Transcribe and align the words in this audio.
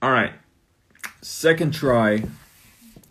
All 0.00 0.12
right. 0.12 0.32
Second 1.22 1.74
try. 1.74 2.22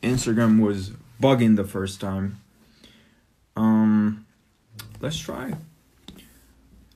Instagram 0.01 0.61
was 0.61 0.91
bugging 1.21 1.57
the 1.57 1.65
first 1.65 1.99
time. 1.99 2.39
Um 3.57 4.25
let's 5.01 5.17
try. 5.19 5.53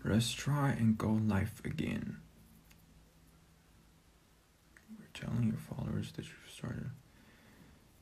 Let's 0.06 0.32
try 0.32 0.70
and 0.70 0.98
go 0.98 1.10
live 1.10 1.62
again. 1.66 2.18
We're 4.98 5.08
telling 5.14 5.44
your 5.44 5.58
followers 5.58 6.14
that 6.14 6.26
you've 6.26 6.54
started. 6.54 6.90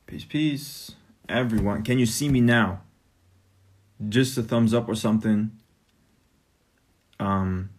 Peace, 0.06 0.24
peace. 0.24 0.92
Everyone, 1.28 1.82
can 1.82 1.98
you 1.98 2.06
see 2.06 2.28
me 2.28 2.40
now? 2.40 2.82
Just 4.08 4.38
a 4.38 4.42
thumbs 4.42 4.72
up 4.72 4.88
or 4.88 4.94
something. 4.94 5.50
Um 7.18 7.70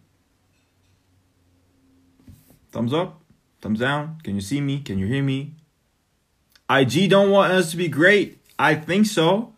thumbs 2.72 2.92
up, 2.92 3.21
thumbs 3.62 3.80
down. 3.80 4.18
Can 4.22 4.34
you 4.34 4.40
see 4.40 4.60
me? 4.60 4.80
Can 4.80 4.98
you 4.98 5.06
hear 5.06 5.22
me? 5.22 5.54
IG 6.68 7.08
don't 7.08 7.30
want 7.30 7.52
us 7.52 7.70
to 7.70 7.76
be 7.76 7.88
great. 7.88 8.38
I 8.58 8.74
think 8.74 9.06
so. 9.06 9.54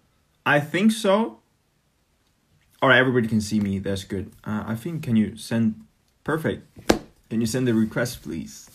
I 0.47 0.61
think 0.61 0.93
so. 0.93 1.41
All 2.83 2.91
right, 2.91 2.99
everybody 2.99 3.27
can 3.27 3.41
see 3.41 3.61
me. 3.61 3.79
That's 3.79 4.05
good. 4.05 4.31
Uh, 4.45 4.65
I 4.67 4.75
think. 4.75 5.03
Can 5.03 5.17
you 5.17 5.37
send? 5.37 5.87
Perfect. 6.23 6.69
Can 7.31 7.41
you 7.41 7.47
send 7.47 7.67
the 7.67 7.75
request, 7.75 8.23
please? 8.23 8.71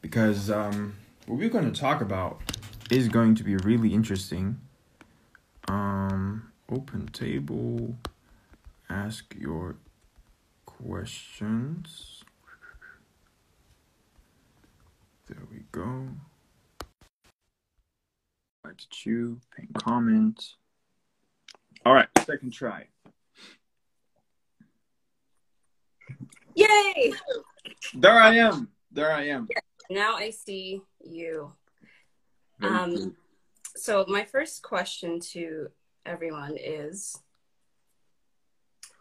Because 0.00 0.50
um, 0.50 0.96
what 1.26 1.38
we're 1.38 1.50
going 1.50 1.70
to 1.70 1.78
talk 1.78 2.00
about 2.00 2.40
is 2.90 3.08
going 3.08 3.34
to 3.36 3.44
be 3.44 3.56
really 3.56 3.92
interesting. 3.92 4.58
Um, 5.68 6.50
open 6.70 7.08
table. 7.08 7.96
Ask 8.88 9.34
your 9.38 9.76
questions. 10.86 12.22
There 15.26 15.42
we 15.50 15.60
go. 15.72 16.08
Like 18.64 18.76
to 18.78 18.88
chew, 18.90 19.40
pin 19.56 19.68
comment. 19.78 20.54
All 21.84 21.94
right, 21.94 22.08
second 22.24 22.52
try. 22.52 22.86
Yay! 26.54 27.12
There 27.94 28.12
I 28.18 28.34
am. 28.34 28.68
There 28.92 29.12
I 29.12 29.26
am. 29.28 29.48
Now 29.88 30.16
I 30.16 30.30
see 30.30 30.82
you. 31.02 31.52
Um, 32.62 33.16
so 33.76 34.04
my 34.08 34.24
first 34.24 34.62
question 34.62 35.20
to 35.32 35.68
everyone 36.04 36.56
is 36.58 37.16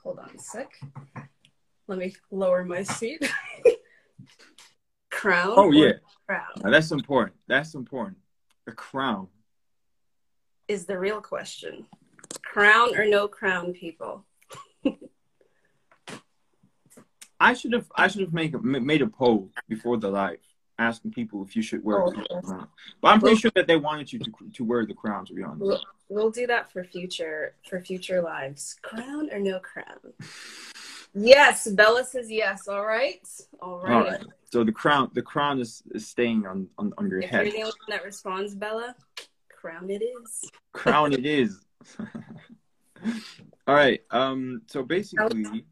hold 0.04 0.20
on 0.20 0.30
a 0.36 0.40
sec. 0.40 0.72
Let 1.90 1.98
me 1.98 2.14
lower 2.30 2.64
my 2.64 2.84
seat. 2.84 3.28
crown. 5.10 5.54
Oh 5.58 5.72
yeah, 5.72 5.94
Crown 6.28 6.46
Now, 6.64 6.70
that's 6.70 6.92
important. 6.92 7.36
That's 7.48 7.74
important. 7.74 8.18
The 8.68 8.74
crown. 8.74 9.28
is 10.68 10.86
the 10.86 11.00
real 11.00 11.20
question. 11.20 11.88
Crown 12.44 12.96
or 12.96 13.06
no 13.06 13.28
crown, 13.28 13.74
people? 13.74 14.24
I 17.40 17.56
should 17.56 17.74
have. 17.74 17.92
I 17.96 18.08
should 18.08 18.22
have 18.22 18.34
made 18.34 18.54
a, 18.54 18.60
made 18.60 19.02
a 19.02 19.08
poll 19.08 19.50
before 19.68 19.98
the 19.98 20.10
live, 20.12 20.38
asking 20.78 21.14
people 21.14 21.44
if 21.44 21.56
you 21.56 21.64
should 21.64 21.84
wear 21.84 22.04
Oh, 22.04 22.12
the 22.12 22.24
crown. 22.44 22.68
But 23.02 23.08
I'm 23.08 23.20
pretty 23.20 23.38
sure 23.38 23.52
that 23.56 23.66
they 23.66 23.78
wanted 23.78 24.14
you 24.14 24.20
to 24.20 24.32
to 24.58 24.64
wear 24.64 24.86
the 24.86 24.94
crown. 24.94 25.26
To 25.26 25.34
be 25.34 25.42
honest. 25.42 25.62
We'll, 25.62 25.82
we'll 26.08 26.30
do 26.30 26.46
that 26.46 26.72
for 26.72 26.84
future 26.84 27.56
for 27.68 27.80
future 27.82 28.22
lives. 28.22 28.76
Crown 28.84 29.32
or 29.32 29.40
no 29.40 29.58
crown? 29.60 30.14
Yes, 31.14 31.68
Bella 31.72 32.04
says 32.06 32.30
yes. 32.32 32.68
All 32.68 32.86
right. 32.86 33.28
All 33.62 33.80
right. 33.82 33.92
All 33.94 34.04
right. 34.04 34.24
So 34.52 34.64
the 34.64 34.72
crown. 34.72 35.10
The 35.14 35.22
crown 35.22 35.60
is, 35.60 35.82
is 35.92 36.08
staying 36.08 36.46
on, 36.46 36.68
on 36.78 36.94
on 36.98 37.10
your 37.10 37.20
If 37.22 37.30
head. 37.30 37.46
you're 37.46 37.52
the 37.54 37.62
only 37.64 37.74
one 37.88 37.98
that 37.98 38.04
responds, 38.06 38.56
Bella, 38.56 38.96
crown 39.50 39.90
it 39.90 40.02
is. 40.04 40.50
crown 40.74 41.14
it 41.14 41.26
is. 41.26 41.60
All 43.68 43.76
right. 43.76 44.02
Um. 44.12 44.62
So 44.68 44.84
basically, 44.84 45.66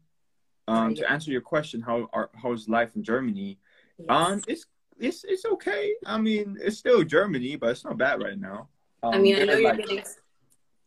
um, 0.66 0.94
to 0.94 1.10
answer 1.10 1.30
your 1.30 1.40
question, 1.40 1.80
how 1.80 2.08
are 2.12 2.30
how's 2.40 2.68
life 2.68 2.94
in 2.96 3.02
Germany? 3.02 3.58
Yes. 3.98 4.06
Um, 4.08 4.42
it's 4.46 4.66
it's 4.98 5.24
it's 5.24 5.44
okay. 5.44 5.94
I 6.06 6.18
mean, 6.18 6.56
it's 6.60 6.78
still 6.78 7.02
Germany, 7.04 7.56
but 7.56 7.70
it's 7.70 7.84
not 7.84 7.98
bad 7.98 8.22
right 8.22 8.38
now. 8.38 8.68
Um, 9.02 9.14
I 9.14 9.18
mean, 9.18 9.36
I 9.36 9.44
know 9.44 9.54
you're 9.56 9.70
like- 9.70 9.78
getting. 9.78 10.04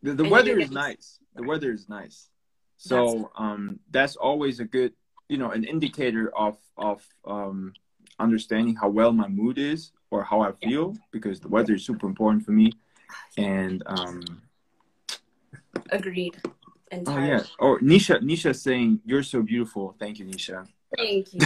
the, 0.04 0.14
the 0.14 0.28
weather 0.30 0.52
is 0.60 0.70
getting- 0.70 0.74
nice. 0.74 1.20
The 1.36 1.44
weather 1.44 1.72
is 1.72 1.88
nice. 1.88 2.30
So 2.82 3.30
um, 3.38 3.80
that's 3.92 4.16
always 4.16 4.60
a 4.60 4.66
good, 4.66 4.94
you 5.30 5.38
know, 5.38 5.52
an 5.52 5.64
indicator 5.64 6.36
of 6.36 6.58
of 6.78 7.08
um 7.26 7.74
understanding 8.18 8.76
how 8.76 8.90
well 8.90 9.14
my 9.14 9.28
mood 9.28 9.60
is 9.60 9.92
or 10.10 10.24
how 10.24 10.42
I 10.42 10.52
feel 10.54 10.96
because 11.12 11.40
the 11.40 11.48
weather 11.48 11.76
is 11.76 11.86
super 11.86 12.08
important 12.08 12.44
for 12.44 12.54
me. 12.54 12.72
And 13.38 13.84
um, 13.86 14.42
Agreed. 15.92 16.42
Oh 17.06 17.20
yeah. 17.20 17.44
Oh, 17.60 17.78
Nisha. 17.84 18.20
Nisha 18.20 18.56
saying 18.56 19.00
you're 19.06 19.22
so 19.24 19.44
beautiful. 19.44 19.96
Thank 20.00 20.18
you, 20.18 20.26
Nisha. 20.26 20.68
Thank 20.98 21.34
you. 21.34 21.40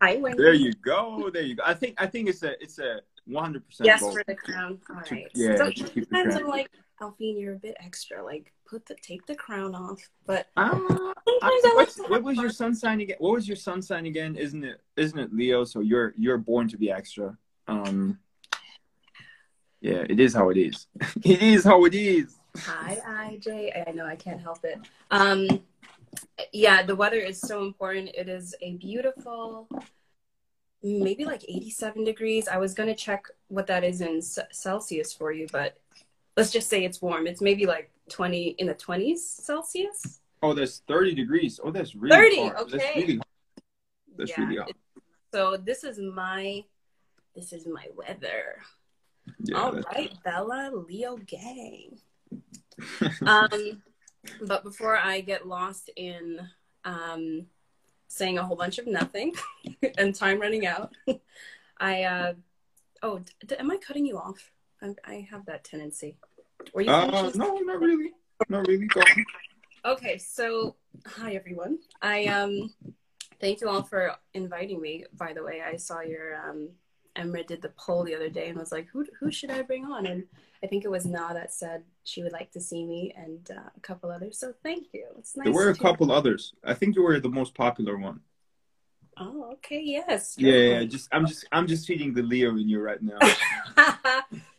Hi, 0.00 0.16
Wendy. 0.16 0.42
there 0.42 0.54
you 0.54 0.72
go. 0.74 1.30
There 1.30 1.42
you 1.42 1.56
go. 1.56 1.64
I 1.66 1.74
think 1.74 1.96
I 1.98 2.06
think 2.06 2.28
it's 2.28 2.44
a 2.44 2.52
it's 2.62 2.78
a 2.78 3.00
100 3.26 3.66
percent 3.66 3.86
Yes, 3.86 4.00
for 4.00 4.22
the 4.26 4.36
crown. 4.36 4.80
All 4.94 5.02
To- 5.02 5.24
yeah, 5.34 5.56
So 5.56 5.64
to 5.66 5.72
keep 5.72 6.08
the 6.08 6.16
sometimes. 6.16 6.36
I'm 6.36 6.46
like, 6.46 6.70
Alfine, 7.00 7.40
you're 7.40 7.54
a 7.54 7.58
bit 7.58 7.76
extra. 7.80 8.22
Like, 8.22 8.52
put 8.68 8.86
the 8.86 8.94
take 9.02 9.26
the 9.26 9.34
crown 9.34 9.74
off. 9.74 10.00
But 10.26 10.48
sometimes 10.56 10.90
I- 10.98 11.14
I 11.42 11.74
like 11.76 11.92
to 11.94 12.02
what 12.04 12.22
was 12.22 12.36
your 12.36 12.50
sun 12.50 12.74
sign 12.74 13.00
again? 13.00 13.16
What 13.18 13.32
was 13.32 13.48
your 13.48 13.56
sun 13.56 13.80
sign 13.82 14.06
again? 14.06 14.36
Isn't 14.36 14.64
it 14.64 14.80
isn't 14.96 15.18
it 15.18 15.32
Leo? 15.34 15.64
So 15.64 15.80
you're 15.80 16.14
you're 16.16 16.38
born 16.38 16.68
to 16.68 16.76
be 16.76 16.90
extra. 16.90 17.36
Um. 17.66 18.18
Yeah, 19.80 20.04
it 20.10 20.20
is 20.20 20.34
how 20.34 20.50
it 20.50 20.58
is. 20.58 20.86
it 21.24 21.40
is 21.42 21.64
how 21.64 21.84
it 21.86 21.94
is. 21.94 22.36
Hi, 22.58 22.98
IJ. 23.32 23.88
I 23.88 23.92
know 23.92 24.04
I 24.04 24.16
can't 24.16 24.40
help 24.40 24.62
it. 24.64 24.78
Um, 25.10 25.48
yeah, 26.52 26.82
the 26.82 26.94
weather 26.94 27.16
is 27.20 27.40
so 27.40 27.64
important. 27.64 28.10
It 28.14 28.28
is 28.28 28.54
a 28.60 28.74
beautiful, 28.74 29.68
maybe 30.82 31.24
like 31.24 31.44
87 31.48 32.04
degrees. 32.04 32.46
I 32.46 32.58
was 32.58 32.74
gonna 32.74 32.94
check 32.94 33.24
what 33.48 33.66
that 33.68 33.84
is 33.84 34.02
in 34.02 34.20
Celsius 34.20 35.14
for 35.14 35.32
you, 35.32 35.46
but 35.50 35.78
let's 36.40 36.50
just 36.50 36.70
say 36.70 36.84
it's 36.84 37.02
warm. 37.02 37.26
It's 37.26 37.42
maybe 37.42 37.66
like 37.66 37.90
20 38.08 38.56
in 38.58 38.66
the 38.66 38.74
20s 38.74 39.18
Celsius. 39.18 40.20
Oh, 40.42 40.54
that's 40.54 40.82
30 40.88 41.14
degrees. 41.14 41.60
Oh, 41.62 41.70
that's 41.70 41.94
really 41.94 42.16
30, 42.16 42.36
hard. 42.40 42.56
That's 42.56 42.74
okay. 42.74 42.92
really 42.96 43.14
hard. 43.16 43.26
That's 44.16 44.30
Yeah, 44.30 44.40
really 44.44 44.56
hard. 44.56 44.72
So 45.32 45.56
this 45.58 45.84
is 45.84 45.98
my, 45.98 46.64
this 47.36 47.52
is 47.52 47.66
my 47.66 47.86
weather. 47.94 48.62
Yeah, 49.44 49.58
All 49.58 49.72
that's- 49.72 50.08
Bella 50.24 50.70
Leo 50.88 51.16
gang. 51.18 51.98
um, 53.26 53.82
but 54.46 54.64
before 54.64 54.96
I 54.96 55.20
get 55.20 55.46
lost 55.46 55.90
in 55.94 56.40
um, 56.84 57.46
saying 58.08 58.38
a 58.38 58.42
whole 58.42 58.56
bunch 58.56 58.78
of 58.78 58.86
nothing 58.86 59.34
and 59.98 60.14
time 60.14 60.40
running 60.40 60.66
out, 60.66 60.94
I 61.78 62.04
uh, 62.04 62.32
oh, 63.02 63.20
d- 63.46 63.56
am 63.58 63.70
I 63.70 63.76
cutting 63.76 64.06
you 64.06 64.16
off? 64.16 64.50
I, 64.82 64.94
I 65.04 65.28
have 65.30 65.44
that 65.46 65.64
tendency. 65.64 66.16
Were 66.74 66.82
you 66.82 66.90
Uh, 66.90 67.30
no, 67.34 67.58
not 67.58 67.80
really. 67.80 68.12
Not 68.48 68.66
really. 68.66 68.88
Okay, 69.84 70.18
so 70.18 70.76
hi 71.06 71.34
everyone. 71.34 71.78
I 72.02 72.26
um 72.26 72.72
thank 73.40 73.60
you 73.60 73.68
all 73.68 73.82
for 73.82 74.14
inviting 74.34 74.80
me. 74.80 75.04
By 75.12 75.32
the 75.32 75.42
way, 75.42 75.62
I 75.62 75.76
saw 75.76 76.00
your 76.00 76.36
um 76.36 76.70
Emre 77.16 77.46
did 77.46 77.60
the 77.60 77.70
poll 77.70 78.04
the 78.04 78.14
other 78.14 78.28
day 78.28 78.48
and 78.48 78.58
was 78.58 78.72
like, 78.72 78.88
who 78.88 79.06
who 79.18 79.30
should 79.30 79.50
I 79.50 79.62
bring 79.62 79.84
on? 79.84 80.06
And 80.06 80.24
I 80.62 80.66
think 80.66 80.84
it 80.84 80.90
was 80.90 81.06
Na 81.06 81.32
that 81.32 81.52
said 81.52 81.82
she 82.04 82.22
would 82.22 82.32
like 82.32 82.52
to 82.52 82.60
see 82.60 82.84
me 82.84 83.12
and 83.16 83.50
uh, 83.50 83.70
a 83.76 83.80
couple 83.80 84.10
others. 84.10 84.38
So 84.38 84.52
thank 84.62 84.88
you. 84.92 85.06
It's 85.18 85.36
nice. 85.36 85.44
There 85.44 85.54
were 85.54 85.70
a 85.70 85.76
couple 85.76 86.12
others. 86.12 86.52
I 86.64 86.74
think 86.74 86.94
you 86.94 87.02
were 87.02 87.18
the 87.18 87.28
most 87.28 87.54
popular 87.54 87.96
one. 87.96 88.20
Oh, 89.16 89.50
okay. 89.54 89.82
Yes. 89.84 90.36
Yeah, 90.38 90.52
yeah, 90.52 90.68
Germany. 90.68 90.86
just 90.86 91.08
I'm 91.12 91.26
just 91.26 91.46
I'm 91.52 91.66
just 91.66 91.86
feeding 91.86 92.14
the 92.14 92.22
Leo 92.22 92.50
in 92.50 92.68
you 92.68 92.80
right 92.80 93.02
now. 93.02 93.18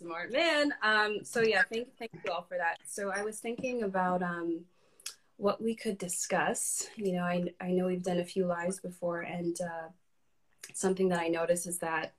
Smart 0.00 0.32
man. 0.32 0.72
Um, 0.82 1.18
so 1.24 1.42
yeah, 1.42 1.62
thank 1.70 1.88
thank 1.98 2.10
you 2.24 2.32
all 2.32 2.46
for 2.48 2.56
that. 2.56 2.78
So 2.86 3.12
I 3.14 3.22
was 3.22 3.38
thinking 3.38 3.82
about 3.82 4.22
um, 4.22 4.62
what 5.36 5.60
we 5.60 5.74
could 5.74 5.98
discuss. 5.98 6.88
You 6.96 7.12
know, 7.12 7.22
I 7.22 7.52
I 7.60 7.72
know 7.72 7.84
we've 7.84 8.02
done 8.02 8.18
a 8.18 8.24
few 8.24 8.46
lives 8.46 8.80
before, 8.80 9.20
and 9.20 9.60
uh, 9.60 9.88
something 10.72 11.10
that 11.10 11.20
I 11.20 11.28
noticed 11.28 11.66
is 11.66 11.80
that 11.80 12.14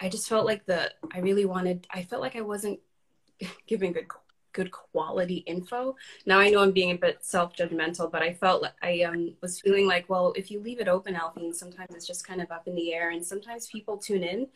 I 0.00 0.08
just 0.08 0.28
felt 0.28 0.44
like 0.44 0.66
the 0.66 0.90
I 1.14 1.20
really 1.20 1.44
wanted. 1.44 1.86
I 1.88 2.02
felt 2.02 2.20
like 2.20 2.34
I 2.34 2.40
wasn't 2.40 2.80
giving 3.68 3.92
good 3.92 4.08
good 4.52 4.72
quality 4.72 5.44
info. 5.46 5.94
Now 6.26 6.40
I 6.40 6.50
know 6.50 6.62
I'm 6.62 6.72
being 6.72 6.90
a 6.90 6.96
bit 6.96 7.24
self 7.24 7.54
judgmental, 7.54 8.10
but 8.10 8.22
I 8.22 8.34
felt 8.34 8.62
like 8.62 8.74
I 8.82 9.02
um, 9.02 9.34
was 9.40 9.60
feeling 9.60 9.86
like, 9.86 10.10
well, 10.10 10.32
if 10.34 10.50
you 10.50 10.58
leave 10.58 10.80
it 10.80 10.88
open, 10.88 11.14
Alfine, 11.14 11.54
sometimes 11.54 11.94
it's 11.94 12.08
just 12.08 12.26
kind 12.26 12.42
of 12.42 12.50
up 12.50 12.66
in 12.66 12.74
the 12.74 12.92
air, 12.92 13.10
and 13.10 13.24
sometimes 13.24 13.68
people 13.68 13.98
tune 13.98 14.24
in 14.24 14.48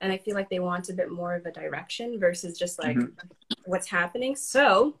and 0.00 0.12
I 0.12 0.18
feel 0.18 0.34
like 0.34 0.50
they 0.50 0.60
want 0.60 0.88
a 0.88 0.94
bit 0.94 1.10
more 1.10 1.34
of 1.34 1.46
a 1.46 1.52
direction 1.52 2.18
versus 2.18 2.58
just 2.58 2.78
like 2.78 2.96
Mhm. 2.96 3.12
what's 3.64 3.88
happening. 3.88 4.36
So 4.36 4.98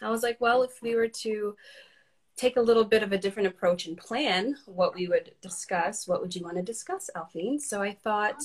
I 0.00 0.10
was 0.10 0.22
like, 0.22 0.40
well, 0.40 0.62
if 0.62 0.80
we 0.80 0.94
were 0.94 1.08
to 1.08 1.56
take 2.38 2.56
a 2.56 2.62
little 2.62 2.84
bit 2.84 3.02
of 3.02 3.12
a 3.12 3.18
different 3.18 3.48
approach 3.48 3.86
and 3.86 3.98
plan 3.98 4.56
what 4.66 4.94
we 4.94 5.08
would 5.08 5.32
discuss. 5.42 6.06
What 6.06 6.20
would 6.22 6.34
you 6.34 6.44
want 6.44 6.56
to 6.56 6.62
discuss, 6.62 7.10
Alfine? 7.16 7.60
So 7.60 7.82
I 7.82 7.92
thought, 7.92 8.40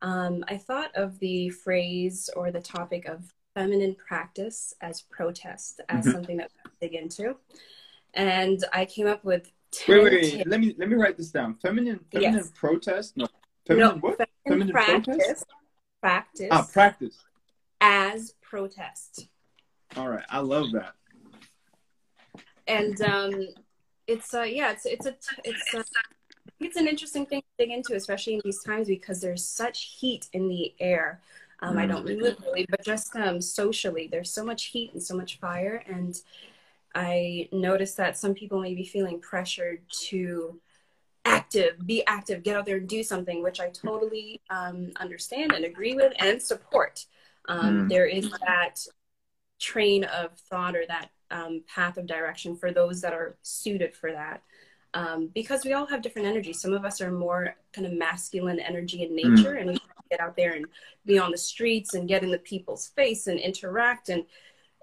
um, 0.00 0.42
I 0.48 0.56
thought 0.56 0.90
of 0.96 1.18
the 1.18 1.50
phrase 1.50 2.30
or 2.34 2.50
the 2.50 2.60
topic 2.60 3.06
of 3.06 3.32
feminine 3.54 3.94
practice 3.94 4.72
as 4.80 5.02
protest 5.02 5.82
as 5.88 6.04
mm-hmm. 6.04 6.12
something 6.12 6.36
that 6.38 6.50
we 6.64 6.88
dig 6.88 6.98
into, 6.98 7.36
and 8.14 8.64
I 8.72 8.86
came 8.86 9.06
up 9.06 9.22
with. 9.24 9.52
Wait, 9.86 10.02
wait, 10.02 10.12
wait. 10.12 10.46
Let 10.46 10.60
me 10.60 10.74
let 10.78 10.88
me 10.88 10.96
write 10.96 11.16
this 11.16 11.30
down. 11.30 11.54
Feminine, 11.56 12.00
feminine 12.10 12.34
yes. 12.36 12.52
protest. 12.54 13.16
No, 13.16 13.28
feminine 13.66 13.88
no, 13.88 14.00
what? 14.00 14.16
Feminine, 14.46 14.68
feminine 14.68 14.72
practice. 14.72 15.16
Protest? 15.16 15.46
Practice. 16.00 16.48
Ah, 16.50 16.66
practice. 16.72 17.18
As 17.80 18.34
protest. 18.40 19.28
All 19.96 20.08
right, 20.08 20.24
I 20.28 20.38
love 20.40 20.72
that 20.72 20.94
and 22.70 23.00
um, 23.02 23.48
it's 24.06 24.32
uh, 24.32 24.42
yeah, 24.42 24.70
it's 24.72 24.86
it's 24.86 25.06
a 25.06 25.14
it's 25.44 25.74
a, 25.74 25.84
it's 26.60 26.76
an 26.76 26.86
interesting 26.86 27.26
thing 27.26 27.40
to 27.40 27.64
dig 27.64 27.76
into, 27.76 27.94
especially 27.94 28.34
in 28.34 28.40
these 28.44 28.62
times 28.62 28.86
because 28.86 29.20
there's 29.20 29.44
such 29.44 29.96
heat 29.98 30.28
in 30.32 30.48
the 30.48 30.72
air. 30.80 31.20
Um, 31.62 31.76
I 31.76 31.86
don't 31.86 32.06
mean 32.06 32.20
mm. 32.20 32.22
literally, 32.22 32.66
but 32.70 32.82
just 32.82 33.14
um, 33.16 33.40
socially, 33.40 34.08
there's 34.10 34.32
so 34.32 34.44
much 34.44 34.66
heat 34.66 34.92
and 34.94 35.02
so 35.02 35.14
much 35.14 35.38
fire, 35.38 35.82
and 35.86 36.18
I 36.94 37.48
notice 37.52 37.94
that 37.96 38.16
some 38.16 38.34
people 38.34 38.60
may 38.60 38.74
be 38.74 38.84
feeling 38.84 39.20
pressured 39.20 39.82
to 40.08 40.58
active, 41.24 41.86
be 41.86 42.04
active, 42.06 42.42
get 42.42 42.56
out 42.56 42.66
there 42.66 42.76
and 42.76 42.88
do 42.88 43.02
something, 43.02 43.42
which 43.42 43.60
I 43.60 43.70
totally 43.70 44.40
um, 44.50 44.92
understand 44.96 45.52
and 45.52 45.64
agree 45.64 45.94
with 45.94 46.12
and 46.18 46.40
support. 46.40 47.06
Um, 47.48 47.86
mm. 47.86 47.88
There 47.88 48.06
is 48.06 48.30
that 48.46 48.76
train 49.58 50.04
of 50.04 50.32
thought 50.38 50.76
or 50.76 50.84
that 50.88 51.10
um, 51.30 51.62
path 51.72 51.96
of 51.96 52.06
direction 52.06 52.56
for 52.56 52.72
those 52.72 53.00
that 53.02 53.12
are 53.12 53.36
suited 53.42 53.94
for 53.94 54.12
that. 54.12 54.42
Um, 54.92 55.30
because 55.34 55.64
we 55.64 55.72
all 55.72 55.86
have 55.86 56.02
different 56.02 56.26
energies. 56.26 56.60
Some 56.60 56.72
of 56.72 56.84
us 56.84 57.00
are 57.00 57.12
more 57.12 57.54
kind 57.72 57.86
of 57.86 57.92
masculine 57.92 58.58
energy 58.58 59.04
in 59.04 59.10
hmm. 59.10 59.34
nature, 59.34 59.54
mm. 59.54 59.60
and 59.60 59.70
we 59.70 59.78
get 60.10 60.20
out 60.20 60.36
there 60.36 60.54
and 60.54 60.66
be 61.06 61.18
on 61.18 61.30
the 61.30 61.38
streets 61.38 61.94
and 61.94 62.08
get 62.08 62.24
in 62.24 62.30
the 62.30 62.38
people's 62.38 62.88
face 62.88 63.28
and 63.28 63.38
interact 63.38 64.08
and 64.08 64.24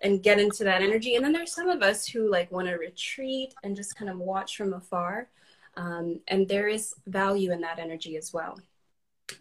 and 0.04 0.22
get 0.22 0.39
into 0.39 0.63
that 0.63 0.81
energy. 0.81 1.16
And 1.16 1.25
then 1.25 1.34
there's 1.34 1.54
some 1.54 1.68
of 1.68 1.81
us 1.81 2.06
who 2.06 2.30
like 2.30 2.51
want 2.51 2.68
to 2.68 2.75
retreat 2.75 3.56
and 3.63 3.75
just 3.75 3.98
kind 3.98 4.12
of 4.12 4.19
watch 4.19 4.56
from 4.56 4.74
afar. 4.74 5.28
Um, 5.77 6.19
and 6.27 6.47
there 6.47 6.68
is 6.68 6.94
value 7.06 7.53
in 7.53 7.62
that 7.62 7.79
energy 7.79 8.18
as 8.18 8.33
well. 8.33 8.59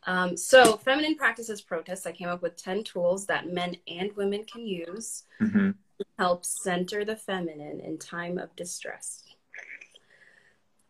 Um, 0.07 0.37
so, 0.37 0.77
feminine 0.77 1.17
practices 1.17 1.61
protests. 1.61 2.07
I 2.07 2.13
came 2.13 2.29
up 2.29 2.43
with 2.43 2.57
ten 2.57 2.85
tools 2.85 3.27
that 3.27 3.53
men 3.53 3.77
and 3.89 4.15
women 4.15 4.45
can 4.45 4.65
use. 4.67 5.25
Mm-hmm 5.41 5.71
help 6.19 6.45
center 6.45 7.05
the 7.05 7.17
feminine 7.17 7.81
in 7.81 7.99
time 7.99 8.39
of 8.39 8.55
distress. 8.57 9.25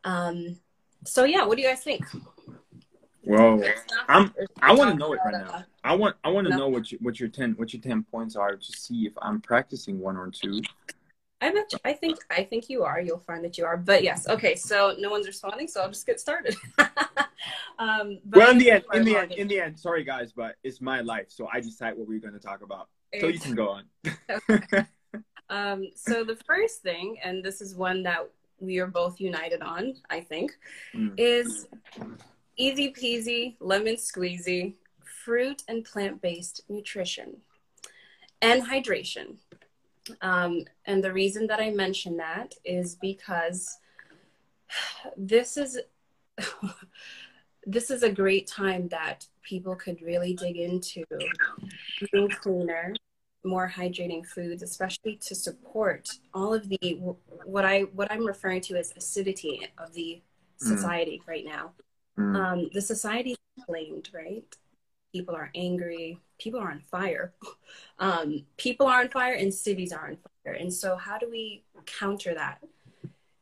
Um, 0.05 0.59
so 1.05 1.25
yeah, 1.25 1.45
what 1.45 1.57
do 1.57 1.63
you 1.63 1.69
guys 1.69 1.83
think? 1.83 2.05
Well, 3.25 3.61
I'm. 4.09 4.33
I 4.63 4.73
want 4.73 4.93
to 4.93 4.97
know 4.97 5.13
it 5.13 5.19
right 5.25 5.33
now. 5.33 5.65
I 5.83 5.97
want. 5.97 6.17
I 6.23 6.29
want 6.29 6.47
to 6.47 6.51
no. 6.51 6.59
know 6.59 6.69
what 6.69 6.93
you, 6.93 6.99
what 7.03 7.19
your 7.19 7.29
ten 7.29 7.53
what 7.53 7.73
your 7.73 7.83
ten 7.83 8.05
points 8.05 8.37
are 8.37 8.55
to 8.55 8.73
see 8.73 9.07
if 9.07 9.13
I'm 9.21 9.41
practicing 9.41 9.99
one 9.99 10.17
or 10.17 10.31
two. 10.31 10.63
I 11.41 11.53
bet. 11.53 11.73
You, 11.73 11.79
I 11.85 11.93
think. 11.93 12.19
I 12.31 12.45
think 12.45 12.71
you 12.71 12.83
are. 12.85 13.01
You'll 13.01 13.19
find 13.19 13.45
that 13.45 13.59
you 13.59 13.65
are. 13.65 13.77
But 13.77 14.03
yes. 14.03 14.29
Okay. 14.29 14.55
So 14.55 14.95
no 14.99 15.11
one's 15.11 15.27
responding. 15.27 15.69
So 15.69 15.83
I'll 15.83 15.91
just 15.91 16.07
get 16.07 16.21
started. 16.21 16.57
um, 17.79 18.19
well, 18.31 18.51
in 18.51 18.59
the 18.59 18.71
end, 18.71 18.85
in 18.95 19.05
the 19.05 19.17
end, 19.17 19.33
in 19.33 19.49
the 19.49 19.61
end. 19.61 19.79
Sorry, 19.79 20.05
guys, 20.05 20.33
but 20.33 20.57
it's 20.65 20.81
my 20.81 21.01
life, 21.01 21.27
so 21.29 21.49
I 21.53 21.61
decide 21.61 21.97
what 21.97 22.09
we're 22.09 22.21
going 22.21 22.35
to 22.35 22.41
talk 22.41 22.63
about. 22.63 22.89
So 23.21 23.29
you 23.29 23.39
can 23.39 23.55
go 23.55 23.69
on. 23.69 23.85
okay. 24.51 24.85
Um, 25.49 25.91
so 25.95 26.25
the 26.25 26.35
first 26.47 26.83
thing, 26.83 27.19
and 27.23 27.41
this 27.45 27.61
is 27.61 27.77
one 27.77 28.03
that 28.03 28.29
we 28.59 28.79
are 28.79 28.89
both 28.89 29.21
united 29.21 29.63
on, 29.63 29.95
I 30.11 30.21
think, 30.21 30.59
mm. 30.93 31.15
is 31.17 31.69
easy 32.57 32.93
peasy, 32.93 33.55
lemon 33.61 33.95
squeezy, 33.95 34.75
fruit 35.25 35.63
and 35.69 35.85
plant 35.85 36.21
based 36.23 36.63
nutrition 36.69 37.37
and 38.43 38.63
hydration. 38.63 39.37
Um, 40.21 40.65
and 40.85 41.03
the 41.03 41.13
reason 41.13 41.47
that 41.49 41.61
I 41.61 41.71
mention 41.71 42.17
that 42.19 42.55
is 42.65 42.97
because 42.97 43.79
this 45.17 45.57
is 45.57 45.79
this 47.67 47.91
is 47.91 48.03
a 48.03 48.13
great 48.13 48.47
time 48.47 48.89
that 48.89 49.27
people 49.43 49.75
could 49.75 50.01
really 50.03 50.35
dig 50.35 50.57
into 50.57 51.05
eating 52.01 52.29
cleaner, 52.29 52.95
more 53.45 53.69
hydrating 53.69 54.25
foods, 54.27 54.63
especially 54.63 55.17
to 55.17 55.35
support 55.35 56.09
all 56.35 56.55
of 56.55 56.69
the 56.69 56.99
what 57.45 57.65
I 57.65 57.83
what 57.83 58.11
I'm 58.11 58.27
referring 58.27 58.61
to 58.63 58.77
as 58.77 58.93
acidity 58.97 59.69
of 59.79 59.93
the 59.95 60.23
mm. 60.63 60.67
society 60.67 61.21
mm. 61.25 61.29
right 61.29 61.45
now. 61.45 61.73
Mm. 62.19 62.37
Um, 62.37 62.71
the 62.73 62.83
society 62.83 63.33
is 63.33 63.39
inflamed, 63.59 64.11
right? 64.13 64.45
People 65.13 65.35
are 65.35 65.51
angry. 65.55 66.21
People 66.39 66.61
are 66.61 66.71
on 66.71 66.81
fire. 66.81 67.33
Um, 67.99 68.45
people 68.59 68.87
are 68.87 69.01
on 69.01 69.09
fire, 69.09 69.33
and 69.33 69.53
cities 69.53 69.91
are 69.91 70.09
on 70.09 70.19
fire. 70.45 70.53
And 70.53 70.71
so, 70.71 70.97
how 70.97 71.17
do 71.17 71.31
we 71.31 71.65
counter 71.87 72.35
that? 72.35 72.63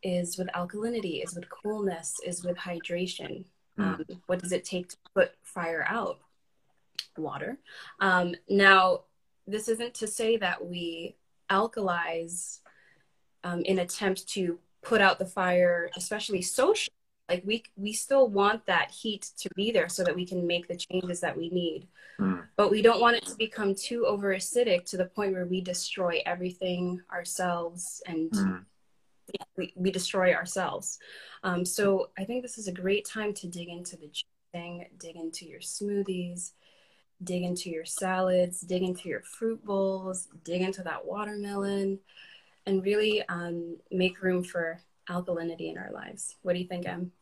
Is 0.00 0.38
with 0.38 0.46
alkalinity, 0.54 1.24
is 1.24 1.34
with 1.34 1.48
coolness, 1.50 2.20
is 2.24 2.44
with 2.44 2.56
hydration. 2.56 3.46
Mm. 3.76 3.84
Um, 3.84 4.04
what 4.26 4.40
does 4.40 4.52
it 4.52 4.64
take 4.64 4.90
to 4.90 4.96
put 5.12 5.32
fire 5.42 5.84
out? 5.88 6.20
Water. 7.16 7.58
Um, 7.98 8.36
now, 8.48 9.00
this 9.48 9.68
isn't 9.68 9.94
to 9.94 10.06
say 10.06 10.36
that 10.36 10.64
we 10.64 11.16
alkalize 11.50 12.60
um, 13.42 13.62
in 13.62 13.80
attempt 13.80 14.28
to 14.28 14.58
put 14.82 15.00
out 15.00 15.18
the 15.18 15.26
fire, 15.26 15.90
especially 15.96 16.42
social. 16.42 16.92
Like 17.28 17.42
we 17.46 17.64
we 17.76 17.92
still 17.92 18.28
want 18.28 18.66
that 18.66 18.90
heat 18.90 19.30
to 19.38 19.48
be 19.56 19.70
there 19.70 19.88
so 19.88 20.04
that 20.04 20.14
we 20.14 20.26
can 20.26 20.46
make 20.46 20.68
the 20.68 20.76
changes 20.76 21.20
that 21.20 21.36
we 21.36 21.48
need. 21.48 21.88
Mm. 22.20 22.44
But 22.56 22.70
we 22.70 22.82
don't 22.82 23.00
want 23.00 23.16
it 23.16 23.26
to 23.26 23.36
become 23.36 23.74
too 23.74 24.06
over 24.06 24.34
acidic 24.34 24.84
to 24.90 24.96
the 24.96 25.06
point 25.06 25.32
where 25.32 25.46
we 25.46 25.60
destroy 25.60 26.20
everything 26.26 27.00
ourselves 27.10 28.02
and 28.06 28.30
mm. 28.30 28.64
we, 29.56 29.72
we 29.74 29.90
destroy 29.90 30.34
ourselves. 30.34 30.98
Um, 31.42 31.64
so 31.64 32.10
I 32.18 32.24
think 32.24 32.42
this 32.42 32.58
is 32.58 32.68
a 32.68 32.72
great 32.72 33.06
time 33.06 33.32
to 33.34 33.48
dig 33.48 33.68
into 33.68 33.96
the 33.96 34.10
thing, 34.52 34.86
dig 34.98 35.16
into 35.16 35.46
your 35.46 35.60
smoothies, 35.60 36.52
dig 37.22 37.42
into 37.42 37.70
your 37.70 37.84
salads, 37.84 38.60
dig 38.60 38.82
into 38.82 39.08
your 39.08 39.22
fruit 39.22 39.64
bowls, 39.64 40.28
dig 40.44 40.60
into 40.60 40.82
that 40.82 41.04
watermelon, 41.04 41.98
and 42.66 42.84
really 42.84 43.26
um, 43.28 43.76
make 43.90 44.22
room 44.22 44.42
for 44.42 44.80
alkalinity 45.08 45.70
in 45.70 45.78
our 45.78 45.90
lives. 45.92 46.36
What 46.42 46.54
do 46.54 46.58
you 46.58 46.66
think, 46.66 46.86
Em? 46.86 47.12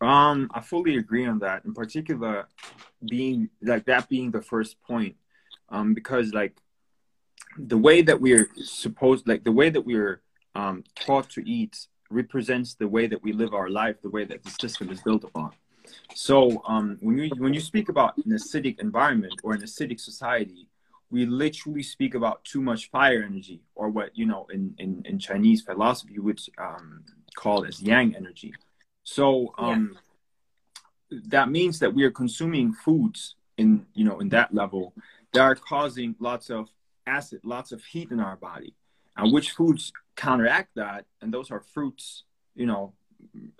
Um, 0.00 0.50
I 0.52 0.60
fully 0.60 0.96
agree 0.96 1.26
on 1.26 1.38
that. 1.40 1.64
In 1.64 1.72
particular, 1.72 2.48
being 3.08 3.48
like 3.62 3.86
that 3.86 4.08
being 4.08 4.30
the 4.30 4.42
first 4.42 4.80
point, 4.82 5.16
um, 5.70 5.94
because 5.94 6.32
like 6.32 6.56
the 7.58 7.78
way 7.78 8.02
that 8.02 8.20
we're 8.20 8.48
supposed, 8.62 9.26
like 9.26 9.44
the 9.44 9.52
way 9.52 9.70
that 9.70 9.80
we're 9.80 10.20
um, 10.54 10.84
taught 10.94 11.30
to 11.30 11.48
eat, 11.48 11.86
represents 12.10 12.74
the 12.74 12.88
way 12.88 13.06
that 13.06 13.22
we 13.22 13.32
live 13.32 13.54
our 13.54 13.70
life, 13.70 14.00
the 14.02 14.10
way 14.10 14.24
that 14.24 14.42
the 14.42 14.50
system 14.50 14.90
is 14.90 15.00
built 15.02 15.24
upon. 15.24 15.52
So 16.14 16.62
um, 16.66 16.98
when 17.00 17.18
you 17.18 17.30
when 17.38 17.54
you 17.54 17.60
speak 17.60 17.88
about 17.88 18.16
an 18.18 18.32
acidic 18.32 18.80
environment 18.80 19.34
or 19.42 19.54
an 19.54 19.62
acidic 19.62 20.00
society, 20.00 20.68
we 21.10 21.24
literally 21.26 21.82
speak 21.82 22.14
about 22.14 22.44
too 22.44 22.60
much 22.60 22.90
fire 22.90 23.22
energy, 23.22 23.62
or 23.74 23.88
what 23.88 24.16
you 24.16 24.26
know 24.26 24.46
in 24.52 24.74
in, 24.78 25.02
in 25.04 25.18
Chinese 25.18 25.62
philosophy 25.62 26.18
would 26.18 26.40
um, 26.58 27.04
call 27.36 27.64
as 27.64 27.82
yang 27.82 28.14
energy. 28.14 28.52
So 29.04 29.54
um, 29.58 29.96
yeah. 31.10 31.18
that 31.28 31.50
means 31.50 31.78
that 31.78 31.94
we 31.94 32.04
are 32.04 32.10
consuming 32.10 32.72
foods 32.72 33.36
in 33.56 33.86
you 33.94 34.04
know 34.04 34.18
in 34.20 34.28
that 34.30 34.52
level 34.52 34.94
that 35.32 35.42
are 35.42 35.54
causing 35.54 36.16
lots 36.18 36.50
of 36.50 36.68
acid, 37.06 37.40
lots 37.44 37.72
of 37.72 37.84
heat 37.84 38.10
in 38.10 38.20
our 38.20 38.36
body. 38.36 38.74
And 39.16 39.32
which 39.32 39.52
foods 39.52 39.92
counteract 40.16 40.74
that? 40.74 41.06
And 41.22 41.32
those 41.32 41.50
are 41.50 41.60
fruits, 41.60 42.24
you 42.54 42.66
know, 42.66 42.92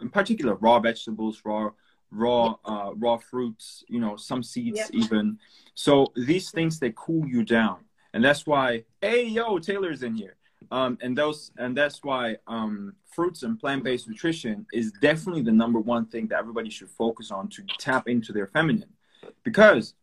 in 0.01 0.11
particular 0.11 0.55
raw 0.55 0.81
vegetables, 0.81 1.41
raw 1.45 1.71
raw 2.11 2.57
uh, 2.65 2.91
raw 2.95 3.17
fruits 3.17 3.85
you 3.89 4.01
know 4.01 4.17
some 4.17 4.43
seeds 4.43 4.79
yeah. 4.79 5.01
even. 5.05 5.39
So 5.75 6.13
these 6.17 6.51
things 6.51 6.79
they 6.79 6.93
cool 6.97 7.27
you 7.27 7.45
down. 7.45 7.79
And 8.15 8.25
that's 8.25 8.47
why 8.47 8.85
hey 9.01 9.27
yo 9.27 9.59
taylor's 9.59 10.03
in 10.03 10.15
here. 10.15 10.37
Um, 10.71 10.99
and 11.01 11.17
those 11.17 11.53
and 11.59 11.77
that's 11.77 12.03
why 12.03 12.37
um, 12.47 12.95
fruits 13.15 13.43
and 13.43 13.59
plant-based 13.59 14.09
nutrition 14.09 14.67
is 14.73 14.93
definitely 15.01 15.43
the 15.43 15.53
number 15.53 15.79
one 15.79 16.07
thing 16.07 16.27
that 16.29 16.39
everybody 16.39 16.71
should 16.71 16.91
focus 16.91 17.31
on 17.31 17.49
to 17.49 17.63
tap 17.79 18.09
into 18.09 18.33
their 18.33 18.47
feminine. 18.49 18.91
Because 19.45 19.95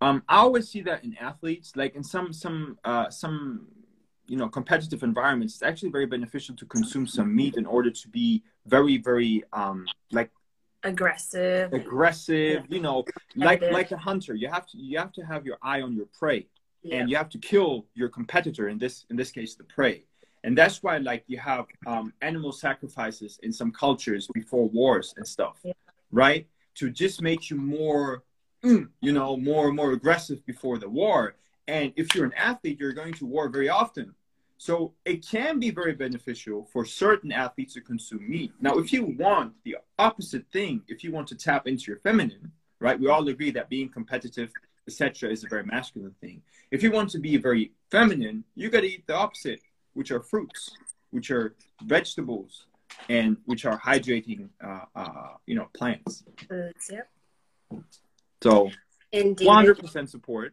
um, 0.00 0.22
i 0.28 0.36
always 0.36 0.68
see 0.68 0.80
that 0.82 1.02
in 1.04 1.16
athletes 1.18 1.76
like 1.76 1.94
in 1.94 2.04
some 2.04 2.32
some 2.32 2.78
uh, 2.84 3.08
some 3.10 3.66
you 4.26 4.36
know 4.36 4.48
competitive 4.48 5.02
environments 5.02 5.54
it's 5.54 5.62
actually 5.62 5.90
very 5.90 6.06
beneficial 6.06 6.54
to 6.56 6.66
consume 6.66 7.06
some 7.06 7.34
meat 7.34 7.56
in 7.56 7.66
order 7.66 7.90
to 7.90 8.08
be 8.08 8.42
very 8.66 8.96
very 8.98 9.42
um, 9.52 9.86
like 10.12 10.30
aggressive. 10.84 11.72
Aggressive 11.72 12.64
you 12.68 12.80
know 12.80 13.04
like 13.36 13.62
like 13.62 13.90
a 13.90 13.96
hunter. 13.96 14.34
You 14.34 14.48
have 14.48 14.66
to 14.68 14.78
you 14.78 14.98
have 14.98 15.12
to 15.12 15.22
have 15.22 15.44
your 15.44 15.58
eye 15.62 15.82
on 15.82 15.94
your 15.94 16.06
prey 16.18 16.46
yeah. 16.82 16.98
and 16.98 17.10
you 17.10 17.16
have 17.16 17.28
to 17.30 17.38
kill 17.38 17.86
your 17.94 18.08
competitor 18.08 18.68
in 18.68 18.78
this 18.78 19.06
in 19.10 19.16
this 19.16 19.30
case 19.30 19.54
the 19.54 19.64
prey. 19.64 20.04
And 20.44 20.56
that's 20.56 20.82
why 20.82 20.98
like 20.98 21.24
you 21.26 21.38
have 21.38 21.66
um, 21.86 22.12
animal 22.20 22.52
sacrifices 22.52 23.40
in 23.42 23.52
some 23.52 23.72
cultures 23.72 24.28
before 24.34 24.68
wars 24.68 25.14
and 25.16 25.26
stuff 25.26 25.58
Yeah. 25.64 25.72
right? 26.12 26.46
To 26.76 26.90
just 26.90 27.22
make 27.22 27.50
you 27.50 27.56
more 27.56 28.22
mm, 28.62 28.88
you 29.00 29.12
know 29.12 29.36
more 29.36 29.72
more 29.72 29.92
aggressive 29.92 30.44
before 30.46 30.78
the 30.78 30.88
war. 30.88 31.36
And 31.66 31.94
if 31.96 32.14
you're 32.14 32.26
an 32.26 32.34
athlete 32.34 32.78
you're 32.78 32.92
going 32.92 33.14
to 33.14 33.26
war 33.26 33.48
very 33.48 33.70
often 33.70 34.14
so 34.56 34.94
it 35.04 35.26
can 35.26 35.58
be 35.58 35.70
very 35.70 35.92
beneficial 35.92 36.68
for 36.72 36.84
certain 36.84 37.32
athletes 37.32 37.74
to 37.74 37.80
consume 37.80 38.28
meat 38.28 38.52
now 38.60 38.78
if 38.78 38.92
you 38.92 39.04
want 39.18 39.52
the 39.64 39.76
opposite 39.98 40.44
thing 40.52 40.82
if 40.88 41.02
you 41.02 41.12
want 41.12 41.26
to 41.26 41.34
tap 41.34 41.66
into 41.66 41.84
your 41.90 41.98
feminine 41.98 42.52
right 42.80 42.98
we 43.00 43.08
all 43.08 43.26
agree 43.28 43.50
that 43.50 43.68
being 43.68 43.88
competitive 43.88 44.50
etc 44.86 45.30
is 45.30 45.44
a 45.44 45.48
very 45.48 45.64
masculine 45.64 46.14
thing 46.20 46.42
if 46.70 46.82
you 46.82 46.90
want 46.90 47.10
to 47.10 47.18
be 47.18 47.36
very 47.36 47.72
feminine 47.90 48.44
you 48.54 48.70
got 48.70 48.80
to 48.80 48.86
eat 48.86 49.06
the 49.06 49.14
opposite 49.14 49.60
which 49.94 50.10
are 50.10 50.20
fruits, 50.20 50.76
which 51.10 51.30
are 51.30 51.54
vegetables, 51.82 52.66
and 53.08 53.38
which 53.46 53.64
are 53.64 53.80
hydrating, 53.80 54.48
uh, 54.62 54.80
uh, 54.94 55.28
you 55.46 55.54
know, 55.54 55.68
plants. 55.72 56.24
Foods, 56.48 56.90
yep. 56.92 57.08
So, 58.42 58.70
Indeed. 59.10 59.48
100% 59.48 60.08
support. 60.08 60.52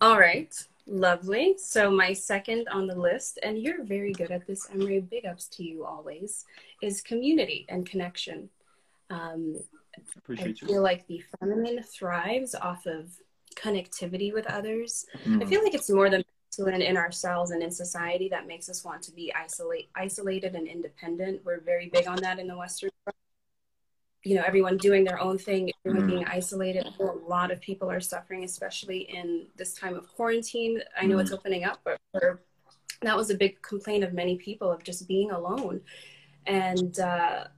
All 0.00 0.18
right. 0.18 0.52
Lovely. 0.86 1.54
So 1.58 1.90
my 1.90 2.12
second 2.12 2.68
on 2.68 2.86
the 2.86 2.94
list, 2.98 3.38
and 3.42 3.58
you're 3.58 3.84
very 3.84 4.12
good 4.12 4.30
at 4.30 4.46
this, 4.46 4.66
Emre. 4.68 5.08
Big 5.08 5.24
ups 5.26 5.46
to 5.48 5.62
you 5.64 5.84
always. 5.84 6.44
Is 6.82 7.00
community 7.00 7.64
and 7.68 7.88
connection. 7.88 8.48
Um, 9.10 9.56
I 9.96 10.00
Appreciate 10.18 10.60
you. 10.60 10.68
feel 10.68 10.82
like 10.82 11.06
the 11.06 11.22
feminine 11.38 11.82
thrives 11.84 12.54
off 12.54 12.86
of 12.86 13.10
connectivity 13.54 14.32
with 14.32 14.46
others. 14.46 15.06
I 15.14 15.18
Mm. 15.28 15.48
feel 15.48 15.62
like 15.62 15.74
it's 15.74 15.90
more 15.90 16.08
the 16.10 16.24
masculine 16.50 16.82
in 16.82 16.96
ourselves 16.96 17.50
and 17.50 17.62
in 17.62 17.70
society 17.70 18.28
that 18.30 18.46
makes 18.46 18.68
us 18.68 18.82
want 18.84 19.02
to 19.02 19.12
be 19.12 19.32
isolate, 19.34 19.90
isolated 19.94 20.54
and 20.56 20.66
independent. 20.66 21.44
We're 21.44 21.60
very 21.60 21.88
big 21.90 22.06
on 22.08 22.16
that 22.22 22.38
in 22.38 22.46
the 22.46 22.56
Western 22.56 22.90
world. 23.06 23.14
You 24.24 24.36
know, 24.36 24.42
everyone 24.46 24.76
doing 24.76 25.04
their 25.04 25.18
own 25.18 25.36
thing, 25.36 25.70
everyone 25.84 26.04
Mhm. 26.04 26.06
being 26.06 26.24
isolated. 26.26 26.86
A 27.00 27.04
lot 27.04 27.50
of 27.50 27.60
people 27.60 27.90
are 27.90 28.00
suffering, 28.00 28.44
especially 28.44 29.00
in 29.10 29.48
this 29.56 29.74
time 29.74 29.96
of 29.96 30.08
quarantine. 30.08 30.82
I 30.96 31.06
know 31.06 31.18
it's 31.18 31.32
opening 31.32 31.64
up, 31.64 31.80
but 31.82 31.98
for, 32.12 32.40
that 33.00 33.16
was 33.16 33.30
a 33.30 33.34
big 33.34 33.60
complaint 33.62 34.04
of 34.04 34.12
many 34.12 34.36
people 34.36 34.70
of 34.70 34.84
just 34.84 35.08
being 35.08 35.32
alone. 35.32 35.80
And 36.46 36.98
uh, 37.00 37.48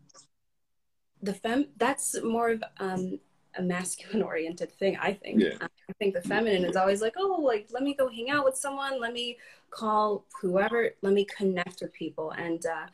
the 1.22 1.34
fem 1.34 1.68
that's 1.76 2.22
more 2.22 2.50
of 2.50 2.64
um, 2.78 3.18
a 3.56 3.62
masculine 3.62 4.22
oriented 4.30 4.72
thing, 4.72 4.96
I 4.96 5.12
think. 5.12 5.42
Yeah. 5.42 5.56
I 5.60 5.92
think 5.98 6.14
the 6.14 6.22
feminine 6.22 6.64
is 6.64 6.76
always 6.76 7.00
like, 7.00 7.14
oh, 7.16 7.40
like 7.42 7.68
let 7.72 7.82
me 7.82 7.94
go 7.94 8.08
hang 8.08 8.30
out 8.30 8.44
with 8.44 8.56
someone, 8.56 9.00
let 9.00 9.12
me 9.12 9.38
call 9.70 10.24
whoever, 10.40 10.90
let 11.02 11.12
me 11.12 11.24
connect 11.24 11.80
with 11.82 11.92
people. 11.92 12.30
And 12.32 12.64
uh, 12.66 12.86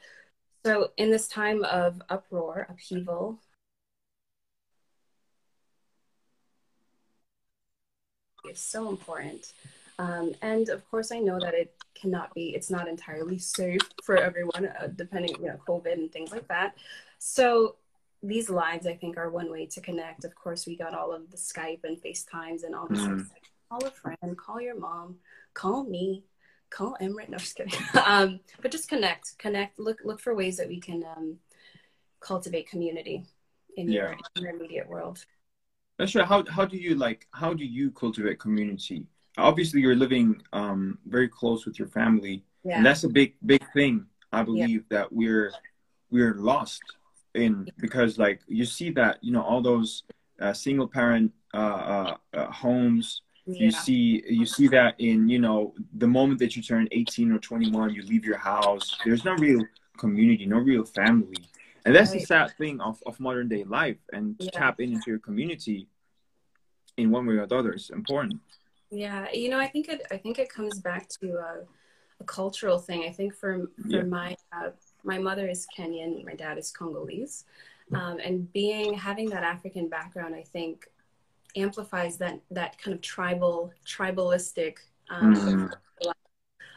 so, 0.65 0.91
in 0.97 1.11
this 1.11 1.29
time 1.29 1.65
of 1.65 2.03
uproar, 2.11 2.67
upheaval, 2.69 3.41
is 8.49 8.59
so 8.59 8.89
important. 8.89 9.53
Um, 9.99 10.33
and 10.41 10.69
of 10.71 10.89
course, 10.91 11.13
I 11.13 11.19
know 11.19 11.39
that 11.41 11.55
it 11.55 11.75
cannot 11.95 12.33
be, 12.35 12.55
it's 12.55 12.71
not 12.71 12.89
entirely 12.89 13.39
safe 13.39 13.83
for 14.03 14.17
everyone, 14.17 14.67
uh, 14.67 14.89
depending, 14.97 15.35
you 15.41 15.49
know, 15.49 15.61
COVID 15.67 15.93
and 15.93 16.11
things 16.11 16.33
like 16.33 16.49
that. 16.49 16.77
So, 17.19 17.77
these 18.23 18.51
lives, 18.51 18.87
I 18.87 18.95
think, 18.95 19.17
are 19.17 19.31
one 19.31 19.51
way 19.51 19.65
to 19.67 19.81
connect. 19.81 20.25
Of 20.25 20.35
course, 20.35 20.67
we 20.67 20.77
got 20.77 20.95
all 20.95 21.11
of 21.13 21.31
the 21.31 21.39
Skype 21.39 21.85
and 21.85 21.97
FaceTimes 22.03 22.65
and 22.65 22.75
all 22.75 22.87
this. 22.87 23.01
Mhm. 23.01 23.25
stuff. 23.25 23.39
Call 23.71 23.85
a 23.87 23.91
friend, 23.91 24.37
call 24.37 24.61
your 24.61 24.79
mom, 24.79 25.17
call 25.55 25.85
me, 25.85 26.25
call 26.71 26.97
Emrit. 27.01 27.29
No, 27.29 27.39
just 27.39 27.57
kidding. 27.57 27.73
um, 28.07 28.41
but 28.61 28.71
just 28.71 28.89
connect, 28.89 29.39
connect. 29.39 29.79
Look, 29.79 30.01
look 30.05 30.21
for 30.21 30.35
ways 30.35 30.57
that 30.59 30.69
we 30.69 30.81
can 30.81 31.05
um, 31.17 31.39
cultivate 32.21 32.69
community 32.69 33.25
in 33.77 33.89
your, 33.91 34.17
in 34.37 34.43
your 34.43 34.51
immediate 34.55 34.89
world. 34.89 35.25
That's 36.01 36.15
right. 36.15 36.27
How, 36.27 36.43
how 36.49 36.65
do 36.65 36.79
you 36.79 36.95
like, 36.95 37.27
how 37.33 37.53
do 37.53 37.63
you 37.63 37.91
cultivate 37.91 38.41
community? 38.41 39.05
Obviously, 39.37 39.83
you're 39.83 39.95
living 39.95 40.41
um, 40.55 40.97
very 41.07 41.29
close 41.29 41.67
with 41.67 41.79
your 41.79 41.89
family. 41.89 42.43
Yeah. 42.65 42.79
And 42.79 42.87
that's 42.87 43.05
a 43.05 43.09
big, 43.09 43.35
big 43.45 43.63
thing. 43.75 44.07
I 44.33 44.43
believe 44.43 44.89
that 44.89 45.13
we're, 45.13 45.53
we're 46.11 46.33
lost 46.37 46.81
in 47.35 47.69
because 47.81 48.19
like 48.19 48.41
you 48.49 48.65
see 48.65 48.91
that, 48.93 49.19
you 49.21 49.31
know, 49.31 49.43
all 49.43 49.61
those 49.61 50.05
uh, 50.41 50.55
single 50.55 50.89
parent 50.89 51.33
uh, 51.53 51.57
uh, 51.57 52.17
uh, 52.33 52.51
homes, 52.51 53.21
you 53.45 53.71
see 53.71 54.23
you 54.29 54.47
see 54.47 54.69
that 54.69 54.95
in 54.99 55.29
you 55.29 55.41
know 55.41 55.75
the 55.95 56.07
moment 56.07 56.39
that 56.39 56.55
you 56.55 56.63
turn 56.63 56.87
18 56.93 57.33
or 57.33 57.39
21 57.39 57.93
you 57.93 58.03
leave 58.03 58.25
your 58.25 58.37
house 58.37 58.97
there's 59.05 59.25
no 59.25 59.35
real 59.35 59.65
community 59.99 60.47
no 60.47 60.59
real 60.59 60.85
family 60.85 61.35
and 61.85 61.95
that's 61.95 62.13
the 62.13 62.21
sad 62.21 62.51
thing 62.59 62.81
of, 62.81 63.03
of 63.07 63.19
modern 63.21 63.49
day 63.49 63.65
life 63.65 63.99
and 64.13 64.39
to 64.39 64.45
Yeah. 64.47 64.51
tap 64.61 64.81
into 64.81 65.11
your 65.11 65.19
community 65.19 65.89
in 66.97 67.11
one 67.11 67.27
way 67.27 67.35
or 67.37 67.47
the 67.47 67.57
other 67.57 67.73
is 67.73 67.91
important 67.91 68.41
Yeah, 68.91 69.31
you 69.33 69.49
know, 69.51 69.59
I 69.59 69.69
think 69.69 69.89
it. 69.89 70.01
I 70.11 70.17
think 70.17 70.39
it 70.39 70.49
comes 70.53 70.81
back 70.81 71.09
to 71.21 71.27
a, 71.39 71.53
a 72.19 72.25
cultural 72.25 72.79
thing. 72.79 73.05
I 73.05 73.13
think 73.13 73.33
for 73.35 73.71
for 73.83 73.99
Yeah. 73.99 74.03
my 74.03 74.37
uh, 74.53 74.71
my 75.05 75.19
mother 75.19 75.47
is 75.49 75.67
Kenyan, 75.77 76.25
my 76.25 76.35
dad 76.35 76.59
is 76.59 76.73
Congolese, 76.73 77.45
um, 77.95 78.19
and 78.27 78.53
being 78.53 78.93
having 78.95 79.29
that 79.31 79.45
African 79.45 79.89
background, 79.89 80.35
I 80.35 80.43
think 80.43 80.89
amplifies 81.55 82.17
that 82.19 82.41
that 82.51 82.79
kind 82.83 82.95
of 82.97 83.01
tribal 83.01 83.73
tribalistic 83.87 84.75
um, 85.09 85.35
Mhm. 85.35 85.73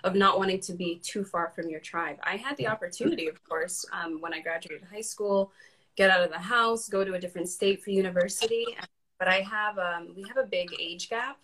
Of 0.04 0.16
not 0.16 0.38
wanting 0.38 0.60
to 0.62 0.74
be 0.74 1.00
too 1.00 1.24
far 1.24 1.50
from 1.56 1.70
your 1.70 1.80
tribe. 1.80 2.18
I 2.24 2.36
had 2.38 2.58
the 2.58 2.68
opportunity, 2.68 3.28
of 3.28 3.42
course, 3.44 3.86
um, 3.94 4.20
when 4.22 4.34
I 4.34 4.42
graduated 4.42 4.86
high 4.92 5.02
school, 5.02 5.52
get 5.96 6.10
out 6.10 6.22
of 6.24 6.32
the 6.32 6.40
house, 6.40 6.90
go 6.90 7.04
to 7.04 7.14
a 7.14 7.20
different 7.20 7.48
state 7.50 7.82
for 7.84 7.92
university. 7.92 8.66
But 9.20 9.28
I 9.28 9.42
have 9.42 9.78
um, 9.80 10.14
we 10.16 10.24
have 10.28 10.38
a 10.38 10.44
big 10.44 10.70
age 10.80 11.10
gap 11.10 11.38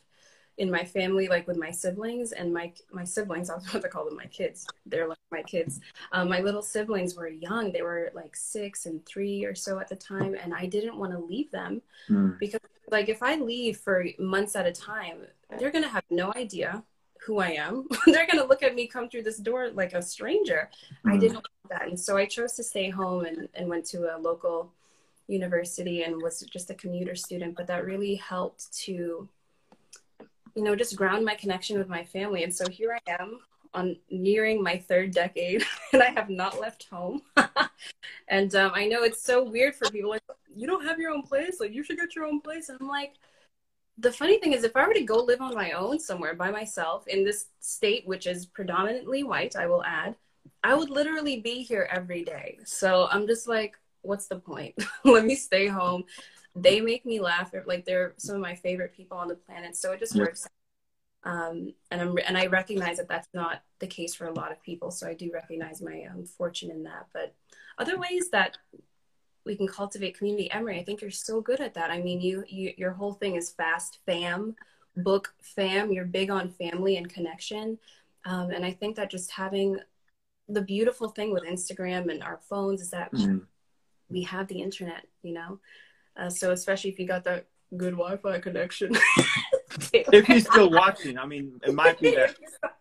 in 0.57 0.69
my 0.69 0.83
family, 0.83 1.29
like 1.29 1.47
with 1.47 1.55
my 1.55 1.71
siblings 1.71 2.33
and 2.33 2.53
my 2.53 2.73
my 2.91 3.05
siblings. 3.05 3.49
I 3.51 3.55
was 3.55 3.67
about 3.69 3.83
to 3.83 3.89
call 3.89 4.03
them 4.05 4.17
my 4.17 4.25
kids. 4.25 4.67
They're 4.85 5.07
like 5.07 5.17
my 5.31 5.43
kids. 5.43 5.79
Um, 6.11 6.27
my 6.27 6.41
little 6.41 6.61
siblings 6.61 7.15
were 7.15 7.29
young; 7.29 7.71
they 7.71 7.81
were 7.81 8.11
like 8.13 8.35
six 8.35 8.85
and 8.85 9.05
three 9.05 9.45
or 9.45 9.55
so 9.55 9.79
at 9.79 9.87
the 9.87 9.95
time, 9.95 10.35
and 10.35 10.53
I 10.53 10.65
didn't 10.65 10.97
want 10.97 11.13
to 11.13 11.19
leave 11.19 11.51
them 11.51 11.81
Mm. 12.09 12.37
because, 12.39 12.59
like, 12.91 13.07
if 13.07 13.21
I 13.21 13.35
leave 13.35 13.77
for 13.77 14.03
months 14.17 14.55
at 14.55 14.65
a 14.65 14.71
time, 14.71 15.19
they're 15.57 15.71
gonna 15.71 15.87
have 15.87 16.03
no 16.09 16.33
idea 16.35 16.83
who 17.25 17.39
I 17.39 17.51
am. 17.51 17.87
they're 18.05 18.27
gonna 18.27 18.45
look 18.45 18.63
at 18.63 18.75
me 18.75 18.87
come 18.87 19.09
through 19.09 19.23
this 19.23 19.37
door 19.37 19.69
like 19.71 19.93
a 19.93 20.01
stranger. 20.01 20.69
I 21.05 21.15
Mm. 21.15 21.19
didn't 21.19 21.35
want 21.35 21.47
that, 21.69 21.87
and 21.87 21.99
so 21.99 22.17
I 22.17 22.25
chose 22.25 22.53
to 22.53 22.63
stay 22.63 22.89
home 22.89 23.25
and, 23.25 23.47
and 23.53 23.69
went 23.69 23.85
to 23.87 24.15
a 24.15 24.17
local 24.17 24.71
university 25.27 26.03
and 26.03 26.21
was 26.21 26.41
just 26.41 26.69
a 26.69 26.73
commuter 26.73 27.15
student. 27.15 27.55
But 27.55 27.67
that 27.67 27.85
really 27.85 28.15
helped 28.15 28.73
to, 28.85 29.29
you 30.55 30.63
know, 30.63 30.75
just 30.75 30.95
ground 30.95 31.23
my 31.25 31.35
connection 31.35 31.77
with 31.77 31.87
my 31.87 32.03
family. 32.03 32.43
And 32.43 32.53
so 32.53 32.67
here 32.67 32.97
I 33.07 33.11
am 33.11 33.39
on 33.73 33.95
nearing 34.09 34.63
my 34.63 34.77
third 34.77 35.11
decade, 35.11 35.63
and 35.93 36.01
I 36.01 36.09
have 36.09 36.29
not 36.29 36.59
left 36.59 36.85
home. 36.89 37.21
and 38.27 38.55
um, 38.55 38.71
I 38.73 38.87
know 38.87 39.03
it's 39.03 39.21
so 39.21 39.43
weird 39.43 39.75
for 39.75 39.89
people 39.91 40.09
like 40.09 40.23
you 40.55 40.65
don't 40.65 40.83
have 40.83 40.99
your 40.99 41.11
own 41.11 41.21
place, 41.21 41.59
like 41.59 41.73
you 41.73 41.83
should 41.83 41.97
get 41.97 42.15
your 42.15 42.25
own 42.25 42.41
place. 42.41 42.69
And 42.69 42.77
I'm 42.81 42.87
like. 42.87 43.13
The 43.99 44.11
funny 44.11 44.39
thing 44.39 44.53
is, 44.53 44.63
if 44.63 44.75
I 44.75 44.87
were 44.87 44.93
to 44.93 45.03
go 45.03 45.17
live 45.17 45.41
on 45.41 45.53
my 45.55 45.71
own 45.71 45.99
somewhere 45.99 46.33
by 46.33 46.51
myself 46.51 47.07
in 47.07 47.25
this 47.25 47.47
state, 47.59 48.07
which 48.07 48.27
is 48.27 48.45
predominantly 48.45 49.23
white, 49.23 49.55
I 49.57 49.67
will 49.67 49.83
add, 49.83 50.15
I 50.63 50.75
would 50.75 50.89
literally 50.89 51.41
be 51.41 51.63
here 51.63 51.87
every 51.91 52.23
day. 52.23 52.59
So 52.65 53.07
I'm 53.11 53.27
just 53.27 53.47
like, 53.47 53.75
what's 54.01 54.27
the 54.27 54.39
point? 54.39 54.75
Let 55.05 55.25
me 55.25 55.35
stay 55.35 55.67
home. 55.67 56.05
They 56.55 56.81
make 56.81 57.05
me 57.05 57.19
laugh. 57.19 57.51
They're, 57.51 57.65
Like 57.67 57.85
they're 57.85 58.13
some 58.17 58.35
of 58.35 58.41
my 58.41 58.55
favorite 58.55 58.93
people 58.95 59.17
on 59.17 59.27
the 59.27 59.35
planet. 59.35 59.75
So 59.75 59.91
it 59.91 59.99
just 59.99 60.15
Yeah. 60.15 60.23
works. 60.23 60.47
Um, 61.23 61.73
and 61.91 62.01
I'm 62.01 62.17
and 62.27 62.37
I 62.37 62.47
recognize 62.47 62.97
that 62.97 63.09
that's 63.09 63.27
not 63.33 63.61
the 63.79 63.87
case 63.87 64.15
for 64.15 64.27
a 64.27 64.33
lot 64.33 64.51
of 64.53 64.61
people. 64.63 64.91
So 64.91 65.07
I 65.07 65.13
do 65.13 65.31
recognize 65.33 65.81
my 65.81 66.05
um, 66.11 66.25
fortune 66.25 66.71
in 66.71 66.83
that. 66.83 67.07
But 67.13 67.35
other 67.77 67.97
ways 67.99 68.29
that 68.31 68.57
we 69.45 69.55
can 69.55 69.67
cultivate 69.67 70.17
community, 70.17 70.49
Emre, 70.53 70.79
I 70.79 70.83
think 70.83 71.01
you're 71.01 71.11
so 71.11 71.41
good 71.41 71.59
at 71.59 71.73
that. 71.73 71.91
I 71.91 72.01
mean, 72.01 72.21
you, 72.21 72.43
you 72.47 72.73
your 72.77 72.91
whole 72.91 73.13
thing 73.13 73.35
is 73.35 73.49
fast 73.51 73.99
fam, 74.05 74.55
book 74.97 75.33
fam. 75.41 75.91
You're 75.91 76.05
big 76.05 76.29
on 76.29 76.49
family 76.49 76.97
and 76.97 77.09
connection. 77.09 77.77
Um, 78.25 78.51
and 78.51 78.65
I 78.65 78.71
think 78.71 78.95
that 78.97 79.09
just 79.09 79.31
having 79.31 79.79
the 80.47 80.61
beautiful 80.61 81.09
thing 81.09 81.31
with 81.31 81.43
Instagram 81.43 82.11
and 82.11 82.21
our 82.23 82.39
phones 82.49 82.81
is 82.81 82.89
that 82.91 83.11
Mm. 83.13 83.45
we 84.09 84.23
have 84.23 84.47
the 84.47 84.61
internet, 84.61 85.05
you 85.21 85.33
know? 85.33 85.59
Uh, 86.17 86.29
so 86.29 86.51
especially 86.51 86.89
if 86.89 86.99
you 86.99 87.07
got 87.07 87.23
that 87.23 87.45
good 87.77 87.91
Wi-Fi 87.93 88.39
connection. 88.39 88.95
if 89.93 90.25
he's 90.25 90.45
still 90.45 90.69
watching 90.69 91.17
i 91.17 91.25
mean 91.25 91.59
it 91.65 91.73
might 91.73 91.99
be 91.99 92.15
that 92.15 92.35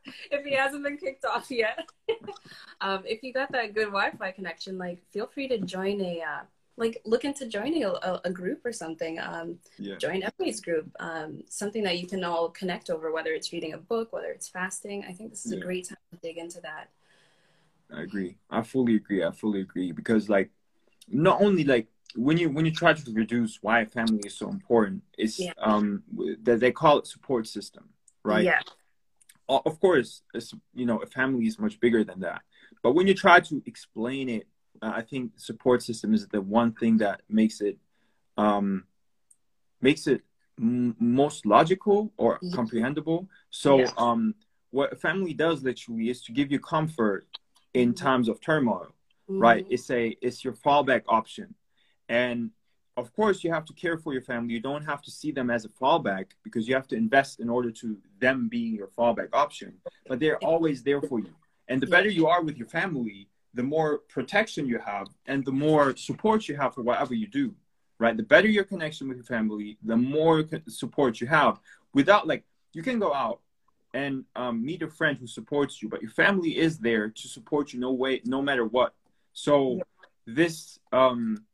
if 0.31 0.45
he 0.45 0.55
hasn't 0.55 0.85
been 0.85 0.97
kicked 0.97 1.25
off 1.25 1.51
yet. 1.51 1.89
um, 2.81 3.03
if 3.05 3.23
you 3.23 3.33
got 3.33 3.53
that 3.53 3.75
good 3.75 3.87
Wi-Fi 3.87 4.33
connection, 4.33 4.79
like 4.79 5.03
feel 5.11 5.27
free 5.27 5.49
to 5.49 5.59
join 5.59 6.01
a 6.01 6.23
uh, 6.23 6.43
like 6.77 7.01
look 7.05 7.25
into 7.25 7.47
joining 7.47 7.85
a, 7.85 8.21
a 8.25 8.31
group 8.31 8.65
or 8.65 8.73
something. 8.73 9.19
Um, 9.19 9.59
Yeah. 9.79 9.97
Join 9.97 10.23
Emre's 10.23 10.61
group, 10.61 10.91
um, 11.01 11.43
something 11.49 11.83
that 11.85 11.99
you 11.99 12.07
can 12.07 12.25
all 12.25 12.51
connect 12.51 12.91
over, 12.91 13.13
whether 13.13 13.33
it's 13.33 13.53
reading 13.53 13.73
a 13.73 13.79
book, 13.79 14.13
whether 14.13 14.31
it's 14.31 14.49
fasting. 14.49 15.05
I 15.09 15.13
think 15.13 15.31
this 15.31 15.45
is 15.45 15.53
a 15.53 15.61
great 15.61 15.89
time 15.89 15.99
to 16.13 16.19
dig 16.23 16.39
into 16.39 16.61
that. 16.61 16.89
I 17.93 18.03
agree. 18.03 18.37
I 18.51 18.63
fully 18.63 18.97
agree. 18.97 19.25
I 19.25 19.33
fully 19.33 19.61
agree 19.61 19.93
because 19.93 20.29
like 20.29 20.51
not 21.09 21.41
only 21.41 21.65
like 21.65 21.89
when 22.15 22.37
you 22.39 22.51
when 22.51 22.65
you 22.65 22.73
try 22.73 22.93
to 22.93 23.13
reduce 23.13 23.59
why 23.63 23.85
family 23.85 24.21
is 24.27 24.37
so 24.37 24.49
important, 24.49 25.03
it's 25.17 25.39
Yeah. 25.39 25.53
um 25.59 26.03
that 26.43 26.61
they 26.61 26.73
call 26.73 26.99
it 26.99 27.07
support 27.07 27.47
system, 27.47 27.89
right? 28.25 28.45
Yeah. 28.45 28.61
Of 29.49 29.81
course, 29.81 30.23
it's, 30.35 30.53
you 30.75 30.85
know, 30.85 30.99
a 30.99 31.07
family 31.07 31.47
is 31.47 31.59
much 31.59 31.81
bigger 31.81 32.05
than 32.05 32.21
that. 32.21 32.43
But 32.83 32.93
when 32.93 33.07
you 33.07 33.15
try 33.15 33.41
to 33.41 33.63
explain 33.65 34.29
it, 34.29 34.47
uh, 34.83 34.93
I 34.97 35.01
think 35.01 35.33
support 35.37 35.83
system 35.83 36.13
is 36.13 36.29
the 36.29 36.43
one 36.43 36.73
thing 36.73 36.99
that 36.99 37.23
makes 37.31 37.61
it 37.61 37.79
um 38.37 38.85
makes 39.81 40.07
it 40.07 40.23
m- 40.59 40.97
most 40.99 41.47
logical 41.47 42.13
or 42.17 42.39
Yeah. 42.43 42.51
comprehensible. 42.55 43.29
So 43.51 43.79
Yeah. 43.81 43.93
um 43.97 44.35
what 44.71 44.93
a 44.93 44.97
family 44.97 45.33
does 45.33 45.63
literally 45.63 46.11
is 46.11 46.23
to 46.25 46.33
give 46.33 46.53
you 46.53 46.59
comfort 46.61 47.27
in 47.75 47.93
Mhm. 47.93 47.97
times 47.97 48.29
of 48.29 48.41
turmoil 48.41 48.89
right 49.29 49.65
Mhm. 49.67 49.73
it's 49.75 49.91
a 49.91 50.17
it's 50.27 50.43
your 50.45 50.55
fallback 50.55 51.03
option 51.07 51.55
and 52.09 52.51
of 52.97 53.15
course 53.15 53.45
you 53.45 53.53
have 53.53 53.65
to 53.67 53.73
care 53.73 53.97
for 53.97 54.13
your 54.13 54.23
family. 54.23 54.55
You 54.55 54.61
don't 54.61 54.85
have 54.85 55.03
to 55.03 55.11
see 55.11 55.31
them 55.31 55.51
as 55.51 55.65
a 55.65 55.69
fallback 55.69 56.27
because 56.43 56.67
you 56.67 56.75
have 56.75 56.89
to 56.89 56.97
invest 56.97 57.41
in 57.41 57.49
order 57.49 57.71
to 57.71 57.97
them 58.19 58.49
being 58.49 58.75
your 58.75 58.89
fallback 58.89 59.29
option. 59.33 59.75
But 60.09 60.19
they're 60.19 60.39
always 60.39 60.83
there 60.83 61.01
for 61.01 61.21
you. 61.21 61.33
And 61.69 61.81
the 61.81 61.87
better 61.87 62.09
you 62.09 62.27
are 62.27 62.43
with 62.43 62.57
your 62.57 62.69
family 62.69 63.29
the 63.55 63.63
more 63.63 63.99
protection 64.09 64.67
you 64.67 64.79
have 64.79 65.09
and 65.27 65.45
the 65.45 65.53
more 65.53 65.97
support 65.97 66.49
you 66.49 66.57
have 66.57 66.75
for 66.75 66.83
whatever 66.83 67.15
you 67.15 67.27
do 67.27 67.55
right? 67.99 68.17
The 68.17 68.23
better 68.23 68.47
your 68.49 68.65
connection 68.65 69.09
with 69.09 69.17
your 69.17 69.25
family 69.25 69.79
the 69.83 69.97
more 69.97 70.45
support 70.69 71.21
you 71.21 71.27
have 71.27 71.59
without 71.95 72.27
like 72.27 72.45
you 72.73 72.83
can 72.83 72.99
go 72.99 73.13
out 73.13 73.41
and 73.95 74.25
um, 74.37 74.65
meet 74.65 74.83
a 74.83 74.89
friend 74.89 75.17
who 75.19 75.27
supports 75.27 75.83
you 75.83 75.89
but 75.89 76.03
your 76.03 76.11
family 76.11 76.57
is 76.57 76.79
there 76.79 77.09
to 77.09 77.29
support 77.29 77.73
you 77.73 77.81
no 77.81 77.93
way 77.93 78.21
no 78.25 78.43
matter 78.43 78.65
what. 78.65 78.95
So 79.33 79.81
this 80.27 80.79
um 80.93 81.45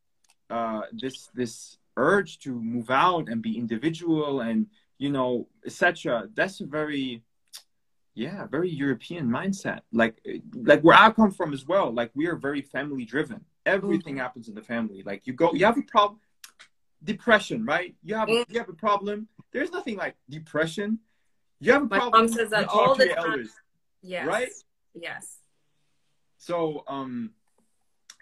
uh 0.50 0.82
this 0.92 1.28
this 1.34 1.78
urge 1.96 2.38
to 2.40 2.60
move 2.60 2.90
out 2.90 3.28
and 3.28 3.40
be 3.42 3.56
individual 3.56 4.40
and 4.40 4.66
you 4.98 5.10
know 5.10 5.46
etc 5.64 6.28
that's 6.34 6.60
a 6.60 6.66
very 6.66 7.22
yeah 8.14 8.46
very 8.46 8.68
european 8.70 9.26
mindset 9.28 9.80
like 9.92 10.16
like 10.54 10.82
where 10.82 10.96
i 10.96 11.10
come 11.10 11.30
from 11.30 11.52
as 11.52 11.66
well 11.66 11.92
like 11.92 12.10
we 12.14 12.26
are 12.26 12.36
very 12.36 12.60
family 12.62 13.04
driven 13.04 13.40
everything 13.66 14.16
happens 14.18 14.48
in 14.48 14.54
the 14.54 14.62
family 14.62 15.02
like 15.04 15.26
you 15.26 15.32
go 15.32 15.52
you 15.54 15.64
have 15.64 15.78
a 15.78 15.82
problem 15.82 16.20
depression 17.02 17.64
right 17.64 17.94
you 18.02 18.14
have 18.14 18.28
Mm. 18.28 18.44
you 18.48 18.58
have 18.58 18.68
a 18.68 18.72
problem 18.74 19.28
there's 19.52 19.70
nothing 19.70 19.96
like 19.96 20.14
depression 20.28 20.98
you 21.60 21.72
have 21.72 21.82
a 21.82 21.86
My 21.86 21.98
problem 21.98 22.26
mom 22.26 22.32
says 22.32 22.50
that 22.50 22.68
all 22.68 22.94
to 22.94 23.02
the 23.02 23.06
your 23.08 23.16
time. 23.16 23.24
elders 23.26 23.50
Yes. 24.02 24.26
right? 24.26 24.48
Yes. 24.94 25.38
so 26.38 26.84
um 26.88 27.30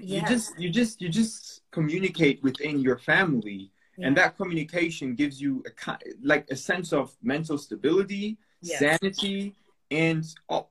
you 0.07 0.23
just 0.23 0.59
you 0.59 0.69
just 0.71 1.01
you 1.01 1.09
just 1.09 1.63
communicate 1.71 2.43
within 2.43 2.81
your 2.81 2.99
family 2.99 3.71
and 3.99 4.17
that 4.17 4.37
communication 4.37 5.15
gives 5.15 5.41
you 5.41 5.63
a 5.67 5.97
like 6.23 6.51
a 6.51 6.57
sense 6.57 6.93
of 6.93 7.17
mental 7.23 7.57
stability 7.59 8.37
Yes. 8.63 8.79
sanity 8.79 9.55
and 9.91 10.25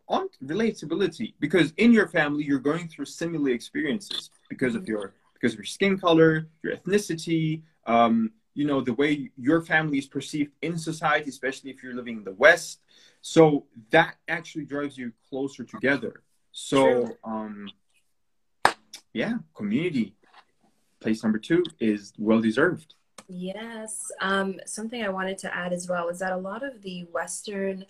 on 0.08 0.30
relatability. 0.44 1.34
Because 1.40 1.74
in 1.78 1.92
your 1.94 2.08
family 2.08 2.44
you're 2.44 2.60
going 2.60 2.88
through 2.88 3.06
similar 3.06 3.52
experiences 3.52 4.30
because 4.50 4.76
of 4.76 4.84
Mhm. 4.84 4.88
your 4.88 5.14
because 5.34 5.54
of 5.54 5.60
your 5.60 5.66
skin 5.66 5.98
color 5.98 6.48
your 6.64 6.76
ethnicity 6.78 7.62
um 7.88 8.32
you 8.54 8.66
know 8.66 8.82
the 8.82 8.94
way 8.94 9.32
your 9.38 9.62
family 9.62 9.98
is 9.98 10.08
perceived 10.08 10.52
in 10.62 10.78
society 10.78 11.30
especially 11.30 11.70
if 11.72 11.82
you're 11.84 11.96
living 11.96 12.18
in 12.18 12.24
the 12.24 12.34
west. 12.34 12.80
So 13.22 13.66
that 13.92 14.16
actually 14.28 14.66
drives 14.66 14.98
you 14.98 15.14
closer 15.30 15.64
together. 15.64 16.24
So 16.52 17.18
um 17.24 17.72
yeah 19.14 19.34
community 19.56 20.14
place 21.00 21.24
number 21.24 21.40
two 21.40 21.64
is 21.80 22.14
well 22.18 22.42
deserved 22.42 22.96
Yes. 23.34 24.12
Um, 24.20 24.60
something 24.66 25.04
I 25.04 25.10
wanted 25.10 25.38
to 25.40 25.56
add 25.56 25.72
as 25.72 25.88
well 25.88 26.10
is 26.10 26.20
that 26.20 26.34
a 26.34 26.38
lot 26.38 26.64
of 26.64 26.82
the 26.82 27.06
Western 27.14 27.86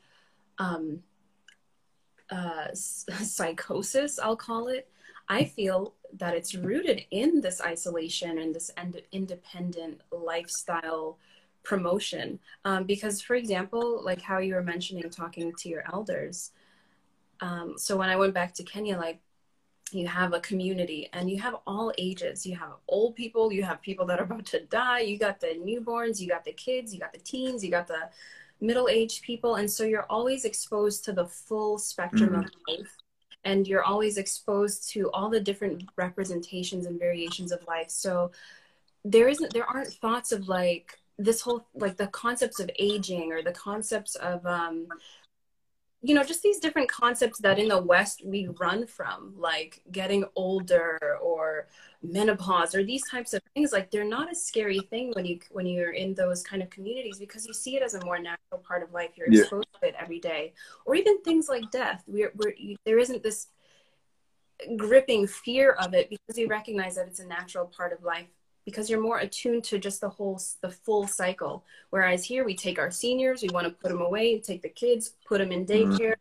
um, 0.60 1.02
uh, 2.30 2.68
psychosis, 2.74 4.20
I'll 4.20 4.36
call 4.36 4.68
it, 4.68 4.88
I 5.28 5.46
feel 5.46 5.96
that 6.18 6.36
it's 6.36 6.54
rooted 6.54 7.06
in 7.10 7.42
this 7.42 7.60
isolation 7.62 8.38
and 8.38 8.54
this 8.54 8.70
ind- 8.78 9.02
independent 9.12 10.02
lifestyle 10.12 11.18
promotion. 11.64 12.40
Um, 12.66 12.84
because, 12.84 13.22
for 13.22 13.36
example, 13.36 14.04
like 14.04 14.22
how 14.22 14.38
you 14.40 14.54
were 14.54 14.64
mentioning 14.64 15.10
talking 15.10 15.54
to 15.56 15.70
your 15.70 15.84
elders. 15.92 16.52
Um, 17.40 17.76
so 17.78 17.98
when 17.98 18.10
I 18.10 18.16
went 18.16 18.36
back 18.36 18.54
to 18.56 18.64
Kenya, 18.64 18.98
like 18.98 19.20
you 19.94 20.08
have 20.08 20.34
a 20.34 20.40
community 20.40 21.10
and 21.14 21.30
you 21.30 21.40
have 21.40 21.56
all 21.68 21.94
ages. 21.98 22.46
You 22.46 22.56
have 22.58 22.74
old 22.88 23.16
people 23.16 23.52
you 23.52 23.64
have 23.64 23.82
people 23.82 24.06
that 24.08 24.20
are 24.20 24.24
about 24.24 24.46
to 24.48 24.62
die 24.66 25.00
you 25.00 25.18
got 25.18 25.40
the 25.40 25.48
newborns 25.48 26.20
you 26.20 26.28
got 26.28 26.46
the 26.46 26.54
kids 26.54 26.94
you 26.94 27.00
got 27.00 27.14
the 27.14 27.20
teens 27.20 27.64
you 27.64 27.72
got 27.72 27.88
the 27.88 28.10
middle-aged 28.62 29.24
people. 29.24 29.56
And 29.56 29.70
so 29.70 29.84
you're 29.84 30.06
always 30.10 30.46
exposed 30.46 31.04
to 31.06 31.14
the 31.14 31.26
full 31.26 31.78
spectrum 31.80 32.36
of 32.36 32.46
life. 32.68 32.96
And 33.44 33.68
you're 33.68 33.84
always 33.84 34.18
exposed 34.18 34.88
to 34.92 35.10
all 35.12 35.30
the 35.30 35.40
different 35.40 35.90
representations 35.96 36.86
and 36.86 37.00
variations 37.00 37.52
of 37.52 37.66
life. 37.68 37.90
So 37.90 38.32
there 39.04 39.28
isn't 39.28 39.52
there 39.52 39.66
aren't 39.66 39.92
thoughts 39.94 40.32
of 40.32 40.48
like 40.48 41.00
this 41.18 41.42
whole 41.42 41.66
like 41.74 41.98
the 41.98 42.08
concepts 42.08 42.60
of 42.60 42.70
aging 42.78 43.34
or 43.34 43.42
the 43.42 43.52
concepts 43.52 44.14
of 44.16 44.46
um 44.46 44.86
you 46.02 46.16
know 46.16 46.24
just 46.24 46.42
these 46.42 46.60
different 46.60 46.90
concepts 46.90 47.40
that 47.40 47.60
in 47.60 47.68
the 47.68 47.78
west 47.82 48.22
we 48.26 48.48
run 48.60 48.88
from 48.88 49.34
like 49.38 49.84
getting 49.92 50.26
older 50.36 50.98
or 51.22 51.68
menopause 52.04 52.74
or 52.74 52.84
these 52.84 53.08
types 53.08 53.34
of 53.34 53.42
things 53.54 53.72
like 53.72 53.92
they're 53.92 54.04
not 54.04 54.32
a 54.32 54.36
scary 54.36 54.80
thing 54.80 55.12
when 55.14 55.26
you 55.26 55.40
when 55.52 55.66
you're 55.66 55.92
in 55.92 56.14
those 56.16 56.42
kind 56.42 56.62
of 56.64 56.70
communities 56.70 57.20
because 57.20 57.46
you 57.46 57.54
see 57.54 57.76
it 57.76 57.84
as 57.84 57.94
a 57.94 58.04
more 58.04 58.18
natural 58.18 58.60
part 58.64 58.82
of 58.82 58.92
life. 58.92 59.12
You're 59.16 59.32
Yeah. 59.32 59.42
exposed 59.42 59.68
to 59.82 59.88
it 59.88 59.96
every 60.00 60.20
day. 60.20 60.54
Or 60.86 60.96
even 60.96 61.22
things 61.22 61.48
like 61.48 61.70
death. 61.72 62.04
We're, 62.08 62.32
we're 62.36 62.54
you, 62.58 62.76
there 62.86 62.98
isn't 62.98 63.22
this 63.22 63.48
gripping 64.78 65.28
fear 65.28 65.72
of 65.74 65.94
it 65.94 66.10
because 66.10 66.38
you 66.38 66.48
recognize 66.48 66.96
that 66.96 67.08
it's 67.08 67.20
a 67.20 67.28
natural 67.28 67.66
part 67.66 67.94
of 67.94 68.04
life 68.04 68.28
because 68.66 68.90
you're 68.90 69.02
more 69.02 69.20
attuned 69.20 69.64
to 69.66 69.80
just 69.80 70.02
the 70.02 70.10
whole 70.10 70.40
the 70.62 70.70
full 70.70 71.08
cycle. 71.08 71.66
Whereas 71.90 72.24
here 72.24 72.44
we 72.46 72.56
take 72.56 72.80
our 72.80 72.92
seniors 72.92 73.42
we 73.42 73.50
want 73.50 73.68
to 73.68 73.74
put 73.74 73.90
them 73.90 74.02
away 74.02 74.40
take 74.40 74.62
the 74.62 74.70
kids 74.70 75.14
put 75.26 75.40
them 75.40 75.52
in 75.52 75.66
daycare 75.66 76.16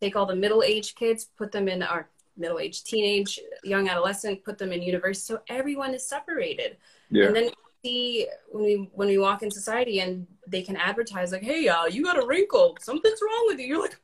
take 0.00 0.16
all 0.16 0.26
the 0.26 0.36
middle-aged 0.36 0.96
kids 0.96 1.28
put 1.36 1.52
them 1.52 1.68
in 1.68 1.82
our 1.82 2.08
middle-aged 2.36 2.86
teenage 2.86 3.38
young 3.62 3.88
adolescent 3.88 4.44
put 4.44 4.58
them 4.58 4.72
in 4.72 4.82
university. 4.82 5.34
So 5.34 5.40
everyone 5.48 5.94
is 5.94 6.06
separated. 6.06 6.76
Yeah. 7.10 7.26
And 7.26 7.36
then 7.36 7.50
see 7.84 8.28
when 8.50 8.64
we 8.64 8.90
when 8.94 9.08
we 9.08 9.18
walk 9.18 9.42
in 9.42 9.50
society 9.50 10.00
and 10.00 10.26
they 10.46 10.62
can 10.62 10.76
advertise 10.76 11.32
like 11.32 11.42
hey 11.42 11.68
uh, 11.68 11.86
you 11.86 12.04
got 12.04 12.22
a 12.22 12.26
wrinkle. 12.26 12.76
Something's 12.80 13.20
wrong 13.20 13.44
with 13.48 13.58
you. 13.58 13.66
You're 13.66 13.82
like 13.82 13.98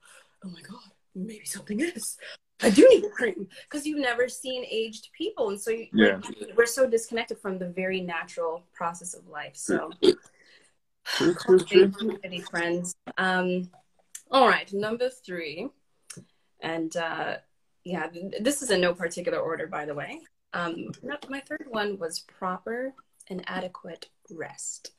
oh 0.45 0.51
my 0.51 0.61
god 0.63 0.91
maybe 1.15 1.45
something 1.45 1.81
is 1.81 2.17
i 2.63 2.71
do 2.71 2.87
need 2.91 3.05
cream 3.13 3.47
because 3.65 3.87
you've 3.87 3.99
never 4.01 4.29
seen 4.29 4.65
aged 4.71 5.09
people 5.13 5.51
and 5.51 5.61
so 5.61 5.71
you, 5.71 5.87
Yeah. 5.93 6.17
like, 6.25 6.57
we're 6.57 6.67
so 6.67 6.87
disconnected 6.89 7.39
from 7.39 7.59
the 7.59 7.69
very 7.69 8.01
natural 8.01 8.65
process 8.75 9.15
of 9.15 9.27
life 9.29 9.53
so. 9.55 9.91
Community 11.67 12.41
friends. 12.51 12.95
Um 13.17 13.71
all 14.31 14.47
right 14.47 14.71
number 14.73 15.09
three. 15.09 15.69
And 16.61 16.95
uh 16.97 17.37
yeah 17.85 18.09
this 18.41 18.61
is 18.63 18.71
in 18.71 18.81
no 18.81 18.93
particular 18.95 19.39
order 19.39 19.67
by 19.67 19.87
the 19.87 19.95
way. 19.95 20.21
Um 20.53 20.91
my 21.29 21.41
third 21.41 21.67
one 21.69 21.99
was 21.99 22.21
proper 22.21 22.93
and 23.31 23.43
adequate 23.47 24.09
rest. 24.31 24.93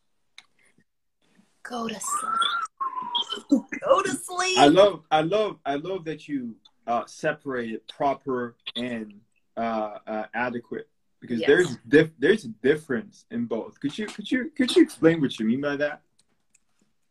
Go 1.63 1.87
to 1.87 1.99
sleep. 1.99 3.63
Go 3.85 4.01
to 4.01 4.09
sleep. 4.11 4.57
I 4.57 4.67
love, 4.67 5.03
I 5.11 5.21
love, 5.21 5.57
I 5.65 5.75
love 5.75 6.05
that 6.05 6.27
you 6.27 6.55
uh, 6.89 7.05
separated 7.05 7.87
proper 7.87 8.55
and 8.75 9.13
uh, 9.55 9.99
uh, 10.07 10.25
adequate 10.33 10.89
because 11.21 11.39
Yes. 11.39 11.47
there's 11.47 11.77
dif- 11.87 12.19
there's 12.19 12.45
a 12.45 12.49
difference 12.63 13.25
in 13.29 13.45
both. 13.45 13.79
Could 13.79 13.97
you 13.97 14.07
could 14.07 14.29
you 14.29 14.49
could 14.57 14.75
you 14.75 14.81
explain 14.81 15.21
what 15.21 15.39
you 15.39 15.45
mean 15.45 15.61
by 15.61 15.75
that? 15.77 16.01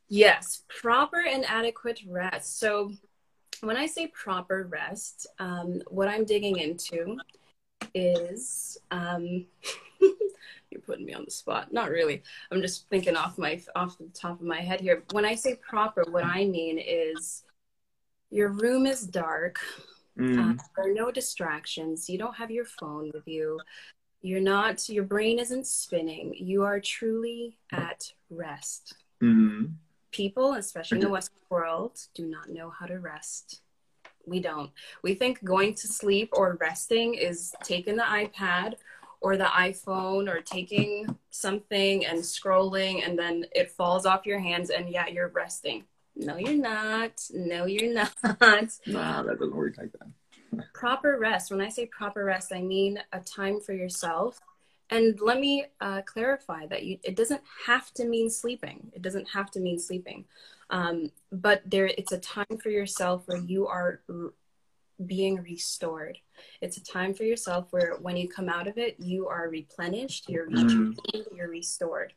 Yes, 0.08 0.64
proper 0.68 1.20
and 1.20 1.44
adequate 1.44 2.00
rest. 2.08 2.58
So, 2.58 2.92
when 3.60 3.76
I 3.76 3.86
say 3.86 4.08
proper 4.08 4.66
rest, 4.70 5.26
um, 5.38 5.82
what 5.88 6.08
I'm 6.08 6.24
digging 6.24 6.56
into 6.58 7.18
is 7.94 8.78
um, 8.90 9.44
you're 10.70 10.80
putting 10.86 11.04
me 11.04 11.12
on 11.12 11.24
the 11.24 11.30
spot. 11.30 11.72
Not 11.72 11.90
really. 11.90 12.22
I'm 12.50 12.62
just 12.62 12.88
thinking 12.88 13.16
off 13.16 13.38
my 13.38 13.60
off 13.76 13.98
the 13.98 14.06
top 14.08 14.40
of 14.40 14.46
my 14.46 14.60
head 14.60 14.80
here. 14.80 15.04
When 15.12 15.24
I 15.26 15.34
say 15.36 15.56
proper, 15.56 16.04
what 16.10 16.24
I 16.24 16.46
mean 16.46 16.78
is 16.78 17.44
your 18.30 18.48
room 18.48 18.86
is 18.86 19.06
dark. 19.06 19.58
Mm, 20.18 20.58
Uh, 20.58 20.62
there 20.76 20.90
are 20.90 20.94
no 20.94 21.10
distractions. 21.10 22.08
You 22.10 22.18
don't 22.18 22.34
have 22.34 22.50
your 22.50 22.64
phone 22.64 23.10
with 23.14 23.26
you. 23.26 23.60
You're 24.20 24.40
not, 24.40 24.88
your 24.88 25.04
brain 25.04 25.38
isn't 25.38 25.66
spinning. 25.66 26.34
You 26.34 26.64
are 26.64 26.80
truly 26.80 27.58
at 27.72 28.12
rest. 28.30 28.94
Mm. 29.22 29.74
People, 30.10 30.54
especially 30.54 30.98
in 30.98 31.04
the 31.04 31.10
Western 31.10 31.38
world, 31.50 32.00
do 32.14 32.26
not 32.26 32.48
know 32.48 32.70
how 32.70 32.86
to 32.86 32.98
rest. 32.98 33.60
We 34.26 34.40
don't. 34.40 34.70
We 35.02 35.14
think 35.14 35.42
going 35.44 35.74
to 35.74 35.86
sleep 35.86 36.30
or 36.32 36.58
resting 36.60 37.14
is 37.14 37.54
taking 37.62 37.96
the 37.96 38.02
iPad 38.02 38.74
or 39.20 39.36
the 39.36 39.44
iPhone 39.44 40.28
or 40.28 40.40
taking 40.40 41.16
something 41.30 42.04
and 42.06 42.18
scrolling 42.18 43.06
and 43.06 43.18
then 43.18 43.46
it 43.52 43.70
falls 43.70 44.04
off 44.06 44.26
your 44.26 44.38
hands 44.38 44.70
and 44.70 44.88
yeah, 44.90 45.06
you're 45.06 45.28
resting. 45.28 45.84
No, 46.18 46.36
you're 46.36 46.54
not. 46.54 47.12
No, 47.32 47.64
you're 47.66 47.92
not. 47.94 48.12
Nah, 48.86 49.22
that 49.22 49.38
doesn't 49.38 49.54
work 49.54 49.76
like 49.78 49.92
that. 49.92 50.72
proper 50.74 51.16
rest. 51.18 51.50
When 51.50 51.60
I 51.60 51.68
say 51.68 51.86
proper 51.86 52.24
rest, 52.24 52.52
I 52.52 52.60
mean 52.60 52.98
a 53.12 53.20
time 53.20 53.60
for 53.60 53.72
yourself. 53.72 54.38
And 54.90 55.20
let 55.20 55.38
me 55.38 55.66
uh, 55.80 56.00
clarify 56.06 56.66
that 56.66 56.82
you, 56.84 56.98
it 57.04 57.14
doesn't 57.14 57.42
have 57.66 57.92
to 57.94 58.04
mean 58.06 58.30
sleeping. 58.30 58.90
It 58.94 59.02
doesn't 59.02 59.28
have 59.28 59.50
to 59.52 59.60
mean 59.60 59.78
sleeping. 59.78 60.24
Um, 60.70 61.12
but 61.30 61.62
there, 61.66 61.86
it's 61.86 62.12
a 62.12 62.18
time 62.18 62.56
for 62.62 62.70
yourself 62.70 63.22
where 63.26 63.38
you 63.38 63.66
are 63.68 64.00
r- 64.08 64.32
being 65.06 65.36
restored. 65.42 66.18
It's 66.62 66.78
a 66.78 66.82
time 66.84 67.12
for 67.14 67.24
yourself 67.24 67.66
where 67.70 67.96
when 68.00 68.16
you 68.16 68.28
come 68.28 68.48
out 68.48 68.66
of 68.66 68.78
it, 68.78 68.96
you 68.98 69.28
are 69.28 69.48
replenished, 69.48 70.28
you're 70.28 70.48
Mm. 70.48 70.62
rejuvenated, 70.64 71.26
you're 71.36 71.48
restored. 71.50 72.14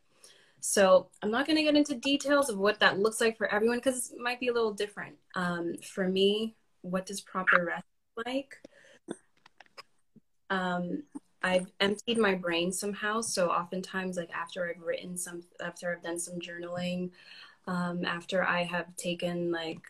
So 0.62 1.10
I'm 1.22 1.32
not 1.32 1.48
going 1.48 1.58
to 1.58 1.64
get 1.64 1.76
into 1.76 1.96
details 1.96 2.50
of 2.50 2.58
what 2.58 2.80
that 2.80 3.00
looks 3.00 3.20
like 3.20 3.38
for 3.38 3.52
everyone 3.52 3.80
because 3.80 4.12
it 4.12 4.20
might 4.20 4.40
be 4.40 4.48
a 4.48 4.54
little 4.54 4.74
different. 4.74 5.16
Um, 5.36 5.76
for 5.84 6.08
me, 6.08 6.56
what 6.82 7.06
does 7.06 7.20
proper 7.20 7.66
rest 7.66 7.84
like? 8.26 8.56
Um, 10.52 11.04
I've 11.42 11.72
emptied 11.80 12.20
my 12.20 12.36
brain 12.36 12.72
somehow. 12.72 13.22
So 13.22 13.50
oftentimes, 13.50 14.18
like 14.18 14.30
after 14.32 14.70
I've 14.70 14.82
written 14.82 15.18
some, 15.18 15.42
after 15.64 15.92
I've 15.92 16.04
done 16.04 16.20
some 16.20 16.40
journaling, 16.40 17.10
um, 17.66 18.06
after 18.06 18.44
I 18.44 18.64
have 18.64 18.96
taken 18.96 19.52
like 19.52 19.82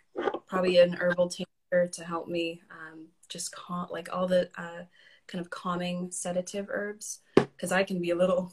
probably 0.47 0.77
an 0.77 0.93
herbal 0.93 1.29
tincture 1.29 1.88
to 1.91 2.03
help 2.05 2.27
me 2.27 2.62
um, 2.71 3.07
just 3.27 3.53
calm, 3.53 3.88
like 3.91 4.10
all 4.13 4.27
the 4.27 4.49
uh, 4.57 4.84
kind 5.27 5.41
of 5.43 5.49
calming 5.49 6.12
sedative 6.12 6.67
herbs, 6.69 7.19
because 7.62 7.71
I 7.71 7.84
can 7.84 8.02
be 8.02 8.10
a 8.10 8.15
little. 8.15 8.52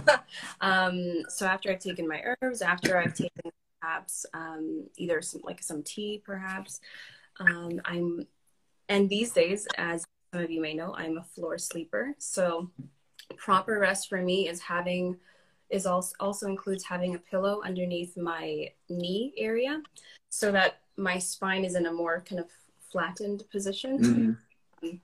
um, 0.60 1.22
so 1.28 1.46
after 1.46 1.70
I've 1.70 1.78
taken 1.78 2.08
my 2.08 2.20
herbs, 2.24 2.62
after 2.62 2.98
I've 2.98 3.14
taken 3.14 3.52
perhaps 3.80 4.26
um, 4.34 4.88
either 4.96 5.22
some 5.22 5.42
like 5.44 5.62
some 5.62 5.84
tea, 5.84 6.20
perhaps 6.24 6.80
um, 7.38 7.80
I'm, 7.84 8.26
and 8.88 9.08
these 9.08 9.32
days, 9.32 9.68
as 9.78 10.04
some 10.34 10.42
of 10.42 10.50
you 10.50 10.60
may 10.60 10.74
know, 10.74 10.96
I'm 10.96 11.16
a 11.16 11.22
floor 11.22 11.58
sleeper. 11.58 12.16
So 12.18 12.68
proper 13.36 13.78
rest 13.78 14.08
for 14.08 14.20
me 14.20 14.48
is 14.48 14.60
having 14.60 15.16
is 15.70 15.86
also 15.86 16.12
also 16.18 16.48
includes 16.48 16.82
having 16.82 17.14
a 17.14 17.18
pillow 17.18 17.62
underneath 17.64 18.16
my 18.16 18.68
knee 18.88 19.32
area 19.36 19.80
so 20.28 20.50
that 20.50 20.80
my 20.96 21.18
spine 21.18 21.64
is 21.64 21.76
in 21.76 21.86
a 21.86 21.92
more 21.92 22.24
kind 22.28 22.40
of 22.40 22.48
flattened 22.90 23.44
position 23.52 24.36
Mm. 24.82 24.98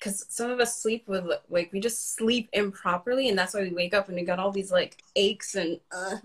Because 0.00 0.24
some 0.30 0.50
of 0.50 0.58
us 0.60 0.80
sleep 0.82 1.06
with 1.06 1.26
like 1.50 1.70
we 1.72 1.78
just 1.78 2.14
sleep 2.14 2.48
improperly 2.54 3.28
and 3.28 3.38
that's 3.38 3.54
why 3.54 3.60
we 3.60 3.70
wake 3.70 3.94
up 3.94 4.08
and 4.08 4.16
we 4.16 4.24
got 4.24 4.38
all 4.38 4.50
these 4.50 4.72
like 4.72 4.96
aches 5.14 5.54
and 5.54 5.78
uh, 5.92 6.16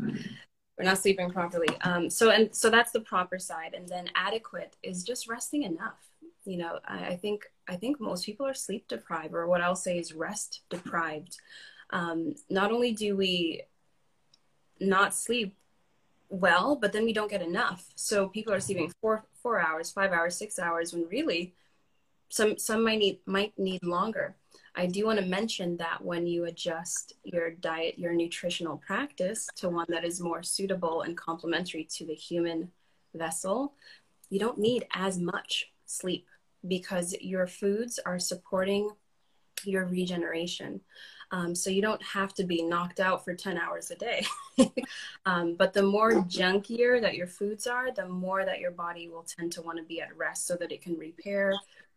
we're 0.78 0.86
not 0.86 0.98
sleeping 0.98 1.30
properly. 1.30 1.68
Um 1.82 2.10
so 2.10 2.32
and 2.32 2.56
so 2.56 2.70
that's 2.70 2.92
the 2.92 3.02
proper 3.02 3.38
side 3.38 3.74
and 3.76 3.88
then 3.88 4.10
adequate 4.16 4.76
is 4.82 5.04
just 5.04 5.28
resting 5.28 5.64
enough 5.64 6.10
you 6.46 6.58
know? 6.58 6.80
I, 6.86 7.08
I 7.08 7.16
think 7.18 7.52
i 7.68 7.76
think 7.76 8.00
most 8.00 8.26
people 8.26 8.46
are 8.46 8.54
sleep 8.54 8.88
deprived 8.88 9.34
or 9.34 9.48
what 9.48 9.62
i'll 9.62 9.76
say 9.76 9.98
is 9.98 10.14
rest 10.14 10.62
deprived. 10.70 11.38
Um 11.90 12.36
not 12.50 12.72
only 12.72 12.94
do 12.94 13.16
we 13.16 13.64
not 14.80 15.16
sleep 15.16 15.56
well 16.30 16.76
but 16.76 16.94
then 16.94 17.06
we 17.06 17.14
don't 17.14 17.30
get 17.30 17.42
enough. 17.42 17.92
So 17.96 18.28
people 18.30 18.54
are 18.54 18.60
sleeping 18.60 18.92
four 19.02 19.26
four 19.42 19.60
hours 19.60 19.92
five 19.92 20.12
hours 20.12 20.36
six 20.36 20.60
hours 20.60 20.94
when 20.94 21.08
really 21.10 21.54
some 22.36 22.58
some 22.58 22.84
might 22.84 23.00
need 23.00 23.20
might 23.26 23.58
need 23.58 23.84
longer. 23.84 24.36
I 24.78 24.88
do 24.88 25.06
want 25.06 25.20
to 25.20 25.26
mention 25.26 25.78
that 25.78 26.04
when 26.04 26.28
you 26.28 26.46
adjust 26.46 27.14
your 27.24 27.52
diet 27.52 27.98
your 27.98 28.14
nutritional 28.14 28.78
practice 28.78 29.48
to 29.56 29.70
one 29.70 29.86
that 29.90 30.04
is 30.04 30.20
more 30.20 30.44
suitable 30.44 31.04
and 31.04 31.16
complementary 31.16 31.86
to 31.96 32.06
the 32.06 32.14
human 32.14 32.72
vessel 33.14 33.74
you 34.30 34.40
don't 34.40 34.58
need 34.58 34.86
as 34.94 35.18
much 35.18 35.72
sleep 35.86 36.28
because 36.68 37.16
your 37.22 37.48
foods 37.48 38.00
are 38.06 38.20
supporting 38.20 38.90
your 39.64 39.86
regeneration. 39.86 40.82
Um, 41.32 41.56
so 41.56 41.70
you 41.70 41.82
don't 41.82 42.04
have 42.04 42.34
to 42.36 42.44
be 42.44 42.62
knocked 42.62 43.00
out 43.00 43.24
for 43.24 43.34
10 43.34 43.58
hours 43.58 43.92
a 43.92 43.96
day. 43.96 44.26
Um, 45.28 45.56
but 45.56 45.74
the 45.74 45.82
more 45.82 46.12
junkier 46.12 47.02
that 47.02 47.16
your 47.16 47.26
foods 47.26 47.66
are 47.66 47.92
the 47.92 48.08
more 48.08 48.46
that 48.46 48.60
your 48.60 48.70
body 48.70 49.10
will 49.10 49.24
tend 49.24 49.52
to 49.54 49.64
want 49.64 49.80
to 49.80 49.84
be 49.84 50.00
at 50.00 50.16
rest 50.16 50.46
so 50.46 50.56
that 50.58 50.72
it 50.72 50.84
can 50.84 50.96
repair 51.00 51.56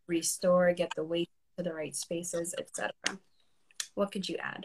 restore 0.09 0.73
get 0.73 0.91
the 0.97 1.05
weight 1.05 1.29
to 1.57 1.63
the 1.63 1.73
right 1.73 1.95
spaces 1.95 2.55
etc 2.59 2.91
what 3.95 4.11
could 4.13 4.29
you 4.29 4.37
add 4.41 4.65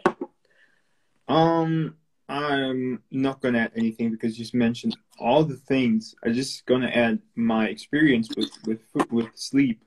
Um, 1.28 1.96
I'm 2.28 3.02
not 3.10 3.40
gonna 3.40 3.58
add 3.58 3.72
anything 3.76 4.10
because 4.10 4.38
you 4.38 4.44
just 4.44 4.54
mentioned 4.54 4.96
all 5.18 5.44
the 5.44 5.56
things. 5.56 6.14
I'm 6.24 6.34
just 6.34 6.64
gonna 6.66 6.88
add 6.88 7.20
my 7.34 7.68
experience 7.68 8.28
with 8.36 8.50
with 8.66 8.80
food, 8.92 9.10
with 9.12 9.30
sleep. 9.34 9.80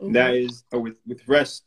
Mhm. 0.00 0.12
That 0.12 0.34
is, 0.34 0.64
or 0.72 0.80
with 0.80 0.98
with 1.06 1.26
rest. 1.28 1.64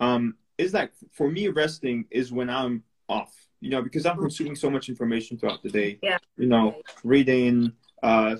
Um, 0.00 0.36
is 0.58 0.72
like 0.74 0.92
for 1.12 1.30
me, 1.30 1.48
resting 1.48 2.06
is 2.10 2.32
when 2.32 2.50
I'm 2.50 2.82
off. 3.08 3.32
You 3.60 3.70
know, 3.70 3.82
because 3.82 4.06
I'm 4.06 4.18
consuming 4.18 4.56
so 4.56 4.70
much 4.70 4.88
information 4.88 5.36
throughout 5.36 5.62
the 5.62 5.70
day. 5.70 5.98
Yeah. 6.02 6.18
You 6.36 6.46
know, 6.46 6.80
reading, 7.04 7.72
uh, 8.02 8.36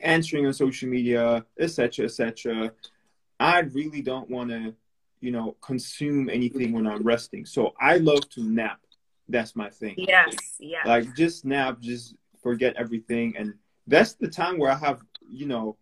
answering 0.00 0.46
on 0.46 0.52
social 0.52 0.88
media, 0.88 1.44
etc., 1.58 2.06
etc. 2.06 2.72
I 3.40 3.60
really 3.60 4.02
don't 4.02 4.28
want 4.30 4.50
to, 4.50 4.74
you 5.20 5.30
know, 5.30 5.56
consume 5.60 6.28
anything 6.28 6.72
when 6.72 6.86
I'm 6.86 7.02
resting. 7.02 7.46
So 7.46 7.74
I 7.80 7.98
love 7.98 8.28
to 8.30 8.42
nap. 8.42 8.80
That's 9.28 9.54
my 9.54 9.68
thing. 9.70 9.94
Yes 9.98 10.34
yes. 10.58 10.86
Like 10.86 11.14
just 11.14 11.44
nap 11.44 11.80
just 11.80 12.14
forget 12.42 12.74
everything. 12.76 13.36
And 13.36 13.54
that's 13.86 14.14
the 14.14 14.28
time 14.28 14.58
where 14.58 14.70
i 14.70 14.76
have 14.76 15.02
you 15.30 15.46
know 15.46 15.76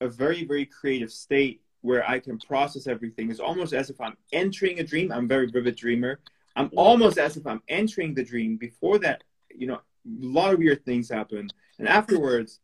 a 0.00 0.08
very 0.08 0.44
very 0.44 0.66
creative 0.66 1.10
state 1.10 1.60
where 1.82 2.08
i 2.08 2.18
can 2.18 2.38
process 2.38 2.86
everything. 2.86 3.30
It's 3.30 3.40
almost 3.40 3.72
as 3.72 3.90
if 3.90 4.00
i'm 4.00 4.16
entering 4.32 4.78
a 4.80 4.84
dream. 4.84 5.12
I'm 5.12 5.24
a 5.24 5.28
very 5.28 5.46
vivid 5.50 5.76
dreamer. 5.76 6.20
I'm 6.56 6.70
almost 6.76 7.18
as 7.18 7.36
if 7.36 7.46
i'm 7.46 7.62
entering 7.68 8.14
the 8.14 8.24
dream 8.24 8.56
before 8.56 8.98
that 8.98 9.24
you 9.54 9.66
know 9.66 9.76
a 9.76 9.80
lot 10.06 10.52
of 10.52 10.58
weird 10.58 10.84
things 10.84 11.08
happen. 11.08 11.48
And 11.78 11.88
afterwards 11.88 12.60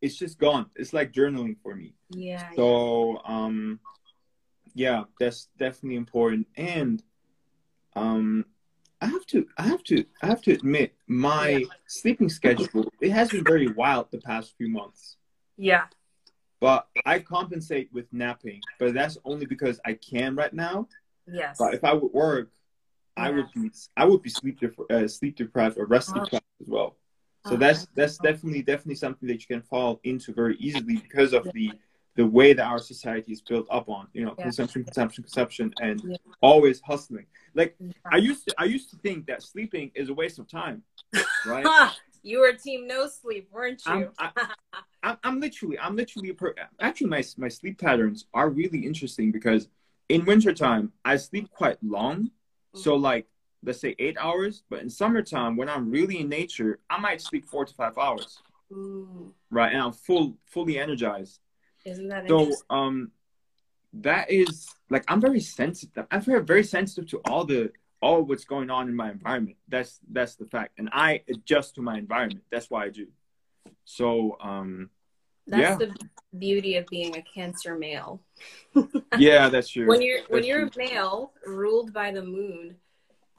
it's 0.00 0.16
just 0.16 0.38
gone. 0.38 0.66
It's 0.76 0.92
like 0.92 1.12
journaling 1.12 1.56
for 1.62 1.74
me. 1.74 1.94
Yeah 2.10 2.48
so 2.56 3.20
um 3.24 3.80
yeah 4.74 5.04
that's 5.18 5.48
definitely 5.58 5.96
important. 5.96 6.46
And 6.56 7.02
um 7.96 8.44
i 9.00 9.06
have 9.06 9.24
to 9.26 9.46
i 9.56 9.62
have 9.62 9.82
to 9.84 10.04
i 10.22 10.26
have 10.26 10.42
to 10.42 10.52
admit 10.52 10.94
my 11.06 11.48
Yeah. 11.48 11.66
sleeping 11.86 12.28
schedule 12.28 12.92
it 13.00 13.10
has 13.10 13.30
been 13.30 13.44
very 13.44 13.68
wild 13.68 14.10
the 14.10 14.18
past 14.18 14.54
few 14.56 14.68
months. 14.68 15.16
Yeah. 15.56 15.86
But 16.60 16.88
i 17.06 17.18
compensate 17.20 17.92
with 17.92 18.06
napping 18.12 18.62
but 18.78 18.94
that's 18.94 19.18
only 19.24 19.46
because 19.46 19.80
i 19.84 19.94
can 19.94 20.34
right 20.36 20.52
now. 20.52 20.88
Yes. 21.26 21.56
But 21.58 21.74
if 21.74 21.82
i 21.84 21.92
would 21.92 22.12
work 22.12 22.50
i 23.16 23.30
would 23.30 23.50
be 23.52 23.70
i 23.96 24.04
would 24.04 24.22
be 24.22 24.30
sleep 24.30 24.58
uh, 24.90 25.08
sleep 25.08 25.36
deprived 25.36 25.76
or 25.78 25.86
rest 25.86 26.10
Oh. 26.14 26.20
deprived 26.20 26.44
as 26.60 26.68
well 26.68 26.96
so 27.48 27.56
that's 27.56 27.86
that's 27.94 28.18
definitely 28.18 28.62
definitely 28.62 28.94
something 28.94 29.28
that 29.28 29.40
you 29.40 29.46
can 29.46 29.62
fall 29.62 30.00
into 30.04 30.32
very 30.32 30.56
easily 30.56 30.96
because 30.96 31.32
of 31.32 31.48
the 31.54 31.70
the 32.16 32.26
way 32.26 32.52
that 32.52 32.66
our 32.66 32.78
society 32.80 33.32
is 33.32 33.40
built 33.40 33.66
up 33.70 33.88
on 33.88 34.08
you 34.12 34.24
know 34.24 34.34
Yeah. 34.36 34.44
consumption 34.44 34.84
consumption 34.84 35.22
consumption 35.24 35.74
and 35.80 36.02
Yeah. 36.04 36.16
always 36.40 36.80
hustling 36.80 37.26
like 37.54 37.76
Yeah. 37.78 37.92
i 38.12 38.16
used 38.16 38.44
to 38.46 38.54
i 38.58 38.64
used 38.64 38.90
to 38.90 38.96
think 38.98 39.26
that 39.26 39.42
sleeping 39.42 39.90
is 39.94 40.08
a 40.08 40.14
waste 40.14 40.38
of 40.38 40.48
time 40.48 40.82
right 41.46 41.66
you 42.22 42.40
were 42.40 42.52
team 42.52 42.86
no 42.86 43.06
sleep 43.08 43.48
weren't 43.52 43.80
you 43.86 43.92
I'm, 43.92 44.32
I, 44.36 44.48
I'm, 45.02 45.16
I'm 45.24 45.40
literally 45.40 45.78
i'm 45.78 45.96
literally 45.96 46.30
a 46.30 46.34
per- 46.34 46.54
actually 46.80 47.08
my 47.08 47.22
my 47.38 47.48
sleep 47.48 47.78
patterns 47.80 48.26
are 48.34 48.50
really 48.50 48.80
interesting 48.90 49.30
because 49.32 49.68
in 50.08 50.24
wintertime 50.24 50.92
i 51.04 51.16
sleep 51.16 51.50
quite 51.50 51.78
long 51.82 52.30
so 52.74 52.96
like 52.96 53.26
let's 53.64 53.80
say 53.80 53.94
eight 53.98 54.16
hours 54.18 54.62
but 54.70 54.80
in 54.80 54.88
summertime 54.88 55.56
when 55.56 55.68
i'm 55.68 55.90
really 55.90 56.20
in 56.20 56.28
nature 56.28 56.78
i 56.88 56.98
might 56.98 57.20
sleep 57.20 57.46
four 57.46 57.64
to 57.64 57.74
five 57.74 57.96
hours. 57.98 58.40
Mm, 58.72 59.32
right 59.50 59.72
and 59.72 59.80
i'm 59.80 59.92
full 59.92 60.36
fully 60.46 60.78
energized. 60.78 61.40
Isn't 61.84 62.08
that 62.08 62.28
so 62.28 62.40
interesting? 62.40 62.66
um 62.70 63.12
that 63.94 64.30
is 64.30 64.68
like 64.90 65.04
i'm 65.08 65.20
very 65.20 65.40
sensitive. 65.40 66.06
I'm 66.10 66.20
very 66.20 66.42
very 66.42 66.64
sensitive 66.64 67.08
to 67.10 67.18
all 67.28 67.44
the 67.44 67.72
all 68.00 68.22
what's 68.22 68.44
going 68.44 68.70
on 68.70 68.88
in 68.88 68.94
my 68.94 69.10
environment. 69.10 69.56
That's 69.68 69.98
that's 70.10 70.36
the 70.36 70.44
fact. 70.44 70.72
And 70.78 70.88
i 70.92 71.22
adjust 71.28 71.76
to 71.76 71.82
my 71.82 71.98
environment. 71.98 72.44
That's 72.50 72.70
why 72.70 72.84
i 72.84 72.90
do. 72.90 73.06
So 73.84 74.36
um 74.40 74.90
that's 75.46 75.80
yeah. 75.80 75.86
the 75.86 76.38
beauty 76.38 76.76
of 76.76 76.86
being 76.88 77.16
a 77.16 77.22
cancer 77.22 77.74
male. 77.74 78.20
Yeah 79.16 79.48
that's 79.48 79.70
true. 79.70 79.86
When 79.88 80.02
you're 80.02 80.20
when 80.28 80.44
you're 80.44 80.68
true. 80.68 80.84
a 80.84 80.88
male 80.90 81.32
ruled 81.46 81.94
by 81.94 82.10
the 82.10 82.22
moon 82.22 82.76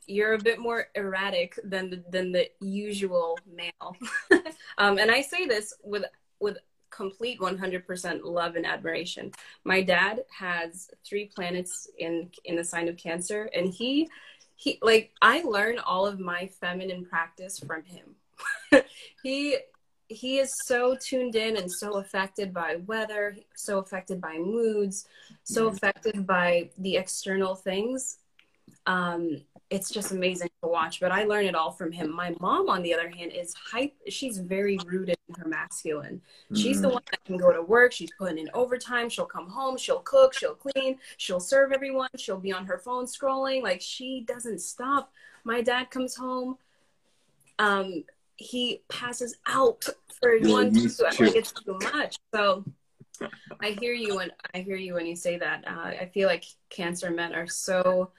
you're 0.10 0.34
a 0.34 0.39
bit 0.39 0.60
more 0.60 0.88
erratic 0.95 1.60
than 1.63 1.89
the, 1.89 2.04
than 2.10 2.32
the 2.32 2.50
usual 2.60 3.38
male. 3.52 3.95
um, 4.78 4.98
and 4.98 5.12
I 5.12 5.22
say 5.22 5.45
this 5.45 5.74
with 5.84 6.04
with 6.39 6.58
complete 6.89 7.39
100% 7.39 8.22
love 8.24 8.56
and 8.56 8.65
admiration. 8.65 9.32
My 9.63 9.82
dad 9.82 10.24
has 10.38 10.89
three 11.06 11.26
planets 11.26 11.88
in 11.98 12.30
in 12.45 12.56
the 12.56 12.63
sign 12.63 12.88
of 12.88 12.98
Cancer, 12.98 13.50
and 13.56 13.72
he 13.74 14.10
he 14.56 14.80
like 14.82 15.12
I 15.22 15.41
learn 15.43 15.80
all 15.80 16.06
of 16.06 16.19
my 16.19 16.48
feminine 16.60 17.06
practice 17.06 17.60
from 17.60 17.84
him. 17.84 18.15
he 19.24 19.58
he 20.10 20.39
is 20.39 20.52
so 20.65 20.98
tuned 21.00 21.36
in 21.36 21.56
and 21.56 21.72
so 21.72 21.98
affected 21.98 22.52
by 22.52 22.78
weather, 22.88 23.38
so 23.56 23.78
affected 23.78 24.19
by 24.19 24.38
moods, 24.38 25.08
so 25.43 25.67
affected 25.67 26.26
by 26.26 26.69
the 26.80 26.98
external 26.98 27.54
things. 27.56 28.17
Um, 28.88 29.41
it's 29.70 29.90
just 29.92 30.12
amazing 30.12 30.50
to 30.64 30.70
watch. 30.70 31.00
But 31.00 31.12
I 31.12 31.26
learn 31.26 31.46
it 31.46 31.56
all 31.56 31.72
from 31.72 31.92
him. 31.92 32.12
My 32.12 32.36
mom, 32.40 32.70
on 32.70 32.82
the 32.82 32.94
other 32.94 33.10
hand, 33.10 33.32
is 33.32 33.54
hype. 33.54 33.94
She's 34.08 34.40
very 34.40 34.80
rooted 34.86 35.18
in 35.28 35.36
her 35.36 35.48
masculine. 35.48 36.22
Mm-hmm. 36.46 36.56
She's 36.56 36.82
the 36.82 36.88
mm-hmm. 36.88 36.96
one 36.96 37.04
that 37.12 37.24
can 37.26 37.38
go 37.38 37.54
to 37.54 37.62
work. 37.62 37.92
She's 37.92 38.10
putting 38.18 38.40
in 38.40 38.50
overtime. 38.54 39.10
She'll 39.10 39.26
come 39.26 39.48
home. 39.48 39.78
She'll 39.78 40.00
cook. 40.00 40.34
She'll 40.34 40.56
clean. 40.56 40.98
She'll 41.18 41.40
serve 41.40 41.72
everyone. 41.72 42.10
She'll 42.18 42.40
be 42.40 42.52
on 42.52 42.66
her 42.66 42.80
phone 42.80 43.06
scrolling. 43.06 43.62
Like 43.62 43.82
she 43.82 44.24
doesn't 44.28 44.60
stop. 44.60 45.12
My 45.44 45.62
dad 45.62 45.92
comes 45.92 46.16
home. 46.16 46.58
Um, 47.60 48.06
he 48.38 48.82
passes 48.88 49.36
out 49.46 49.86
for 50.20 50.34
yeah, 50.36 50.52
one 50.52 50.74
two. 50.74 50.90
Like 51.04 51.36
it's 51.36 51.52
too 51.52 51.78
much. 51.94 52.18
So 52.34 52.64
I 53.62 53.76
hear 53.80 53.94
you 53.94 54.16
when 54.16 54.32
I 54.54 54.60
hear 54.60 54.78
you 54.78 54.96
when 54.96 55.06
you 55.06 55.16
say 55.16 55.38
that. 55.38 55.66
Uh, 55.68 55.92
I 56.02 56.10
feel 56.14 56.28
like 56.28 56.46
cancer 56.70 57.12
men 57.12 57.36
are 57.36 57.48
so 57.48 58.12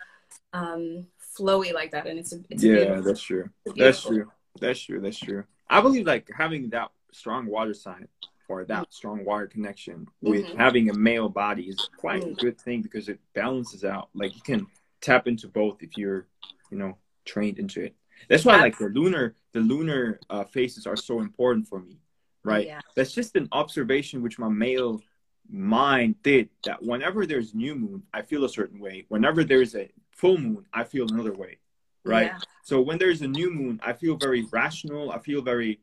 um, 0.52 1.06
flowy 1.38 1.72
like 1.72 1.92
that, 1.92 2.06
and 2.06 2.18
it's 2.18 2.32
a, 2.32 2.40
it's 2.50 2.62
yeah, 2.62 3.00
that's 3.00 3.22
true. 3.22 3.50
That's 3.76 4.02
true. 4.02 4.30
That's 4.60 4.80
true. 4.80 5.00
That's 5.00 5.18
true. 5.18 5.44
I 5.68 5.80
believe 5.80 6.06
like 6.06 6.28
having 6.36 6.70
that 6.70 6.90
strong 7.12 7.46
water 7.46 7.74
sign 7.74 8.08
or 8.48 8.64
that 8.64 8.82
mm-hmm. 8.82 8.90
strong 8.90 9.24
water 9.24 9.46
connection 9.46 10.06
with 10.20 10.44
mm-hmm. 10.44 10.58
having 10.58 10.90
a 10.90 10.94
male 10.94 11.28
body 11.28 11.64
is 11.64 11.88
quite 11.96 12.22
mm-hmm. 12.22 12.32
a 12.32 12.34
good 12.34 12.60
thing 12.60 12.82
because 12.82 13.08
it 13.08 13.20
balances 13.34 13.84
out. 13.84 14.08
Like 14.14 14.34
you 14.34 14.42
can 14.42 14.66
tap 15.00 15.28
into 15.28 15.48
both 15.48 15.82
if 15.82 15.96
you're, 15.96 16.26
you 16.70 16.78
know, 16.78 16.98
trained 17.24 17.58
into 17.58 17.82
it. 17.82 17.94
That's 18.28 18.44
why 18.44 18.60
like 18.60 18.76
the 18.76 18.88
lunar 18.88 19.34
the 19.52 19.60
lunar 19.60 20.20
uh, 20.28 20.44
phases 20.44 20.86
are 20.86 20.96
so 20.96 21.20
important 21.20 21.68
for 21.68 21.80
me, 21.80 21.98
right? 22.44 22.66
Yeah. 22.66 22.80
That's 22.96 23.12
just 23.12 23.36
an 23.36 23.48
observation 23.52 24.20
which 24.22 24.38
my 24.38 24.48
male 24.48 25.00
mind 25.48 26.16
did 26.22 26.48
that 26.64 26.82
whenever 26.82 27.26
there's 27.26 27.54
new 27.54 27.74
moon, 27.74 28.02
I 28.12 28.22
feel 28.22 28.44
a 28.44 28.48
certain 28.48 28.78
way. 28.78 29.06
Whenever 29.08 29.42
there's 29.44 29.74
a 29.74 29.90
full 30.10 30.38
moon, 30.38 30.66
I 30.72 30.84
feel 30.84 31.06
another 31.10 31.32
way, 31.32 31.58
right? 32.04 32.26
Yeah. 32.26 32.38
So 32.62 32.80
when 32.80 32.98
there's 32.98 33.22
a 33.22 33.28
new 33.28 33.50
moon, 33.50 33.80
I 33.82 33.92
feel 33.92 34.16
very 34.16 34.46
rational. 34.50 35.10
I 35.10 35.18
feel 35.18 35.42
very 35.42 35.80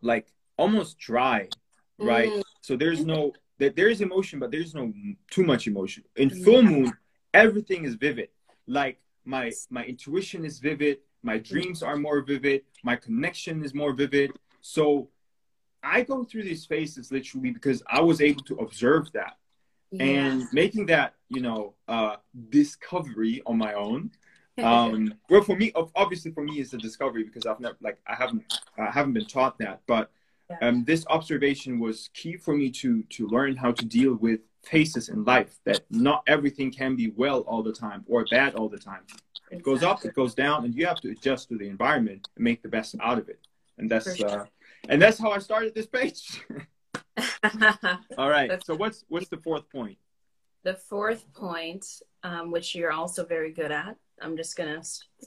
like 0.00 0.28
almost 0.56 0.98
dry, 0.98 1.48
right? 1.98 2.30
Mm. 2.30 2.42
So 2.62 2.76
there's 2.76 3.04
no 3.04 3.32
that 3.58 3.76
there 3.76 3.88
is 3.88 4.00
emotion, 4.00 4.38
but 4.38 4.50
there's 4.50 4.74
no 4.74 4.92
too 5.30 5.44
much 5.44 5.66
emotion. 5.66 6.04
In 6.16 6.30
full 6.30 6.62
moon, 6.62 6.92
everything 7.32 7.84
is 7.84 7.94
vivid. 7.94 8.28
Like 8.66 8.98
my 9.24 9.52
my 9.70 9.84
intuition 9.84 10.44
is 10.44 10.58
vivid, 10.58 10.98
my 11.22 11.38
dreams 11.38 11.82
are 11.82 11.96
more 11.96 12.20
vivid, 12.20 12.62
my 12.82 12.96
connection 12.96 13.64
is 13.64 13.74
more 13.74 13.92
vivid. 13.92 14.32
So 14.60 15.08
I 15.82 16.02
go 16.02 16.24
through 16.24 16.44
these 16.44 16.64
phases 16.64 17.12
literally 17.12 17.50
because 17.50 17.82
I 17.86 18.00
was 18.00 18.20
able 18.20 18.42
to 18.44 18.56
observe 18.56 19.12
that 19.12 19.36
yeah. 19.90 20.04
and 20.04 20.44
making 20.52 20.86
that 20.86 21.14
you 21.28 21.40
know 21.40 21.74
uh, 21.88 22.16
discovery 22.50 23.42
on 23.46 23.58
my 23.58 23.74
own 23.74 24.10
um 24.62 25.12
well 25.28 25.42
for 25.42 25.54
me 25.54 25.70
obviously 25.94 26.30
for 26.30 26.42
me 26.42 26.54
it's 26.60 26.72
a 26.72 26.78
discovery 26.78 27.22
because 27.22 27.44
i've 27.44 27.60
never 27.60 27.76
like 27.82 27.98
i 28.06 28.14
haven't 28.14 28.42
i 28.78 28.90
haven't 28.90 29.12
been 29.12 29.26
taught 29.26 29.58
that 29.58 29.82
but 29.86 30.10
um 30.62 30.82
this 30.84 31.04
observation 31.08 31.78
was 31.78 32.08
key 32.14 32.38
for 32.38 32.56
me 32.56 32.70
to 32.70 33.02
to 33.10 33.28
learn 33.28 33.54
how 33.54 33.70
to 33.70 33.84
deal 33.84 34.14
with 34.14 34.40
phases 34.62 35.10
in 35.10 35.24
life 35.24 35.58
that 35.64 35.80
not 35.90 36.22
everything 36.26 36.72
can 36.72 36.96
be 36.96 37.12
well 37.16 37.40
all 37.40 37.62
the 37.62 37.72
time 37.72 38.02
or 38.08 38.24
bad 38.30 38.54
all 38.54 38.68
the 38.68 38.78
time 38.78 39.02
it 39.50 39.62
goes 39.62 39.82
up 39.82 40.02
it 40.06 40.14
goes 40.14 40.34
down 40.34 40.64
and 40.64 40.74
you 40.74 40.86
have 40.86 41.00
to 41.02 41.10
adjust 41.10 41.50
to 41.50 41.58
the 41.58 41.68
environment 41.68 42.26
and 42.34 42.42
make 42.42 42.62
the 42.62 42.68
best 42.68 42.96
out 43.02 43.18
of 43.18 43.28
it 43.28 43.40
and 43.76 43.90
that's 43.90 44.16
sure. 44.16 44.40
uh 44.40 44.44
and 44.88 45.02
that's 45.02 45.18
how 45.18 45.30
i 45.30 45.38
started 45.38 45.74
this 45.74 45.86
page 45.86 46.42
All 48.18 48.28
right. 48.28 48.62
so 48.64 48.74
what's 48.74 49.04
what's 49.08 49.28
the 49.28 49.38
fourth 49.38 49.68
point? 49.70 49.98
The 50.66 50.74
fourth 50.74 51.32
point, 51.32 51.86
um, 52.24 52.50
which 52.50 52.74
you're 52.74 52.90
also 52.90 53.24
very 53.24 53.52
good 53.52 53.70
at. 53.70 53.94
I'm 54.20 54.36
just 54.36 54.56
gonna. 54.56 54.82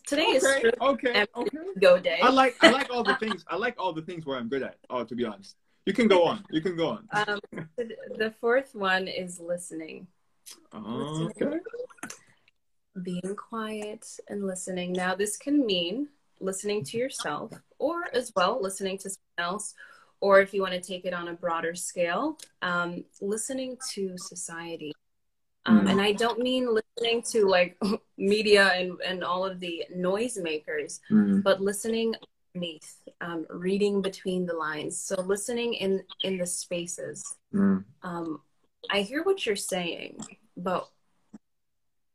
Today 0.06 0.23
okay, 0.23 0.36
is 0.36 0.43
okay. 0.82 1.25
Okay. 1.34 1.58
Go 1.80 1.97
day. 1.97 2.19
I 2.21 2.30
like 2.30 2.58
I 2.62 2.71
like 2.71 2.89
all 2.91 3.06
the 3.06 3.15
things. 3.21 3.45
I 3.47 3.56
like 3.56 3.75
all 3.80 3.93
the 3.93 4.02
things 4.02 4.25
where 4.25 4.38
I'm 4.38 4.49
good 4.49 4.63
at. 4.63 4.75
Oh, 4.89 5.06
to 5.06 5.15
be 5.15 5.23
honest, 5.23 5.56
you 5.86 5.93
can 5.93 6.10
go 6.10 6.25
on. 6.25 6.43
You 6.52 6.60
can 6.60 6.75
go 6.75 6.89
on. 6.89 7.08
Um, 7.13 7.39
the 8.17 8.34
fourth 8.41 8.75
one 8.75 9.08
is 9.08 9.39
listening. 9.39 10.08
Okay. 10.75 11.23
Listening, 11.23 11.60
being 13.02 13.36
quiet 13.38 14.06
and 14.28 14.45
listening. 14.45 14.91
Now, 14.91 15.15
this 15.15 15.38
can 15.38 15.65
mean 15.65 16.10
listening 16.41 16.84
to 16.84 16.97
yourself, 16.97 17.54
or 17.78 18.13
as 18.13 18.34
well 18.36 18.62
listening 18.62 18.97
to 18.97 19.10
someone 19.10 19.54
else, 19.54 19.73
or 20.19 20.41
if 20.41 20.54
you 20.54 20.62
want 20.62 20.73
to 20.73 20.82
take 20.82 21.06
it 21.06 21.13
on 21.13 21.30
a 21.30 21.34
broader 21.34 21.75
scale, 21.75 22.38
um, 22.62 23.06
listening 23.21 23.78
to 23.93 24.17
society. 24.17 24.91
Um, 25.69 25.86
mm. 25.86 25.91
And 25.91 26.01
I 26.01 26.13
don't 26.13 26.39
mean 26.39 26.73
listening 26.73 27.21
to 27.29 27.47
like 27.47 27.77
media 28.17 28.71
and, 28.73 28.97
and 29.05 29.23
all 29.23 29.45
of 29.45 29.60
the 29.60 29.86
noisemakers, 29.95 30.99
mm. 31.12 31.43
but 31.43 31.62
listening 31.62 32.15
beneath, 32.53 32.97
um, 33.21 33.45
reading 33.49 34.01
between 34.01 34.45
the 34.45 34.53
lines. 34.53 34.99
So 34.99 35.21
listening 35.21 35.75
in 35.75 36.03
in 36.23 36.38
the 36.38 36.45
spaces. 36.45 37.36
Mm. 37.53 37.84
Um, 38.01 38.41
I 38.89 39.01
hear 39.01 39.23
what 39.23 39.45
you're 39.45 39.55
saying, 39.55 40.19
but 40.58 40.89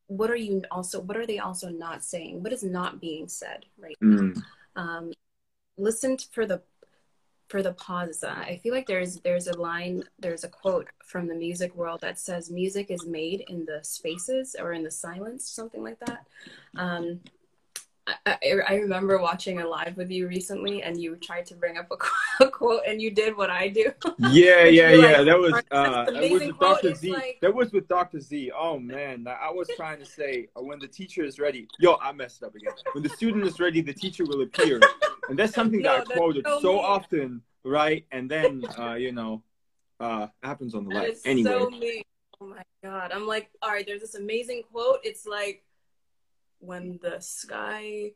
what 0.08 0.30
are 0.30 0.36
you 0.36 0.62
also? 0.70 1.00
What 1.00 1.16
are 1.16 1.26
they 1.26 1.38
also 1.38 1.68
not 1.68 2.02
saying? 2.02 2.42
What 2.42 2.52
is 2.52 2.64
not 2.64 3.00
being 3.00 3.28
said 3.28 3.66
right 3.78 3.96
mm. 4.02 4.36
Um, 4.76 5.12
listen 5.76 6.16
for 6.32 6.46
the 6.46 6.62
for 7.54 7.62
the 7.62 7.72
pause, 7.74 8.24
I 8.24 8.58
feel 8.64 8.74
like 8.74 8.88
there's 8.88 9.20
there's 9.20 9.46
a 9.46 9.56
line, 9.56 10.02
there's 10.18 10.42
a 10.42 10.48
quote 10.48 10.88
from 11.04 11.28
the 11.28 11.36
music 11.36 11.72
world 11.76 12.00
that 12.00 12.18
says 12.18 12.50
music 12.50 12.90
is 12.90 13.06
made 13.06 13.44
in 13.46 13.64
the 13.64 13.78
spaces 13.84 14.56
or 14.58 14.72
in 14.72 14.82
the 14.82 14.90
silence, 14.90 15.48
something 15.48 15.84
like 15.84 16.00
that. 16.00 16.26
Um, 16.76 17.20
I, 18.26 18.36
I, 18.68 18.74
remember 18.74 19.18
watching 19.18 19.60
a 19.60 19.66
live 19.66 19.96
with 19.96 20.10
you 20.10 20.26
recently, 20.26 20.82
and 20.82 21.00
you 21.00 21.16
tried 21.16 21.46
to 21.46 21.54
bring 21.54 21.78
up 21.78 21.90
a, 22.40 22.46
quote, 22.50 22.82
and 22.86 23.00
you 23.00 23.10
did 23.10 23.36
what 23.36 23.50
I 23.50 23.68
do. 23.68 23.92
Yeah, 24.18 24.64
yeah, 24.64 24.90
yeah. 24.92 25.16
Like, 25.18 25.26
that 25.26 25.38
was 25.38 25.54
uh, 25.70 26.04
that 26.10 26.30
was 26.30 26.42
with 26.42 26.58
Dr. 26.58 26.94
Z. 26.94 27.12
Like... 27.12 27.38
That 27.40 27.54
was 27.54 27.72
with 27.72 27.88
Dr. 27.88 28.20
Z. 28.20 28.50
Oh 28.50 28.80
man, 28.80 29.26
I 29.28 29.50
was 29.50 29.70
trying 29.76 30.00
to 30.00 30.04
say 30.04 30.48
uh, 30.56 30.62
when 30.62 30.80
the 30.80 30.88
teacher 30.88 31.22
is 31.22 31.38
ready. 31.38 31.68
Yo, 31.78 31.98
I 32.02 32.10
messed 32.10 32.42
up 32.42 32.56
again. 32.56 32.72
When 32.92 33.04
the 33.04 33.10
student 33.10 33.46
is 33.46 33.60
ready, 33.60 33.80
the 33.80 33.94
teacher 33.94 34.24
will 34.24 34.42
appear, 34.42 34.80
and 35.28 35.38
that's 35.38 35.54
something 35.54 35.80
Yo, 35.80 35.90
that 35.90 36.10
I 36.10 36.14
quoted 36.14 36.46
so, 36.46 36.60
so 36.60 36.80
often, 36.80 37.42
right? 37.64 38.06
And 38.12 38.30
then 38.30 38.64
uh, 38.78 38.94
you 38.94 39.12
know, 39.12 39.42
uh, 40.00 40.28
happens 40.42 40.74
on 40.74 40.84
the 40.84 40.94
live. 40.94 41.16
Anyway. 41.24 41.50
So 41.50 41.70
oh 42.40 42.46
my 42.46 42.62
god, 42.82 43.12
I'm 43.12 43.26
like, 43.26 43.50
all 43.62 43.70
right. 43.70 43.87
There's 43.87 44.00
this 44.00 44.14
amazing 44.14 44.62
quote. 44.70 44.98
It's 45.02 45.26
like 45.26 45.64
when 46.58 46.98
the 47.02 47.20
sky 47.20 48.12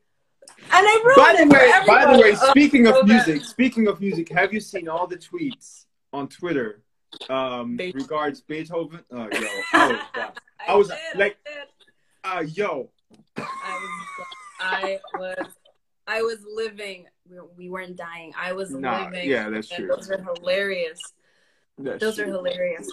and 0.47 0.87
I 0.87 1.01
wrote 1.03 1.17
by 1.17 1.35
the 1.37 1.47
way, 1.47 1.71
by 1.87 2.13
the 2.13 2.19
way, 2.19 2.35
speaking 2.35 2.87
of 2.87 3.05
music, 3.05 3.43
speaking 3.43 3.87
of 3.87 3.99
music, 3.99 4.29
have 4.29 4.53
you 4.53 4.59
seen 4.59 4.87
all 4.87 5.07
the 5.07 5.17
tweets 5.17 5.85
on 6.13 6.27
Twitter 6.27 6.81
um 7.29 7.75
Be- 7.75 7.91
regards 7.91 8.41
Beethoven? 8.41 9.01
Oh, 9.11 9.27
yo, 9.31 9.47
I 9.73 9.87
was, 9.87 10.29
I 10.67 10.75
was 10.75 10.87
did, 10.87 10.97
like, 11.15 11.37
uh, 12.23 12.43
yo. 12.47 12.89
I 13.37 13.41
was, 13.81 14.27
I 14.59 14.99
was, 15.15 15.47
I 16.09 16.21
was 16.21 16.39
living. 16.53 17.05
We 17.55 17.69
weren't 17.69 17.95
dying. 17.95 18.33
I 18.37 18.53
was 18.53 18.71
nah, 18.71 19.05
living. 19.05 19.29
Yeah, 19.29 19.49
that's 19.49 19.69
true. 19.69 19.87
Those 19.87 20.09
are 20.09 20.21
hilarious. 20.21 20.99
That's 21.77 22.01
those 22.01 22.15
true. 22.15 22.25
are 22.25 22.27
hilarious 22.27 22.89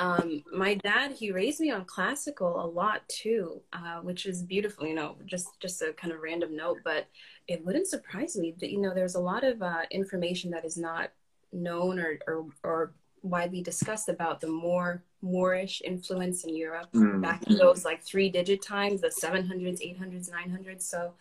um, 0.00 0.42
my 0.50 0.74
dad 0.74 1.12
he 1.12 1.30
raised 1.30 1.60
me 1.60 1.70
on 1.70 1.84
classical 1.84 2.64
a 2.64 2.66
lot 2.66 3.06
too 3.08 3.60
uh, 3.74 4.00
which 4.00 4.24
is 4.24 4.42
beautiful 4.42 4.86
you 4.86 4.94
know 4.94 5.16
just 5.26 5.60
just 5.60 5.82
a 5.82 5.92
kind 5.92 6.12
of 6.12 6.20
random 6.20 6.56
note 6.56 6.78
but 6.84 7.06
it 7.48 7.64
wouldn't 7.64 7.86
surprise 7.86 8.36
me 8.36 8.54
that 8.60 8.70
you 8.70 8.80
know 8.80 8.94
there's 8.94 9.14
a 9.14 9.20
lot 9.20 9.44
of 9.44 9.62
uh, 9.62 9.82
information 9.90 10.50
that 10.50 10.64
is 10.64 10.78
not 10.78 11.10
known 11.52 11.98
or, 11.98 12.18
or, 12.26 12.46
or 12.62 12.92
widely 13.22 13.60
discussed 13.60 14.08
about 14.08 14.40
the 14.40 14.46
more 14.46 15.02
moorish 15.20 15.82
influence 15.84 16.44
in 16.44 16.56
europe 16.56 16.88
mm. 16.94 17.20
back 17.20 17.42
in 17.46 17.56
those 17.56 17.84
like 17.84 18.02
three 18.02 18.30
digit 18.30 18.62
times 18.62 19.02
the 19.02 19.08
700s 19.08 19.82
800s 19.84 20.30
900s 20.30 20.82
so 20.82 21.12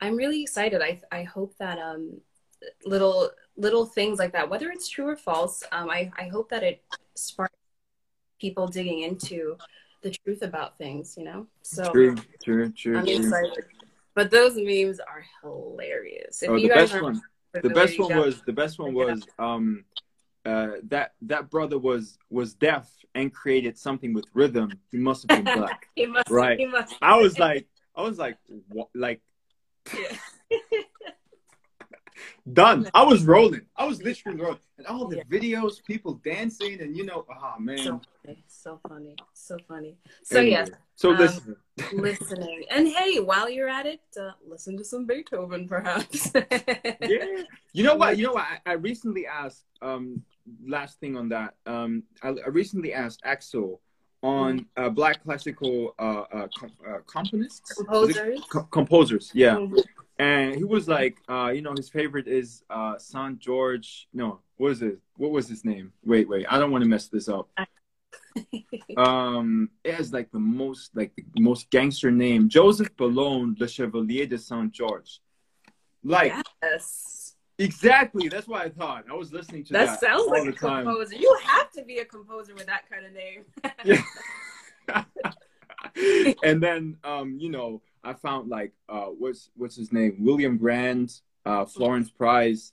i'm 0.00 0.16
really 0.16 0.42
excited 0.42 0.80
i, 0.82 1.00
I 1.10 1.22
hope 1.22 1.56
that 1.58 1.78
um, 1.78 2.20
little 2.84 3.30
little 3.56 3.86
things 3.86 4.18
like 4.18 4.32
that 4.32 4.50
whether 4.50 4.70
it's 4.70 4.88
true 4.88 5.06
or 5.06 5.16
false 5.16 5.62
um, 5.72 5.90
I, 5.90 6.10
I 6.16 6.28
hope 6.28 6.50
that 6.50 6.62
it 6.62 6.82
sparks 7.14 7.54
people 8.40 8.66
digging 8.66 9.02
into 9.02 9.56
the 10.02 10.10
truth 10.24 10.42
about 10.42 10.78
things, 10.78 11.16
you 11.16 11.24
know. 11.24 11.46
So 11.62 11.90
True, 11.92 12.16
true, 12.42 12.70
true. 12.72 12.98
I'm 12.98 13.04
true. 13.04 13.14
excited. 13.16 13.64
But 14.14 14.30
those 14.30 14.56
memes 14.56 15.00
are 15.00 15.24
hilarious. 15.42 16.42
If 16.42 16.50
Oh, 16.50 16.56
you 16.56 16.62
the 16.62 16.68
guys 16.68 16.90
best 16.90 17.02
one. 17.02 17.20
The 17.52 17.70
best 17.70 17.98
one 17.98 18.16
was 18.16 18.42
the 18.42 18.52
best 18.52 18.78
one 18.78 18.94
was 18.94 19.26
um 19.38 19.84
uh 20.44 20.72
that 20.84 21.14
that 21.22 21.50
brother 21.50 21.78
was 21.78 22.18
was 22.30 22.54
deaf 22.54 22.88
and 23.14 23.32
created 23.32 23.78
something 23.78 24.12
with 24.12 24.26
rhythm. 24.34 24.78
He 24.90 24.98
must 24.98 25.22
have 25.22 25.28
been 25.30 25.44
black. 25.54 25.86
he 25.94 26.06
must, 26.06 26.28
Right. 26.28 26.58
He 26.58 26.66
must. 26.66 26.94
I 27.00 27.16
was 27.16 27.38
like 27.38 27.66
I 27.96 28.02
was 28.02 28.18
like 28.18 28.38
what 28.68 28.88
like 28.94 29.20
Yeah. 29.94 30.58
done. 32.52 32.90
I 32.94 33.02
was 33.04 33.24
rolling. 33.24 33.62
I 33.76 33.86
was 33.86 34.02
literally 34.02 34.40
rolling. 34.40 34.58
And 34.78 34.86
all 34.86 35.08
the 35.08 35.22
videos, 35.30 35.84
people 35.84 36.14
dancing 36.24 36.80
and 36.80 36.96
you 36.96 37.04
know, 37.04 37.24
oh 37.30 37.54
man. 37.58 37.78
so 37.78 38.00
funny, 38.22 38.44
so 38.46 38.80
funny, 38.88 39.16
so 39.32 39.56
funny. 39.66 39.96
So 40.22 40.38
Anyway, 40.38 40.50
yes, 40.52 40.70
So 40.94 41.10
um, 41.10 41.18
listen. 41.18 41.56
listening. 41.92 42.64
And 42.70 42.88
hey, 42.88 43.20
while 43.20 43.50
you're 43.50 43.68
at 43.68 43.86
it, 43.86 44.00
uh, 44.20 44.32
listen 44.46 44.76
to 44.78 44.84
some 44.84 45.06
Beethoven, 45.06 45.66
perhaps. 45.68 46.30
yeah. 46.50 47.42
You 47.72 47.84
know 47.84 47.96
what? 47.96 48.18
You 48.18 48.26
know 48.26 48.32
what? 48.34 48.44
I, 48.44 48.72
I 48.72 48.74
recently 48.74 49.26
asked. 49.26 49.64
Um, 49.82 50.22
last 50.64 50.98
thing 50.98 51.16
on 51.16 51.28
that. 51.28 51.54
Um, 51.66 52.04
I, 52.22 52.28
I 52.28 52.48
recently 52.48 52.94
asked 52.94 53.20
Axel 53.24 53.80
on 54.22 54.66
uh, 54.76 54.88
black 54.88 55.22
classical 55.22 55.94
uh, 55.98 56.24
uh, 56.32 56.48
com- 56.58 56.70
uh 56.86 56.98
componists, 57.06 57.74
Composers. 57.76 58.40
Co- 58.50 58.62
composers. 58.64 59.30
Yeah, 59.34 59.66
and 60.18 60.54
he 60.54 60.64
was 60.64 60.88
like, 60.88 61.16
uh, 61.28 61.52
you 61.54 61.62
know, 61.62 61.74
his 61.76 61.88
favorite 61.88 62.26
is 62.26 62.62
uh, 62.70 62.98
San 62.98 63.38
George. 63.38 64.08
No, 64.12 64.40
what 64.56 64.72
is 64.72 64.82
it? 64.82 64.98
What 65.16 65.30
was 65.30 65.48
his 65.48 65.64
name? 65.64 65.92
Wait, 66.04 66.28
wait. 66.28 66.46
I 66.48 66.58
don't 66.58 66.70
want 66.70 66.82
to 66.82 66.88
mess 66.88 67.08
this 67.08 67.28
up. 67.28 67.48
Um, 68.96 69.70
it 69.84 69.94
has 69.94 70.12
like 70.12 70.30
the 70.30 70.38
most 70.38 70.90
like 70.94 71.12
the 71.16 71.40
most 71.40 71.70
gangster 71.70 72.10
name, 72.10 72.48
Joseph 72.48 72.96
Boulogne, 72.96 73.56
Le 73.58 73.68
Chevalier 73.68 74.26
de 74.26 74.38
Saint 74.38 74.72
George. 74.72 75.20
Like. 76.04 76.32
yes. 76.62 77.17
Exactly. 77.58 78.28
That's 78.28 78.46
what 78.46 78.62
I 78.62 78.68
thought. 78.68 79.04
I 79.10 79.14
was 79.14 79.32
listening 79.32 79.64
to 79.64 79.72
that, 79.72 79.86
That 79.86 80.00
sounds 80.00 80.22
all 80.22 80.30
like 80.30 80.44
the 80.44 80.50
a 80.50 80.52
time. 80.52 80.84
composer. 80.84 81.16
You 81.16 81.38
have 81.42 81.70
to 81.72 81.82
be 81.82 81.98
a 81.98 82.04
composer 82.04 82.54
with 82.54 82.66
that 82.66 82.88
kind 82.90 83.04
of 83.04 83.12
name. 83.12 83.44
Yeah. 83.84 85.04
and 86.44 86.62
then, 86.62 86.96
um, 87.04 87.36
you 87.38 87.50
know, 87.50 87.82
I 88.04 88.14
found 88.14 88.48
like, 88.48 88.72
uh, 88.88 89.06
what's 89.06 89.50
what's 89.56 89.76
his 89.76 89.92
name? 89.92 90.16
William 90.20 90.56
Grant, 90.56 91.20
uh, 91.44 91.64
Florence 91.64 92.10
Price. 92.10 92.72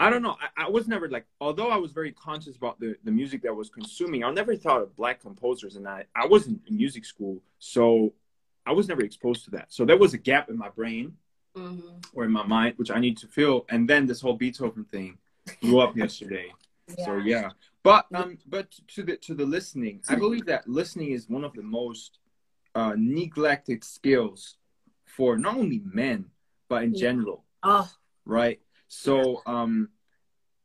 I 0.00 0.10
don't 0.10 0.22
know. 0.22 0.36
I, 0.56 0.64
I 0.64 0.68
was 0.68 0.88
never 0.88 1.08
like, 1.08 1.26
although 1.40 1.68
I 1.68 1.76
was 1.76 1.92
very 1.92 2.10
conscious 2.10 2.56
about 2.56 2.80
the, 2.80 2.96
the 3.04 3.12
music 3.12 3.42
that 3.42 3.50
I 3.50 3.52
was 3.52 3.70
consuming, 3.70 4.24
I 4.24 4.32
never 4.32 4.56
thought 4.56 4.82
of 4.82 4.96
black 4.96 5.20
composers, 5.20 5.76
and 5.76 5.86
I 5.86 6.06
I 6.14 6.26
wasn't 6.26 6.60
in 6.66 6.76
music 6.76 7.04
school, 7.04 7.40
so 7.58 8.12
I 8.66 8.72
was 8.72 8.88
never 8.88 9.02
exposed 9.02 9.44
to 9.44 9.50
that. 9.52 9.72
So 9.72 9.84
there 9.84 9.96
was 9.96 10.12
a 10.12 10.18
gap 10.18 10.50
in 10.50 10.58
my 10.58 10.70
brain 10.70 11.16
Mhm. 11.56 12.04
or 12.12 12.24
in 12.24 12.30
my 12.32 12.46
mind, 12.46 12.74
which 12.76 12.90
I 12.90 13.00
need 13.00 13.16
to 13.18 13.26
feel. 13.26 13.64
And 13.68 13.88
then 13.88 14.06
this 14.06 14.20
whole 14.20 14.34
Beethoven 14.36 14.84
thing 14.84 15.18
blew 15.62 15.80
up 15.80 15.96
yesterday. 16.04 16.52
So 16.98 17.16
yeah, 17.18 17.50
but 17.82 18.06
um, 18.14 18.38
but 18.46 18.70
to 18.94 19.02
the 19.02 19.16
to 19.18 19.34
the 19.34 19.44
listening, 19.46 20.02
I 20.08 20.16
believe 20.16 20.46
that 20.46 20.68
listening 20.68 21.10
is 21.12 21.28
one 21.28 21.44
of 21.44 21.54
the 21.54 21.62
most 21.62 22.18
uh, 22.74 22.94
neglected 22.96 23.82
skills 23.82 24.56
for 25.06 25.36
not 25.38 25.56
only 25.56 25.80
men 25.84 26.30
but 26.68 26.82
in 26.82 26.92
Yeah. 26.92 27.00
general, 27.00 27.44
Oh, 27.62 27.88
right? 28.24 28.60
So 28.88 29.42
um, 29.46 29.88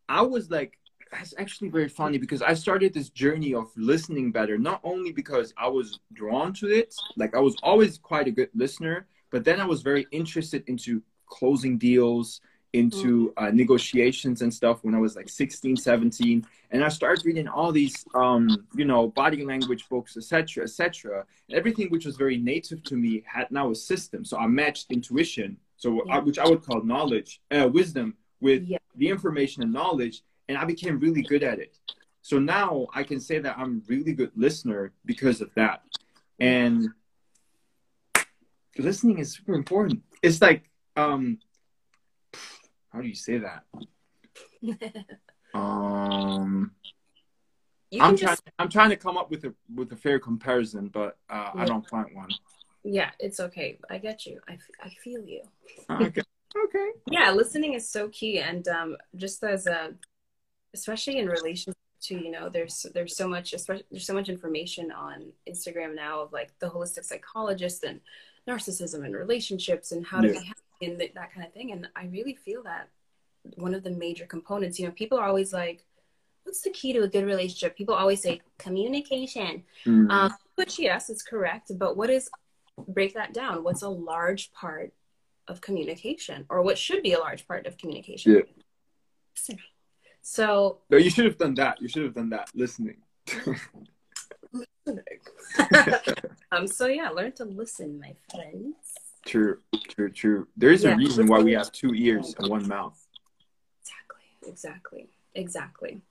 I 0.09 0.21
was 0.23 0.49
like, 0.51 0.77
that's 1.11 1.33
actually 1.37 1.69
very 1.69 1.89
funny 1.89 2.17
because 2.17 2.41
I 2.41 2.53
started 2.55 2.93
this 2.93 3.09
journey 3.09 3.53
of 3.53 3.71
listening 3.77 4.31
better, 4.31 4.57
not 4.57 4.81
only 4.83 5.11
because 5.11 5.53
I 5.57 5.67
was 5.67 5.99
drawn 6.13 6.53
to 6.55 6.67
it, 6.67 6.95
like 7.15 7.35
I 7.35 7.39
was 7.39 7.55
always 7.63 7.97
quite 7.97 8.27
a 8.27 8.31
good 8.31 8.49
listener, 8.53 9.07
but 9.31 9.43
then 9.43 9.59
I 9.59 9.65
was 9.65 9.81
very 9.81 10.05
interested 10.11 10.63
into 10.67 11.01
closing 11.25 11.77
deals, 11.77 12.41
into 12.73 13.33
uh, 13.35 13.49
negotiations 13.51 14.41
and 14.41 14.53
stuff 14.53 14.79
when 14.83 14.95
I 14.95 14.99
was 14.99 15.15
like 15.15 15.27
16, 15.27 15.75
17. 15.75 16.45
And 16.71 16.83
I 16.83 16.89
started 16.89 17.25
reading 17.25 17.47
all 17.47 17.71
these, 17.71 18.05
um, 18.15 18.65
you 18.75 18.85
know, 18.85 19.07
body 19.07 19.43
language 19.43 19.89
books, 19.89 20.15
etc., 20.15 20.63
etc. 20.63 21.25
Everything 21.51 21.89
which 21.89 22.05
was 22.05 22.15
very 22.15 22.37
native 22.37 22.83
to 22.85 22.95
me 22.95 23.23
had 23.25 23.51
now 23.51 23.71
a 23.71 23.75
system. 23.75 24.23
So 24.23 24.37
I 24.37 24.47
matched 24.47 24.87
intuition, 24.89 25.57
so 25.75 26.01
I, 26.09 26.19
which 26.19 26.39
I 26.39 26.47
would 26.47 26.63
call 26.63 26.81
knowledge, 26.83 27.41
uh, 27.51 27.67
wisdom, 27.71 28.15
with 28.39 28.63
Yeah. 28.63 28.77
the 28.95 29.09
information 29.09 29.63
and 29.63 29.73
knowledge, 29.73 30.23
and 30.47 30.57
I 30.57 30.65
became 30.65 30.97
really 30.99 31.23
good 31.23 31.43
at 31.43 31.59
it. 31.59 31.77
So 32.21 32.39
now 32.39 32.87
I 32.93 33.03
can 33.03 33.19
say 33.19 33.39
that 33.39 33.57
I'm 33.57 33.77
a 33.77 33.81
really 33.87 34.13
good 34.13 34.31
listener 34.35 34.93
because 35.05 35.41
of 35.41 35.53
that. 35.55 35.83
And 36.39 36.89
listening 38.77 39.19
is 39.19 39.33
super 39.33 39.53
important. 39.53 40.03
It's 40.21 40.41
like, 40.41 40.69
um, 40.95 41.39
how 42.89 43.01
do 43.01 43.07
you 43.07 43.15
say 43.15 43.39
that? 43.39 43.63
Um, 45.53 46.71
I'm 47.99 48.15
can 48.15 48.17
trying. 48.17 48.37
I'm 48.57 48.69
trying 48.69 48.89
to 48.91 48.95
come 48.95 49.17
up 49.17 49.29
with 49.29 49.43
a 49.43 49.53
with 49.73 49.91
a 49.91 49.95
fair 49.95 50.19
comparison, 50.19 50.87
but 50.87 51.17
uh, 51.29 51.51
I 51.55 51.65
don't 51.65 51.87
find 51.89 52.07
one. 52.13 52.29
yeah, 52.83 53.11
it's 53.19 53.39
okay. 53.39 53.77
I 53.89 53.97
get 53.97 54.25
you. 54.25 54.39
I, 54.47 54.53
f- 54.53 54.59
I 54.81 54.89
feel 55.03 55.21
you. 55.21 55.41
Okay. 55.89 56.21
okay. 56.65 56.89
Yeah, 57.11 57.31
listening 57.31 57.73
is 57.73 57.89
so 57.89 58.07
key, 58.09 58.39
and 58.39 58.65
um, 58.69 58.95
just 59.17 59.43
as 59.43 59.67
a, 59.67 59.93
especially 60.73 61.17
in 61.17 61.27
relation 61.27 61.73
to 62.03 62.15
you 62.15 62.31
know, 62.31 62.47
there's 62.47 62.85
there's 62.93 63.17
so 63.17 63.27
much, 63.27 63.53
especially 63.53 63.85
there's 63.91 64.07
so 64.07 64.13
much 64.13 64.29
information 64.29 64.91
on 64.91 65.33
Instagram 65.49 65.95
now 65.95 66.21
of 66.21 66.31
like 66.31 66.57
the 66.59 66.69
holistic 66.69 67.03
psychologist 67.03 67.83
and 67.83 67.99
narcissism 68.47 69.05
and 69.05 69.15
relationships 69.15 69.91
and 69.91 70.05
how 70.05 70.21
to 70.21 70.27
Yeah. 70.27 70.39
be 70.39 70.45
happy 70.45 70.85
and 70.85 70.99
th- 70.99 71.13
that 71.13 71.33
kind 71.33 71.45
of 71.45 71.53
thing. 71.53 71.71
And 71.71 71.87
I 71.95 72.05
really 72.05 72.35
feel 72.35 72.63
that 72.63 72.89
one 73.55 73.73
of 73.73 73.83
the 73.83 73.91
major 73.91 74.25
components, 74.25 74.79
you 74.79 74.85
know, 74.85 74.91
people 74.91 75.17
are 75.17 75.27
always 75.27 75.53
like, 75.53 75.85
"What's 76.43 76.61
the 76.61 76.69
key 76.71 76.93
to 76.93 77.03
a 77.03 77.07
good 77.07 77.25
relationship?" 77.25 77.75
People 77.75 77.95
always 77.95 78.21
say 78.21 78.41
communication, 78.57 79.63
Mm. 79.85 80.11
um, 80.11 80.33
which 80.55 80.79
yes, 80.79 81.09
it's 81.09 81.23
correct. 81.23 81.71
But 81.77 81.97
what 81.97 82.09
is 82.09 82.29
break 82.87 83.13
that 83.13 83.33
down? 83.33 83.63
What's 83.63 83.83
a 83.83 83.89
large 83.89 84.51
part 84.53 84.93
of 85.47 85.61
communication, 85.61 86.45
or 86.49 86.61
what 86.61 86.77
should 86.77 87.03
be 87.03 87.13
a 87.13 87.19
large 87.19 87.47
part 87.47 87.67
of 87.67 87.77
communication? 87.77 88.33
Yeah. 88.33 88.41
Listening. 89.35 89.59
So, 90.23 90.81
no, 90.89 90.97
you 90.97 91.09
should 91.09 91.25
have 91.25 91.37
done 91.37 91.55
that. 91.55 91.81
You 91.81 91.87
should 91.87 92.03
have 92.03 92.13
done 92.13 92.29
that. 92.29 92.49
Listening. 92.55 93.01
um, 96.51 96.67
so 96.67 96.87
yeah, 96.87 97.09
learn 97.09 97.31
to 97.33 97.45
listen, 97.45 97.99
my 97.99 98.13
friends. 98.31 98.75
True. 99.25 99.59
True. 99.89 100.09
True. 100.09 100.47
There 100.57 100.71
is 100.71 100.83
Yeah. 100.83 100.93
a 100.93 100.97
reason 100.97 101.27
why 101.27 101.39
we 101.39 101.53
have 101.53 101.71
two 101.71 101.93
ears 101.93 102.35
and 102.39 102.49
one 102.49 102.67
mouth. 102.67 102.99
Exactly, 103.81 104.49
exactly, 104.49 105.09
exactly. 105.35 106.01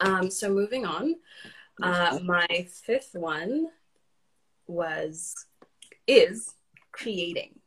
Um, 0.00 0.30
so 0.30 0.48
moving 0.50 0.86
on, 0.86 1.16
uh, 1.82 2.18
my 2.22 2.46
fifth 2.70 3.14
one 3.14 3.68
was 4.66 5.46
is 6.06 6.54
creating. 6.92 7.60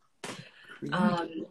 Um, 0.92 1.46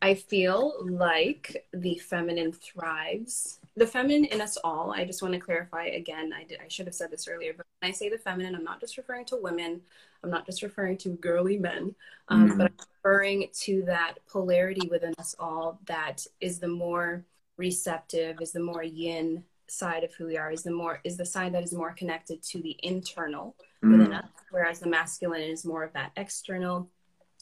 I 0.00 0.14
feel 0.14 0.74
like 0.86 1.66
the 1.72 1.96
feminine 1.98 2.52
thrives. 2.52 3.58
The 3.78 3.86
feminine 3.86 4.24
in 4.24 4.40
us 4.40 4.58
all. 4.64 4.90
I 4.90 5.04
just 5.04 5.22
want 5.22 5.34
to 5.34 5.40
clarify 5.40 5.84
again. 5.86 6.32
I 6.32 6.42
did. 6.42 6.58
I 6.60 6.66
should 6.66 6.86
have 6.86 6.96
said 6.96 7.12
this 7.12 7.28
earlier, 7.28 7.52
but 7.56 7.64
when 7.80 7.88
I 7.88 7.92
say 7.92 8.08
the 8.08 8.18
feminine, 8.18 8.56
I'm 8.56 8.64
not 8.64 8.80
just 8.80 8.96
referring 8.96 9.24
to 9.26 9.36
women. 9.36 9.80
I'm 10.24 10.30
not 10.30 10.46
just 10.46 10.62
referring 10.62 10.96
to 10.98 11.10
girly 11.10 11.58
men, 11.58 11.94
um, 12.26 12.50
Mhm. 12.50 12.58
but 12.58 12.72
I'm 12.72 12.86
referring 13.04 13.48
to 13.52 13.82
that 13.82 14.14
polarity 14.26 14.88
within 14.88 15.14
us 15.18 15.36
all 15.38 15.78
that 15.86 16.26
is 16.40 16.58
the 16.58 16.66
more 16.66 17.24
receptive, 17.56 18.40
is 18.40 18.50
the 18.50 18.58
more 18.58 18.82
yin 18.82 19.44
side 19.68 20.02
of 20.02 20.12
who 20.14 20.26
we 20.26 20.36
are, 20.36 20.50
is 20.50 20.64
the 20.64 20.72
more 20.72 21.00
is 21.04 21.16
the 21.16 21.24
side 21.24 21.52
that 21.54 21.62
is 21.62 21.72
more 21.72 21.92
connected 21.92 22.42
to 22.42 22.60
the 22.60 22.76
internal 22.82 23.54
within 23.80 24.08
Mm. 24.08 24.24
us, 24.24 24.30
whereas 24.50 24.80
the 24.80 24.88
masculine 24.88 25.42
is 25.42 25.64
more 25.64 25.84
of 25.84 25.92
that 25.92 26.10
external 26.16 26.90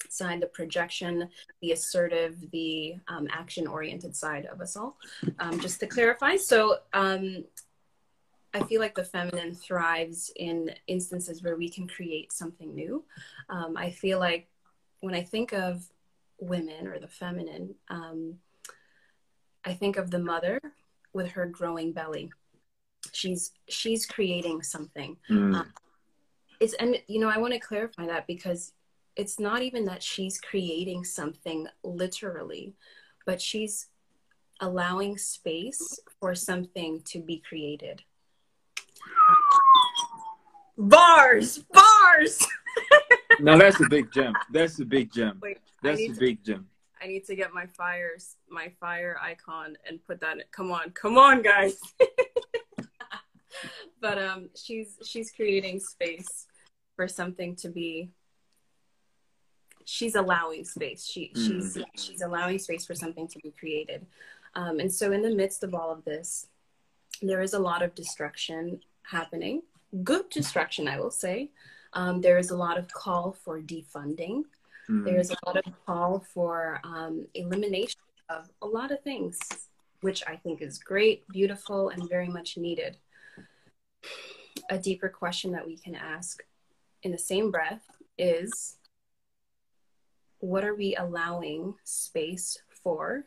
side, 0.08 0.40
the 0.40 0.46
projection, 0.46 1.28
the 1.62 1.72
assertive, 1.72 2.50
the 2.52 2.96
um, 3.08 3.28
action 3.30 3.66
oriented 3.66 4.14
side 4.14 4.46
of 4.46 4.60
us 4.60 4.76
all. 4.76 4.96
Um, 5.38 5.58
just 5.60 5.80
to 5.80 5.86
clarify, 5.86 6.36
so 6.36 6.78
um, 6.92 7.44
I 8.54 8.62
feel 8.64 8.80
like 8.80 8.94
the 8.94 9.04
feminine 9.04 9.54
thrives 9.54 10.30
in 10.36 10.70
instances 10.86 11.42
where 11.42 11.56
we 11.56 11.68
can 11.68 11.86
create 11.88 12.32
something 12.32 12.74
new. 12.74 13.04
Um, 13.48 13.76
I 13.76 13.90
feel 13.90 14.18
like 14.18 14.48
when 15.00 15.14
I 15.14 15.22
think 15.22 15.52
of 15.52 15.84
women 16.40 16.86
or 16.86 16.98
the 16.98 17.08
feminine, 17.08 17.74
um, 17.88 18.34
I 19.64 19.74
think 19.74 19.96
of 19.96 20.10
the 20.10 20.18
mother 20.18 20.60
with 21.12 21.28
her 21.32 21.46
growing 21.46 21.92
belly. 21.92 22.30
She's 23.12 23.52
she's 23.68 24.04
creating 24.06 24.62
something 24.62 25.16
Mm. 25.30 25.64
it's 26.60 26.74
and 26.74 26.96
you 27.06 27.20
know 27.20 27.28
i 27.28 27.38
want 27.38 27.52
to 27.52 27.60
clarify 27.60 28.04
that 28.06 28.26
because 28.26 28.72
it's 29.16 29.38
not 29.38 29.62
even 29.62 29.84
that 29.84 30.02
she's 30.02 30.40
creating 30.40 31.04
something 31.04 31.66
literally 31.82 32.74
but 33.24 33.40
she's 33.40 33.88
allowing 34.60 35.18
space 35.18 35.98
for 36.20 36.34
something 36.34 37.00
to 37.04 37.20
be 37.20 37.42
created 37.46 38.02
Bars, 40.78 41.64
bars. 41.72 42.46
now 43.40 43.56
that's 43.56 43.80
a 43.80 43.88
big 43.88 44.12
gem. 44.12 44.34
That's 44.52 44.78
a 44.78 44.84
big 44.84 45.12
gem. 45.12 45.38
Wait, 45.42 45.58
That's 45.82 45.98
I 45.98 46.02
a 46.02 46.08
need, 46.08 46.14
to, 46.14 46.20
big 46.20 46.44
gem. 46.44 46.66
I 47.00 47.06
need 47.06 47.24
to 47.26 47.34
get 47.34 47.54
my 47.54 47.66
fires, 47.66 48.36
my 48.48 48.70
fire 48.78 49.18
icon, 49.22 49.76
and 49.88 50.04
put 50.06 50.20
that. 50.20 50.36
In. 50.36 50.42
Come 50.50 50.70
on, 50.70 50.90
come 50.90 51.16
on, 51.16 51.40
guys. 51.40 51.78
but 54.00 54.18
um, 54.18 54.50
she's 54.54 54.98
she's 55.04 55.30
creating 55.30 55.80
space 55.80 56.46
for 56.94 57.08
something 57.08 57.56
to 57.56 57.70
be. 57.70 58.10
She's 59.86 60.16
allowing 60.16 60.64
space. 60.64 61.06
She 61.06 61.32
she's 61.34 61.78
she's 61.96 62.20
allowing 62.20 62.58
space 62.58 62.84
for 62.84 62.94
something 62.94 63.28
to 63.28 63.38
be 63.38 63.52
created, 63.58 64.04
um, 64.54 64.80
and 64.80 64.92
so 64.92 65.12
in 65.12 65.22
the 65.22 65.34
midst 65.34 65.62
of 65.62 65.74
all 65.74 65.92
of 65.92 66.04
this, 66.04 66.48
there 67.22 67.40
is 67.40 67.54
a 67.54 67.58
lot 67.58 67.82
of 67.82 67.94
destruction 67.94 68.80
happening. 69.02 69.62
Good 70.02 70.28
destruction, 70.28 70.88
I 70.88 70.98
will 70.98 71.12
say. 71.12 71.50
Um, 71.92 72.20
there 72.20 72.36
is 72.36 72.50
a 72.50 72.56
lot 72.56 72.78
of 72.78 72.88
call 72.88 73.36
for 73.44 73.60
defunding. 73.60 74.42
Mm. 74.90 75.04
There's 75.04 75.30
a 75.30 75.36
lot 75.46 75.56
of 75.56 75.72
call 75.86 76.24
for 76.34 76.80
um, 76.84 77.26
elimination 77.34 78.00
of 78.28 78.50
a 78.60 78.66
lot 78.66 78.90
of 78.90 79.00
things, 79.02 79.38
which 80.00 80.22
I 80.26 80.36
think 80.36 80.62
is 80.62 80.78
great, 80.78 81.26
beautiful, 81.28 81.90
and 81.90 82.08
very 82.08 82.28
much 82.28 82.56
needed. 82.56 82.96
A 84.68 84.78
deeper 84.78 85.08
question 85.08 85.52
that 85.52 85.66
we 85.66 85.76
can 85.76 85.94
ask 85.94 86.42
in 87.02 87.12
the 87.12 87.18
same 87.18 87.50
breath 87.50 87.82
is 88.18 88.76
what 90.40 90.64
are 90.64 90.74
we 90.74 90.94
allowing 90.96 91.74
space 91.84 92.58
for 92.82 93.26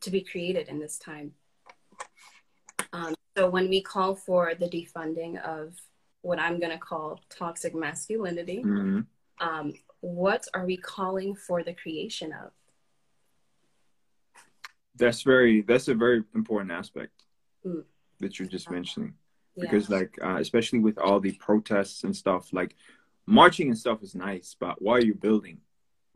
to 0.00 0.10
be 0.10 0.20
created 0.22 0.68
in 0.68 0.78
this 0.78 0.98
time? 0.98 1.32
Um, 2.92 3.14
so 3.36 3.48
when 3.48 3.68
we 3.68 3.80
call 3.80 4.14
for 4.14 4.54
the 4.54 4.68
defunding 4.68 5.40
of 5.44 5.74
what 6.22 6.38
I'm 6.38 6.58
going 6.58 6.72
to 6.72 6.78
call 6.78 7.20
toxic 7.30 7.74
masculinity, 7.74 8.62
Mhm. 8.64 9.06
um, 9.40 9.74
what 10.00 10.46
are 10.54 10.66
we 10.66 10.76
calling 10.76 11.34
for 11.34 11.62
the 11.62 11.74
creation 11.74 12.32
of? 12.32 12.52
That's 14.96 15.22
very. 15.22 15.62
That's 15.62 15.88
a 15.88 15.94
very 15.94 16.24
important 16.34 16.72
aspect 16.72 17.24
Mm. 17.64 17.84
that 18.18 18.38
you're 18.38 18.48
just 18.48 18.70
mentioning. 18.70 19.14
Yeah. 19.56 19.64
because 19.64 19.90
like 19.90 20.16
uh, 20.22 20.36
especially 20.36 20.78
with 20.78 20.96
all 20.96 21.18
the 21.20 21.32
protests 21.32 22.04
and 22.04 22.16
stuff 22.16 22.52
like 22.52 22.76
marching 23.26 23.66
and 23.68 23.76
stuff 23.76 24.00
is 24.02 24.14
nice 24.14 24.54
but 24.58 24.80
why 24.80 24.94
are 24.96 25.04
you 25.04 25.12
building 25.12 25.60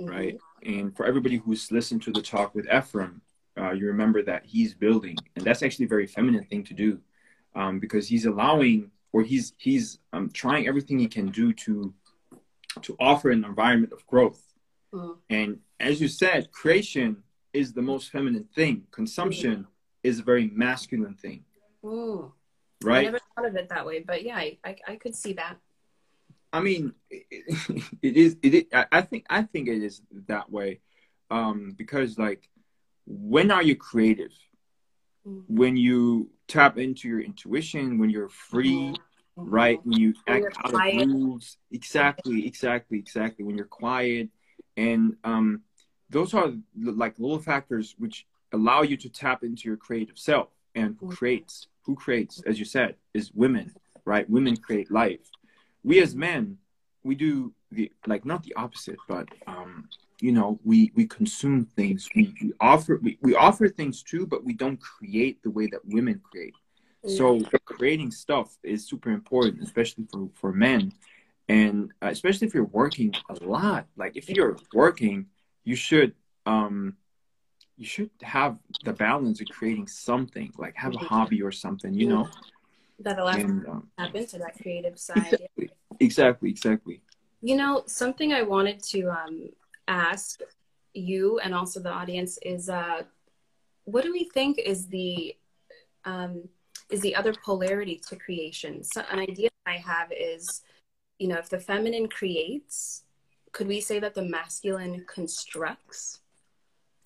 Mhm. 0.01 0.11
right 0.11 0.39
and 0.63 0.97
for 0.97 1.07
everybody 1.07 1.37
who's 1.37 1.71
listened 1.71 2.03
to 2.03 2.11
the 2.13 2.23
talk 2.23 2.55
with 2.55 2.67
ephraim 2.73 3.21
uh, 3.57 3.71
you 3.71 3.87
remember 3.87 4.23
that 4.23 4.45
he's 4.45 4.75
building 4.75 5.17
and 5.37 5.45
that's 5.45 5.63
actually 5.63 5.85
a 5.85 5.89
very 5.89 6.07
feminine 6.07 6.45
thing 6.45 6.65
to 6.65 6.75
do 6.75 7.01
um, 7.55 7.79
because 7.79 8.09
he's 8.09 8.27
allowing 8.27 8.91
or 9.13 9.23
he's 9.23 9.53
he's 9.59 10.01
um, 10.13 10.29
trying 10.31 10.67
everything 10.67 10.99
he 10.99 11.07
can 11.07 11.29
do 11.31 11.53
to 11.53 11.95
to 12.83 12.97
offer 12.99 13.31
an 13.31 13.45
environment 13.45 13.93
of 13.93 14.07
growth 14.07 14.43
Mm. 14.93 15.17
and 15.29 15.59
as 15.81 16.01
you 16.01 16.07
said 16.07 16.53
creation 16.53 17.25
is 17.53 17.73
the 17.73 17.83
most 17.83 18.11
feminine 18.11 18.45
thing 18.55 18.87
consumption 18.93 19.67
is 20.05 20.21
a 20.21 20.23
very 20.23 20.49
masculine 20.49 21.15
thing. 21.15 21.45
I 21.83 21.89
right 22.83 23.05
never 23.05 23.19
thought 23.35 23.47
of 23.47 23.57
it 23.57 23.69
that 23.71 23.85
way, 23.87 24.01
but 24.01 24.23
yeah, 24.23 24.37
I, 24.37 24.59
I, 24.65 24.77
I 24.87 24.97
could 24.97 25.15
see 25.17 25.33
that. 25.35 25.57
I 26.55 26.61
mean, 26.61 26.93
it, 27.11 27.27
it 28.03 28.17
is. 28.17 28.37
It 28.41 28.55
is. 28.55 28.65
I 28.93 29.03
think. 29.03 29.27
I 29.29 29.43
think 29.43 29.67
it 29.69 29.83
is 29.83 30.01
that 30.29 30.51
way, 30.51 30.81
um, 31.31 31.75
because 31.77 32.17
like, 32.17 32.49
when 33.07 33.51
are 33.51 33.63
you 33.63 33.75
creative? 33.75 34.31
Mm. 35.27 35.43
When 35.49 35.77
you 35.77 36.31
tap 36.47 36.79
into 36.79 37.09
your 37.09 37.21
intuition, 37.21 37.99
when 37.99 38.09
you're 38.11 38.29
free, 38.29 38.95
Mhm. 39.37 39.51
right? 39.51 39.81
When 39.85 39.99
you 39.99 40.15
When 40.27 40.45
act 40.45 40.57
out 40.65 40.71
quiet. 40.75 41.01
of 41.01 41.09
rules, 41.09 41.57
exactly, 41.73 42.47
exactly, 42.47 42.99
exactly. 43.01 43.45
When 43.45 43.57
you're 43.57 43.67
quiet, 43.85 44.29
and 44.77 45.17
um, 45.25 45.63
those 46.09 46.35
are 46.35 46.53
like 46.77 47.19
little 47.19 47.41
factors 47.41 47.97
which 47.99 48.27
allow 48.53 48.83
you 48.83 48.97
to 48.99 49.09
tap 49.09 49.43
into 49.43 49.67
your 49.69 49.77
creative 49.77 50.19
self. 50.19 50.51
And 50.77 50.97
who 51.01 51.07
Mhm. 51.09 51.17
creates? 51.17 51.67
Who 51.87 51.97
creates? 51.97 52.41
As 52.47 52.61
you 52.61 52.65
said, 52.65 52.95
is 53.13 53.33
women, 53.33 53.75
right? 54.05 54.29
Women 54.31 54.57
create 54.57 54.89
life. 54.93 55.27
We 55.85 56.01
as 56.03 56.15
men, 56.17 56.59
we 57.05 57.15
do 57.15 57.53
the 57.71 57.93
like 58.07 58.25
not 58.25 58.43
the 58.43 58.55
opposite, 58.55 59.01
but 59.07 59.29
um, 59.47 59.89
you 60.21 60.33
know, 60.33 60.59
we 60.65 60.93
we 60.95 61.07
consume 61.07 61.67
things. 61.67 62.09
We, 62.15 62.35
we 62.43 62.53
offer 62.61 62.99
we, 63.03 63.19
we 63.21 63.35
offer 63.35 63.69
things 63.69 64.03
too, 64.03 64.27
but 64.27 64.45
we 64.45 64.55
don't 64.55 64.81
create 64.81 65.43
the 65.43 65.51
way 65.51 65.67
that 65.69 65.81
women 65.85 66.21
create. 66.31 66.55
So 67.07 67.41
creating 67.67 68.11
stuff 68.13 68.57
is 68.63 68.89
super 68.89 69.11
important, 69.11 69.63
especially 69.63 70.05
for, 70.11 70.31
for 70.35 70.53
men. 70.53 70.93
And 71.49 71.93
uh, 72.03 72.09
especially 72.09 72.47
if 72.47 72.55
you're 72.55 72.65
working 72.65 73.15
a 73.29 73.35
lot, 73.45 73.87
like 73.97 74.17
if 74.17 74.31
you're 74.31 74.57
working, 74.73 75.27
you 75.65 75.77
should, 75.77 76.15
um, 76.47 76.97
you 77.77 77.85
should 77.85 78.11
have 78.23 78.59
the 78.83 78.95
balance 78.95 79.43
of 79.43 79.49
creating 79.51 79.89
something, 79.89 80.51
like 80.57 80.75
have 80.77 80.95
a 80.95 80.99
Mhm. 80.99 81.07
hobby 81.09 81.43
or 81.43 81.53
something, 81.53 81.93
you 81.93 82.09
know? 82.09 82.31
that 83.01 83.19
allows 83.19 83.37
you 83.37 83.43
And 83.43 83.67
um, 83.67 83.91
to 83.99 84.05
tap 84.07 84.15
into 84.15 84.39
that 84.39 84.55
creative 84.63 84.99
side. 84.99 85.33
exactly, 85.35 85.71
exactly, 86.05 86.51
exactly. 86.51 87.01
You 87.43 87.57
know, 87.57 87.83
something 87.87 88.33
I 88.33 88.43
wanted 88.43 88.83
to 88.85 89.09
um, 89.09 89.49
ask 89.89 90.41
you 90.95 91.39
and 91.41 91.55
also 91.55 91.81
the 91.81 91.91
audience 91.91 92.39
is, 92.43 92.69
uh, 92.69 93.03
what 93.85 94.05
do 94.05 94.13
we 94.13 94.25
think 94.25 94.59
is 94.59 94.87
the 94.87 95.37
um, 96.05 96.49
is 96.91 97.01
the 97.01 97.15
other 97.15 97.35
polarity 97.45 98.01
to 98.09 98.17
creation? 98.17 98.85
So 98.85 99.03
an 99.11 99.19
idea 99.19 99.49
I 99.67 99.79
have 99.79 100.13
is, 100.13 100.63
you 101.19 101.29
know, 101.29 101.39
if 101.39 101.49
the 101.49 101.59
feminine 101.59 102.09
creates, 102.09 103.05
could 103.53 103.67
we 103.67 103.81
say 103.81 103.99
that 104.01 104.15
the 104.15 104.23
masculine 104.23 105.05
constructs? 105.07 106.21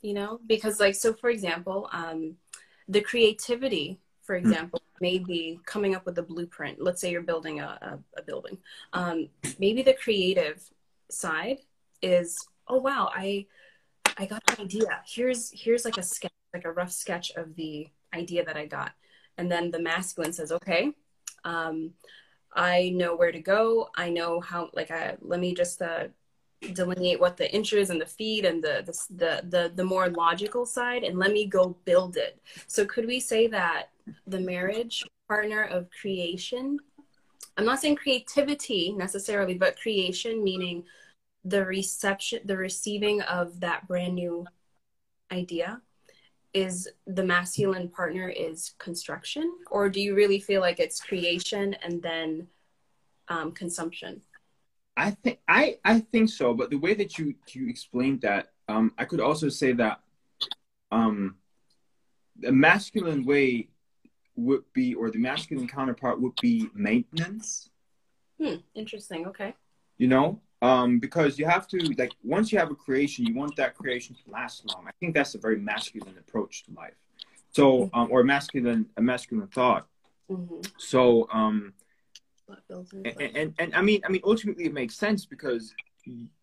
You 0.02 0.14
know, 0.14 0.40
because 0.46 0.80
like 0.80 0.94
so, 0.94 1.12
for 1.12 1.30
example, 1.30 1.88
um, 1.92 2.36
the 2.88 3.00
creativity, 3.00 3.98
for 4.22 4.36
example, 4.36 4.80
may 5.00 5.18
be 5.18 5.60
coming 5.64 5.94
up 5.94 6.06
with 6.06 6.18
a 6.18 6.22
blueprint. 6.22 6.80
Let's 6.80 7.00
say 7.00 7.10
you're 7.10 7.22
building 7.22 7.60
a, 7.60 7.78
a, 7.82 8.20
a 8.20 8.22
building. 8.22 8.58
Um, 8.92 9.28
maybe 9.58 9.82
the 9.82 9.94
creative 9.94 10.62
side 11.10 11.58
is, 12.02 12.36
oh 12.66 12.78
wow, 12.78 13.10
I 13.14 13.46
I 14.16 14.26
got 14.26 14.42
an 14.50 14.64
idea. 14.64 15.02
Here's 15.06 15.50
here's 15.52 15.84
like 15.84 15.98
a 15.98 16.02
sketch, 16.02 16.32
like 16.52 16.64
a 16.64 16.72
rough 16.72 16.92
sketch 16.92 17.30
of 17.36 17.54
the 17.54 17.88
idea 18.14 18.44
that 18.44 18.56
I 18.56 18.66
got. 18.66 18.92
And 19.36 19.50
then 19.50 19.70
the 19.70 19.80
masculine 19.80 20.32
says, 20.32 20.50
okay, 20.50 20.92
um, 21.44 21.92
I 22.52 22.90
know 22.90 23.14
where 23.14 23.30
to 23.30 23.40
go. 23.40 23.88
I 23.96 24.10
know 24.10 24.40
how. 24.40 24.70
Like, 24.74 24.90
I, 24.90 25.16
let 25.20 25.38
me 25.38 25.54
just 25.54 25.80
uh, 25.80 26.08
delineate 26.72 27.20
what 27.20 27.36
the 27.36 27.52
inches 27.54 27.90
and 27.90 28.00
the 28.00 28.06
feet 28.06 28.44
and 28.44 28.62
the, 28.62 28.82
the 28.84 29.14
the 29.14 29.48
the 29.48 29.72
the 29.74 29.84
more 29.84 30.08
logical 30.08 30.66
side, 30.66 31.04
and 31.04 31.18
let 31.18 31.32
me 31.32 31.46
go 31.46 31.76
build 31.84 32.16
it. 32.16 32.40
So, 32.66 32.84
could 32.84 33.06
we 33.06 33.20
say 33.20 33.46
that 33.48 33.90
the 34.26 34.40
marriage 34.40 35.04
partner 35.28 35.64
of 35.64 35.88
creation? 36.00 36.78
I'm 37.56 37.64
not 37.64 37.80
saying 37.80 37.96
creativity 37.96 38.92
necessarily, 38.92 39.54
but 39.54 39.80
creation 39.80 40.44
meaning 40.44 40.84
the 41.44 41.64
reception, 41.64 42.40
the 42.44 42.56
receiving 42.56 43.20
of 43.22 43.60
that 43.60 43.86
brand 43.88 44.14
new 44.14 44.46
idea 45.32 45.80
is 46.54 46.88
the 47.06 47.22
masculine 47.22 47.88
partner 47.88 48.28
is 48.28 48.74
construction 48.78 49.52
or 49.70 49.88
do 49.90 50.00
you 50.00 50.14
really 50.14 50.40
feel 50.40 50.60
like 50.60 50.80
it's 50.80 51.00
creation 51.00 51.74
and 51.82 52.02
then 52.02 52.46
um, 53.28 53.52
consumption 53.52 54.22
I 54.98 55.12
think 55.12 55.38
I 55.48 55.78
I 55.84 56.00
think 56.00 56.28
so, 56.28 56.54
but 56.54 56.70
the 56.70 56.76
way 56.76 56.94
that 56.94 57.18
you 57.18 57.36
you 57.54 57.68
explained 57.68 58.22
that, 58.22 58.52
um, 58.68 58.92
I 58.98 59.04
could 59.04 59.20
also 59.20 59.48
say 59.48 59.72
that, 59.74 60.00
um, 60.90 61.36
the 62.36 62.52
masculine 62.52 63.24
way 63.24 63.68
would 64.36 64.64
be, 64.72 64.94
or 64.94 65.10
the 65.10 65.18
masculine 65.18 65.68
counterpart 65.68 66.20
would 66.20 66.38
be 66.40 66.70
maintenance. 66.74 67.70
hmm, 68.40 68.56
interesting 68.74 69.26
okay 69.26 69.54
You 69.98 70.08
know, 70.08 70.40
um, 70.62 70.98
because 70.98 71.38
you 71.38 71.46
have 71.46 71.68
to 71.68 71.94
like 71.98 72.14
once 72.24 72.52
you 72.52 72.58
have 72.58 72.70
a 72.72 72.74
creation, 72.74 73.24
you 73.26 73.34
want 73.36 73.56
that 73.56 73.76
creation 73.76 74.16
to 74.16 74.30
last 74.32 74.64
long. 74.66 74.84
I 74.88 74.92
think 75.00 75.14
that's 75.14 75.34
a 75.36 75.38
very 75.38 75.58
masculine 75.60 76.18
approach 76.18 76.64
to 76.64 76.72
life. 76.72 76.98
So, 77.52 77.88
um, 77.94 78.08
or 78.10 78.24
masculine 78.24 78.86
a 78.96 79.02
masculine 79.02 79.48
thought. 79.48 79.86
mm-hmm. 80.30 80.62
So, 80.76 81.28
um, 81.32 81.74
and, 83.04 83.36
and 83.36 83.54
and 83.58 83.74
I 83.74 83.82
mean, 83.82 84.00
I 84.06 84.08
mean, 84.08 84.22
ultimately, 84.24 84.64
it 84.64 84.72
makes 84.72 84.94
sense 84.96 85.26
because 85.26 85.74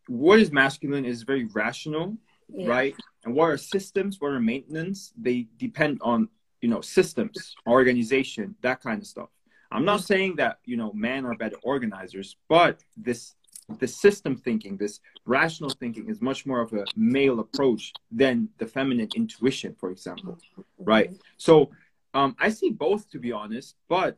what 0.08 0.40
is 0.40 0.52
masculine 0.52 1.06
is 1.06 1.24
very 1.24 1.46
rational, 1.46 2.16
Yeah. 2.50 2.68
right? 2.68 2.96
And 3.24 3.34
what 3.34 3.46
are 3.46 3.58
systems? 3.58 4.22
What 4.22 4.32
are 4.32 4.40
maintenance? 4.40 5.14
They 5.18 5.48
depend 5.58 6.00
on 6.02 6.30
you 6.62 6.70
know 6.70 6.82
systems, 6.82 7.56
organization, 7.68 8.56
that 8.62 8.82
kind 8.82 9.02
of 9.02 9.08
stuff. 9.08 9.30
I'm 9.72 9.86
not 9.86 10.02
saying 10.02 10.36
that 10.38 10.60
you 10.66 10.78
know 10.78 10.92
men 10.94 11.26
are 11.26 11.36
better 11.36 11.58
organizers, 11.64 12.38
but 12.48 12.84
this 12.96 13.36
the 13.80 13.88
system 13.88 14.36
thinking, 14.36 14.78
this 14.78 15.00
rational 15.26 15.72
thinking, 15.72 16.08
is 16.08 16.22
much 16.22 16.46
more 16.46 16.62
of 16.62 16.72
a 16.74 16.86
male 16.96 17.40
approach 17.40 17.94
than 18.12 18.48
the 18.60 18.68
feminine 18.68 19.10
intuition, 19.16 19.74
for 19.80 19.90
example. 19.90 20.38
right? 20.78 21.10
So 21.38 21.72
um, 22.14 22.36
I 22.40 22.50
see 22.50 22.70
both 22.70 23.10
to 23.10 23.18
be 23.20 23.32
honest, 23.32 23.76
but 23.90 24.16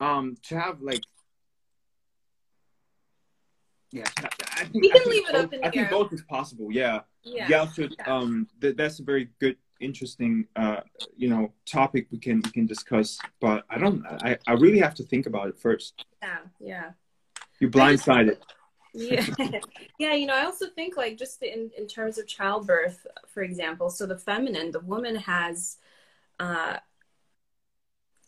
um, 0.00 0.36
to 0.48 0.58
have 0.58 0.80
like 0.80 1.02
yeah, 3.92 4.04
I 4.18 4.64
think, 4.64 4.74
We 4.74 4.90
can 4.90 5.00
I 5.02 5.04
think 5.04 5.06
leave 5.14 5.28
it 5.28 5.32
both, 5.34 5.44
up 5.44 5.52
in 5.52 5.60
the 5.60 5.66
I 5.66 5.70
think 5.70 5.82
air. 5.84 5.90
both 5.90 6.12
is 6.12 6.22
possible. 6.22 6.68
Yeah, 6.72 7.00
Yeah. 7.22 7.46
yeah. 7.48 7.66
so, 7.68 7.82
Yeah. 7.82 8.12
um, 8.12 8.48
th- 8.60 8.76
that's 8.76 8.98
a 8.98 9.04
very 9.04 9.28
good, 9.38 9.56
interesting, 9.78 10.48
uh, 10.56 10.80
you 11.16 11.28
know, 11.28 11.52
topic 11.64 12.08
we 12.10 12.18
can 12.18 12.40
we 12.44 12.50
can 12.50 12.66
discuss. 12.66 13.18
But 13.40 13.64
I 13.70 13.78
don't, 13.78 14.04
I, 14.06 14.36
I 14.48 14.54
really 14.54 14.80
have 14.80 14.94
to 14.96 15.04
think 15.04 15.26
about 15.26 15.48
it 15.48 15.58
first. 15.60 16.04
Yeah. 16.22 16.38
Yeah. 16.58 16.90
You're 17.60 17.70
blindsided. 17.70 18.38
yeah 18.96 19.26
yeah 19.98 20.14
you 20.14 20.24
know 20.24 20.36
i 20.36 20.44
also 20.44 20.66
think 20.68 20.96
like 20.96 21.16
just 21.18 21.42
in 21.42 21.68
in 21.76 21.84
terms 21.88 22.16
of 22.16 22.28
childbirth 22.28 23.04
for 23.26 23.42
example 23.42 23.90
so 23.90 24.06
the 24.06 24.16
feminine 24.16 24.70
the 24.70 24.78
woman 24.78 25.16
has 25.16 25.78
uh 26.38 26.76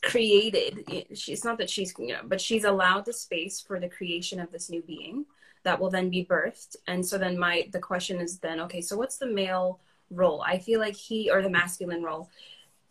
created 0.07 1.07
she's 1.15 1.45
not 1.45 1.59
that 1.59 1.69
she's 1.69 1.93
you 1.99 2.09
know 2.09 2.21
but 2.25 2.41
she's 2.41 2.65
allowed 2.65 3.05
the 3.05 3.13
space 3.13 3.61
for 3.61 3.79
the 3.81 3.89
creation 3.89 4.41
of 4.41 4.51
this 4.53 4.71
new 4.71 4.83
being 4.83 5.25
that 5.65 5.81
will 5.81 5.91
then 5.91 6.11
be 6.11 6.25
birthed. 6.25 6.77
And 6.87 7.05
so 7.05 7.19
then 7.19 7.37
my 7.37 7.69
the 7.73 7.81
question 7.81 8.21
is 8.21 8.39
then 8.39 8.61
okay 8.61 8.81
so 8.81 8.97
what's 8.97 9.19
the 9.19 9.27
male 9.27 9.81
role? 10.11 10.43
I 10.47 10.59
feel 10.59 10.79
like 10.79 10.95
he 10.95 11.31
or 11.31 11.43
the 11.43 11.51
masculine 11.51 12.03
role 12.03 12.31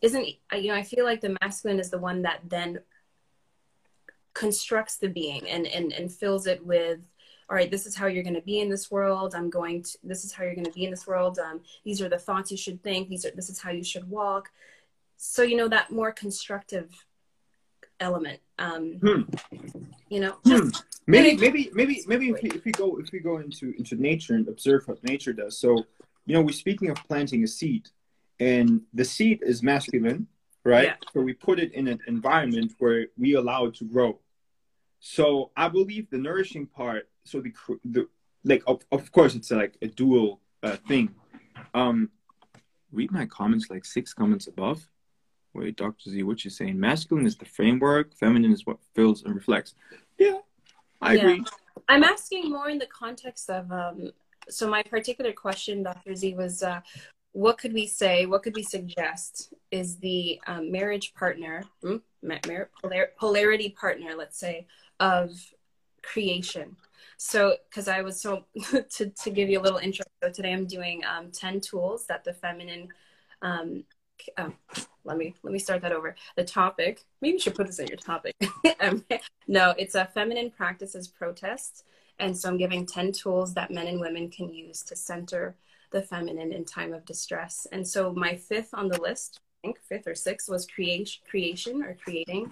isn't 0.01 0.28
you 0.53 0.68
know 0.68 0.76
i 0.76 0.84
feel 0.84 1.05
like 1.05 1.22
the 1.22 1.38
masculine 1.41 1.80
is 1.80 1.89
the 1.89 1.97
one 1.97 2.22
that 2.22 2.41
then 2.49 2.80
constructs 4.34 4.97
the 4.97 5.07
being 5.07 5.49
and 5.49 5.66
and, 5.68 5.93
and 5.93 6.11
fills 6.11 6.45
it 6.45 6.63
with 6.66 6.99
all 7.49 7.55
right 7.55 7.72
this 7.72 7.86
is 7.86 7.95
how 7.95 8.07
you're 8.07 8.24
going 8.24 8.36
to 8.36 8.41
be 8.41 8.59
in 8.59 8.70
this 8.70 8.89
world. 8.89 9.36
I'm 9.36 9.49
going 9.49 9.84
to 9.84 9.97
this 10.03 10.26
is 10.26 10.34
how 10.34 10.43
you're 10.43 10.55
going 10.55 10.66
to 10.66 10.72
be 10.72 10.84
in 10.84 10.91
this 10.91 11.05
world. 11.05 11.38
Um, 11.38 11.61
these 11.84 12.01
are 12.01 12.09
the 12.09 12.18
thoughts 12.18 12.49
you 12.51 12.57
should 12.57 12.82
think. 12.82 13.07
These 13.07 13.24
are 13.26 13.32
this 13.32 13.49
is 13.49 13.59
how 13.59 13.70
you 13.70 13.84
should 13.84 14.09
walk. 14.09 14.49
So 15.18 15.43
you 15.43 15.55
know 15.55 15.68
that 15.68 15.91
more 15.91 16.11
constructive 16.11 17.04
element 17.99 18.39
um 18.59 18.93
Hmm. 19.01 19.21
you 20.09 20.19
know 20.19 20.35
Hmm. 20.45 20.69
Maybe, 21.07 21.37
Maybe- 21.37 21.69
maybe, 21.73 22.01
maybe, 22.07 22.29
if 22.29 22.41
we, 22.41 22.49
if 22.49 22.65
we 22.65 22.71
go 22.71 22.97
if 22.97 23.11
we 23.11 23.19
go 23.19 23.37
into 23.37 23.73
into 23.77 23.95
nature 23.95 24.33
and 24.33 24.47
observe 24.47 24.87
what 24.87 25.03
nature 25.03 25.33
does. 25.33 25.55
So, 25.59 25.69
you 26.25 26.33
know, 26.33 26.41
we're 26.41 26.51
speaking 26.65 26.89
of 26.89 26.97
planting 27.07 27.43
a 27.43 27.47
seed, 27.47 27.89
and 28.39 28.81
the 28.91 29.05
seed 29.05 29.43
is 29.43 29.61
masculine, 29.61 30.25
right? 30.63 30.85
Yeah. 30.85 30.95
So 31.13 31.21
we 31.21 31.33
put 31.33 31.59
it 31.59 31.71
in 31.73 31.87
an 31.87 31.99
environment 32.07 32.73
where 32.79 33.05
we 33.17 33.35
allow 33.35 33.65
it 33.67 33.75
to 33.75 33.85
grow. 33.85 34.19
So 34.99 35.51
I 35.55 35.67
believe 35.67 36.09
the 36.09 36.17
nourishing 36.17 36.65
part. 36.65 37.07
So 37.23 37.39
the 37.39 37.53
the 37.85 38.07
like 38.43 38.63
of, 38.65 38.81
of 38.91 39.11
course 39.11 39.35
it's 39.35 39.51
like 39.51 39.75
a 39.83 39.87
dual 39.87 40.41
uh, 40.63 40.77
thing. 40.87 41.13
Um, 41.75 42.09
read 42.91 43.11
my 43.11 43.27
comments 43.27 43.69
like 43.69 43.85
six 43.85 44.11
comments 44.11 44.47
above. 44.47 44.89
Wait, 45.55 45.77
Dr. 45.77 46.09
Z, 46.09 46.21
what 46.23 46.43
you're 46.43 46.51
saying? 46.51 46.77
Masculine 46.77 47.25
is 47.25 47.37
the 47.37 47.45
framework, 47.45 48.13
feminine 48.13 48.51
is 48.51 48.65
what 48.65 48.77
fills 48.93 49.23
and 49.23 49.33
reflects. 49.33 49.73
Yeah, 50.19 50.39
I 51.01 51.15
Yeah. 51.15 51.21
agree. 51.21 51.45
i'm 51.89 52.03
asking 52.03 52.49
more 52.49 52.69
in 52.69 52.79
the 52.79 52.87
context 52.87 53.49
of 53.49 53.69
um 53.71 54.09
so 54.49 54.67
my 54.67 54.81
particular 54.81 55.33
question 55.33 55.83
dr 55.83 56.15
z 56.15 56.33
was 56.33 56.63
uh 56.63 56.79
what 57.33 57.57
could 57.57 57.73
we 57.73 57.85
say 57.85 58.25
what 58.25 58.41
could 58.43 58.55
we 58.55 58.63
suggest 58.63 59.53
is 59.71 59.97
the 59.97 60.39
um, 60.47 60.71
marriage 60.71 61.13
partner 61.13 61.63
hmm, 61.83 61.97
mar- 62.23 63.11
polarity 63.19 63.69
partner 63.69 64.11
let's 64.15 64.39
say 64.39 64.65
of 65.01 65.29
creation 66.01 66.75
so 67.17 67.55
because 67.69 67.87
i 67.89 68.01
was 68.01 68.21
so 68.21 68.45
to, 68.95 69.09
to 69.23 69.29
give 69.29 69.49
you 69.49 69.59
a 69.59 69.63
little 69.65 69.79
intro 69.79 70.05
so 70.23 70.29
today 70.31 70.53
i'm 70.53 70.65
doing 70.65 71.03
um, 71.05 71.29
10 71.29 71.59
tools 71.59 72.07
that 72.07 72.23
the 72.23 72.33
feminine 72.33 72.87
um, 73.41 73.67
c- 73.75 73.94
um, 74.38 74.55
let 75.03 75.18
me 75.18 75.36
let 75.43 75.53
me 75.53 75.59
start 75.59 75.82
that 75.82 75.91
over. 75.91 76.16
The 76.36 76.43
topic 76.43 77.03
maybe 77.22 77.34
you 77.34 77.39
should 77.39 77.55
put 77.55 77.68
this 77.68 77.80
in 77.80 77.88
your 77.88 77.97
topic. 77.97 78.36
Um, 78.82 79.05
no 79.47 79.74
it's 79.78 79.95
a 79.95 80.05
feminine 80.05 80.51
practices 80.51 81.07
protest. 81.07 81.86
And 82.20 82.38
so 82.38 82.49
i'm 82.49 82.57
giving 82.57 82.86
10 82.86 83.11
tools 83.11 83.53
that 83.53 83.72
men 83.72 83.88
and 83.88 83.99
women 83.99 84.30
can 84.30 84.53
use 84.53 84.84
to 84.84 84.95
center 84.95 85.55
the 85.91 86.01
feminine 86.01 86.51
in 86.51 86.66
time 86.66 86.93
of 86.93 87.05
distress. 87.05 87.68
And 87.72 87.88
so 87.88 88.11
my 88.13 88.36
fifth 88.36 88.74
on 88.74 88.88
the 88.89 88.99
list 88.99 89.39
i 89.63 89.68
think 89.68 89.80
fifth 89.80 90.07
or 90.07 90.16
sixth 90.16 90.49
was 90.49 90.68
creation 90.68 91.22
creation 91.30 91.84
or 91.84 91.97
creating. 92.03 92.51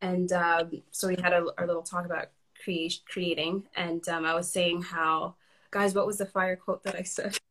And 0.00 0.32
um, 0.32 0.82
so 0.90 1.06
we 1.08 1.16
had 1.22 1.32
a, 1.32 1.46
our 1.58 1.66
little 1.66 1.82
talk 1.82 2.06
about 2.06 2.30
creation 2.64 3.02
creating. 3.08 3.64
And 3.76 4.06
um, 4.08 4.24
i 4.24 4.34
was 4.34 4.50
saying 4.50 4.82
how 4.82 5.36
guys 5.72 5.94
what 5.94 6.06
was 6.06 6.18
the 6.18 6.26
fire 6.26 6.54
quote 6.54 6.82
that 6.84 6.94
i 6.94 7.02
said? 7.02 7.36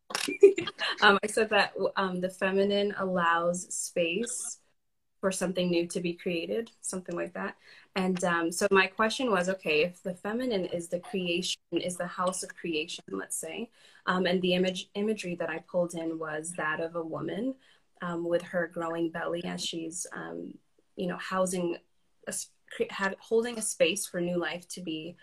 Um, 1.00 1.18
i 1.24 1.26
said 1.26 1.50
that 1.50 1.72
um, 1.96 2.20
the 2.20 2.28
feminine 2.28 2.94
allows 2.98 3.74
space 3.74 4.58
for 5.22 5.32
something 5.32 5.70
new 5.70 5.86
to 5.86 6.00
be 6.00 6.14
created 6.14 6.70
something 6.80 7.14
like 7.14 7.32
that. 7.34 7.56
And 7.94 8.22
um, 8.24 8.50
so 8.50 8.66
my 8.72 8.88
question 8.88 9.30
was 9.30 9.48
okay 9.48 9.82
if 9.82 10.02
the 10.02 10.14
feminine 10.14 10.66
is 10.66 10.88
the 10.88 10.98
creation 10.98 11.60
is 11.72 11.96
the 11.96 12.06
house 12.06 12.42
of 12.42 12.54
creation 12.54 13.04
let's 13.08 13.36
say 13.36 13.70
um, 14.06 14.26
and 14.26 14.42
the 14.42 14.54
image 14.54 14.90
imagery 14.94 15.34
that 15.36 15.48
i 15.48 15.58
pulled 15.70 15.94
in 15.94 16.18
was 16.18 16.52
that 16.56 16.80
of 16.80 16.96
a 16.96 17.02
woman 17.02 17.54
um, 18.02 18.28
with 18.28 18.42
her 18.42 18.70
growing 18.72 19.10
belly 19.10 19.44
as 19.44 19.64
she's 19.64 20.06
um, 20.14 20.52
you 20.96 21.06
know 21.06 21.16
housing 21.16 21.76
a, 22.26 22.34
holding 23.20 23.58
a 23.58 23.62
space 23.62 24.06
for 24.06 24.20
new 24.20 24.38
life 24.38 24.68
to 24.68 24.80
be 24.80 25.16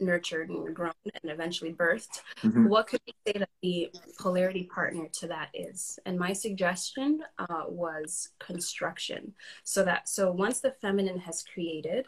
nurtured 0.00 0.48
and 0.50 0.74
grown 0.74 0.92
and 1.22 1.30
eventually 1.30 1.72
birthed 1.72 2.22
Mhm. 2.42 2.68
what 2.68 2.86
could 2.86 3.00
we 3.06 3.14
say 3.26 3.38
that 3.38 3.50
the 3.62 3.90
polarity 4.18 4.64
partner 4.64 5.08
to 5.08 5.26
that 5.28 5.50
is? 5.54 5.98
And 6.06 6.18
my 6.18 6.32
suggestion 6.32 7.24
uh, 7.38 7.64
was 7.68 8.30
construction. 8.38 9.34
So 9.64 9.84
that 9.84 10.08
so 10.08 10.30
once 10.32 10.60
the 10.60 10.72
feminine 10.72 11.18
has 11.20 11.42
created 11.42 12.06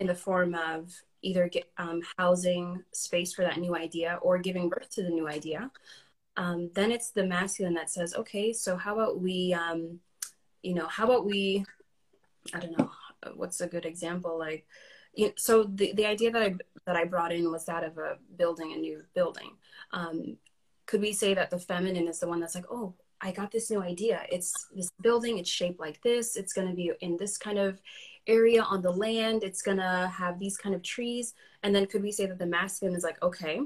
in 0.00 0.06
the 0.06 0.14
form 0.14 0.54
of 0.54 0.92
either 1.22 1.48
get, 1.48 1.70
um, 1.76 2.02
housing 2.16 2.82
space 2.92 3.34
for 3.34 3.42
that 3.42 3.58
new 3.58 3.76
idea 3.76 4.18
or 4.22 4.38
giving 4.38 4.68
birth 4.68 4.90
to 4.90 5.02
the 5.02 5.10
new 5.10 5.28
idea 5.28 5.70
um, 6.36 6.70
then 6.74 6.90
it's 6.90 7.10
the 7.10 7.26
masculine 7.26 7.74
that 7.74 7.90
says 7.90 8.14
okay 8.14 8.52
so 8.52 8.76
how 8.76 8.94
about 8.94 9.20
we 9.20 9.52
um, 9.52 10.00
you 10.62 10.72
know 10.72 10.86
how 10.86 11.04
about 11.04 11.26
we 11.26 11.64
i 12.54 12.58
don't 12.58 12.78
know 12.78 12.90
what's 13.34 13.60
a 13.60 13.66
good 13.66 13.84
example? 13.84 14.38
Like 14.38 14.66
you 15.14 15.32
so 15.36 15.64
the, 15.64 15.92
the 15.94 16.06
idea 16.06 16.30
that 16.30 16.42
I 16.42 16.54
that 16.86 16.96
I 16.96 17.04
brought 17.04 17.32
in 17.32 17.50
was 17.50 17.66
that 17.66 17.84
of 17.84 17.98
a 17.98 18.16
building 18.36 18.72
a 18.72 18.76
new 18.76 19.02
building. 19.14 19.50
Um, 19.92 20.36
could 20.86 21.00
we 21.00 21.12
say 21.12 21.34
that 21.34 21.50
the 21.50 21.58
feminine 21.58 22.08
is 22.08 22.20
the 22.20 22.28
one 22.28 22.40
that's 22.40 22.54
like, 22.54 22.66
oh, 22.70 22.94
I 23.20 23.32
got 23.32 23.52
this 23.52 23.70
new 23.70 23.82
idea. 23.82 24.22
It's 24.30 24.66
this 24.74 24.90
building. 25.02 25.38
It's 25.38 25.50
shaped 25.50 25.78
like 25.78 26.02
this. 26.02 26.36
It's 26.36 26.52
going 26.52 26.68
to 26.68 26.74
be 26.74 26.92
in 27.00 27.16
this 27.16 27.36
kind 27.36 27.58
of 27.58 27.80
area 28.26 28.62
on 28.62 28.82
the 28.82 28.90
land. 28.90 29.44
It's 29.44 29.62
going 29.62 29.76
to 29.76 30.10
have 30.12 30.38
these 30.38 30.56
kind 30.56 30.74
of 30.74 30.82
trees. 30.82 31.34
And 31.62 31.74
then 31.74 31.86
could 31.86 32.02
we 32.02 32.12
say 32.12 32.26
that 32.26 32.38
the 32.38 32.46
masculine 32.46 32.96
is 32.96 33.04
like, 33.04 33.22
okay, 33.22 33.60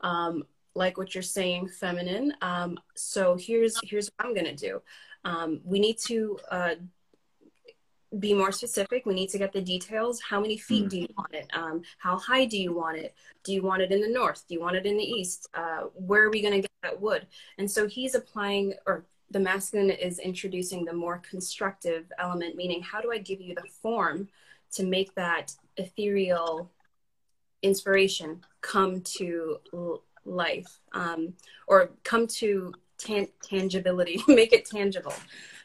um, 0.00 0.44
like 0.74 0.96
what 0.96 1.14
you're 1.14 1.22
saying, 1.22 1.68
feminine. 1.68 2.32
Um, 2.40 2.78
so 2.94 3.36
here's 3.38 3.78
here's 3.84 4.10
what 4.16 4.26
I'm 4.26 4.34
going 4.34 4.46
to 4.46 4.56
do. 4.56 4.82
Um, 5.24 5.60
we 5.64 5.78
need 5.78 5.98
to 6.06 6.38
uh, 6.50 6.74
be 8.18 8.32
more 8.34 8.52
specific. 8.52 9.06
We 9.06 9.14
need 9.14 9.28
to 9.30 9.38
get 9.38 9.52
the 9.52 9.60
details. 9.60 10.20
How 10.20 10.40
many 10.40 10.56
feet 10.56 10.84
Mm. 10.86 10.88
do 10.90 10.98
you 11.00 11.08
want 11.16 11.34
it? 11.34 11.46
Um, 11.52 11.82
how 11.98 12.16
high 12.18 12.44
do 12.44 12.56
you 12.58 12.72
want 12.72 12.96
it? 12.98 13.14
Do 13.42 13.52
you 13.52 13.62
want 13.62 13.82
it 13.82 13.92
in 13.92 14.00
the 14.00 14.08
north? 14.08 14.44
Do 14.46 14.54
you 14.54 14.60
want 14.60 14.76
it 14.76 14.86
in 14.86 14.96
the 14.96 15.04
east? 15.04 15.48
Uh, 15.54 15.84
where 15.94 16.24
are 16.24 16.30
we 16.30 16.40
going 16.40 16.54
to 16.54 16.60
get 16.60 16.70
that 16.82 17.00
wood? 17.00 17.26
And 17.58 17.70
so 17.70 17.86
he's 17.86 18.14
applying, 18.14 18.74
or 18.86 19.04
the 19.30 19.40
masculine 19.40 19.90
is 19.90 20.18
introducing 20.18 20.84
the 20.84 20.92
more 20.92 21.18
constructive 21.28 22.10
element, 22.18 22.56
meaning 22.56 22.82
how 22.82 23.00
do 23.00 23.10
I 23.10 23.18
give 23.18 23.40
you 23.40 23.54
the 23.54 23.68
form 23.82 24.28
to 24.72 24.84
make 24.84 25.14
that 25.14 25.54
ethereal 25.76 26.70
inspiration 27.62 28.44
come 28.60 29.00
to 29.00 29.58
l- 29.72 30.02
life 30.24 30.80
um, 30.92 31.34
or 31.66 31.90
come 32.02 32.26
to 32.26 32.72
tan- 32.98 33.28
tangibility, 33.42 34.22
make 34.28 34.52
it 34.52 34.66
tangible. 34.66 35.14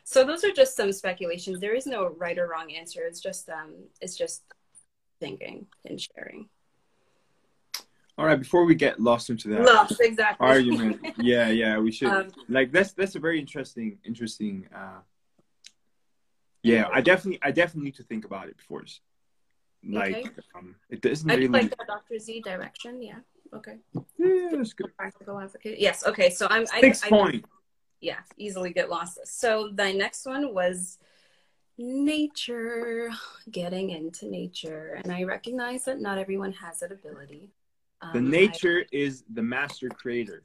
So 0.10 0.24
those 0.26 0.43
are 0.43 0.51
just 0.51 0.76
some 0.76 0.91
speculations. 0.91 1.60
There 1.60 1.76
is 1.76 1.86
no 1.86 2.07
right 2.18 2.36
or 2.39 2.47
wrong 2.47 2.72
answer. 2.72 3.01
It's 3.05 3.20
just 3.20 3.47
um, 3.47 3.76
it's 4.01 4.18
just 4.18 4.41
thinking 5.20 5.68
and 5.86 6.01
sharing. 6.01 6.49
All 8.18 8.26
right, 8.26 8.39
before 8.39 8.66
we 8.66 8.74
get 8.74 8.99
lost 8.99 9.30
into 9.30 9.49
that 9.49 9.62
Lost, 9.62 10.01
exactly. 10.01 10.47
argument, 10.47 10.99
yeah, 11.20 11.49
yeah, 11.49 11.78
we 11.78 11.91
should 11.91 12.07
Um, 12.07 12.32
like 12.49 12.72
that's 12.72 12.91
that's 12.93 13.14
a 13.14 13.20
very 13.20 13.39
interesting, 13.39 13.99
interesting. 14.03 14.68
uh 14.76 15.01
Yeah, 16.64 16.89
I 16.91 17.01
definitely, 17.01 17.39
I 17.43 17.51
definitely 17.51 17.86
need 17.89 17.97
to 17.97 18.03
think 18.03 18.26
about 18.26 18.47
it 18.47 18.57
before. 18.57 18.84
Like, 19.88 20.16
Okay. 20.16 20.30
um, 20.55 20.76
it 20.89 21.01
doesn't 21.01 21.30
I 21.30 21.36
really. 21.36 21.49
like 21.49 21.70
the 21.70 21.86
Dr. 21.88 22.18
Z 22.18 22.41
direction. 22.41 23.03
Yeah. 23.03 23.20
Okay. 23.53 23.78
yeah, 24.18 24.49
that's 24.53 24.74
good. 24.74 24.91
Practical 24.97 25.39
advocate. 25.39 25.80
Yes. 25.80 26.03
Okay. 26.03 26.32
So 26.32 26.47
I'm. 26.49 26.66
I, 26.74 26.82
Six 26.82 27.03
I, 27.03 27.10
point. 27.10 27.45
Yeah, 28.01 28.19
easily 28.37 28.71
get 28.73 28.89
lost. 28.89 29.19
So 29.25 29.69
the 29.73 29.93
next 29.93 30.25
one 30.25 30.53
was 30.53 30.97
nature, 31.77 33.09
getting 33.51 33.89
into 33.91 34.27
nature, 34.27 34.99
and 35.03 35.11
I 35.13 35.23
recognize 35.23 35.85
that 35.85 35.99
not 35.99 36.17
everyone 36.17 36.53
has 36.53 36.79
that 36.79 36.91
ability. 36.91 37.49
The 38.01 38.07
Um, 38.19 38.27
I- 38.27 38.29
nature 38.29 38.85
is 38.91 39.23
the 39.29 39.43
master 39.43 39.89
creator, 39.89 40.43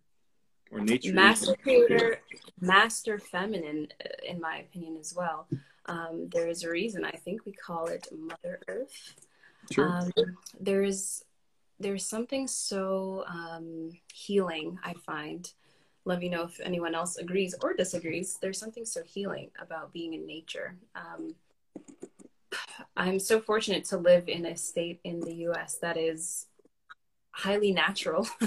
or 0.71 0.81
nature. 0.81 1.13
master 1.13 1.53
the 1.53 1.57
creator, 1.59 2.21
master 2.61 3.19
feminine, 3.19 3.89
uh, 4.05 4.09
in 4.25 4.41
my 4.41 4.59
opinion, 4.59 4.97
as 4.97 5.15
well. 5.15 5.49
Um, 5.87 6.29
there 6.31 6.49
is 6.49 6.65
a 6.65 6.71
reason 6.71 7.05
I 7.05 7.13
think 7.13 7.45
we 7.45 7.53
call 7.53 7.87
it 7.87 8.09
Mother 8.11 8.61
Earth. 8.69 9.15
Sure. 9.71 9.89
Um, 9.89 10.13
there's 10.59 11.25
there's 11.81 12.07
something 12.07 12.47
so 12.47 13.25
um, 13.27 13.91
healing, 14.13 14.79
I 14.85 14.95
find. 14.95 15.53
Let 16.05 16.19
me 16.19 16.29
know 16.29 16.45
if 16.45 16.61
anyone 16.61 16.95
else 16.95 17.17
agrees 17.17 17.55
or 17.63 17.75
disagrees. 17.75 18.39
There's 18.41 18.59
something 18.59 18.85
so 18.85 19.03
healing 19.03 19.51
about 19.61 19.93
being 19.93 20.15
in 20.15 20.27
nature. 20.27 20.77
Um, 20.95 21.35
I'm 22.97 23.19
so 23.19 23.41
fortunate 23.41 23.85
to 23.87 23.97
live 23.97 24.29
in 24.29 24.47
a 24.47 24.57
state 24.57 25.01
in 25.05 25.21
the 25.21 25.35
US 25.49 25.79
that 25.79 25.97
is 25.97 26.47
highly 27.31 27.73
natural. 27.73 28.29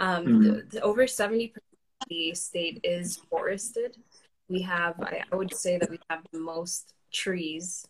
um, 0.00 0.26
mm. 0.26 0.70
the, 0.70 0.80
over 0.80 1.04
70% 1.04 1.54
of 1.56 1.62
the 2.08 2.34
state 2.34 2.80
is 2.82 3.16
forested. 3.30 3.96
We 4.48 4.62
have, 4.62 4.94
I, 5.00 5.22
I 5.30 5.36
would 5.36 5.54
say 5.54 5.78
that 5.78 5.90
we 5.90 5.98
have 6.08 6.20
the 6.32 6.40
most 6.40 6.94
trees 7.12 7.86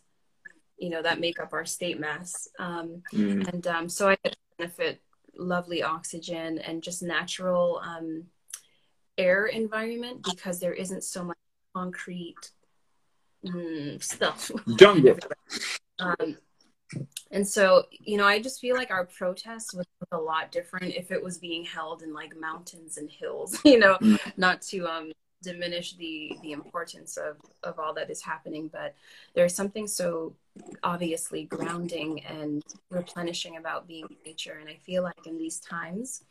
you 0.77 0.89
know 0.89 1.01
that 1.01 1.19
make 1.19 1.39
up 1.39 1.53
our 1.53 1.65
state 1.65 1.99
mass 1.99 2.47
um, 2.59 3.01
mm. 3.13 3.47
and 3.47 3.67
um, 3.67 3.89
so 3.89 4.09
i 4.09 4.17
benefit 4.57 5.01
lovely 5.37 5.83
oxygen 5.83 6.59
and 6.59 6.81
just 6.81 7.03
natural 7.03 7.81
um, 7.83 8.23
air 9.17 9.47
environment 9.47 10.23
because 10.23 10.59
there 10.59 10.73
isn't 10.73 11.03
so 11.03 11.23
much 11.23 11.37
concrete 11.75 12.51
mm, 13.45 14.01
stuff 14.03 14.51
jungle 14.77 15.17
um, 15.99 16.37
and 17.31 17.47
so 17.47 17.83
you 17.91 18.17
know 18.17 18.25
i 18.25 18.41
just 18.41 18.59
feel 18.59 18.75
like 18.75 18.91
our 18.91 19.05
protest 19.05 19.75
was 19.75 19.85
a 20.11 20.17
lot 20.17 20.51
different 20.51 20.93
if 20.95 21.11
it 21.11 21.21
was 21.21 21.37
being 21.37 21.63
held 21.63 22.01
in 22.01 22.13
like 22.13 22.37
mountains 22.39 22.97
and 22.97 23.09
hills 23.09 23.59
you 23.65 23.79
know 23.79 23.97
mm. 24.01 24.19
not 24.37 24.61
to 24.61 24.87
um 24.87 25.11
diminish 25.43 25.95
the 25.97 26.35
the 26.41 26.51
importance 26.51 27.15
of 27.15 27.37
of 27.63 27.77
all 27.77 27.93
that 27.93 28.09
is 28.09 28.21
happening 28.21 28.67
but 28.71 28.95
there's 29.35 29.53
something 29.53 29.85
so 29.85 30.33
obviously 30.81 31.43
grounding 31.43 32.23
and 32.25 32.63
replenishing 32.89 33.57
about 33.57 33.87
being 33.87 34.07
nature 34.25 34.57
and 34.59 34.67
i 34.67 34.75
feel 34.83 35.03
like 35.03 35.27
in 35.27 35.37
these 35.37 35.59
times 35.59 36.23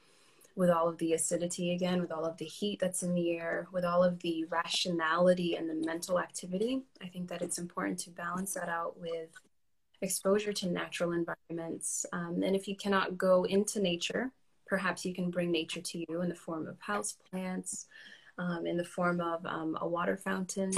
with 0.57 0.71
all 0.71 0.89
of 0.89 0.99
the 0.99 1.13
acidity 1.13 1.73
again 1.73 2.01
with 2.01 2.11
all 2.11 2.25
of 2.25 2.37
the 2.39 2.45
heat 2.45 2.81
that's 2.81 3.03
in 3.03 3.15
the 3.15 3.33
air 3.33 3.69
with 3.73 3.85
all 3.85 4.03
of 4.03 4.19
the 4.21 4.45
rationality 4.47 5.55
and 5.55 5.69
the 5.69 5.87
mental 5.87 6.19
activity 6.19 6.83
i 7.03 7.07
think 7.07 7.29
that 7.29 7.43
it's 7.43 7.59
important 7.59 7.99
to 7.99 8.11
balance 8.11 8.55
that 8.55 8.69
out 8.69 8.99
with 8.99 9.31
exposure 10.03 10.53
to 10.53 10.69
natural 10.69 11.13
environments 11.13 12.05
um, 12.13 12.43
and 12.43 12.57
if 12.57 12.67
you 12.67 12.77
cannot 12.77 13.17
go 13.17 13.45
into 13.45 13.81
nature 13.81 14.33
perhaps 14.67 15.05
you 15.05 15.15
can 15.15 15.31
bring 15.31 15.51
nature 15.51 15.81
to 15.81 16.05
you 16.09 16.23
in 16.23 16.29
the 16.29 16.35
form 16.35 16.67
of 16.67 16.79
house 16.81 17.17
plants 17.31 17.87
um, 18.39 18.67
in 18.67 18.77
the 18.77 18.85
form 18.85 19.21
of 19.21 19.45
um, 19.47 19.77
a 19.81 19.89
water 19.89 20.17
fountain. 20.17 20.73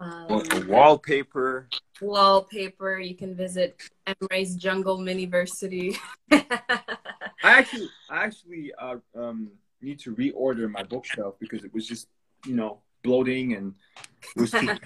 Um, 0.00 0.44
wallpaper. 0.68 1.68
Wallpaper. 2.00 3.00
You 3.00 3.16
can 3.16 3.34
visit 3.34 3.80
Emre's 4.06 4.54
Jungle 4.54 4.98
Miniversity. 4.98 5.96
I 7.42 7.58
actually, 7.58 7.88
I 8.10 8.24
actually 8.24 8.72
uh, 8.78 8.96
um, 9.16 9.50
need 9.80 9.98
to 10.00 10.14
reorder 10.14 10.70
my 10.70 10.82
bookshelf 10.82 11.36
because 11.38 11.64
it 11.64 11.72
was 11.72 11.86
just, 11.86 12.08
you 12.46 12.54
know, 12.54 12.80
bloating 13.02 13.54
and 13.54 13.74
was 14.36 14.50
too. 14.50 14.76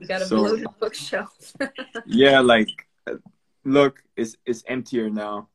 you 0.00 0.06
got 0.06 0.22
a 0.22 0.26
so, 0.26 0.36
bloated 0.36 0.66
bookshelf. 0.80 1.52
yeah, 2.06 2.40
like, 2.40 2.68
look, 3.64 4.02
it's 4.16 4.36
it's 4.46 4.64
emptier 4.66 5.10
now, 5.10 5.48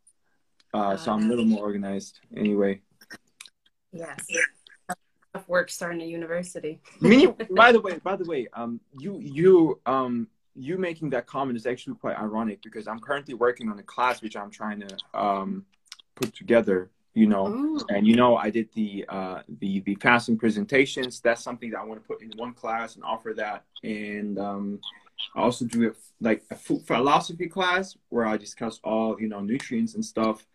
uh, 0.73 0.95
so 0.97 1.11
I'm 1.11 1.25
a 1.25 1.27
little 1.27 1.45
more 1.45 1.63
organized. 1.63 2.19
Anyway. 2.35 2.81
Yes 3.93 4.27
work 5.47 5.69
starting 5.69 6.01
a 6.01 6.05
university. 6.05 6.79
Many, 6.99 7.27
by 7.55 7.71
the 7.71 7.79
way, 7.79 7.99
by 8.03 8.15
the 8.15 8.25
way, 8.25 8.47
um, 8.53 8.79
you 8.97 9.19
you 9.19 9.79
um 9.85 10.27
you 10.55 10.77
making 10.77 11.11
that 11.11 11.27
comment 11.27 11.57
is 11.57 11.67
actually 11.67 11.95
quite 11.97 12.17
ironic 12.17 12.61
because 12.63 12.87
I'm 12.87 12.99
currently 12.99 13.35
working 13.35 13.69
on 13.69 13.77
a 13.77 13.83
class 13.83 14.21
which 14.21 14.35
I'm 14.35 14.49
trying 14.49 14.79
to 14.81 14.97
um 15.13 15.65
put 16.17 16.35
together. 16.35 16.89
You 17.13 17.25
know, 17.25 17.47
Ooh. 17.47 17.79
and 17.89 18.05
you 18.05 18.15
know, 18.15 18.35
I 18.37 18.51
did 18.51 18.69
the 18.75 19.05
uh 19.09 19.41
the 19.59 19.79
the 19.81 19.95
fasting 19.95 20.37
presentations. 20.37 21.19
That's 21.19 21.41
something 21.41 21.71
that 21.71 21.79
I 21.79 21.83
want 21.83 22.01
to 22.01 22.07
put 22.07 22.21
in 22.21 22.31
one 22.35 22.53
class 22.53 22.95
and 22.95 23.03
offer 23.03 23.33
that. 23.37 23.63
And 23.83 24.37
um, 24.37 24.79
I 25.35 25.41
also 25.41 25.65
do 25.65 25.89
a, 25.89 25.93
like 26.21 26.43
a 26.51 26.55
food 26.55 26.85
philosophy 26.85 27.47
class 27.47 27.97
where 28.09 28.27
I 28.27 28.37
discuss 28.37 28.79
all 28.83 29.19
you 29.19 29.29
know 29.29 29.39
nutrients 29.39 29.95
and 29.95 30.05
stuff. 30.05 30.45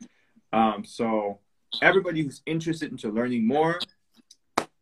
Um, 0.53 0.85
so 0.85 1.41
everybody 1.81 2.23
who's 2.23 2.43
interested 2.47 2.93
into 2.93 3.09
learning 3.11 3.45
more, 3.45 3.81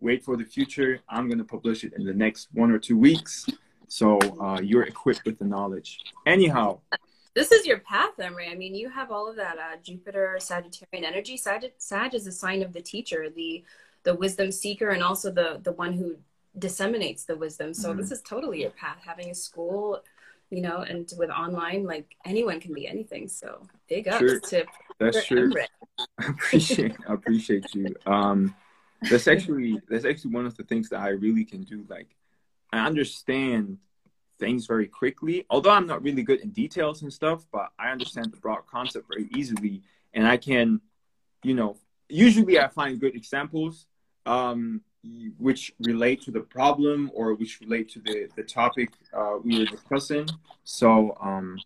wait 0.01 0.23
for 0.23 0.37
the 0.37 0.45
future. 0.45 1.01
I'm 1.09 1.29
going 1.29 1.39
to 1.39 1.45
publish 1.45 1.85
it 1.85 1.95
in 1.97 2.05
the 2.05 2.15
next 2.15 2.49
one 2.53 2.71
or 2.71 2.79
two 2.79 2.99
weeks. 2.99 3.47
So 3.89 4.19
uh, 4.41 4.61
you're 4.61 4.85
equipped 4.85 5.25
with 5.25 5.39
the 5.39 5.47
knowledge. 5.47 5.99
Anyhow. 6.27 6.81
This 7.35 7.53
is 7.53 7.65
your 7.65 7.79
path, 7.79 8.11
Emre. 8.19 8.51
I 8.51 8.55
mean, 8.55 8.75
you 8.75 8.89
have 8.91 9.13
all 9.13 9.29
of 9.29 9.37
that 9.37 9.57
uh, 9.59 9.77
Jupiter, 9.83 10.37
Sagittarian 10.41 11.05
energy. 11.05 11.37
Sag, 11.37 11.73
Sag 11.79 12.15
is 12.15 12.27
a 12.27 12.33
sign 12.33 12.63
of 12.63 12.73
the 12.73 12.83
teacher, 12.83 13.31
the 13.31 13.65
the 14.03 14.15
wisdom 14.15 14.51
seeker, 14.51 14.91
and 14.91 15.03
also 15.03 15.31
the 15.31 15.61
the 15.63 15.73
one 15.73 15.93
who 15.93 16.17
disseminates 16.59 17.25
the 17.25 17.37
wisdom. 17.37 17.73
So 17.73 17.91
mm-hmm. 17.91 18.01
this 18.01 18.11
is 18.11 18.21
totally 18.23 18.63
your 18.63 18.71
path. 18.71 18.99
Having 19.05 19.31
a 19.31 19.35
school, 19.35 20.03
you 20.51 20.61
know, 20.61 20.79
and 20.79 21.11
with 21.17 21.31
online, 21.31 21.85
like 21.85 22.17
anyone 22.25 22.59
can 22.59 22.75
be 22.75 22.89
anything. 22.89 23.29
So 23.29 23.63
big 23.89 24.09
ups 24.09 24.19
sure. 24.19 24.41
to 24.41 24.67
that's 24.99 25.25
true. 25.25 25.53
I 26.19 26.27
appreciate 26.29 26.97
I 27.09 27.15
appreciate 27.15 27.75
you. 27.75 27.95
Um, 28.07 28.55
that's 29.09 29.29
actually 29.29 29.81
that's 29.89 30.05
actually 30.05 30.33
one 30.33 30.47
of 30.47 30.57
the 30.57 30.65
things 30.65 30.89
that 30.91 31.01
I 31.01 31.11
really 31.11 31.45
can 31.45 31.63
do. 31.63 31.85
Like 31.89 32.09
I 32.73 32.87
understand 32.87 33.79
things 34.41 34.67
very 34.67 34.89
quickly, 34.89 35.47
although 35.51 35.71
I'm 35.71 35.87
not 35.87 36.03
really 36.03 36.23
good 36.23 36.41
in 36.41 36.51
details 36.51 37.03
and 37.03 37.13
stuff, 37.13 37.47
but 37.53 37.71
I 37.79 37.91
understand 37.91 38.33
the 38.33 38.39
broad 38.39 38.67
concept 38.67 39.07
very 39.09 39.29
easily, 39.37 39.83
and 40.15 40.27
I 40.27 40.37
can, 40.37 40.81
you 41.45 41.55
know, 41.55 41.77
usually 42.09 42.59
I 42.59 42.69
find 42.69 42.99
good 42.99 43.15
examples 43.15 43.87
um, 44.27 44.81
which 45.39 45.73
relate 45.81 46.21
to 46.23 46.31
the 46.31 46.41
problem 46.41 47.11
or 47.15 47.35
which 47.35 47.61
relate 47.61 47.89
to 47.91 48.01
the 48.01 48.29
the 48.37 48.43
topic 48.43 48.91
uh, 49.13 49.37
we 49.45 49.59
were 49.59 49.67
discussing. 49.67 50.27
So 50.65 51.17
um, 51.21 51.59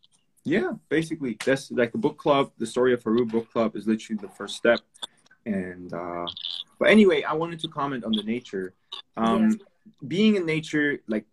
yeah, 0.45 0.73
basically 0.89 1.39
that's 1.45 1.71
like 1.71 1.93
the 1.93 2.03
book 2.07 2.19
club. 2.19 2.53
The 2.59 2.67
story 2.67 2.93
of 2.93 3.03
Heru 3.03 3.25
book 3.25 3.51
club 3.51 3.75
is 3.75 3.87
literally 3.87 4.21
the 4.21 4.29
first 4.29 4.57
step 4.57 4.81
and 5.47 5.93
uh, 5.93 6.27
but 6.79 6.89
anyway 6.89 7.23
i 7.23 7.33
wanted 7.33 7.59
to 7.61 7.69
comment 7.69 8.05
on 8.05 8.13
the 8.13 8.23
nature 8.23 8.75
um, 9.17 9.51
yes. 9.51 9.59
being 10.07 10.37
in 10.37 10.47
nature 10.47 10.99
like 11.07 11.27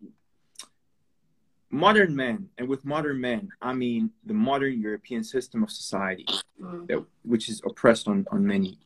modern 1.71 2.15
men 2.15 2.49
and 2.57 2.67
with 2.67 2.83
modern 2.85 3.19
men 3.19 3.49
i 3.61 3.73
mean 3.73 4.09
the 4.25 4.33
modern 4.33 4.79
european 4.81 5.23
system 5.23 5.63
of 5.63 5.71
society 5.71 6.25
mm. 6.61 6.87
that, 6.87 7.03
which 7.23 7.49
is 7.49 7.61
oppressed 7.65 8.07
on, 8.07 8.25
on 8.31 8.45
many 8.45 8.77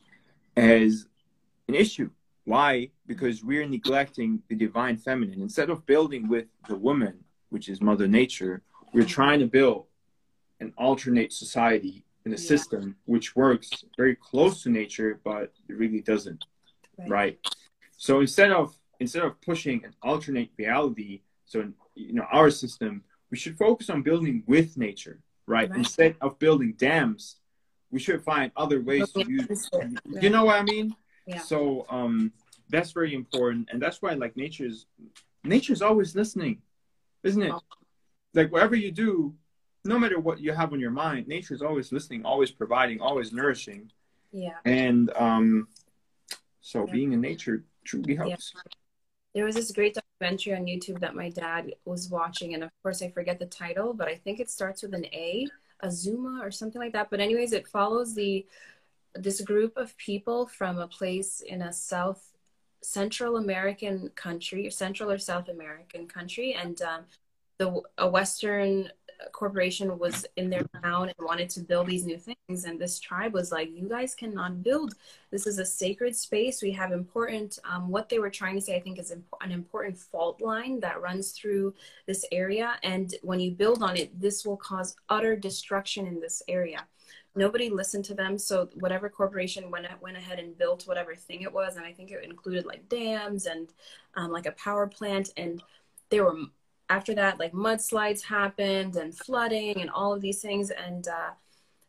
as 0.56 1.06
an 1.68 1.74
issue 1.74 2.08
why 2.44 2.88
because 3.06 3.42
we're 3.42 3.66
neglecting 3.66 4.40
the 4.48 4.54
divine 4.54 4.96
feminine 4.96 5.42
instead 5.42 5.68
of 5.68 5.84
building 5.86 6.28
with 6.28 6.46
the 6.68 6.76
woman 6.76 7.14
which 7.50 7.68
is 7.68 7.82
mother 7.82 8.06
nature 8.06 8.62
we're 8.92 9.04
trying 9.04 9.40
to 9.40 9.46
build 9.46 9.86
an 10.60 10.72
alternate 10.78 11.32
society 11.32 12.04
in 12.24 12.32
a 12.32 12.36
yeah. 12.36 12.48
system 12.48 12.96
which 13.04 13.34
works 13.34 13.84
very 13.96 14.14
close 14.14 14.62
to 14.62 14.70
nature 14.70 15.20
but 15.24 15.52
it 15.68 15.74
really 15.76 16.00
doesn't 16.00 16.44
right. 16.98 17.10
right. 17.10 17.38
so 17.96 18.20
instead 18.20 18.52
of 18.52 18.76
instead 19.00 19.22
of 19.22 19.40
pushing 19.40 19.84
an 19.84 19.92
alternate 20.02 20.50
reality 20.56 21.20
so 21.46 21.60
in, 21.60 21.74
you 21.96 22.12
know 22.12 22.26
our 22.30 22.50
system 22.50 23.02
we 23.30 23.36
should 23.36 23.56
focus 23.58 23.90
on 23.90 24.02
building 24.02 24.42
with 24.46 24.76
nature 24.76 25.18
right, 25.46 25.68
right. 25.68 25.78
instead 25.78 26.14
of 26.20 26.38
building 26.38 26.74
dams 26.78 27.36
we 27.90 27.98
should 27.98 28.22
find 28.22 28.52
other 28.56 28.80
ways 28.80 29.10
to 29.12 29.24
use 29.28 29.68
you 30.20 30.30
know 30.30 30.44
what 30.44 30.56
i 30.56 30.62
mean 30.62 30.94
yeah. 31.26 31.40
so 31.40 31.86
um 31.90 32.32
that's 32.68 32.92
very 32.92 33.14
important 33.14 33.68
and 33.72 33.82
that's 33.82 34.00
why 34.02 34.12
like 34.14 34.36
nature's 34.36 34.86
nature's 35.42 35.82
always 35.82 36.14
listening 36.14 36.60
isn't 37.24 37.42
it 37.42 37.52
oh. 37.52 37.60
like 38.34 38.52
whatever 38.52 38.76
you 38.76 38.92
do 38.92 39.34
no 39.86 39.98
matter 39.98 40.18
what 40.18 40.40
you 40.40 40.52
have 40.52 40.72
on 40.72 40.80
your 40.80 40.90
mind, 40.90 41.28
nature 41.28 41.54
is 41.54 41.62
always 41.62 41.92
listening, 41.92 42.24
always 42.24 42.50
providing, 42.50 43.00
always 43.00 43.32
nourishing. 43.32 43.90
Yeah. 44.32 44.58
And 44.64 45.10
um, 45.16 45.68
so 46.60 46.86
yeah. 46.86 46.92
being 46.92 47.12
in 47.12 47.20
nature 47.20 47.64
truly 47.84 48.16
helps. 48.16 48.52
Yeah. 48.54 48.62
There 49.34 49.44
was 49.44 49.54
this 49.54 49.70
great 49.72 49.96
documentary 50.20 50.54
on 50.54 50.66
YouTube 50.66 51.00
that 51.00 51.14
my 51.14 51.28
dad 51.30 51.74
was 51.84 52.08
watching, 52.08 52.54
and 52.54 52.64
of 52.64 52.70
course 52.82 53.02
I 53.02 53.10
forget 53.10 53.38
the 53.38 53.46
title, 53.46 53.92
but 53.92 54.08
I 54.08 54.14
think 54.16 54.40
it 54.40 54.50
starts 54.50 54.82
with 54.82 54.94
an 54.94 55.06
A, 55.06 55.46
Azuma 55.82 56.40
or 56.42 56.50
something 56.50 56.80
like 56.80 56.92
that. 56.92 57.10
But 57.10 57.20
anyways, 57.20 57.52
it 57.52 57.68
follows 57.68 58.14
the 58.14 58.46
this 59.14 59.40
group 59.40 59.76
of 59.76 59.96
people 59.96 60.46
from 60.46 60.78
a 60.78 60.86
place 60.86 61.40
in 61.40 61.62
a 61.62 61.72
South 61.72 62.34
Central 62.82 63.36
American 63.36 64.10
country, 64.14 64.70
Central 64.70 65.10
or 65.10 65.18
South 65.18 65.48
American 65.48 66.06
country, 66.06 66.54
and 66.54 66.80
um, 66.82 67.04
the 67.58 67.82
a 67.98 68.08
Western 68.08 68.90
corporation 69.32 69.98
was 69.98 70.26
in 70.36 70.50
their 70.50 70.64
town 70.82 71.08
and 71.08 71.26
wanted 71.26 71.48
to 71.50 71.60
build 71.60 71.86
these 71.86 72.04
new 72.04 72.18
things 72.18 72.64
and 72.64 72.80
this 72.80 72.98
tribe 72.98 73.32
was 73.32 73.52
like 73.52 73.70
you 73.72 73.88
guys 73.88 74.14
cannot 74.14 74.62
build 74.62 74.94
this 75.30 75.46
is 75.46 75.58
a 75.58 75.64
sacred 75.64 76.14
space 76.14 76.62
we 76.62 76.70
have 76.70 76.92
important 76.92 77.58
um, 77.64 77.88
what 77.88 78.08
they 78.08 78.18
were 78.18 78.30
trying 78.30 78.54
to 78.54 78.60
say 78.60 78.76
i 78.76 78.80
think 78.80 78.98
is 78.98 79.10
an 79.10 79.50
important 79.50 79.96
fault 79.96 80.40
line 80.40 80.80
that 80.80 81.00
runs 81.00 81.32
through 81.32 81.74
this 82.06 82.24
area 82.32 82.76
and 82.82 83.14
when 83.22 83.40
you 83.40 83.50
build 83.50 83.82
on 83.82 83.96
it 83.96 84.18
this 84.20 84.44
will 84.44 84.56
cause 84.56 84.96
utter 85.08 85.36
destruction 85.36 86.06
in 86.06 86.20
this 86.20 86.42
area 86.48 86.86
nobody 87.36 87.68
listened 87.68 88.04
to 88.06 88.14
them. 88.14 88.38
So 88.38 88.68
whatever 88.74 89.08
corporation 89.08 89.70
went 89.70 89.86
went 90.00 90.16
ahead 90.16 90.38
and 90.38 90.56
built 90.56 90.88
whatever 90.88 91.14
thing 91.14 91.42
it 91.42 91.52
was, 91.52 91.76
and 91.76 91.84
I 91.84 91.92
think 91.92 92.10
it 92.10 92.24
included 92.24 92.66
like 92.66 92.88
dams 92.88 93.46
and 93.46 93.68
um, 94.14 94.32
like 94.32 94.46
a 94.46 94.52
power 94.52 94.86
plant, 94.86 95.30
and 95.36 95.62
they 96.08 96.20
were 96.20 96.34
after 96.88 97.14
that 97.14 97.38
like 97.38 97.52
mudslides 97.52 98.22
happened 98.22 98.96
and 98.96 99.16
flooding 99.16 99.80
and 99.80 99.90
all 99.90 100.12
of 100.12 100.20
these 100.20 100.40
things, 100.40 100.70
and 100.70 101.08
uh, 101.08 101.30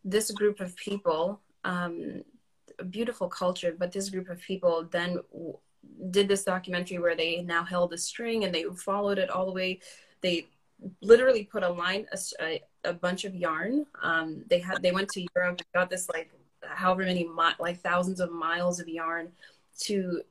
this 0.03 0.31
group 0.31 0.59
of 0.59 0.75
people, 0.75 1.39
um, 1.63 2.23
a 2.79 2.83
beautiful 2.83 3.27
culture, 3.27 3.75
but 3.77 3.91
this 3.91 4.09
group 4.09 4.29
of 4.29 4.39
people 4.41 4.87
then 4.91 5.19
did 6.09 6.27
this 6.27 6.43
documentary 6.43 6.99
where 6.99 7.15
they 7.15 7.41
now 7.41 7.63
held 7.63 7.93
a 7.93 7.97
string 7.97 8.43
and 8.43 8.53
they 8.53 8.65
followed 8.75 9.17
it 9.17 9.29
all 9.29 9.45
the 9.45 9.51
way. 9.51 9.79
They 10.21 10.47
literally 11.01 11.43
put 11.43 11.63
a 11.63 11.69
line, 11.69 12.05
a, 12.39 12.61
a 12.83 12.93
bunch 12.93 13.25
of 13.25 13.35
yarn. 13.35 13.85
Um, 14.01 14.43
they 14.49 14.59
had 14.59 14.81
they 14.81 14.91
went 14.91 15.09
to 15.09 15.25
Europe, 15.35 15.61
got 15.73 15.89
this 15.89 16.09
like 16.09 16.31
however 16.61 17.03
many 17.03 17.23
mi- 17.23 17.57
like 17.59 17.79
thousands 17.81 18.19
of 18.19 18.31
miles 18.31 18.79
of 18.79 18.87
yarn 18.87 19.31
to 19.79 20.21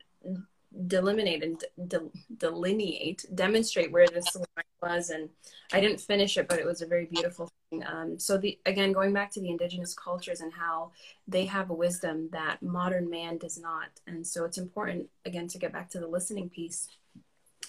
delimitate 0.87 1.43
and 1.43 1.65
de- 1.89 2.11
delineate, 2.37 3.25
demonstrate 3.35 3.93
where 3.93 4.07
this 4.09 4.37
was. 4.83 5.11
And 5.11 5.29
I 5.73 5.81
didn't 5.81 6.01
finish 6.01 6.37
it, 6.37 6.49
but 6.49 6.59
it 6.59 6.67
was 6.67 6.83
a 6.83 6.87
very 6.87 7.07
beautiful 7.07 7.51
thing. 7.71 7.85
Um, 7.87 8.19
so 8.19 8.39
the 8.39 8.59
again, 8.67 8.93
going 8.93 9.13
back 9.13 9.31
to 9.33 9.41
the 9.41 9.51
indigenous 9.51 9.95
cultures 9.95 10.41
and 10.41 10.53
how 10.53 10.93
they 11.27 11.47
have 11.47 11.71
a 11.71 11.75
wisdom 11.75 12.29
that 12.33 12.63
modern 12.63 13.09
man 13.11 13.39
does 13.39 13.59
not. 13.59 13.89
And 14.07 14.27
so 14.27 14.45
it's 14.45 14.59
important 14.59 15.09
again 15.25 15.49
to 15.49 15.59
get 15.59 15.73
back 15.73 15.91
to 15.91 15.99
the 15.99 16.07
listening 16.07 16.49
piece, 16.51 16.89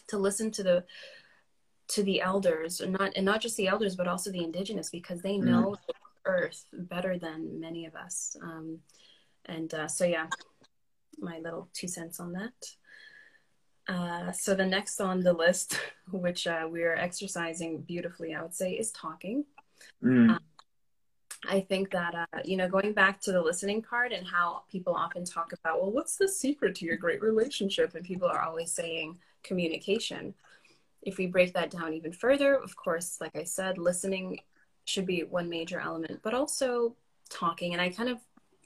to 0.08 0.18
listen 0.18 0.52
to 0.52 0.64
the 0.64 0.84
to 1.90 2.04
the 2.04 2.22
elders, 2.22 2.82
and 2.82 2.92
not 2.94 3.14
and 3.16 3.26
not 3.26 3.42
just 3.42 3.58
the 3.58 3.68
elders, 3.68 3.96
but 3.96 4.08
also 4.08 4.32
the 4.32 4.44
indigenous, 4.44 4.90
because 4.90 5.22
they 5.22 5.38
know 5.38 5.72
mm. 5.72 5.94
earth 6.26 6.66
better 6.74 7.18
than 7.18 7.60
many 7.60 7.86
of 7.86 7.96
us. 7.96 8.36
Um, 8.42 8.80
and 9.46 9.74
uh, 9.74 9.88
so, 9.88 10.04
yeah, 10.04 10.28
my 11.18 11.40
little 11.40 11.70
two 11.74 11.88
cents 11.88 12.20
on 12.20 12.34
that. 12.34 12.54
Uh, 13.88 14.32
so 14.32 14.54
the 14.54 14.66
next 14.66 15.00
on 15.00 15.22
the 15.22 15.34
list, 15.34 15.80
which 16.12 16.48
uh, 16.48 16.68
we 16.70 16.84
are 16.84 16.96
exercising 16.96 17.82
beautifully, 17.82 18.36
I 18.36 18.42
would 18.42 18.54
say, 18.54 18.72
is 18.74 18.92
talking. 18.92 19.46
Mm. 20.04 20.36
Uh, 20.36 20.40
I 21.48 21.62
think 21.62 21.92
that 21.92 22.16
uh, 22.16 22.40
you 22.44 22.58
know, 22.58 22.68
going 22.68 22.94
back 22.94 23.22
to 23.22 23.32
the 23.32 23.42
listening 23.42 23.82
part 23.82 24.12
and 24.12 24.26
how 24.26 24.64
people 24.72 24.96
often 24.96 25.24
talk 25.24 25.54
about, 25.54 25.82
well, 25.82 25.92
what's 25.92 26.18
the 26.18 26.28
secret 26.28 26.76
to 26.76 26.86
your 26.86 26.98
great 26.98 27.22
relationship? 27.22 27.94
And 27.96 28.04
people 28.04 28.28
are 28.28 28.42
always 28.42 28.72
saying 28.72 29.20
communication 29.44 30.34
if 31.08 31.18
we 31.18 31.26
break 31.26 31.54
that 31.54 31.72
down 31.72 31.94
even 31.94 32.12
further, 32.12 32.54
of 32.54 32.76
course, 32.76 33.20
like 33.22 33.36
I 33.36 33.44
said, 33.44 33.78
listening 33.78 34.42
should 34.84 35.06
be 35.06 35.22
one 35.22 35.50
major 35.50 35.80
element, 35.80 36.20
but 36.22 36.34
also 36.34 36.96
talking. 37.30 37.72
And 37.72 37.82
I 37.82 37.90
kind 37.90 38.10
of, 38.10 38.20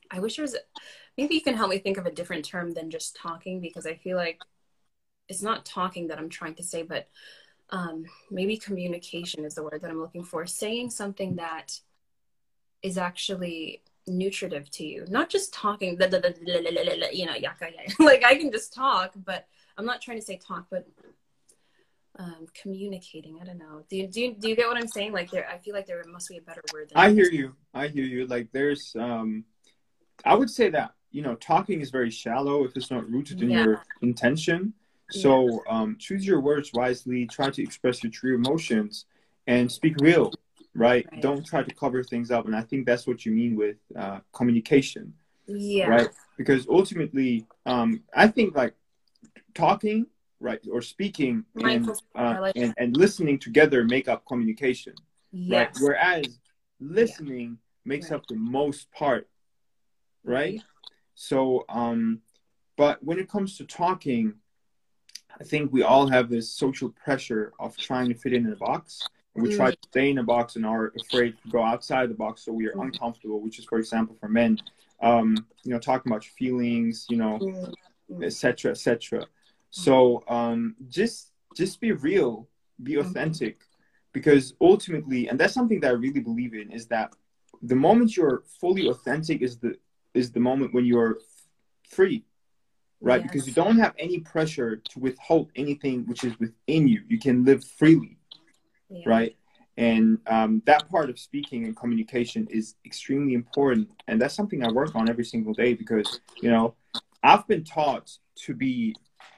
I 0.10 0.20
wish 0.20 0.38
there 0.38 0.44
was, 0.44 0.58
maybe 1.20 1.36
you 1.36 1.42
can 1.42 1.56
help 1.56 1.70
me 1.70 1.78
think 1.78 1.98
of 1.98 2.08
a 2.08 2.12
different 2.12 2.44
term 2.44 2.74
than 2.74 2.90
just 2.90 3.16
talking 3.16 3.60
because 3.60 3.86
I 3.86 3.94
feel 3.94 4.18
like 4.18 4.42
it's 5.32 5.42
not 5.42 5.66
talking 5.66 6.08
that 6.08 6.20
I'm 6.20 6.30
trying 6.30 6.56
to 6.56 6.64
say, 6.64 6.84
but 6.84 7.08
um, 7.70 8.04
maybe 8.30 8.58
communication 8.58 9.46
is 9.46 9.56
the 9.56 9.64
word 9.64 9.80
that 9.82 9.90
I'm 9.90 10.02
looking 10.02 10.26
for. 10.26 10.46
Saying 10.46 10.90
something 10.90 11.38
that 11.38 11.80
is 12.84 12.98
actually 12.98 13.82
nutritive 14.08 14.70
to 14.72 14.84
you, 14.86 15.06
not 15.08 15.30
just 15.30 15.54
talking, 15.54 15.92
you 15.92 17.26
know, 17.26 17.36
yaka, 17.36 17.40
yaka. 17.40 17.94
like 18.00 18.26
I 18.26 18.36
can 18.36 18.52
just 18.52 18.74
talk, 18.74 19.14
but 19.16 19.48
I'm 19.78 19.86
not 19.86 20.02
trying 20.02 20.18
to 20.18 20.24
say 20.24 20.38
talk, 20.38 20.66
but 20.70 20.86
um, 22.20 22.46
communicating. 22.54 23.40
I 23.42 23.46
don't 23.46 23.58
know. 23.58 23.84
Do 23.90 23.96
you, 23.96 24.08
do 24.08 24.20
you 24.20 24.34
do 24.34 24.50
you 24.50 24.56
get 24.58 24.68
what 24.68 24.76
I'm 24.76 24.88
saying? 24.88 25.14
Like 25.14 25.32
there, 25.32 25.48
I 25.48 25.60
feel 25.60 25.74
like 25.74 25.88
there 25.88 26.04
must 26.12 26.28
be 26.28 26.38
a 26.38 26.42
better 26.42 26.62
word. 26.74 26.92
I 26.94 27.12
hear 27.12 27.32
you. 27.32 27.56
I 27.74 27.88
hear 27.88 28.04
you. 28.04 28.28
Like 28.28 28.50
there's, 28.52 28.94
um, 29.00 29.46
I 30.26 30.36
would 30.36 30.50
say 30.50 30.70
that 30.72 30.92
you 31.10 31.22
know 31.22 31.36
talking 31.36 31.80
is 31.80 31.90
very 31.90 32.12
shallow 32.12 32.66
if 32.66 32.76
it's 32.76 32.92
not 32.92 33.10
rooted 33.10 33.42
in 33.42 33.50
yeah. 33.50 33.64
your 33.64 33.84
intention. 34.02 34.74
So 35.12 35.64
um, 35.70 35.97
choose 35.99 36.26
your 36.26 36.39
words 36.41 36.72
wisely. 36.74 37.26
Try 37.28 37.49
to 37.49 37.64
express 37.64 38.03
your 38.03 38.12
true 38.12 38.36
emotions 38.36 39.05
and 39.47 39.72
speak 39.72 39.95
real. 40.01 40.34
Right? 40.74 41.05
right? 41.12 41.22
Don't 41.22 41.45
try 41.45 41.64
to 41.64 41.76
cover 41.76 42.03
things 42.03 42.32
up. 42.32 42.45
And 42.45 42.55
I 42.55 42.62
think 42.62 42.86
that's 42.86 43.05
what 43.05 43.26
you 43.26 43.32
mean 43.32 43.55
with 43.55 43.78
uh, 43.97 44.20
communication. 44.34 45.14
Yeah. 45.47 45.88
Right? 45.88 46.09
Because 46.38 46.68
ultimately, 46.70 47.45
um, 47.66 48.03
I 48.16 48.28
think 48.28 48.55
like 48.55 48.74
talking 49.53 50.05
right 50.41 50.59
or 50.72 50.82
speaking 50.82 51.45
and, 51.64 51.89
uh, 52.16 52.51
and, 52.55 52.74
and 52.78 52.97
listening 52.97 53.38
together 53.38 53.84
make 53.84 54.07
up 54.07 54.26
communication 54.26 54.93
yes. 55.32 55.76
right 55.76 55.78
whereas 55.80 56.39
listening 56.80 57.49
yeah. 57.49 57.55
makes 57.86 58.09
right. 58.09 58.18
up 58.18 58.28
the 58.28 58.36
most 58.36 58.91
part 58.91 59.30
right 60.24 60.55
mm-hmm. 60.55 60.93
so 61.16 61.64
um 61.70 62.20
but 62.76 63.01
when 63.03 63.20
it 63.20 63.30
comes 63.30 63.57
to 63.57 63.66
talking 63.66 64.34
i 65.40 65.44
think 65.44 65.72
we 65.72 65.84
all 65.84 66.08
have 66.08 66.30
this 66.30 66.50
social 66.50 66.90
pressure 66.90 67.54
of 67.60 67.76
trying 67.78 68.10
to 68.10 68.16
fit 68.16 68.34
in 68.34 68.52
a 68.52 68.56
box 68.56 69.08
we 69.34 69.50
mm. 69.50 69.56
try 69.56 69.72
to 69.72 69.78
stay 69.88 70.10
in 70.10 70.18
a 70.18 70.24
box 70.24 70.58
and 70.58 70.66
are 70.66 70.92
afraid 71.00 71.34
to 71.42 71.50
go 71.50 71.64
outside 71.64 72.10
the 72.10 72.14
box 72.14 72.44
so 72.44 72.52
we 72.52 72.68
are 72.68 72.74
mm. 72.74 72.84
uncomfortable 72.84 73.40
which 73.40 73.60
is 73.60 73.66
for 73.66 73.80
example 73.80 74.16
for 74.20 74.28
men 74.28 74.58
um 75.02 75.36
you 75.64 75.72
know 75.72 75.80
talking 75.80 76.12
about 76.12 76.24
feelings 76.24 77.06
you 77.10 77.18
know 77.18 77.40
etc 78.22 78.72
mm. 78.72 78.76
etc 78.76 79.26
so 79.72 80.24
um, 80.28 80.76
just 80.90 81.32
just 81.56 81.80
be 81.80 81.94
real, 81.94 82.48
be 82.84 82.94
mm-hmm. 82.94 83.08
authentic, 83.08 83.62
because 84.14 84.54
ultimately, 84.62 85.28
and 85.28 85.40
that's 85.40 85.54
something 85.54 85.80
that 85.80 85.88
I 85.88 85.94
really 85.94 86.20
believe 86.20 86.54
in, 86.54 86.72
is 86.72 86.88
that 86.88 87.14
the 87.62 87.76
moment 87.76 88.16
you're 88.16 88.44
fully 88.60 88.88
authentic 88.88 89.42
is 89.42 89.58
the 89.58 89.76
is 90.14 90.32
the 90.32 90.40
moment 90.40 90.74
when 90.74 90.86
you're 90.86 91.20
free, 91.90 92.26
right? 93.02 93.22
Yes. 93.22 93.32
Because 93.32 93.47
you 93.47 93.54
don't 93.54 93.80
have 93.80 93.93
any 93.97 94.20
pressure 94.20 94.78
to 94.78 94.99
withhold 94.99 95.52
anything 95.56 96.06
which 96.06 96.24
is 96.24 96.39
within 96.39 96.88
you. 96.88 97.02
You 97.08 97.20
can 97.20 97.43
live 97.43 97.64
freely, 97.66 98.18
yeah. 98.89 99.04
right? 99.06 99.36
And 99.78 100.20
um, 100.28 100.62
that 100.66 100.89
part 100.89 101.10
of 101.10 101.18
speaking 101.18 101.66
and 101.66 101.76
communication 101.76 102.47
is 102.52 102.76
extremely 102.86 103.34
important, 103.34 103.89
and 104.08 104.22
that's 104.22 104.36
something 104.36 104.64
I 104.64 104.72
work 104.72 104.95
on 104.95 105.10
every 105.10 105.26
single 105.26 105.54
day 105.54 105.74
because 105.74 106.20
you 106.41 106.52
know 106.52 106.76
I've 107.24 107.47
been 107.47 107.64
taught 107.64 108.18
to 108.45 108.54
be 108.54 108.95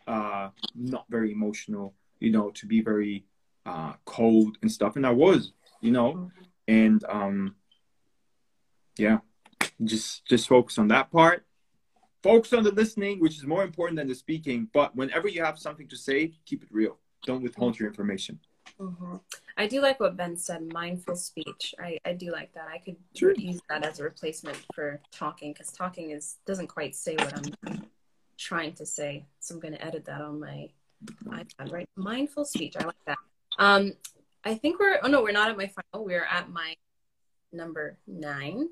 uh, 0.07 0.49
not 0.75 1.05
very 1.09 1.31
emotional, 1.31 1.93
you 2.19 2.31
know, 2.31 2.49
to 2.51 2.65
be 2.65 2.81
very 2.81 3.25
uh, 3.65 3.93
cold 4.05 4.57
and 4.61 4.71
stuff. 4.71 4.95
And 4.95 5.05
I 5.05 5.11
was, 5.11 5.53
you 5.81 5.91
know, 5.91 6.31
and 6.67 7.03
um, 7.07 7.55
yeah, 8.97 9.19
just 9.83 10.25
just 10.25 10.47
focus 10.47 10.77
on 10.77 10.89
that 10.89 11.11
part. 11.11 11.45
Focus 12.23 12.53
on 12.53 12.63
the 12.63 12.71
listening, 12.71 13.19
which 13.19 13.37
is 13.37 13.45
more 13.45 13.63
important 13.63 13.97
than 13.97 14.07
the 14.07 14.15
speaking. 14.15 14.69
But 14.73 14.95
whenever 14.95 15.27
you 15.27 15.43
have 15.43 15.59
something 15.59 15.87
to 15.89 15.97
say, 15.97 16.33
keep 16.45 16.63
it 16.63 16.69
real. 16.71 16.97
Don't 17.25 17.43
withhold 17.43 17.77
your 17.77 17.87
information. 17.89 18.39
Mm-hmm. 18.79 19.17
I 19.57 19.67
do 19.67 19.81
like 19.81 19.99
what 19.99 20.17
Ben 20.17 20.37
said, 20.37 20.71
mindful 20.73 21.15
speech. 21.15 21.75
I, 21.79 21.99
I 22.05 22.13
do 22.13 22.31
like 22.31 22.53
that. 22.53 22.67
I 22.73 22.79
could 22.79 22.95
sure. 23.13 23.33
use 23.35 23.61
that 23.69 23.85
as 23.85 23.99
a 23.99 24.03
replacement 24.03 24.57
for 24.73 24.99
talking 25.11 25.53
because 25.53 25.71
talking 25.71 26.11
is 26.11 26.37
doesn't 26.45 26.67
quite 26.67 26.95
say 26.95 27.15
what 27.15 27.33
I'm 27.67 27.83
trying 28.37 28.73
to 28.73 28.85
say. 28.85 29.25
So 29.39 29.55
I'm 29.55 29.61
going 29.61 29.73
to 29.73 29.85
edit 29.85 30.05
that 30.05 30.21
on 30.21 30.39
my 30.39 30.69
iPad, 31.25 31.71
right? 31.71 31.87
Mindful 31.95 32.45
speech. 32.45 32.75
I 32.79 32.85
like 32.85 33.05
that. 33.05 33.17
Um, 33.59 33.93
I 34.43 34.55
think 34.55 34.79
we're, 34.79 34.99
oh 35.03 35.07
no, 35.07 35.21
we're 35.21 35.31
not 35.33 35.49
at 35.49 35.57
my 35.57 35.67
final. 35.67 36.05
We're 36.05 36.25
at 36.25 36.49
my 36.49 36.75
number 37.51 37.97
nine. 38.07 38.69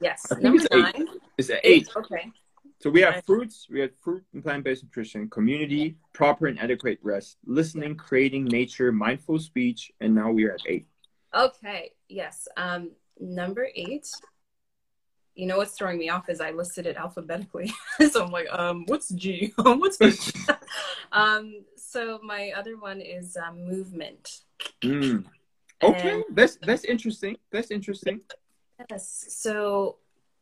Yes, 0.00 0.24
number 0.40 0.62
it's 0.62 0.70
nine. 0.70 0.92
Eight. 0.96 1.08
It's 1.36 1.50
at 1.50 1.60
eight. 1.64 1.88
eight. 1.88 1.96
Okay. 1.96 2.32
So 2.80 2.88
we 2.88 3.02
have 3.02 3.24
fruits, 3.26 3.66
we 3.70 3.80
have 3.80 3.90
fruit 4.00 4.24
and 4.32 4.42
plant-based 4.42 4.84
nutrition, 4.84 5.28
community, 5.28 5.96
proper 6.14 6.46
and 6.46 6.58
adequate 6.58 6.98
rest, 7.02 7.36
listening, 7.44 7.94
creating 7.94 8.46
nature, 8.46 8.90
mindful 8.90 9.38
speech, 9.38 9.92
and 10.00 10.14
now 10.14 10.30
we 10.30 10.44
are 10.46 10.52
at 10.54 10.62
eight. 10.66 10.86
Okay. 11.34 11.92
Yes. 12.08 12.48
Um, 12.56 12.92
number 13.20 13.68
eight 13.74 14.08
you 15.40 15.46
know 15.46 15.56
what's 15.56 15.72
throwing 15.72 15.98
me 15.98 16.10
off 16.10 16.28
is 16.28 16.40
I 16.40 16.50
listed 16.50 16.86
it 16.86 16.96
alphabetically. 16.96 17.72
so 18.10 18.24
I'm 18.24 18.30
like, 18.30 18.46
um, 18.52 18.84
what's 18.86 19.08
G? 19.08 19.52
what's 19.56 20.00
H? 20.00 20.32
um, 21.12 21.64
so 21.76 22.20
my 22.22 22.52
other 22.56 22.76
one 22.76 23.00
is 23.00 23.36
um, 23.36 23.64
movement. 23.64 24.40
Mm. 24.82 25.24
Okay, 25.82 26.10
and, 26.10 26.24
that's 26.32 26.58
that's 26.62 26.84
interesting. 26.84 27.38
That's 27.50 27.70
interesting. 27.70 28.20
Yes. 28.90 29.26
So 29.28 29.96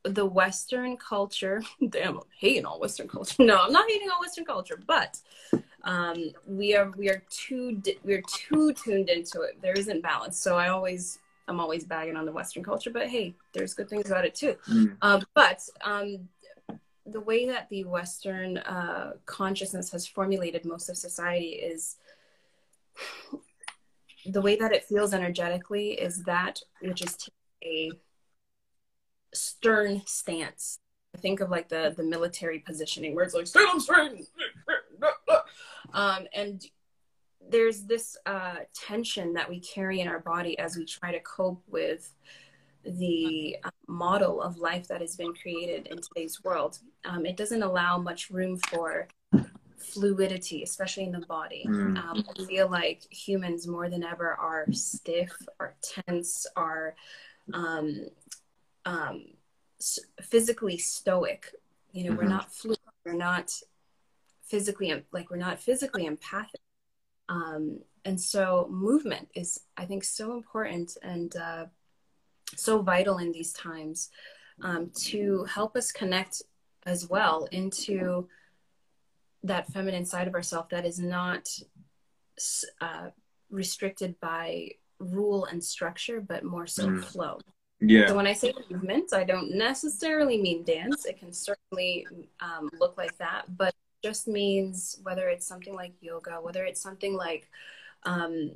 the 0.08 0.26
Western 0.26 0.96
culture. 0.96 1.62
Damn, 1.88 2.18
I'm 2.18 2.24
hating 2.38 2.66
on 2.66 2.80
Western 2.80 3.08
culture. 3.08 3.36
No, 3.44 3.58
I'm 3.58 3.72
not 3.72 3.88
hating 3.88 4.08
on 4.08 4.20
Western 4.20 4.44
culture, 4.44 4.80
but 4.86 5.18
um, 5.84 6.32
we 6.46 6.74
are 6.74 6.90
we 6.96 7.08
are 7.08 7.22
too 7.30 7.80
we 8.04 8.14
are 8.14 8.22
too 8.22 8.72
tuned 8.74 9.08
into 9.08 9.42
it. 9.42 9.60
There 9.62 9.72
isn't 9.72 10.02
balance. 10.02 10.38
So 10.38 10.56
I 10.56 10.68
always 10.68 11.18
I'm 11.46 11.60
always 11.60 11.84
bagging 11.84 12.16
on 12.16 12.26
the 12.26 12.32
Western 12.32 12.62
culture, 12.62 12.90
but 12.90 13.08
hey, 13.08 13.34
there's 13.52 13.74
good 13.74 13.88
things 13.88 14.10
about 14.10 14.24
it 14.24 14.34
too. 14.34 14.56
Mm. 14.68 14.96
Uh, 15.00 15.20
but 15.34 15.62
um, 15.82 16.28
the 17.06 17.20
way 17.20 17.46
that 17.46 17.68
the 17.70 17.84
Western 17.84 18.58
uh, 18.58 19.12
consciousness 19.24 19.90
has 19.90 20.06
formulated 20.06 20.64
most 20.64 20.88
of 20.88 20.96
society 20.96 21.50
is 21.50 21.96
the 24.26 24.42
way 24.42 24.56
that 24.56 24.72
it 24.72 24.84
feels 24.84 25.14
energetically 25.14 25.92
is 25.92 26.22
that 26.24 26.60
which 26.82 27.02
is 27.02 27.16
a 27.64 27.90
stern 29.34 30.02
stance. 30.06 30.78
I 31.14 31.18
think 31.18 31.40
of 31.40 31.50
like 31.50 31.68
the 31.68 31.94
the 31.96 32.02
military 32.02 32.58
positioning 32.60 33.14
where 33.14 33.24
it's 33.24 33.34
like 33.34 33.46
stand 33.46 33.82
straight, 33.82 34.28
um, 35.92 36.26
and 36.34 36.62
there's 37.50 37.82
this 37.82 38.16
uh, 38.26 38.56
tension 38.74 39.32
that 39.32 39.48
we 39.48 39.60
carry 39.60 40.00
in 40.00 40.08
our 40.08 40.20
body 40.20 40.58
as 40.58 40.76
we 40.76 40.84
try 40.84 41.12
to 41.12 41.20
cope 41.20 41.62
with 41.66 42.14
the 42.84 43.56
uh, 43.64 43.70
model 43.86 44.40
of 44.40 44.58
life 44.58 44.86
that 44.88 45.00
has 45.00 45.16
been 45.16 45.32
created 45.34 45.86
in 45.88 45.98
today's 46.00 46.42
world. 46.44 46.78
Um, 47.04 47.26
it 47.26 47.36
doesn't 47.36 47.62
allow 47.62 47.98
much 47.98 48.30
room 48.30 48.58
for 48.68 49.08
fluidity, 49.78 50.62
especially 50.62 51.04
in 51.04 51.12
the 51.12 51.26
body. 51.26 51.64
Mm. 51.66 51.96
Um, 51.98 52.24
I 52.38 52.44
feel 52.44 52.68
like 52.68 53.02
humans 53.10 53.66
more 53.66 53.88
than 53.88 54.04
ever 54.04 54.34
are 54.34 54.66
stiff, 54.72 55.32
are 55.58 55.74
tense, 55.82 56.46
are 56.56 56.94
um, 57.54 58.06
um, 58.88 59.24
physically 60.22 60.78
stoic. 60.78 61.54
You 61.92 62.04
know, 62.04 62.10
mm-hmm. 62.10 62.18
we're 62.18 62.28
not 62.28 62.52
fluid, 62.52 62.78
we're 63.04 63.12
not 63.12 63.52
physically 64.42 65.04
like 65.12 65.30
we're 65.30 65.36
not 65.36 65.60
physically 65.60 66.06
empathic. 66.06 66.60
Um, 67.28 67.80
and 68.04 68.18
so 68.18 68.66
movement 68.70 69.28
is, 69.34 69.60
I 69.76 69.84
think, 69.84 70.02
so 70.04 70.32
important 70.32 70.96
and 71.02 71.34
uh, 71.36 71.66
so 72.56 72.80
vital 72.80 73.18
in 73.18 73.32
these 73.32 73.52
times 73.52 74.10
um, 74.62 74.90
to 75.02 75.44
help 75.44 75.76
us 75.76 75.92
connect 75.92 76.42
as 76.86 77.08
well 77.08 77.46
into 77.52 78.26
that 79.42 79.68
feminine 79.68 80.06
side 80.06 80.26
of 80.26 80.34
ourselves 80.34 80.68
that 80.70 80.86
is 80.86 80.98
not 80.98 81.48
uh, 82.80 83.08
restricted 83.50 84.18
by 84.20 84.70
rule 84.98 85.44
and 85.44 85.62
structure, 85.62 86.20
but 86.20 86.44
more 86.44 86.66
so 86.66 86.88
mm. 86.88 87.04
flow. 87.04 87.38
Yeah. 87.80 88.08
So 88.08 88.16
when 88.16 88.26
I 88.26 88.32
say 88.32 88.52
movement, 88.70 89.12
I 89.12 89.24
don't 89.24 89.56
necessarily 89.56 90.40
mean 90.40 90.64
dance. 90.64 91.04
It 91.04 91.18
can 91.18 91.32
certainly 91.32 92.06
um, 92.40 92.70
look 92.80 92.96
like 92.96 93.16
that, 93.18 93.56
but 93.56 93.74
just 94.02 94.28
means 94.28 94.98
whether 95.02 95.28
it's 95.28 95.46
something 95.46 95.74
like 95.74 95.92
yoga, 96.00 96.40
whether 96.40 96.64
it's 96.64 96.80
something 96.80 97.14
like 97.14 97.48
um, 98.04 98.50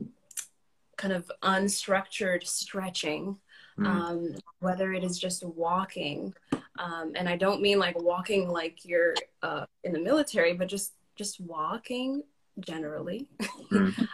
kind 0.96 1.12
of 1.12 1.30
unstructured 1.42 2.46
stretching, 2.46 3.36
mm. 3.78 3.86
um, 3.86 4.34
whether 4.60 4.92
it 4.92 5.04
is 5.04 5.18
just 5.18 5.44
walking. 5.44 6.34
Um, 6.78 7.12
and 7.16 7.28
I 7.28 7.36
don't 7.36 7.62
mean 7.62 7.78
like 7.78 8.00
walking 8.00 8.48
like 8.48 8.84
you're 8.84 9.14
uh, 9.42 9.66
in 9.84 9.92
the 9.92 10.00
military, 10.00 10.54
but 10.54 10.68
just 10.68 10.92
just 11.14 11.40
walking 11.40 12.22
generally, 12.60 13.28
mm. 13.70 14.08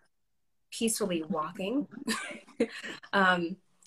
peacefully 0.70 1.22
walking. 1.28 1.86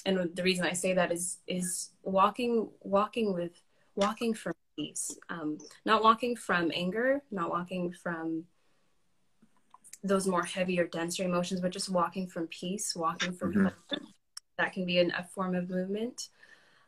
and 0.06 0.36
the 0.36 0.44
reason 0.44 0.66
I 0.66 0.74
say 0.74 0.94
that 0.94 1.12
is 1.12 1.38
is 1.48 1.92
walking 2.04 2.70
walking 2.82 3.34
with 3.34 3.62
walking 3.96 4.34
from 4.34 4.54
peace, 4.78 5.18
um, 5.30 5.58
not 5.86 6.04
walking 6.04 6.36
from 6.36 6.72
anger, 6.74 7.22
not 7.32 7.50
walking 7.50 7.92
from 7.92 8.46
those 10.04 10.26
more 10.26 10.44
heavier, 10.44 10.88
denser 10.88 11.24
emotions, 11.24 11.60
but 11.60 11.72
just 11.72 11.90
walking 11.90 12.28
from 12.28 12.48
peace, 12.48 12.96
walking 12.96 13.34
from 13.34 13.54
mm-hmm. 13.54 13.98
that 14.58 14.74
can 14.74 14.86
be 14.86 15.00
an, 15.00 15.12
a 15.18 15.24
form 15.24 15.56
of 15.56 15.70
movement. 15.70 16.30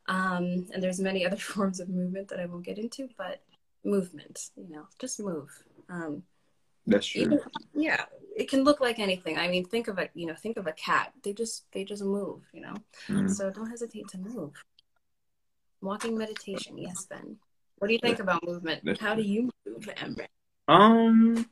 Um, 0.08 0.68
and 0.74 0.82
there's 0.82 1.00
many 1.00 1.26
other 1.28 1.38
forms 1.38 1.80
of 1.80 1.90
movement 1.90 2.30
that 2.30 2.40
I 2.40 2.46
won't 2.46 2.66
get 2.66 2.78
into, 2.78 3.10
but 3.18 3.42
movement, 3.84 4.50
you 4.56 4.70
know, 4.70 4.88
just 5.00 5.20
move. 5.20 5.50
Um, 5.90 6.24
That's 6.88 7.08
true. 7.08 7.24
Even, 7.24 7.40
yeah, 7.74 8.06
it 8.36 8.50
can 8.50 8.64
look 8.64 8.80
like 8.80 9.00
anything. 9.00 9.38
I 9.38 9.48
mean, 9.48 9.66
think 9.66 9.88
of 9.88 9.98
a, 9.98 10.10
you 10.14 10.26
know, 10.26 10.36
think 10.36 10.58
of 10.58 10.68
a 10.68 10.72
cat. 10.74 11.14
They 11.24 11.34
just, 11.34 11.66
they 11.72 11.84
just 11.84 12.04
move, 12.04 12.42
you 12.54 12.62
know. 12.62 12.76
Mm. 13.08 13.30
So 13.30 13.50
don't 13.52 13.70
hesitate 13.70 14.08
to 14.10 14.18
move. 14.18 14.54
Walking 15.82 16.18
meditation, 16.18 16.78
yes, 16.78 17.06
Ben. 17.06 17.38
What 17.78 17.88
do 17.88 17.94
you 17.94 18.00
think 18.00 18.20
about 18.20 18.46
movement? 18.46 19.00
How 19.00 19.16
do 19.16 19.24
you 19.24 19.50
move, 19.66 19.90
Emre? 19.98 20.28
Um. 20.68 21.50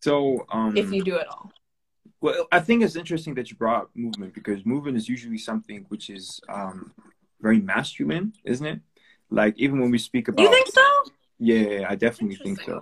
So, 0.00 0.44
um, 0.52 0.76
if 0.76 0.92
you 0.92 1.02
do 1.02 1.16
it 1.16 1.26
all. 1.28 1.50
Well, 2.20 2.46
I 2.52 2.60
think 2.60 2.82
it's 2.82 2.96
interesting 2.96 3.34
that 3.36 3.50
you 3.50 3.56
brought 3.56 3.82
up 3.84 3.90
movement 3.94 4.34
because 4.34 4.64
movement 4.66 4.96
is 4.96 5.08
usually 5.08 5.38
something 5.38 5.86
which 5.88 6.10
is 6.10 6.40
um, 6.48 6.92
very 7.40 7.58
masculine, 7.58 8.34
isn't 8.44 8.66
it? 8.66 8.80
Like 9.30 9.54
even 9.58 9.80
when 9.80 9.90
we 9.90 9.98
speak 9.98 10.28
about. 10.28 10.42
You 10.42 10.50
think 10.50 10.68
so? 10.68 10.86
Yeah, 11.38 11.86
I 11.88 11.94
definitely 11.94 12.36
think 12.36 12.60
so. 12.60 12.80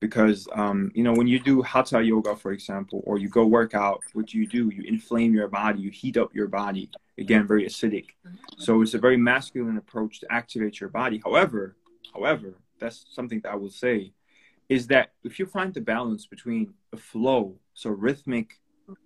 Because 0.00 0.48
um, 0.54 0.90
you 0.94 1.04
know, 1.04 1.12
when 1.12 1.26
you 1.26 1.38
do 1.38 1.60
hatha 1.60 2.02
yoga, 2.02 2.34
for 2.34 2.52
example, 2.52 3.02
or 3.04 3.18
you 3.18 3.28
go 3.28 3.46
work 3.46 3.74
out, 3.74 4.02
what 4.14 4.26
do 4.26 4.38
you 4.38 4.46
do? 4.46 4.70
You 4.70 4.82
inflame 4.84 5.34
your 5.34 5.48
body, 5.48 5.80
you 5.80 5.90
heat 5.90 6.16
up 6.16 6.34
your 6.34 6.48
body. 6.48 6.90
Again, 7.18 7.46
very 7.46 7.66
acidic. 7.66 8.06
So 8.56 8.80
it's 8.80 8.94
a 8.94 8.98
very 8.98 9.18
masculine 9.18 9.76
approach 9.76 10.20
to 10.20 10.32
activate 10.32 10.80
your 10.80 10.88
body. 10.88 11.20
However, 11.22 11.76
however, 12.14 12.54
that's 12.78 13.04
something 13.10 13.40
that 13.40 13.52
I 13.52 13.56
will 13.56 13.70
say 13.70 14.12
is 14.70 14.86
that 14.86 15.12
if 15.24 15.38
you 15.38 15.44
find 15.44 15.74
the 15.74 15.80
balance 15.80 16.26
between 16.26 16.72
a 16.92 16.96
flow, 16.96 17.56
so 17.74 17.90
rhythmic, 17.90 18.58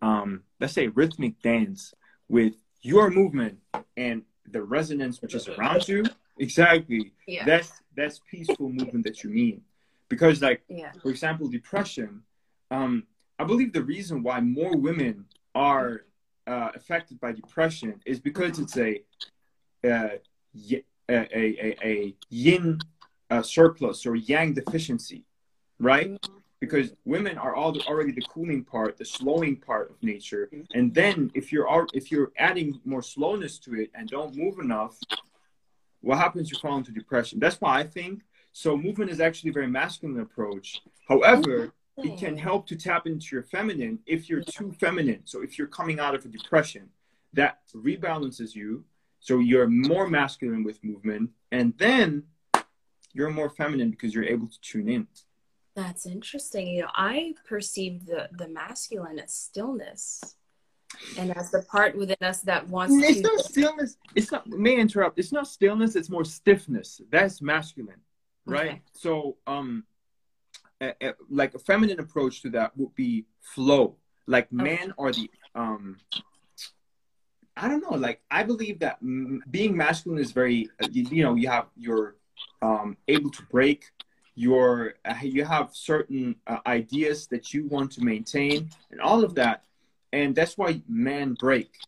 um, 0.02 0.42
let's 0.60 0.74
say 0.74 0.88
rhythmic 0.88 1.40
dance 1.42 1.92
with 2.28 2.54
your 2.82 3.10
movement 3.10 3.58
and 3.96 4.22
the 4.46 4.62
resonance 4.62 5.20
which 5.22 5.34
is 5.34 5.48
around 5.48 5.88
you, 5.88 6.04
exactly. 6.38 7.12
Yeah. 7.26 7.44
That's 7.46 7.72
that's 7.96 8.20
peaceful 8.30 8.68
movement 8.68 9.04
that 9.04 9.24
you 9.24 9.30
need. 9.30 9.62
Because 10.08 10.42
like 10.42 10.62
yeah. 10.68 10.92
for 11.02 11.10
example, 11.10 11.48
depression, 11.48 12.22
um, 12.70 13.04
I 13.38 13.44
believe 13.44 13.72
the 13.72 13.82
reason 13.82 14.22
why 14.22 14.40
more 14.40 14.76
women 14.76 15.26
are 15.54 16.04
uh, 16.46 16.70
affected 16.74 17.20
by 17.20 17.32
depression 17.32 18.00
is 18.04 18.20
because 18.20 18.58
it's 18.58 18.76
a 18.76 19.02
uh, 19.84 20.16
a, 20.70 20.82
a, 21.10 21.76
a, 21.84 22.14
yin 22.30 22.78
uh, 23.30 23.42
surplus 23.42 24.06
or 24.06 24.14
yang 24.16 24.54
deficiency 24.54 25.24
right? 25.80 26.12
Mm-hmm. 26.12 26.38
Because 26.60 26.94
women 27.04 27.36
are 27.36 27.54
all 27.54 27.72
the, 27.72 27.80
already 27.80 28.12
the 28.12 28.22
cooling 28.22 28.64
part, 28.64 28.96
the 28.96 29.04
slowing 29.04 29.56
part 29.56 29.90
of 29.90 30.02
nature, 30.02 30.48
and 30.72 30.94
then 30.94 31.30
if 31.34 31.52
you're 31.52 31.86
if 31.92 32.10
you're 32.10 32.32
adding 32.38 32.80
more 32.86 33.02
slowness 33.02 33.58
to 33.60 33.74
it 33.74 33.90
and 33.94 34.08
don't 34.08 34.34
move 34.34 34.58
enough, 34.58 34.98
what 36.00 36.16
happens? 36.16 36.50
You 36.50 36.58
fall 36.58 36.78
into 36.78 36.90
depression. 36.90 37.38
That's 37.38 37.60
why 37.60 37.80
I 37.80 37.84
think 37.84 38.22
so. 38.54 38.76
Movement 38.76 39.10
is 39.10 39.20
actually 39.20 39.50
a 39.50 39.52
very 39.52 39.66
masculine 39.66 40.20
approach. 40.20 40.80
However, 41.08 41.74
it 41.98 42.18
can 42.18 42.36
help 42.36 42.66
to 42.68 42.76
tap 42.76 43.06
into 43.06 43.36
your 43.36 43.42
feminine 43.42 43.98
if 44.06 44.28
you're 44.28 44.42
too 44.42 44.72
feminine. 44.72 45.22
So 45.24 45.42
if 45.42 45.58
you're 45.58 45.68
coming 45.68 46.00
out 46.00 46.14
of 46.14 46.24
a 46.24 46.28
depression, 46.28 46.88
that 47.34 47.58
rebalances 47.74 48.54
you. 48.54 48.84
So 49.20 49.38
you're 49.38 49.68
more 49.68 50.08
masculine 50.08 50.64
with 50.64 50.82
movement, 50.82 51.30
and 51.50 51.72
then 51.78 52.24
you're 53.12 53.30
more 53.30 53.48
feminine 53.48 53.90
because 53.90 54.14
you're 54.14 54.24
able 54.24 54.48
to 54.48 54.60
tune 54.60 54.88
in. 54.88 55.06
That's 55.74 56.06
interesting. 56.06 56.68
You 56.68 56.82
know, 56.82 56.90
I 56.94 57.34
perceive 57.48 58.06
the 58.06 58.28
the 58.32 58.48
masculine 58.48 59.18
as 59.18 59.32
stillness, 59.32 60.36
and 61.18 61.36
as 61.36 61.50
the 61.50 61.62
part 61.62 61.96
within 61.96 62.16
us 62.20 62.42
that 62.42 62.68
wants 62.68 62.94
it's 62.96 63.20
to. 63.20 63.22
not 63.22 63.44
stillness. 63.44 63.96
It's 64.14 64.30
not. 64.30 64.46
May 64.46 64.76
I 64.76 64.80
interrupt? 64.80 65.18
It's 65.18 65.32
not 65.32 65.48
stillness. 65.48 65.96
It's 65.96 66.10
more 66.10 66.24
stiffness. 66.24 67.00
That's 67.10 67.42
masculine, 67.42 68.00
right? 68.46 68.70
Okay. 68.70 68.82
So, 68.92 69.36
um, 69.46 69.84
a, 70.80 70.94
a, 71.00 71.14
like 71.30 71.54
a 71.54 71.58
feminine 71.58 72.00
approach 72.00 72.42
to 72.42 72.50
that 72.50 72.76
would 72.76 72.94
be 72.94 73.26
flow. 73.40 73.96
Like 74.26 74.46
okay. 74.46 74.62
men 74.62 74.94
are 74.98 75.12
the 75.12 75.30
um. 75.54 75.98
I 77.56 77.68
don't 77.68 77.82
know. 77.88 77.96
Like 77.96 78.20
I 78.30 78.42
believe 78.42 78.80
that 78.80 78.98
m- 79.00 79.42
being 79.50 79.76
masculine 79.76 80.18
is 80.20 80.32
very. 80.32 80.70
Uh, 80.82 80.86
you, 80.90 81.06
you 81.10 81.22
know, 81.22 81.34
you 81.34 81.48
have 81.48 81.66
you're 81.76 82.16
um 82.62 82.96
able 83.08 83.30
to 83.30 83.42
break 83.50 83.92
your 84.34 84.94
uh, 85.04 85.14
you 85.22 85.44
have 85.44 85.70
certain 85.72 86.34
uh, 86.46 86.58
ideas 86.66 87.26
that 87.28 87.54
you 87.54 87.66
want 87.68 87.92
to 87.92 88.02
maintain 88.02 88.68
and 88.90 89.00
all 89.00 89.22
of 89.22 89.34
that 89.34 89.62
and 90.12 90.34
that's 90.34 90.58
why 90.58 90.80
men 90.88 91.34
break 91.34 91.78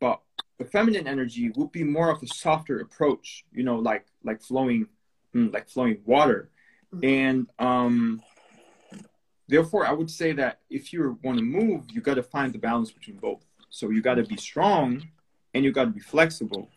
but 0.00 0.20
the 0.58 0.64
feminine 0.64 1.06
energy 1.08 1.50
would 1.56 1.72
be 1.72 1.82
more 1.82 2.10
of 2.10 2.22
a 2.22 2.26
softer 2.26 2.80
approach 2.80 3.44
you 3.52 3.64
know 3.64 3.76
like 3.76 4.06
like 4.22 4.40
flowing 4.40 4.86
like 5.34 5.68
flowing 5.68 5.98
water 6.04 6.50
mm-hmm. 6.94 7.04
and 7.04 7.46
um 7.58 8.22
therefore 9.46 9.86
i 9.86 9.92
would 9.92 10.10
say 10.10 10.32
that 10.32 10.60
if 10.70 10.92
you 10.92 11.18
want 11.22 11.38
to 11.38 11.44
move 11.44 11.84
you 11.90 12.00
got 12.00 12.14
to 12.14 12.22
find 12.22 12.52
the 12.52 12.58
balance 12.58 12.90
between 12.90 13.16
both 13.16 13.44
so 13.70 13.90
you 13.90 14.00
got 14.00 14.14
to 14.14 14.24
be 14.24 14.36
strong 14.36 15.02
and 15.54 15.64
you 15.64 15.72
got 15.72 15.84
to 15.84 15.90
be 15.90 16.00
flexible 16.00 16.68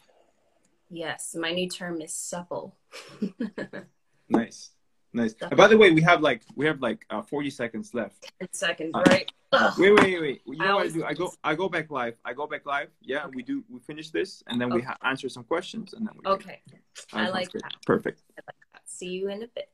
yes 0.90 1.36
my 1.40 1.52
new 1.52 1.70
term 1.70 2.02
is 2.02 2.14
supple 2.14 2.76
nice 4.30 4.72
Nice. 5.14 5.36
And 5.42 5.58
by 5.58 5.68
the 5.68 5.78
way, 5.78 5.92
we 5.92 6.02
have 6.04 6.22
like 6.22 6.42
we 6.56 6.66
have 6.66 6.82
like 6.82 7.06
uh, 7.10 7.22
forty 7.22 7.50
seconds 7.50 7.94
left. 7.94 8.32
Ten 8.40 8.48
seconds, 8.54 8.92
uh, 8.94 9.04
Ugh. 9.54 9.74
Wait, 9.78 9.92
wait, 9.92 10.22
wait. 10.22 10.42
You 10.46 10.56
know 10.58 10.66
I 10.66 10.74
what 10.76 10.86
I 10.86 10.90
do? 10.90 11.04
I 11.06 11.14
go, 11.14 11.34
I 11.44 11.56
go 11.56 11.68
back 11.68 11.92
live. 11.92 12.16
I 12.24 12.32
go 12.32 12.48
back 12.48 12.66
live. 12.66 12.88
Yeah, 13.02 13.26
okay. 13.26 13.34
we 13.36 13.44
do. 13.44 13.64
We 13.70 13.80
finish 13.82 14.10
this, 14.10 14.42
and 14.48 14.62
then 14.62 14.72
okay. 14.72 14.80
we 14.80 14.82
ha- 14.82 14.98
answer 15.04 15.28
some 15.28 15.44
questions, 15.44 15.94
and 15.94 16.08
then 16.08 16.14
we. 16.16 16.32
Okay, 16.32 16.62
I 17.12 17.28
like 17.30 17.52
that. 17.52 17.74
Perfect. 17.86 18.22
I 18.38 18.42
like 18.48 18.56
that. 18.74 18.82
See 18.86 19.08
you 19.08 19.30
in 19.30 19.44
a 19.44 19.48
bit. 19.48 19.68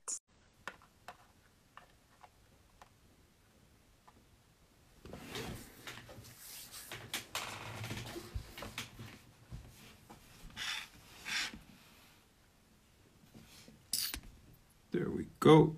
There 14.91 15.11
we 15.11 15.27
go. 15.39 15.75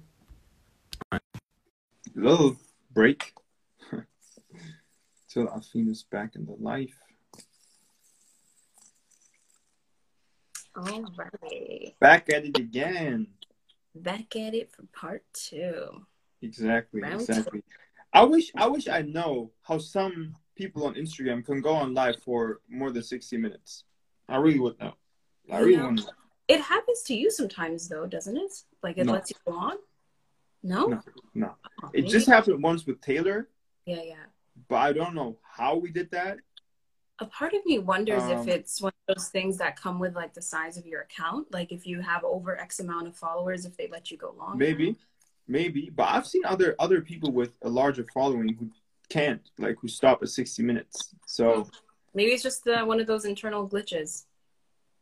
Right. 1.11 1.21
Little 2.15 2.55
break. 2.93 3.33
Till 5.29 5.47
Athena's 5.47 6.03
back 6.03 6.35
in 6.35 6.45
the 6.45 6.53
life. 6.59 6.97
All 10.75 11.03
right. 11.17 11.93
Back 11.99 12.29
at 12.33 12.45
it 12.45 12.57
again. 12.57 13.27
Back 13.95 14.35
at 14.35 14.53
it 14.53 14.71
for 14.71 14.83
part 14.93 15.23
two. 15.33 16.05
Exactly, 16.41 17.01
Round 17.01 17.21
exactly. 17.21 17.63
I 18.13 18.23
wish 18.23 18.51
I 18.55 18.67
wish 18.67 18.87
I 18.87 19.01
know 19.01 19.51
how 19.61 19.77
some 19.77 20.35
people 20.55 20.85
on 20.85 20.95
Instagram 20.95 21.45
can 21.45 21.61
go 21.61 21.73
on 21.73 21.93
live 21.93 22.21
for 22.23 22.61
more 22.69 22.91
than 22.91 23.03
60 23.03 23.37
minutes. 23.37 23.83
I 24.27 24.37
really 24.37 24.59
would 24.59 24.79
know. 24.79 24.93
I 25.51 25.59
really 25.59 25.81
want 25.81 25.99
to 25.99 26.05
know. 26.05 26.11
It 26.47 26.61
happens 26.61 27.03
to 27.03 27.13
you 27.15 27.29
sometimes, 27.29 27.87
though, 27.87 28.05
doesn't 28.07 28.37
it? 28.37 28.63
Like 28.81 28.97
it 28.97 29.05
No. 29.05 29.13
lets 29.13 29.29
you 29.31 29.35
go 29.45 29.53
on. 29.53 29.77
No. 30.63 30.87
No, 30.87 31.01
no. 31.35 31.55
Oh, 31.83 31.87
It 31.93 32.01
maybe- 32.01 32.07
just 32.09 32.27
happened 32.27 32.63
once 32.63 32.85
with 32.85 32.99
Taylor, 33.01 33.49
Yeah, 33.85 34.01
yeah. 34.03 34.25
But 34.69 34.77
I 34.77 34.93
don't 34.93 35.15
know 35.15 35.37
how 35.43 35.75
we 35.75 35.91
did 35.91 36.11
that. 36.11 36.37
A 37.19 37.25
part 37.25 37.53
of 37.53 37.65
me 37.65 37.79
wonders 37.79 38.23
if 38.29 38.39
Um, 38.39 38.49
it's 38.49 38.81
one 38.81 38.93
of 39.07 39.15
those 39.15 39.27
things 39.27 39.57
that 39.57 39.75
come 39.75 39.99
with 39.99 40.15
like 40.15 40.33
the 40.33 40.41
size 40.41 40.77
of 40.77 40.85
your 40.85 41.01
account. 41.01 41.51
Like 41.51 41.73
if 41.73 41.85
you 41.85 41.99
have 41.99 42.23
over 42.23 42.57
X 42.57 42.79
amount 42.79 43.07
of 43.07 43.17
followers, 43.17 43.65
if 43.65 43.75
they 43.75 43.87
let 43.87 44.09
you 44.09 44.15
go 44.17 44.33
long. 44.37 44.57
Maybe, 44.57 44.95
maybe. 45.47 45.89
But 45.93 46.09
I've 46.09 46.27
seen 46.27 46.45
other 46.45 46.75
other 46.79 47.01
people 47.01 47.31
with 47.31 47.51
a 47.63 47.69
larger 47.69 48.05
following 48.13 48.55
who 48.57 48.69
can't, 49.09 49.41
like 49.57 49.77
who 49.81 49.89
stop 49.89 50.21
at 50.21 50.29
60 50.29 50.63
minutes. 50.63 51.13
So 51.25 51.67
Maybe 52.13 52.31
it's 52.31 52.43
just 52.43 52.67
uh, 52.67 52.83
one 52.85 52.99
of 52.99 53.07
those 53.07 53.25
internal 53.25 53.67
glitches. 53.67 54.25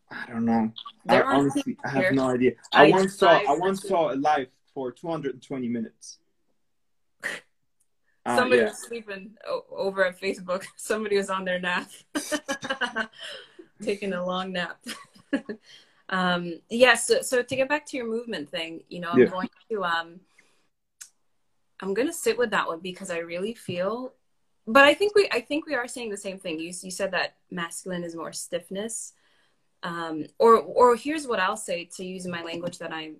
I 0.09 0.25
don't 0.27 0.45
know. 0.45 0.71
I 1.07 1.13
There 1.13 1.25
are 1.25 1.35
honestly 1.35 1.77
I 1.83 1.89
have 1.89 2.13
no 2.13 2.29
idea. 2.29 2.53
I, 2.73 2.87
I 2.87 2.91
once 2.91 3.15
saw 3.15 3.29
I 3.29 3.57
once 3.57 3.87
saw 3.87 4.13
a 4.13 4.15
live 4.15 4.47
for 4.73 4.91
220 4.91 5.67
minutes. 5.67 6.19
Uh, 8.27 8.35
Somebody 8.35 8.61
yeah. 8.61 8.67
was 8.67 8.77
sleeping 8.79 9.31
over 9.71 10.05
at 10.05 10.19
Facebook. 10.19 10.65
Somebody 10.75 11.15
was 11.15 11.29
on 11.29 11.45
their 11.45 11.59
nap, 11.59 11.89
taking 13.81 14.11
a 14.11 14.25
long 14.25 14.51
nap. 14.51 14.83
um, 16.09 16.59
yeah. 16.69 16.95
So, 16.95 17.21
so 17.21 17.41
to 17.41 17.55
get 17.55 17.69
back 17.69 17.85
to 17.87 17.97
your 17.97 18.05
movement 18.05 18.49
thing, 18.49 18.83
you 18.89 18.99
know, 18.99 19.11
I'm 19.11 19.19
Yeah. 19.19 19.27
going 19.27 19.49
to 19.71 19.83
um, 19.85 20.19
I'm 21.79 21.93
going 21.93 22.07
to 22.07 22.13
sit 22.13 22.37
with 22.37 22.49
that 22.51 22.67
one 22.67 22.79
because 22.79 23.09
I 23.09 23.19
really 23.19 23.53
feel. 23.53 24.13
But 24.65 24.83
I 24.83 24.93
think 24.93 25.15
we 25.15 25.29
I 25.31 25.39
think 25.39 25.65
we 25.65 25.75
are 25.75 25.87
saying 25.87 26.09
the 26.09 26.17
same 26.17 26.37
thing. 26.37 26.59
You 26.59 26.73
you 26.81 26.91
said 26.91 27.11
that 27.11 27.35
masculine 27.49 28.03
is 28.03 28.13
more 28.15 28.33
stiffness. 28.33 29.13
Um, 29.83 30.25
or 30.37 30.57
or 30.57 30.97
here's 30.97 31.27
what 31.27 31.39
I'll 31.39 31.55
say 31.55 31.85
to 31.95 32.03
use 32.03 32.27
my 32.27 32.43
language 32.43 32.77
that 32.79 32.91
I'm 32.91 33.15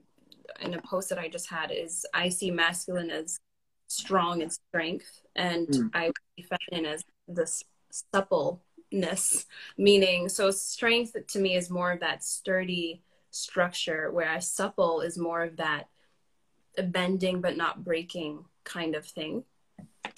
in 0.60 0.74
a 0.74 0.82
post 0.82 1.08
that 1.10 1.20
I 1.20 1.30
just 1.30 1.50
had 1.50 1.72
is 1.72 2.06
I 2.14 2.28
see 2.28 2.52
masculine 2.52 3.10
as 3.10 3.40
strong 3.88 4.42
and 4.42 4.52
strength, 4.52 5.22
and 5.36 5.68
Mm. 5.68 5.90
I 5.94 6.12
feminine 6.44 6.94
as 6.94 7.04
this 7.28 7.64
suppleness, 7.90 9.46
meaning 9.78 10.30
so 10.30 10.52
strength 10.52 11.16
to 11.28 11.40
me 11.40 11.56
is 11.56 11.70
more 11.70 11.92
of 11.92 12.00
that 12.02 12.24
sturdy 12.24 13.02
structure, 13.32 14.12
whereas 14.12 14.52
supple 14.52 15.02
is 15.02 15.18
more 15.18 15.44
of 15.44 15.58
that 15.58 15.88
bending 16.84 17.42
but 17.42 17.58
not 17.58 17.84
breaking 17.84 18.46
kind 18.64 18.96
of 18.96 19.06
thing. 19.06 19.44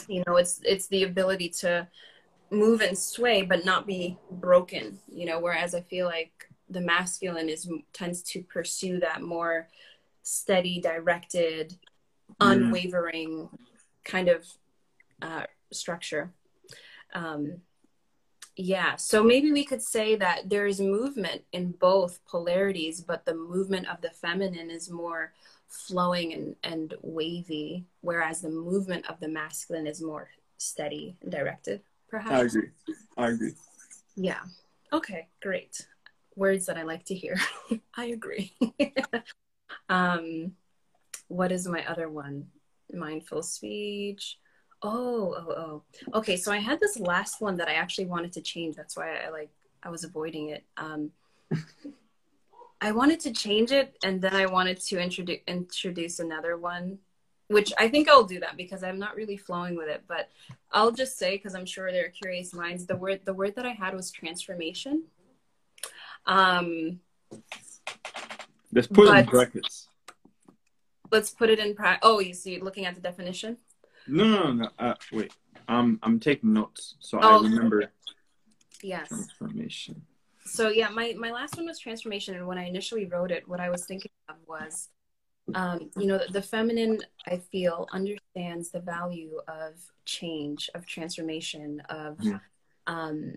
You 0.07 0.23
know, 0.27 0.37
it's 0.37 0.59
it's 0.63 0.87
the 0.87 1.03
ability 1.03 1.49
to 1.61 1.87
move 2.51 2.81
and 2.81 2.97
sway 2.97 3.43
but 3.43 3.65
not 3.65 3.85
be 3.85 4.17
broken. 4.31 4.99
You 5.07 5.25
know, 5.25 5.39
whereas 5.39 5.75
I 5.75 5.81
feel 5.81 6.05
like 6.07 6.49
the 6.69 6.81
masculine 6.81 7.49
is 7.49 7.69
tends 7.93 8.21
to 8.23 8.41
pursue 8.43 8.99
that 8.99 9.21
more 9.21 9.67
steady, 10.23 10.79
directed. 10.81 11.77
Unwavering 12.39 13.49
kind 14.03 14.29
of 14.29 14.45
uh, 15.21 15.43
structure. 15.71 16.31
Um, 17.13 17.61
yeah, 18.55 18.97
so 18.97 19.23
maybe 19.23 19.51
we 19.51 19.63
could 19.63 19.81
say 19.81 20.15
that 20.17 20.49
there 20.49 20.67
is 20.67 20.81
movement 20.81 21.43
in 21.53 21.71
both 21.71 22.19
polarities, 22.25 22.99
but 22.99 23.25
the 23.25 23.33
movement 23.33 23.87
of 23.87 24.01
the 24.01 24.09
feminine 24.09 24.69
is 24.69 24.89
more 24.89 25.31
flowing 25.69 26.33
and, 26.33 26.55
and 26.63 26.93
wavy, 27.01 27.85
whereas 28.01 28.41
the 28.41 28.49
movement 28.49 29.09
of 29.09 29.19
the 29.21 29.29
masculine 29.29 29.87
is 29.87 30.01
more 30.01 30.29
steady 30.57 31.15
and 31.21 31.31
directed, 31.31 31.81
perhaps. 32.09 32.31
I 32.33 32.43
agree. 32.43 32.69
I 33.17 33.27
agree. 33.29 33.53
Yeah. 34.15 34.41
Okay, 34.91 35.27
great. 35.41 35.87
Words 36.35 36.65
that 36.65 36.77
I 36.77 36.83
like 36.83 37.05
to 37.05 37.15
hear. 37.15 37.37
I 37.95 38.05
agree. 38.05 38.53
um, 39.89 40.53
what 41.29 41.51
is 41.51 41.67
my 41.67 41.85
other 41.87 42.09
one? 42.09 42.47
Mindful 42.91 43.43
speech. 43.43 44.37
Oh, 44.81 45.35
oh, 45.37 45.51
oh. 45.51 45.83
Okay, 46.17 46.35
so 46.35 46.51
I 46.51 46.57
had 46.57 46.79
this 46.79 46.99
last 46.99 47.39
one 47.39 47.57
that 47.57 47.69
I 47.69 47.73
actually 47.73 48.07
wanted 48.07 48.33
to 48.33 48.41
change. 48.41 48.75
That's 48.75 48.97
why 48.97 49.15
I 49.15 49.29
like 49.29 49.49
I 49.81 49.89
was 49.89 50.03
avoiding 50.03 50.49
it. 50.49 50.63
Um, 50.77 51.11
I 52.81 52.91
wanted 52.91 53.19
to 53.21 53.31
change 53.31 53.71
it, 53.71 53.97
and 54.03 54.21
then 54.21 54.35
I 54.35 54.45
wanted 54.45 54.79
to 54.81 54.99
introduce 54.99 55.41
introduce 55.47 56.19
another 56.19 56.57
one, 56.57 56.97
which 57.47 57.73
I 57.77 57.89
think 57.89 58.09
I'll 58.09 58.23
do 58.23 58.39
that 58.39 58.57
because 58.57 58.83
I'm 58.83 58.99
not 58.99 59.15
really 59.15 59.37
flowing 59.37 59.75
with 59.75 59.89
it. 59.89 60.03
But 60.07 60.29
I'll 60.71 60.91
just 60.91 61.17
say 61.17 61.35
because 61.35 61.55
I'm 61.55 61.65
sure 61.65 61.91
there 61.91 62.05
are 62.05 62.09
curious 62.09 62.53
minds. 62.53 62.85
The 62.85 62.95
word 62.95 63.21
the 63.25 63.33
word 63.33 63.55
that 63.55 63.65
I 63.65 63.73
had 63.73 63.93
was 63.93 64.11
transformation. 64.11 65.03
Um, 66.25 67.01
Let's 68.71 68.87
put 68.87 69.07
it 69.07 69.15
in 69.15 69.25
brackets. 69.25 69.88
Let's 71.11 71.29
put 71.29 71.49
it 71.49 71.59
in 71.59 71.75
pra- 71.75 71.99
Oh, 72.01 72.19
you 72.19 72.33
see, 72.33 72.59
looking 72.61 72.85
at 72.85 72.95
the 72.95 73.01
definition. 73.01 73.57
No, 74.07 74.25
no, 74.25 74.53
no. 74.53 74.69
Uh, 74.79 74.95
wait. 75.11 75.33
I'm 75.67 75.99
I'm 76.03 76.19
taking 76.19 76.53
notes 76.53 76.95
so 76.99 77.19
Oh. 77.19 77.39
I 77.39 77.43
remember 77.43 77.91
Yes. 78.81 79.09
transformation. 79.09 80.01
So 80.45 80.69
yeah, 80.69 80.89
my 80.89 81.13
my 81.17 81.31
last 81.31 81.57
one 81.57 81.65
was 81.67 81.77
transformation, 81.79 82.35
and 82.35 82.47
when 82.47 82.57
I 82.57 82.63
initially 82.65 83.05
wrote 83.05 83.29
it, 83.31 83.47
what 83.47 83.59
I 83.59 83.69
was 83.69 83.85
thinking 83.85 84.11
of 84.29 84.37
was, 84.47 84.89
um, 85.53 85.91
you 85.97 86.07
know, 86.07 86.17
the, 86.17 86.31
the 86.33 86.41
feminine 86.41 86.99
I 87.27 87.37
feel 87.37 87.87
understands 87.91 88.71
the 88.71 88.79
value 88.79 89.39
of 89.47 89.73
change, 90.05 90.69
of 90.73 90.87
transformation, 90.87 91.81
of 91.89 92.17
Yeah. 92.21 92.39
um, 92.87 93.35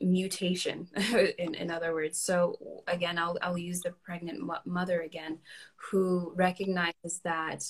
mutation. 0.00 0.88
in 1.38 1.54
in 1.54 1.70
other 1.70 1.94
words, 1.94 2.18
so 2.18 2.82
again, 2.86 3.18
I'll 3.18 3.38
I'll 3.42 3.58
use 3.58 3.80
the 3.80 3.92
pregnant 3.92 4.40
mo- 4.40 4.64
mother 4.64 5.02
again, 5.02 5.38
who 5.76 6.32
recognizes 6.36 7.20
that, 7.24 7.64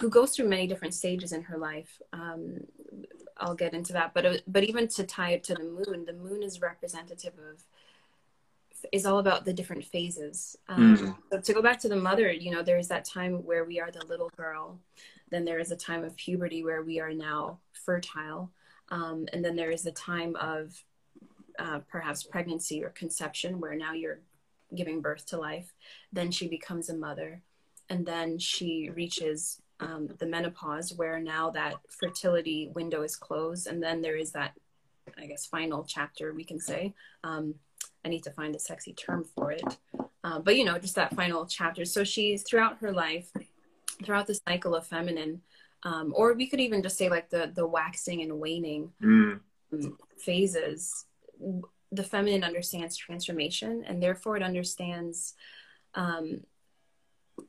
who 0.00 0.08
goes 0.10 0.34
through 0.34 0.48
many 0.48 0.66
different 0.66 0.94
stages 0.94 1.32
in 1.32 1.42
her 1.42 1.58
life. 1.58 2.00
Um, 2.12 2.60
I'll 3.36 3.54
get 3.54 3.74
into 3.74 3.92
that, 3.92 4.14
but 4.14 4.42
but 4.46 4.64
even 4.64 4.88
to 4.88 5.04
tie 5.04 5.30
it 5.30 5.44
to 5.44 5.54
the 5.54 5.64
moon, 5.64 6.04
the 6.06 6.12
moon 6.12 6.42
is 6.42 6.60
representative 6.60 7.34
of 7.50 7.64
is 8.92 9.06
all 9.06 9.18
about 9.18 9.44
the 9.44 9.52
different 9.52 9.84
phases. 9.84 10.56
Um, 10.68 10.96
Mm. 10.96 11.16
So 11.32 11.40
to 11.40 11.52
go 11.52 11.62
back 11.62 11.78
to 11.80 11.88
the 11.88 11.96
mother, 11.96 12.30
you 12.32 12.50
know, 12.50 12.62
there 12.62 12.78
is 12.78 12.88
that 12.88 13.04
time 13.04 13.44
where 13.44 13.64
we 13.64 13.80
are 13.80 13.90
the 13.90 14.04
little 14.06 14.30
girl, 14.36 14.78
then 15.30 15.44
there 15.44 15.58
is 15.58 15.70
a 15.72 15.76
time 15.76 16.04
of 16.04 16.16
puberty 16.16 16.62
where 16.62 16.82
we 16.82 17.00
are 17.00 17.12
now 17.12 17.58
fertile, 17.72 18.50
um, 18.90 19.26
and 19.32 19.44
then 19.44 19.56
there 19.56 19.70
is 19.70 19.86
a 19.86 19.92
time 19.92 20.36
of 20.36 20.82
uh, 21.58 21.80
perhaps 21.88 22.22
pregnancy 22.22 22.84
or 22.84 22.90
conception 22.90 23.60
where 23.60 23.74
now 23.74 23.92
you're 23.92 24.20
giving 24.74 25.00
birth 25.00 25.26
to 25.26 25.38
life. 25.38 25.72
Then 26.12 26.30
she 26.30 26.48
becomes 26.48 26.88
a 26.88 26.96
mother, 26.96 27.42
and 27.88 28.04
then 28.06 28.38
she 28.38 28.90
reaches 28.94 29.60
um, 29.80 30.08
the 30.18 30.26
menopause 30.26 30.92
where 30.94 31.20
now 31.20 31.50
that 31.50 31.74
fertility 31.88 32.70
window 32.74 33.02
is 33.02 33.16
closed, 33.16 33.66
and 33.66 33.82
then 33.82 34.02
there 34.02 34.16
is 34.16 34.32
that, 34.32 34.52
I 35.16 35.26
guess, 35.26 35.46
final 35.46 35.84
chapter 35.84 36.34
we 36.34 36.44
can 36.44 36.60
say. 36.60 36.94
Um, 37.24 37.54
I 38.04 38.08
need 38.08 38.22
to 38.24 38.30
find 38.30 38.54
a 38.54 38.58
sexy 38.58 38.92
term 38.92 39.24
for 39.24 39.52
it, 39.52 39.62
uh, 40.24 40.38
but 40.38 40.56
you 40.56 40.64
know, 40.64 40.78
just 40.78 40.94
that 40.96 41.14
final 41.14 41.46
chapter. 41.46 41.84
So 41.84 42.04
she's 42.04 42.42
throughout 42.42 42.78
her 42.78 42.92
life, 42.92 43.30
throughout 44.04 44.26
the 44.26 44.38
cycle 44.48 44.74
of 44.74 44.86
feminine, 44.86 45.42
um, 45.82 46.12
or 46.16 46.34
we 46.34 46.46
could 46.48 46.60
even 46.60 46.82
just 46.82 46.96
say 46.98 47.08
like 47.08 47.30
the 47.30 47.50
the 47.54 47.66
waxing 47.66 48.22
and 48.22 48.38
waning 48.38 48.92
Mm. 49.02 49.40
phases 50.16 51.04
the 51.90 52.02
feminine 52.02 52.44
understands 52.44 52.96
transformation 52.96 53.84
and 53.86 54.02
therefore 54.02 54.36
it 54.36 54.42
understands 54.42 55.34
um, 55.94 56.42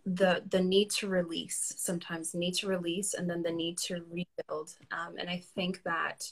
the 0.06 0.44
the 0.50 0.62
need 0.62 0.90
to 0.92 1.08
release 1.08 1.74
sometimes 1.78 2.36
need 2.36 2.54
to 2.54 2.68
release 2.68 3.14
and 3.14 3.30
then 3.30 3.42
the 3.42 3.52
need 3.52 3.78
to 3.78 4.04
rebuild. 4.12 4.72
Um, 4.92 5.16
and 5.18 5.30
i 5.30 5.42
think 5.56 5.82
that 5.84 6.32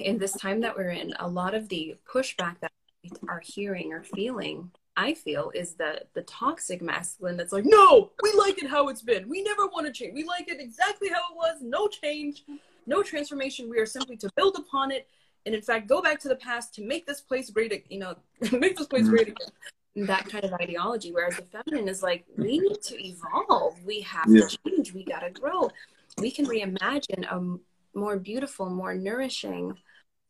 in 0.00 0.18
this 0.18 0.32
time 0.32 0.60
that 0.60 0.76
we're 0.76 0.90
in 0.90 1.12
a 1.18 1.28
lot 1.28 1.54
of 1.54 1.68
the 1.68 1.96
pushback 2.10 2.58
that 2.60 2.72
we 3.02 3.10
are 3.28 3.42
hearing 3.44 3.92
or 3.92 4.02
feeling 4.02 4.70
i 4.96 5.12
feel 5.12 5.50
is 5.54 5.74
the 5.74 6.02
the 6.14 6.22
toxic 6.22 6.80
masculine 6.80 7.36
that's 7.36 7.52
like 7.52 7.66
no 7.66 8.10
we 8.22 8.32
like 8.32 8.62
it 8.62 8.68
how 8.68 8.88
it's 8.88 9.02
been. 9.02 9.28
We 9.28 9.42
never 9.42 9.66
want 9.66 9.86
to 9.86 9.92
change. 9.92 10.14
We 10.14 10.24
like 10.24 10.48
it 10.48 10.60
exactly 10.60 11.08
how 11.08 11.20
it 11.30 11.36
was. 11.36 11.62
No 11.62 11.88
change. 11.88 12.44
No 12.86 13.02
transformation. 13.02 13.68
We 13.68 13.78
are 13.78 13.86
simply 13.86 14.16
to 14.18 14.30
build 14.36 14.56
upon 14.56 14.90
it 14.90 15.08
and 15.46 15.54
in 15.54 15.62
fact 15.62 15.88
go 15.88 16.02
back 16.02 16.20
to 16.20 16.28
the 16.28 16.36
past 16.36 16.74
to 16.74 16.82
make 16.82 17.06
this 17.06 17.20
place 17.20 17.48
great 17.50 17.86
you 17.88 17.98
know 17.98 18.14
make 18.52 18.76
this 18.76 18.86
place 18.86 19.08
great 19.08 19.28
mm-hmm. 19.28 19.42
again 19.42 19.52
that 19.96 20.28
kind 20.28 20.44
of 20.44 20.52
ideology. 20.54 21.12
Whereas 21.12 21.36
the 21.36 21.42
feminine 21.42 21.88
is 21.88 22.02
like, 22.02 22.26
we 22.36 22.58
mm-hmm. 22.58 22.68
need 22.68 22.82
to 22.82 23.06
evolve. 23.06 23.82
We 23.84 24.00
have 24.02 24.26
Yeah. 24.28 24.46
to 24.46 24.58
change. 24.64 24.92
We 24.92 25.04
got 25.04 25.20
to 25.20 25.30
grow. 25.30 25.70
We 26.18 26.30
can 26.30 26.46
reimagine 26.46 27.24
a 27.30 27.58
more 27.98 28.18
beautiful, 28.18 28.68
more 28.68 28.94
nourishing 28.94 29.78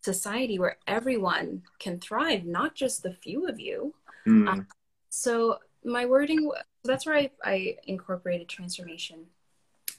society 0.03 0.59
where 0.59 0.79
everyone 0.87 1.63
can 1.81 1.99
thrive, 1.99 2.45
not 2.45 2.75
just 2.77 3.03
the 3.03 3.13
few 3.13 3.49
of 3.49 3.59
you. 3.59 3.93
Mm. 4.27 4.49
Um, 4.49 4.67
so 5.09 5.59
my 5.85 6.07
wording, 6.07 6.51
that's 6.85 7.07
where 7.07 7.17
I, 7.17 7.31
I 7.45 7.77
incorporated 7.85 8.49
transformation. 8.49 9.27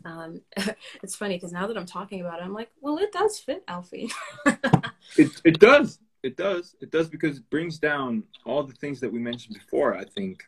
Um, 0.06 0.41
it's 1.04 1.16
funny 1.16 1.36
because 1.36 1.52
now 1.52 1.68
that 1.68 1.78
I'm 1.78 1.86
talking 1.86 2.22
about 2.22 2.39
it, 2.39 2.43
I'm 2.43 2.54
like, 2.54 2.70
well, 2.82 2.98
it 2.98 3.12
does 3.12 3.39
fit, 3.39 3.64
Alfie. 3.68 4.12
It 5.18 5.41
it 5.45 5.60
does. 5.60 6.00
It 6.22 6.36
does. 6.36 6.76
It 6.82 6.91
does 6.91 7.08
because 7.08 7.38
it 7.38 7.50
brings 7.50 7.80
down 7.80 8.24
all 8.45 8.64
the 8.64 8.74
things 8.74 9.00
that 9.00 9.12
we 9.12 9.20
mentioned 9.20 9.56
before, 9.56 9.95
I 9.95 10.04
think. 10.04 10.43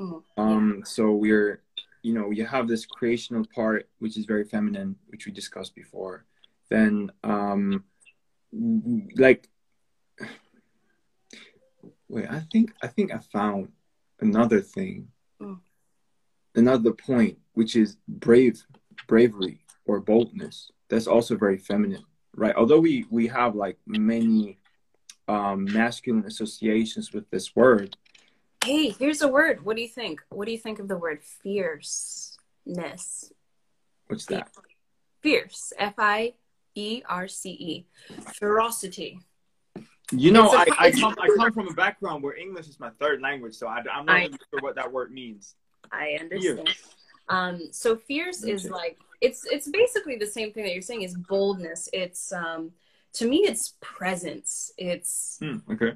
Mhm. 0.00 0.22
Um 0.36 0.82
so 0.84 1.12
we're 1.12 1.62
you 2.02 2.14
know, 2.14 2.30
you 2.30 2.44
have 2.46 2.66
this 2.66 2.86
creational 2.86 3.44
part 3.54 3.88
which 4.00 4.16
is 4.16 4.24
very 4.24 4.44
feminine, 4.44 4.96
which 5.06 5.26
we 5.26 5.32
discussed 5.32 5.74
before. 5.76 6.24
Then 6.70 7.12
um 7.22 7.84
like 9.16 9.48
wait, 12.08 12.28
I 12.28 12.40
think 12.52 12.72
I 12.82 12.88
think 12.88 13.12
I 13.12 13.18
found 13.18 13.68
another 14.20 14.60
thing. 14.60 15.08
Mm. 15.40 15.60
Another 16.54 16.92
point, 16.92 17.38
which 17.52 17.76
is 17.76 17.96
brave 18.08 18.64
bravery 19.06 19.60
or 19.86 20.00
boldness. 20.00 20.70
That's 20.88 21.06
also 21.06 21.36
very 21.36 21.58
feminine 21.58 22.04
right 22.36 22.54
although 22.56 22.78
we 22.80 23.04
we 23.10 23.26
have 23.26 23.54
like 23.56 23.76
many 23.86 24.58
um 25.26 25.64
masculine 25.64 26.24
associations 26.26 27.12
with 27.12 27.28
this 27.30 27.56
word 27.56 27.96
hey, 28.64 28.90
here's 28.90 29.22
a 29.22 29.28
word. 29.28 29.64
What 29.64 29.74
do 29.76 29.82
you 29.82 29.88
think? 29.88 30.20
What 30.28 30.44
do 30.44 30.52
you 30.52 30.58
think 30.58 30.78
of 30.80 30.86
the 30.86 30.96
word 30.98 31.22
fierceness? 31.22 33.32
what's 34.08 34.26
that 34.26 34.48
Fierce. 35.22 35.72
F 35.78 35.94
I 35.98 36.34
E 36.74 37.02
R 37.08 37.26
C 37.28 37.50
E. 37.50 37.86
Ferocity. 38.34 39.20
you 40.12 40.30
know 40.32 40.46
It's 40.46 40.54
a- 40.54 40.58
I, 40.58 40.84
I, 40.84 40.86
it's- 40.88 41.00
come, 41.00 41.14
I 41.20 41.28
come 41.36 41.52
from 41.52 41.68
a 41.68 41.74
background 41.74 42.22
where 42.22 42.36
english 42.36 42.68
is 42.68 42.78
my 42.80 42.90
third 43.00 43.20
language 43.22 43.54
so 43.54 43.66
I, 43.66 43.78
i'm 43.92 44.06
not 44.06 44.16
I- 44.16 44.24
even 44.26 44.38
sure 44.50 44.60
what 44.60 44.74
that 44.76 44.90
word 44.92 45.10
means 45.12 45.54
I 45.92 46.18
understand. 46.20 46.68
Um, 47.30 47.72
so 47.72 47.96
fierce 47.96 48.42
is 48.42 48.68
like 48.70 48.98
it's 49.20 49.42
it's 49.46 49.68
basically 49.68 50.16
the 50.16 50.26
same 50.26 50.52
thing 50.52 50.64
that 50.64 50.72
you're 50.72 50.82
saying 50.82 51.02
is 51.02 51.16
boldness. 51.16 51.88
It's 51.92 52.32
um 52.32 52.72
to 53.14 53.26
me 53.26 53.38
it's 53.38 53.74
presence. 53.80 54.72
It's 54.76 55.38
Hmm, 55.40 55.58
okay 55.70 55.92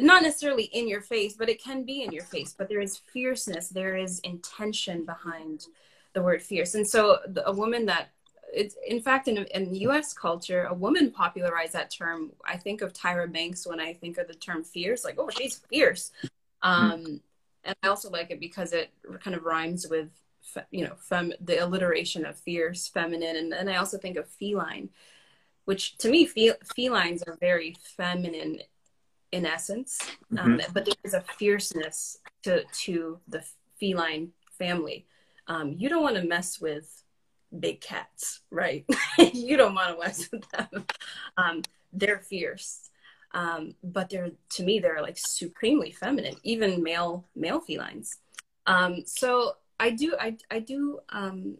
not 0.00 0.22
necessarily 0.22 0.64
in 0.64 0.88
your 0.88 1.00
face, 1.00 1.34
but 1.36 1.48
it 1.48 1.62
can 1.62 1.84
be 1.84 2.02
in 2.02 2.12
your 2.12 2.24
face. 2.24 2.54
But 2.56 2.68
there 2.68 2.80
is 2.80 2.96
fierceness. 3.12 3.68
There 3.68 3.96
is 3.96 4.20
intention 4.20 5.04
behind 5.04 5.66
the 6.12 6.22
word 6.22 6.42
fierce. 6.42 6.74
And 6.74 6.88
so 6.88 7.18
the, 7.26 7.46
a 7.46 7.52
woman 7.52 7.86
that 7.86 8.10
it's 8.52 8.76
in 8.86 9.00
fact 9.00 9.28
in, 9.28 9.38
in 9.38 9.74
U.S. 9.74 10.14
culture, 10.14 10.64
a 10.64 10.74
woman 10.74 11.10
popularized 11.10 11.74
that 11.74 11.90
term. 11.90 12.32
I 12.44 12.56
think 12.56 12.80
of 12.80 12.92
Tyra 12.92 13.30
Banks 13.30 13.66
when 13.66 13.80
I 13.80 13.92
think 13.92 14.18
of 14.18 14.26
the 14.26 14.34
term 14.34 14.64
fierce, 14.64 15.04
like 15.04 15.16
oh 15.18 15.28
she's 15.30 15.60
fierce. 15.68 16.10
Um, 16.62 17.20
and 17.64 17.76
I 17.82 17.88
also 17.88 18.10
like 18.10 18.30
it 18.30 18.40
because 18.40 18.72
it 18.72 18.90
kind 19.20 19.36
of 19.36 19.44
rhymes 19.44 19.86
with 19.90 20.08
you 20.70 20.84
know 20.84 20.94
fem 21.00 21.32
the 21.40 21.64
alliteration 21.64 22.24
of 22.24 22.38
fierce, 22.38 22.88
feminine, 22.88 23.36
and 23.36 23.52
then 23.52 23.68
I 23.68 23.76
also 23.76 23.98
think 23.98 24.16
of 24.16 24.28
feline, 24.28 24.90
which 25.64 25.96
to 25.98 26.10
me 26.10 26.26
fel- 26.26 26.56
felines 26.76 27.22
are 27.26 27.36
very 27.40 27.76
feminine 27.96 28.60
in 29.32 29.44
essence, 29.44 30.00
um, 30.38 30.60
but 30.72 30.84
there 30.84 30.94
is 31.04 31.14
a 31.14 31.20
fierceness 31.20 32.18
to 32.42 32.64
to 32.72 33.18
the 33.28 33.44
feline 33.78 34.32
family. 34.58 35.06
Um, 35.46 35.74
you 35.78 35.88
don't 35.88 36.02
want 36.02 36.16
to 36.16 36.24
mess 36.24 36.60
with 36.60 37.02
big 37.58 37.80
cats, 37.80 38.40
right? 38.50 38.84
you 39.32 39.56
don't 39.56 39.74
want 39.74 39.94
to 39.94 40.04
mess 40.04 40.28
with 40.30 40.48
them. 40.50 40.86
Um, 41.36 41.62
they're 41.92 42.18
fierce, 42.18 42.90
um, 43.32 43.74
but 43.82 44.10
they're 44.10 44.30
to 44.50 44.62
me 44.62 44.78
they're 44.78 45.02
like 45.02 45.18
supremely 45.18 45.92
feminine, 45.92 46.36
even 46.42 46.82
male 46.82 47.26
male 47.34 47.60
felines. 47.60 48.16
Um, 48.66 49.04
so 49.06 49.54
I 49.80 49.90
do 49.90 50.16
I 50.18 50.36
I 50.50 50.60
do 50.60 51.00
um, 51.10 51.56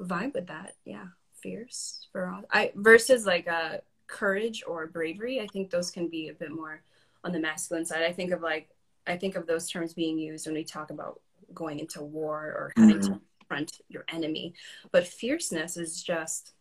vibe 0.00 0.34
with 0.34 0.46
that. 0.48 0.74
Yeah, 0.84 1.06
fierce 1.34 2.06
for 2.12 2.42
I 2.50 2.72
versus 2.74 3.26
like 3.26 3.46
a 3.46 3.82
courage 4.06 4.62
or 4.66 4.86
bravery. 4.86 5.40
I 5.40 5.46
think 5.46 5.70
those 5.70 5.90
can 5.90 6.08
be 6.08 6.28
a 6.28 6.34
bit 6.34 6.50
more 6.50 6.82
on 7.24 7.32
the 7.32 7.40
masculine 7.40 7.84
side. 7.84 8.02
I 8.02 8.12
think 8.12 8.32
of 8.32 8.40
like 8.40 8.70
I 9.06 9.16
think 9.16 9.36
of 9.36 9.46
those 9.46 9.68
terms 9.68 9.94
being 9.94 10.18
used 10.18 10.46
when 10.46 10.54
we 10.54 10.64
talk 10.64 10.90
about 10.90 11.20
going 11.54 11.78
into 11.78 12.02
war 12.02 12.44
or 12.44 12.72
having 12.76 13.00
to 13.00 13.20
confront 13.38 13.80
your 13.88 14.04
enemy. 14.12 14.54
But 14.92 15.06
fierceness 15.06 15.76
is 15.76 16.02
just 16.02 16.52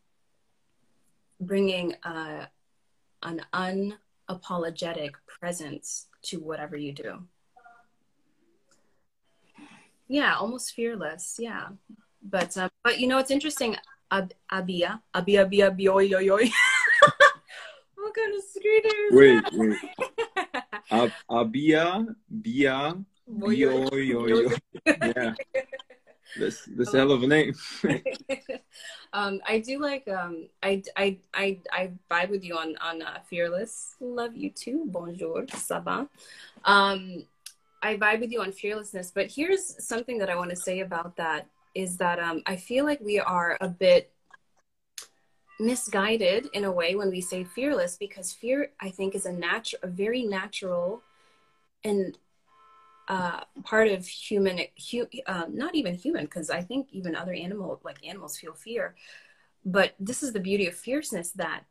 bringing 1.39 1.95
uh, 2.03 2.45
an 3.23 3.41
unapologetic 3.53 5.11
presence 5.27 6.07
to 6.23 6.39
whatever 6.39 6.77
you 6.77 6.93
do. 6.93 7.23
Yeah, 10.07 10.35
almost 10.35 10.73
fearless. 10.73 11.37
Yeah, 11.39 11.69
but 12.23 12.55
um, 12.57 12.69
but 12.83 12.99
you 12.99 13.07
know 13.07 13.17
it's 13.19 13.31
interesting. 13.31 13.75
Ab- 14.09 14.33
Abia, 14.51 15.01
Abia, 15.13 15.43
Abia, 15.45 15.67
Bioi, 15.69 16.09
Yoi, 16.09 16.25
Yoi. 16.27 16.51
what 17.95 18.13
kind 18.15 18.33
of 18.33 18.43
street 18.43 18.85
is 18.85 19.13
wait 19.13 19.43
that? 19.43 19.51
wait 19.53 19.77
Ab- 20.91 21.11
abia 21.29 22.15
bia 22.29 22.95
Boy, 23.27 23.51
yo, 23.51 23.89
bio 23.89 23.97
yo 23.99 24.27
yo 24.27 24.51
yeah 25.03 25.35
that's 26.39 26.63
that's 26.77 26.93
a 26.93 26.97
hell 26.97 27.11
of 27.11 27.23
a 27.23 27.27
name 27.27 27.53
um, 29.13 29.41
I 29.45 29.59
do 29.59 29.79
like 29.79 30.07
um, 30.07 30.47
I, 30.63 30.83
I 30.95 31.17
I 31.33 31.59
I 31.71 31.91
vibe 32.09 32.29
with 32.29 32.43
you 32.43 32.55
on 32.57 32.77
on 32.79 33.01
uh, 33.01 33.19
fearless. 33.29 33.95
Love 33.99 34.35
you 34.35 34.51
too. 34.51 34.85
Bonjour, 34.87 35.43
ça 35.47 35.83
va? 35.83 36.07
Um, 36.63 37.25
I 37.87 37.95
vibe 37.95 38.19
with 38.19 38.31
you 38.33 38.41
on 38.41 38.51
fearlessness, 38.51 39.11
but 39.15 39.31
here's 39.31 39.81
something 39.87 40.17
that 40.17 40.29
I 40.29 40.35
want 40.35 40.49
to 40.49 40.57
say 40.57 40.81
about 40.81 41.15
that 41.15 41.47
is 41.73 41.95
that 41.97 42.19
um, 42.19 42.43
I 42.45 42.57
feel 42.57 42.83
like 42.83 42.99
we 42.99 43.17
are 43.17 43.57
a 43.61 43.69
bit 43.69 44.11
misguided 45.61 46.49
in 46.53 46.65
a 46.65 46.71
way 46.71 46.95
when 46.95 47.09
we 47.09 47.21
say 47.21 47.45
fearless 47.45 47.95
because 47.95 48.33
fear 48.33 48.71
I 48.81 48.89
think 48.89 49.15
is 49.15 49.25
a 49.25 49.31
natural, 49.31 49.79
a 49.83 49.87
very 49.87 50.23
natural 50.23 51.01
and 51.85 52.17
uh, 53.07 53.45
part 53.63 53.87
of 53.87 54.05
human, 54.05 54.59
hu- 54.91 55.07
uh, 55.25 55.45
not 55.49 55.73
even 55.73 55.95
human, 55.95 56.25
because 56.25 56.49
I 56.49 56.61
think 56.63 56.89
even 56.91 57.15
other 57.15 57.33
animal, 57.33 57.79
like 57.85 58.05
animals, 58.05 58.37
feel 58.37 58.53
fear. 58.53 58.95
But 59.63 59.93
this 59.97 60.23
is 60.23 60.33
the 60.33 60.41
beauty 60.41 60.67
of 60.67 60.75
fierceness 60.75 61.31
that 61.31 61.63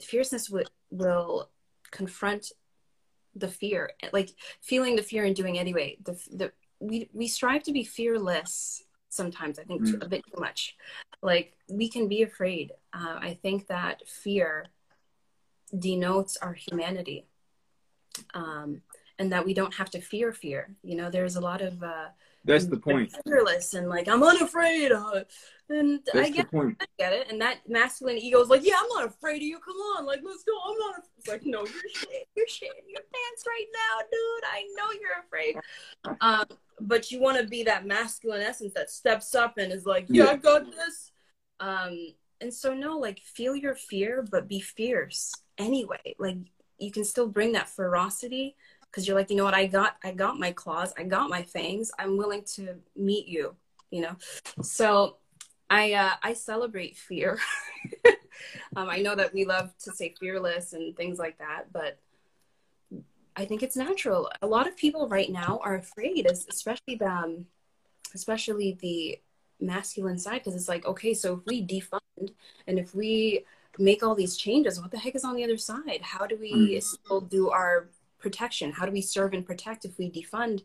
fierceness 0.00 0.46
w- 0.46 0.66
will 0.92 1.50
confront 1.90 2.52
the 3.38 3.48
fear, 3.48 3.90
like 4.12 4.30
feeling 4.60 4.96
the 4.96 5.02
fear 5.02 5.24
and 5.24 5.34
doing 5.36 5.58
anyway. 5.58 5.96
The, 6.04 6.12
the 6.30 6.52
we 6.80 7.08
we 7.12 7.26
strive 7.28 7.62
to 7.64 7.72
be 7.72 7.84
fearless 7.84 8.84
sometimes. 9.08 9.58
I 9.58 9.64
think 9.64 9.86
too, 9.86 9.98
a 10.00 10.08
bit 10.08 10.24
too 10.24 10.40
much. 10.40 10.76
Like 11.22 11.54
we 11.68 11.88
can 11.88 12.08
be 12.08 12.22
afraid. 12.22 12.72
Uh, 12.92 13.18
I 13.20 13.38
think 13.42 13.66
that 13.66 14.06
fear 14.06 14.66
denotes 15.76 16.36
our 16.36 16.52
humanity. 16.52 17.26
Um, 18.34 18.82
and 19.18 19.32
that 19.32 19.44
we 19.44 19.54
don't 19.54 19.74
have 19.74 19.90
to 19.90 20.00
fear 20.00 20.32
fear. 20.32 20.76
You 20.82 20.96
know, 20.96 21.10
there's 21.10 21.36
a 21.36 21.40
lot 21.40 21.60
of 21.60 21.82
uh, 21.82 22.08
that's 22.48 22.66
the 22.66 22.78
point 22.78 23.14
fearless 23.26 23.74
and 23.74 23.88
like 23.88 24.08
I'm 24.08 24.22
unafraid, 24.22 24.90
uh, 24.92 25.22
and 25.68 26.00
I 26.14 26.18
that's 26.18 26.30
the 26.30 26.34
get 26.34 26.46
I 26.54 26.86
get 26.98 27.12
it. 27.12 27.30
And 27.30 27.40
that 27.40 27.58
masculine 27.68 28.18
ego 28.18 28.40
is 28.40 28.48
like, 28.48 28.64
yeah, 28.64 28.74
I'm 28.78 28.88
not 28.88 29.06
afraid 29.06 29.36
of 29.36 29.42
you. 29.42 29.58
Come 29.58 29.76
on, 29.76 30.06
like 30.06 30.20
let's 30.24 30.42
go. 30.44 30.52
I'm 30.66 30.78
not. 30.78 31.02
It's 31.18 31.28
like, 31.28 31.44
no, 31.44 31.60
you're 31.60 31.90
shit. 31.94 32.28
You're 32.34 32.46
shitting 32.46 32.88
your 32.88 33.02
pants 33.02 33.44
right 33.46 33.66
now, 33.72 34.00
dude. 34.10 34.44
I 34.50 34.64
know 34.76 34.98
you're 35.00 35.24
afraid. 35.24 35.56
Um, 36.20 36.46
but 36.80 37.10
you 37.10 37.20
want 37.20 37.38
to 37.38 37.46
be 37.46 37.64
that 37.64 37.86
masculine 37.86 38.42
essence 38.42 38.72
that 38.74 38.90
steps 38.90 39.34
up 39.34 39.58
and 39.58 39.72
is 39.72 39.84
like, 39.84 40.06
yeah, 40.08 40.24
Yeah. 40.24 40.30
I 40.30 40.36
got 40.36 40.64
this. 40.70 41.12
Um, 41.60 42.14
and 42.40 42.54
so 42.54 42.72
no, 42.72 42.98
like 42.98 43.18
feel 43.20 43.54
your 43.54 43.74
fear, 43.74 44.24
but 44.30 44.48
be 44.48 44.60
fierce 44.60 45.34
anyway. 45.58 46.14
Like 46.18 46.36
you 46.78 46.90
can 46.92 47.04
still 47.04 47.28
bring 47.28 47.52
that 47.52 47.68
ferocity 47.68 48.56
because 48.90 49.06
you're 49.06 49.16
like, 49.16 49.30
you 49.30 49.36
know 49.36 49.44
what, 49.44 49.54
I 49.54 49.66
got, 49.66 49.96
I 50.02 50.12
got 50.12 50.38
my 50.38 50.52
claws, 50.52 50.92
I 50.98 51.04
got 51.04 51.30
my 51.30 51.42
fangs. 51.42 51.90
I'm 51.98 52.16
willing 52.16 52.42
to 52.54 52.76
meet 52.96 53.26
you. 53.26 53.54
You 53.90 54.02
know, 54.02 54.16
so 54.62 55.16
I 55.70 55.94
uh, 55.94 56.12
I 56.22 56.34
celebrate 56.34 56.96
fear. 56.96 57.38
um, 58.76 58.88
I 58.90 58.98
know 58.98 59.14
that 59.14 59.32
we 59.32 59.46
love 59.46 59.72
to 59.84 59.92
say 59.92 60.14
fearless 60.20 60.74
and 60.74 60.94
things 60.94 61.18
like 61.18 61.38
that, 61.38 61.72
but 61.72 61.98
I 63.36 63.44
think 63.44 63.62
it's 63.62 63.76
natural. 63.76 64.30
A 64.42 64.46
lot 64.46 64.66
of 64.66 64.76
people 64.76 65.08
right 65.08 65.30
now 65.30 65.60
are 65.62 65.76
afraid, 65.76 66.26
especially 66.26 66.96
the, 66.96 67.06
um, 67.06 67.46
especially 68.14 68.76
the 68.80 69.20
masculine 69.60 70.18
side, 70.18 70.42
because 70.42 70.54
it's 70.54 70.68
like, 70.68 70.84
okay, 70.84 71.14
so 71.14 71.34
if 71.34 71.46
we 71.46 71.64
defund 71.64 72.32
and 72.66 72.78
if 72.78 72.94
we 72.94 73.44
make 73.78 74.02
all 74.02 74.14
these 74.14 74.36
changes, 74.36 74.80
what 74.80 74.90
the 74.90 74.98
heck 74.98 75.14
is 75.14 75.24
on 75.24 75.36
the 75.36 75.44
other 75.44 75.56
side? 75.56 76.00
How 76.02 76.26
do 76.26 76.36
we 76.36 76.52
Mm. 76.52 76.82
still 76.82 77.20
do 77.20 77.50
our 77.50 77.88
protection? 78.18 78.72
How 78.72 78.86
do 78.86 78.92
we 78.92 79.00
serve 79.00 79.32
and 79.32 79.46
protect 79.46 79.84
if 79.84 79.98
we 79.98 80.10
defund 80.10 80.62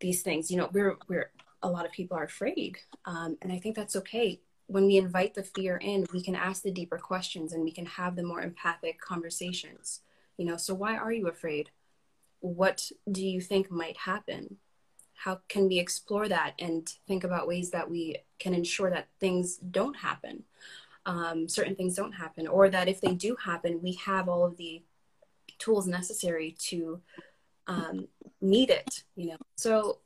these 0.00 0.22
things? 0.22 0.50
You 0.50 0.58
know 0.58 0.70
we're 0.72 0.96
we're 1.08 1.30
a 1.62 1.70
lot 1.70 1.86
of 1.86 1.92
people 1.92 2.16
are 2.16 2.24
afraid 2.24 2.78
um, 3.06 3.36
and 3.42 3.50
i 3.50 3.58
think 3.58 3.74
that's 3.74 3.96
okay. 3.96 4.40
When 4.68 4.86
we 4.86 4.96
invite 4.96 5.34
the 5.34 5.42
fear 5.42 5.76
in 5.76 6.06
we 6.12 6.22
can 6.22 6.34
ask 6.34 6.62
the 6.62 6.70
deeper 6.70 6.98
questions 6.98 7.52
and 7.52 7.62
we 7.62 7.70
can 7.70 7.86
have 7.86 8.16
the 8.16 8.22
more 8.22 8.42
empathic 8.42 9.00
conversations. 9.00 10.00
You 10.36 10.46
know 10.46 10.56
so 10.56 10.74
why 10.74 10.96
are 10.96 11.12
you 11.12 11.28
afraid? 11.28 11.70
What 12.40 12.90
do 13.10 13.24
you 13.24 13.40
think 13.40 13.70
might 13.70 13.96
happen? 13.96 14.56
How 15.14 15.40
can 15.48 15.66
we 15.66 15.78
explore 15.78 16.28
that 16.28 16.54
and 16.58 16.86
think 17.08 17.24
about 17.24 17.48
ways 17.48 17.70
that 17.70 17.90
we 17.90 18.18
can 18.38 18.52
ensure 18.54 18.90
that 18.90 19.08
things 19.18 19.56
don't 19.56 19.96
happen? 19.96 20.44
Um, 21.06 21.48
certain 21.48 21.76
things 21.76 21.94
don't 21.94 22.12
happen 22.12 22.48
or 22.48 22.68
that 22.68 22.88
if 22.88 23.00
they 23.00 23.14
do 23.14 23.36
happen 23.36 23.80
we 23.80 23.92
have 23.92 24.28
all 24.28 24.44
of 24.44 24.56
the 24.56 24.82
tools 25.58 25.86
necessary 25.86 26.56
to 26.58 27.00
um, 27.66 28.08
meet 28.40 28.70
it 28.70 29.02
you 29.16 29.28
know? 29.28 29.36
So 29.56 29.98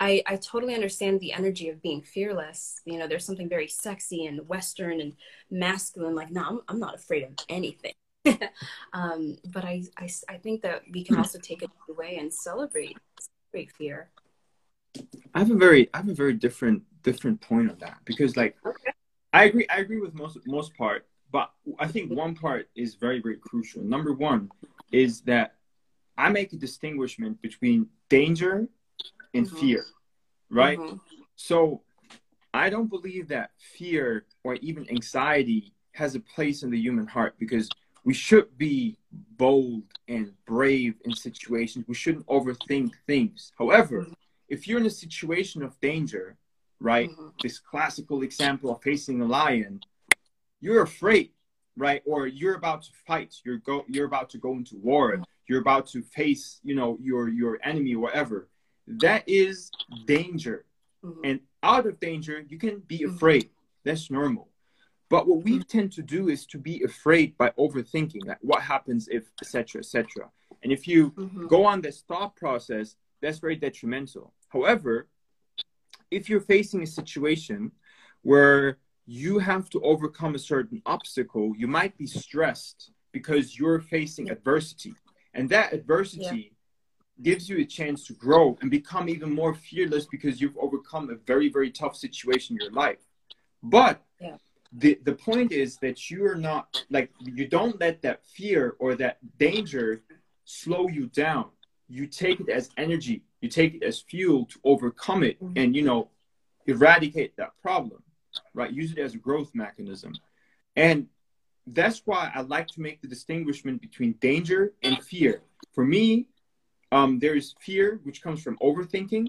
I, 0.00 0.22
I 0.26 0.36
totally 0.36 0.74
understand 0.74 1.20
the 1.20 1.32
energy 1.32 1.68
of 1.68 1.80
being 1.80 2.02
fearless. 2.02 2.80
You 2.84 2.98
know 2.98 3.06
there's 3.06 3.24
something 3.24 3.48
very 3.48 3.68
sexy 3.68 4.26
and 4.26 4.48
western 4.48 5.00
and 5.00 5.12
masculine 5.50 6.14
like 6.14 6.30
no 6.30 6.42
i'm, 6.42 6.60
I'm 6.68 6.80
not 6.80 6.94
afraid 6.94 7.24
of 7.24 7.30
anything. 7.48 7.92
Um, 8.92 9.38
but 9.46 9.64
I, 9.64 9.84
I, 9.96 10.08
I 10.28 10.36
think 10.36 10.62
that 10.62 10.82
we 10.92 11.02
can 11.02 11.16
also 11.16 11.38
take 11.38 11.62
it 11.62 11.70
away 11.88 12.18
and 12.18 12.32
celebrate 12.32 12.96
celebrate 13.18 13.72
fear. 13.72 14.10
I 15.34 15.38
have 15.38 15.50
a 15.50 15.54
very 15.54 15.88
i 15.94 15.98
have 15.98 16.08
a 16.08 16.14
very 16.14 16.34
different 16.34 16.82
different 17.02 17.40
point 17.40 17.70
on 17.70 17.78
that 17.78 17.98
because 18.04 18.36
like 18.36 18.56
okay. 18.66 18.92
i 19.32 19.44
agree 19.44 19.66
i 19.70 19.78
agree 19.78 20.00
with 20.00 20.14
most 20.14 20.38
most 20.46 20.76
part 20.76 21.06
but 21.32 21.50
i 21.78 21.86
think 21.86 22.10
one 22.10 22.34
part 22.34 22.68
is 22.74 22.94
very 22.94 23.20
very 23.20 23.36
crucial 23.36 23.82
number 23.82 24.12
one 24.12 24.50
is 24.92 25.22
that 25.22 25.54
i 26.16 26.28
make 26.28 26.52
a 26.52 26.56
distinguishment 26.56 27.40
between 27.42 27.86
danger 28.08 28.68
and 29.34 29.46
mm-hmm. 29.46 29.56
fear 29.56 29.84
right 30.50 30.78
mm-hmm. 30.78 30.96
so 31.34 31.80
i 32.54 32.70
don't 32.70 32.90
believe 32.90 33.28
that 33.28 33.50
fear 33.58 34.24
or 34.44 34.54
even 34.56 34.88
anxiety 34.90 35.72
has 35.92 36.14
a 36.14 36.20
place 36.20 36.62
in 36.62 36.70
the 36.70 36.78
human 36.78 37.06
heart 37.06 37.34
because 37.38 37.68
we 38.04 38.14
should 38.14 38.56
be 38.58 38.96
bold 39.36 39.84
and 40.08 40.32
brave 40.46 40.94
in 41.04 41.14
situations. 41.14 41.84
We 41.86 41.94
shouldn't 41.94 42.26
overthink 42.26 42.92
things. 43.06 43.52
However, 43.58 44.02
mm-hmm. 44.02 44.12
if 44.48 44.66
you're 44.66 44.80
in 44.80 44.86
a 44.86 44.90
situation 44.90 45.62
of 45.62 45.78
danger, 45.80 46.36
right, 46.80 47.10
mm-hmm. 47.10 47.28
this 47.42 47.58
classical 47.58 48.22
example 48.22 48.74
of 48.74 48.82
facing 48.82 49.20
a 49.20 49.26
lion, 49.26 49.80
you're 50.62 50.82
afraid, 50.82 51.32
right? 51.76 52.02
Or 52.06 52.26
you're 52.26 52.54
about 52.54 52.82
to 52.84 52.90
fight. 53.06 53.34
You're 53.44 53.58
go. 53.58 53.84
You're 53.88 54.06
about 54.06 54.30
to 54.30 54.38
go 54.38 54.52
into 54.54 54.76
war. 54.76 55.12
Mm-hmm. 55.12 55.22
You're 55.48 55.60
about 55.60 55.88
to 55.88 56.02
face, 56.02 56.60
you 56.62 56.74
know, 56.74 56.96
your 57.02 57.28
your 57.28 57.58
enemy, 57.62 57.96
whatever. 57.96 58.48
That 58.86 59.24
is 59.26 59.70
danger, 60.06 60.64
mm-hmm. 61.04 61.20
and 61.24 61.40
out 61.62 61.86
of 61.86 62.00
danger, 62.00 62.44
you 62.48 62.58
can 62.58 62.78
be 62.86 63.00
mm-hmm. 63.00 63.14
afraid. 63.14 63.50
That's 63.84 64.10
normal. 64.10 64.48
But 65.10 65.28
what 65.28 65.44
we 65.44 65.62
tend 65.62 65.92
to 65.92 66.02
do 66.02 66.30
is 66.30 66.46
to 66.46 66.58
be 66.58 66.82
afraid 66.84 67.36
by 67.36 67.50
overthinking, 67.58 68.24
like 68.24 68.38
what 68.40 68.62
happens 68.62 69.08
if, 69.10 69.24
etc., 69.42 69.80
etc. 69.80 70.30
And 70.62 70.72
if 70.72 70.88
you 70.88 71.10
mm-hmm. 71.10 71.48
go 71.48 71.66
on 71.66 71.82
this 71.82 72.00
thought 72.08 72.34
process, 72.34 72.96
that's 73.20 73.38
very 73.38 73.56
detrimental. 73.56 74.32
However, 74.48 75.08
if 76.10 76.30
you're 76.30 76.40
facing 76.40 76.82
a 76.82 76.86
situation 76.86 77.72
where 78.22 78.78
you 79.12 79.38
have 79.38 79.68
to 79.70 79.80
overcome 79.82 80.34
a 80.34 80.38
certain 80.38 80.80
obstacle, 80.86 81.52
you 81.56 81.66
might 81.66 81.96
be 81.98 82.06
stressed 82.06 82.90
because 83.12 83.58
you're 83.58 83.80
facing 83.80 84.30
adversity. 84.30 84.94
And 85.34 85.48
that 85.50 85.72
adversity 85.72 86.52
yeah. 86.52 87.22
gives 87.28 87.48
you 87.48 87.58
a 87.58 87.64
chance 87.64 88.06
to 88.06 88.14
grow 88.14 88.56
and 88.60 88.70
become 88.70 89.08
even 89.08 89.30
more 89.34 89.54
fearless 89.54 90.06
because 90.06 90.40
you've 90.40 90.56
overcome 90.56 91.10
a 91.10 91.16
very, 91.16 91.48
very 91.50 91.70
tough 91.70 91.96
situation 91.96 92.56
in 92.56 92.64
your 92.64 92.72
life. 92.72 93.02
But 93.62 94.02
yeah 94.20 94.36
the 94.72 94.98
the 95.04 95.12
point 95.12 95.52
is 95.52 95.76
that 95.78 96.10
you 96.10 96.24
are 96.24 96.34
not 96.34 96.84
like 96.90 97.10
you 97.20 97.46
don't 97.46 97.78
let 97.80 98.00
that 98.02 98.24
fear 98.24 98.74
or 98.78 98.94
that 98.94 99.18
danger 99.38 100.02
slow 100.44 100.88
you 100.88 101.06
down 101.08 101.46
you 101.88 102.06
take 102.06 102.40
it 102.40 102.48
as 102.48 102.70
energy 102.76 103.22
you 103.40 103.48
take 103.48 103.74
it 103.74 103.82
as 103.82 104.00
fuel 104.00 104.46
to 104.46 104.58
overcome 104.64 105.22
it 105.22 105.42
mm-hmm. 105.42 105.52
and 105.56 105.76
you 105.76 105.82
know 105.82 106.08
eradicate 106.66 107.36
that 107.36 107.52
problem 107.60 108.02
right 108.54 108.72
use 108.72 108.92
it 108.92 108.98
as 108.98 109.14
a 109.14 109.18
growth 109.18 109.50
mechanism 109.54 110.12
and 110.76 111.06
that's 111.68 112.02
why 112.04 112.30
i 112.34 112.40
like 112.40 112.66
to 112.66 112.80
make 112.80 113.00
the 113.00 113.08
distinguishment 113.08 113.80
between 113.80 114.12
danger 114.14 114.72
and 114.82 115.02
fear 115.02 115.42
for 115.74 115.84
me 115.84 116.26
um, 116.90 117.18
there's 117.18 117.54
fear 117.58 118.00
which 118.04 118.22
comes 118.22 118.42
from 118.42 118.58
overthinking 118.58 119.28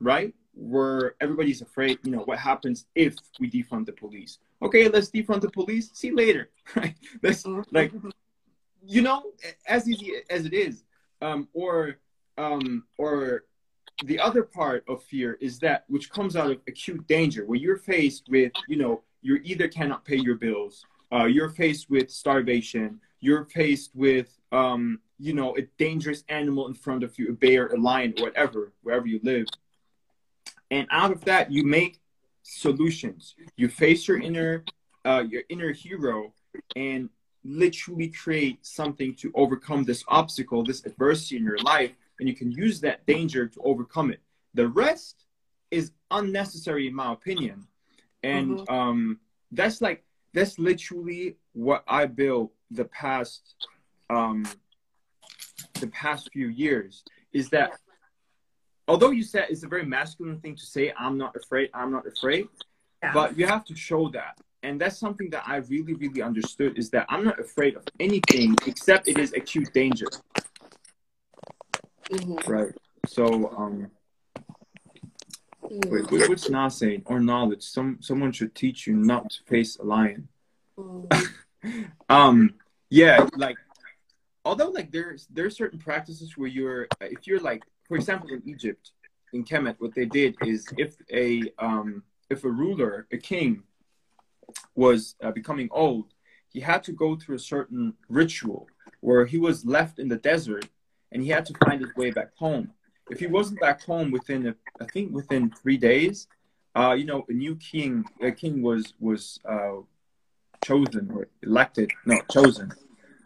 right 0.00 0.34
where 0.54 1.14
everybody's 1.20 1.62
afraid 1.62 1.98
you 2.02 2.10
know 2.10 2.22
what 2.24 2.38
happens 2.38 2.86
if 2.94 3.14
we 3.38 3.50
defund 3.50 3.86
the 3.86 3.92
police 3.92 4.38
okay, 4.64 4.88
let's 4.88 5.10
defund 5.10 5.42
the 5.42 5.50
police. 5.50 5.90
See 5.92 6.08
you 6.08 6.16
later. 6.16 6.50
Right? 6.74 6.94
Let's 7.22 7.42
mm-hmm. 7.42 7.60
like, 7.76 7.92
you 8.86 9.02
know, 9.02 9.22
as 9.66 9.88
easy 9.88 10.14
as 10.30 10.46
it 10.46 10.54
is. 10.54 10.82
Um, 11.20 11.48
or 11.52 11.98
um, 12.36 12.84
or 12.98 13.44
the 14.04 14.18
other 14.18 14.42
part 14.42 14.84
of 14.88 15.02
fear 15.04 15.38
is 15.40 15.58
that 15.60 15.84
which 15.88 16.10
comes 16.10 16.36
out 16.36 16.50
of 16.50 16.58
acute 16.66 17.06
danger, 17.06 17.44
where 17.46 17.58
you're 17.58 17.78
faced 17.78 18.28
with, 18.28 18.52
you 18.68 18.76
know, 18.76 19.02
you 19.22 19.40
either 19.44 19.68
cannot 19.68 20.04
pay 20.04 20.16
your 20.16 20.34
bills, 20.34 20.84
uh, 21.12 21.24
you're 21.24 21.48
faced 21.48 21.88
with 21.88 22.10
starvation, 22.10 23.00
you're 23.20 23.44
faced 23.44 23.90
with, 23.94 24.38
um, 24.52 25.00
you 25.18 25.32
know, 25.32 25.56
a 25.56 25.62
dangerous 25.78 26.24
animal 26.28 26.66
in 26.66 26.74
front 26.74 27.02
of 27.04 27.18
you, 27.18 27.30
a 27.30 27.32
bear, 27.32 27.68
a 27.68 27.78
lion, 27.78 28.12
whatever, 28.18 28.72
wherever 28.82 29.06
you 29.06 29.20
live. 29.22 29.46
And 30.70 30.86
out 30.90 31.12
of 31.12 31.24
that, 31.24 31.52
you 31.52 31.64
make 31.64 32.00
solutions. 32.42 33.34
You 33.56 33.68
face 33.68 34.08
your 34.08 34.20
inner 34.20 34.64
uh, 35.04 35.24
your 35.28 35.42
inner 35.48 35.72
hero 35.72 36.32
and 36.76 37.10
literally 37.44 38.08
create 38.08 38.64
something 38.64 39.14
to 39.14 39.30
overcome 39.34 39.84
this 39.84 40.02
obstacle, 40.08 40.64
this 40.64 40.84
adversity 40.86 41.36
in 41.36 41.44
your 41.44 41.58
life, 41.58 41.92
and 42.18 42.28
you 42.28 42.34
can 42.34 42.50
use 42.50 42.80
that 42.80 43.04
danger 43.06 43.46
to 43.46 43.60
overcome 43.62 44.10
it. 44.10 44.20
The 44.54 44.68
rest 44.68 45.26
is 45.70 45.90
unnecessary, 46.10 46.86
in 46.86 46.94
my 46.94 47.12
opinion, 47.12 47.66
and 48.22 48.58
mm-hmm. 48.58 48.74
um, 48.74 49.20
that's 49.52 49.80
like 49.80 50.04
that's 50.32 50.58
literally 50.58 51.36
what 51.52 51.84
I 51.88 52.06
built 52.06 52.52
the 52.70 52.84
past 52.86 53.54
um, 54.10 54.46
the 55.80 55.88
past 55.88 56.30
few 56.32 56.48
years. 56.48 57.04
Is 57.32 57.48
that 57.50 57.72
although 58.86 59.10
you 59.10 59.22
said 59.22 59.46
it's 59.50 59.64
a 59.64 59.68
very 59.68 59.84
masculine 59.84 60.40
thing 60.40 60.56
to 60.56 60.66
say, 60.66 60.92
I'm 60.98 61.18
not 61.18 61.34
afraid, 61.36 61.70
I'm 61.74 61.90
not 61.90 62.06
afraid, 62.06 62.48
yeah. 63.02 63.12
but 63.12 63.36
you 63.38 63.46
have 63.46 63.64
to 63.66 63.76
show 63.76 64.08
that. 64.10 64.38
And 64.62 64.80
that's 64.80 64.98
something 64.98 65.28
that 65.30 65.44
I 65.46 65.56
really, 65.56 65.92
really 65.94 66.22
understood 66.22 66.78
is 66.78 66.88
that 66.90 67.06
I'm 67.10 67.22
not 67.22 67.38
afraid 67.38 67.76
of 67.76 67.82
anything 68.00 68.56
except 68.66 69.08
it 69.08 69.18
is 69.18 69.32
acute 69.34 69.72
danger. 69.74 70.06
Mm-hmm. 72.14 72.50
Right. 72.50 72.72
So, 73.06 73.26
um, 73.56 73.90
mm-hmm. 75.64 75.90
wait, 75.90 76.28
what's 76.28 76.48
not 76.48 76.68
saying 76.68 77.02
or 77.06 77.20
knowledge? 77.20 77.62
Some 77.62 77.98
someone 78.00 78.32
should 78.32 78.54
teach 78.54 78.86
you 78.86 78.94
not 78.94 79.30
to 79.30 79.42
face 79.44 79.76
a 79.76 79.84
lion. 79.84 80.28
Mm-hmm. 80.78 81.82
um, 82.08 82.54
yeah, 82.90 83.26
like 83.36 83.56
although 84.44 84.68
like 84.68 84.90
there's 84.90 85.26
there's 85.30 85.56
certain 85.56 85.78
practices 85.78 86.36
where 86.36 86.48
you're 86.48 86.86
if 87.00 87.26
you're 87.26 87.40
like 87.40 87.62
for 87.84 87.96
example, 87.96 88.30
in 88.30 88.42
Egypt, 88.46 88.92
in 89.32 89.44
Kemet, 89.44 89.76
what 89.78 89.94
they 89.94 90.06
did 90.06 90.36
is 90.42 90.66
if 90.78 90.96
a 91.12 91.42
um, 91.58 92.02
if 92.30 92.44
a 92.44 92.50
ruler, 92.50 93.06
a 93.12 93.18
king, 93.18 93.62
was 94.74 95.16
uh, 95.22 95.30
becoming 95.30 95.68
old, 95.70 96.14
he 96.48 96.60
had 96.60 96.82
to 96.84 96.92
go 96.92 97.16
through 97.16 97.36
a 97.36 97.40
certain 97.40 97.94
ritual 98.08 98.68
where 99.00 99.26
he 99.26 99.38
was 99.38 99.64
left 99.64 99.98
in 99.98 100.08
the 100.08 100.16
desert 100.16 100.66
and 101.14 101.22
he 101.22 101.30
had 101.30 101.46
to 101.46 101.54
find 101.64 101.80
his 101.80 101.94
way 101.96 102.10
back 102.10 102.36
home. 102.36 102.70
If 103.08 103.20
he 103.20 103.26
wasn't 103.26 103.60
back 103.60 103.82
home 103.84 104.10
within, 104.10 104.48
a, 104.48 104.54
I 104.80 104.86
think 104.86 105.12
within 105.12 105.50
three 105.62 105.76
days, 105.76 106.26
uh, 106.74 106.94
you 106.98 107.04
know, 107.04 107.24
a 107.28 107.32
new 107.32 107.54
king, 107.56 108.04
a 108.20 108.32
king 108.32 108.60
was 108.60 108.94
was 108.98 109.38
uh, 109.48 109.76
chosen 110.64 111.10
or 111.14 111.28
elected, 111.42 111.92
no, 112.04 112.20
chosen. 112.30 112.72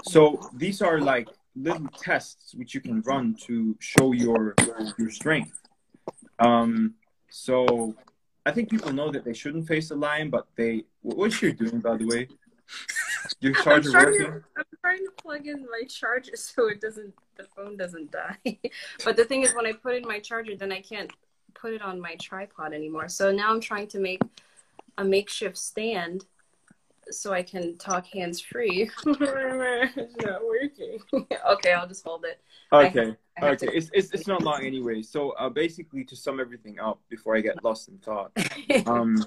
So 0.05 0.39
these 0.55 0.82
are 0.82 1.01
like 1.01 1.28
little 1.56 1.89
tests 2.01 2.55
which 2.55 2.74
you 2.74 2.81
can 2.81 3.01
run 3.02 3.35
to 3.47 3.74
show 3.81 4.12
your 4.12 4.55
your 4.98 5.10
strength. 5.10 5.59
Um, 6.39 6.94
so 7.31 7.94
I 8.44 8.51
think 8.51 8.70
people 8.70 8.93
know 8.93 9.10
that 9.10 9.24
they 9.24 9.35
shouldn't 9.35 9.66
face 9.66 9.90
a 9.90 9.97
lion, 9.97 10.28
but 10.28 10.47
they. 10.56 10.85
What's 11.02 11.40
you 11.40 11.52
doing, 11.52 11.81
by 11.81 11.97
the 11.97 12.06
way? 12.06 12.28
Your 13.40 13.55
charger 13.55 13.97
I'm 13.97 14.05
working? 14.05 14.44
I'm 14.56 14.65
trying 14.89 15.05
to 15.05 15.23
plug 15.23 15.47
in 15.47 15.66
my 15.70 15.82
charger 15.89 16.32
so 16.36 16.69
it 16.69 16.81
doesn't, 16.81 17.15
the 17.36 17.44
phone 17.44 17.77
doesn't 17.77 18.10
die. 18.10 18.39
but 19.05 19.16
the 19.16 19.24
thing 19.24 19.43
is, 19.43 19.55
when 19.55 19.66
I 19.66 19.73
put 19.73 19.97
in 19.97 20.06
my 20.06 20.19
charger, 20.19 20.56
then 20.56 20.73
I 20.73 20.81
can't 20.81 21.10
put 21.55 21.73
it 21.73 21.82
on 21.82 22.01
my 22.01 22.16
tripod 22.16 22.73
anymore. 22.73 23.09
So 23.09 23.32
now 23.32 23.51
I'm 23.51 23.60
trying 23.60 23.89
to 23.89 23.98
make 23.98 24.20
a 24.97 25.05
makeshift 25.05 25.56
stand 25.56 26.24
so 27.10 27.32
I 27.32 27.43
can 27.43 27.77
talk 27.78 28.06
hands 28.06 28.40
free. 28.40 28.90
it's 29.06 30.16
not 30.24 30.43
working. 30.44 30.98
okay, 31.51 31.73
I'll 31.73 31.89
just 31.89 32.05
hold 32.05 32.24
it. 32.24 32.40
Okay. 32.73 33.16
I 33.40 33.47
I 33.47 33.51
okay. 33.51 33.66
To... 33.66 33.77
It's, 33.77 33.90
it's 33.94 34.10
it's 34.12 34.27
not 34.27 34.43
long 34.43 34.65
anyway. 34.65 35.01
So 35.01 35.31
uh, 35.31 35.48
basically, 35.48 36.05
to 36.05 36.16
sum 36.16 36.39
everything 36.39 36.78
up 36.78 37.01
before 37.09 37.35
I 37.35 37.40
get 37.40 37.65
lost 37.65 37.89
in 37.89 37.98
thought. 37.98 38.32
Um. 38.86 39.24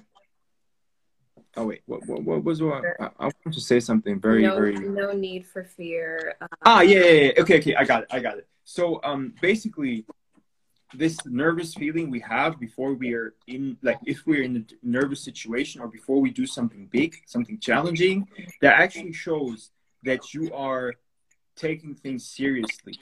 Oh 1.58 1.66
wait. 1.66 1.82
What 1.86 2.06
what, 2.08 2.24
what 2.24 2.44
was 2.44 2.62
what? 2.62 2.84
I, 3.00 3.10
I 3.20 3.24
want 3.26 3.54
to 3.54 3.62
say 3.62 3.80
something 3.80 4.20
very 4.20 4.44
no, 4.44 4.56
very. 4.56 4.76
No 4.76 5.12
need 5.12 5.48
for 5.48 5.64
fear. 5.64 6.36
Um... 6.42 6.48
Ah 6.66 6.82
yeah, 6.82 7.00
yeah 7.00 7.12
yeah. 7.12 7.32
Okay 7.42 7.60
okay. 7.60 7.76
I 7.76 7.84
got 7.84 8.04
it. 8.04 8.10
I 8.12 8.20
got 8.20 8.38
it. 8.38 8.48
So 8.64 9.00
um 9.04 9.34
basically 9.42 10.06
this 10.94 11.18
nervous 11.26 11.74
feeling 11.74 12.10
we 12.10 12.20
have 12.20 12.60
before 12.60 12.94
we 12.94 13.14
are 13.14 13.34
in 13.48 13.78
like 13.82 13.98
if 14.06 14.26
we're 14.26 14.44
in 14.44 14.58
a 14.58 14.86
nervous 14.86 15.24
situation 15.24 15.82
or 15.82 15.88
before 15.88 16.20
we 16.20 16.30
do 16.30 16.46
something 16.46 16.88
big 16.92 17.16
something 17.26 17.60
challenging 17.60 18.28
that 18.62 18.80
actually 18.80 19.14
shows 19.14 19.72
that 20.04 20.34
you 20.34 20.52
are 20.54 20.94
taking 21.56 21.96
things 21.96 22.28
seriously 22.28 22.94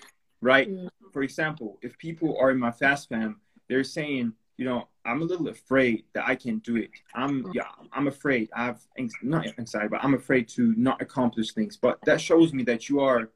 right 0.42 0.70
mm. 0.70 0.90
for 1.12 1.24
example 1.24 1.78
if 1.82 1.98
people 1.98 2.38
are 2.40 2.52
in 2.52 2.60
my 2.60 2.72
fast 2.72 3.10
fam 3.10 3.40
they're 3.68 3.84
saying 3.84 4.34
you 4.60 4.66
know 4.66 4.90
i'm 5.06 5.22
a 5.22 5.26
little 5.26 5.48
afraid 5.48 6.04
that 6.14 6.28
i 6.28 6.36
can't 6.36 6.62
do 6.64 6.76
it. 6.76 6.90
I'm 7.16 7.46
mm. 7.46 7.54
yeah 7.54 7.72
i'm 7.94 8.08
afraid. 8.08 8.50
I 8.54 8.66
have 8.66 8.82
not 9.24 9.48
anxiety 9.58 9.88
but 9.88 10.04
i'm 10.04 10.14
afraid 10.14 10.50
to 10.50 10.74
not 10.78 11.02
accomplish 11.02 11.54
things. 11.54 11.78
But 11.78 12.00
that 12.06 12.20
shows 12.20 12.54
me 12.54 12.64
that 12.64 12.90
you 12.90 13.00
are 13.00 13.30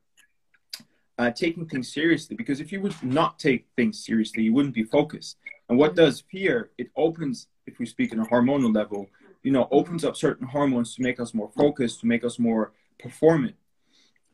uh, 1.17 1.31
taking 1.31 1.65
things 1.65 1.93
seriously 1.93 2.35
because 2.35 2.59
if 2.59 2.71
you 2.73 2.81
would 2.81 3.01
not 3.01 3.39
take 3.39 3.67
things 3.77 4.05
seriously 4.05 4.43
you 4.43 4.53
wouldn't 4.53 4.75
be 4.75 4.83
focused. 4.83 5.37
And 5.69 5.77
what 5.77 5.95
does 5.95 6.23
fear 6.29 6.71
it 6.77 6.89
opens 6.97 7.47
if 7.65 7.79
we 7.79 7.85
speak 7.85 8.11
in 8.11 8.19
a 8.19 8.25
hormonal 8.25 8.75
level 8.75 9.07
you 9.43 9.51
know 9.53 9.69
opens 9.71 10.03
up 10.03 10.17
certain 10.17 10.45
hormones 10.45 10.93
to 10.95 11.01
make 11.01 11.21
us 11.21 11.33
more 11.33 11.49
focused 11.55 12.01
to 12.01 12.05
make 12.05 12.25
us 12.25 12.37
more 12.37 12.73
performant. 12.99 13.55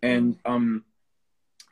And 0.02 0.40
um 0.44 0.86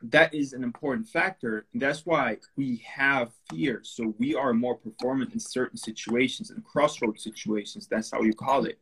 that 0.04 0.34
is 0.34 0.54
an 0.54 0.64
important 0.64 1.08
factor. 1.08 1.66
That's 1.74 2.06
why 2.06 2.38
we 2.56 2.84
have 2.86 3.32
fear. 3.50 3.82
So 3.84 4.14
we 4.20 4.36
are 4.36 4.54
more 4.54 4.76
performant 4.76 5.34
in 5.34 5.40
certain 5.40 5.78
situations 5.78 6.52
and 6.52 6.64
crossroad 6.64 7.20
situations. 7.20 7.88
That's 7.88 8.12
how 8.12 8.22
you 8.22 8.34
call 8.34 8.66
it. 8.66 8.80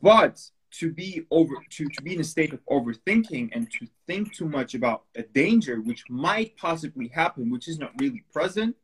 But 0.00 0.40
to 0.72 0.92
be 0.92 1.26
over 1.30 1.54
to, 1.70 1.84
to 1.88 2.02
be 2.02 2.14
in 2.14 2.20
a 2.20 2.24
state 2.24 2.52
of 2.52 2.64
overthinking 2.66 3.50
and 3.52 3.70
to 3.72 3.88
think 4.06 4.32
too 4.34 4.48
much 4.48 4.74
about 4.74 5.02
a 5.16 5.22
danger 5.22 5.80
which 5.80 6.04
might 6.08 6.56
possibly 6.56 7.08
happen 7.08 7.50
which 7.50 7.66
is 7.66 7.78
not 7.78 7.90
really 7.98 8.22
present 8.32 8.76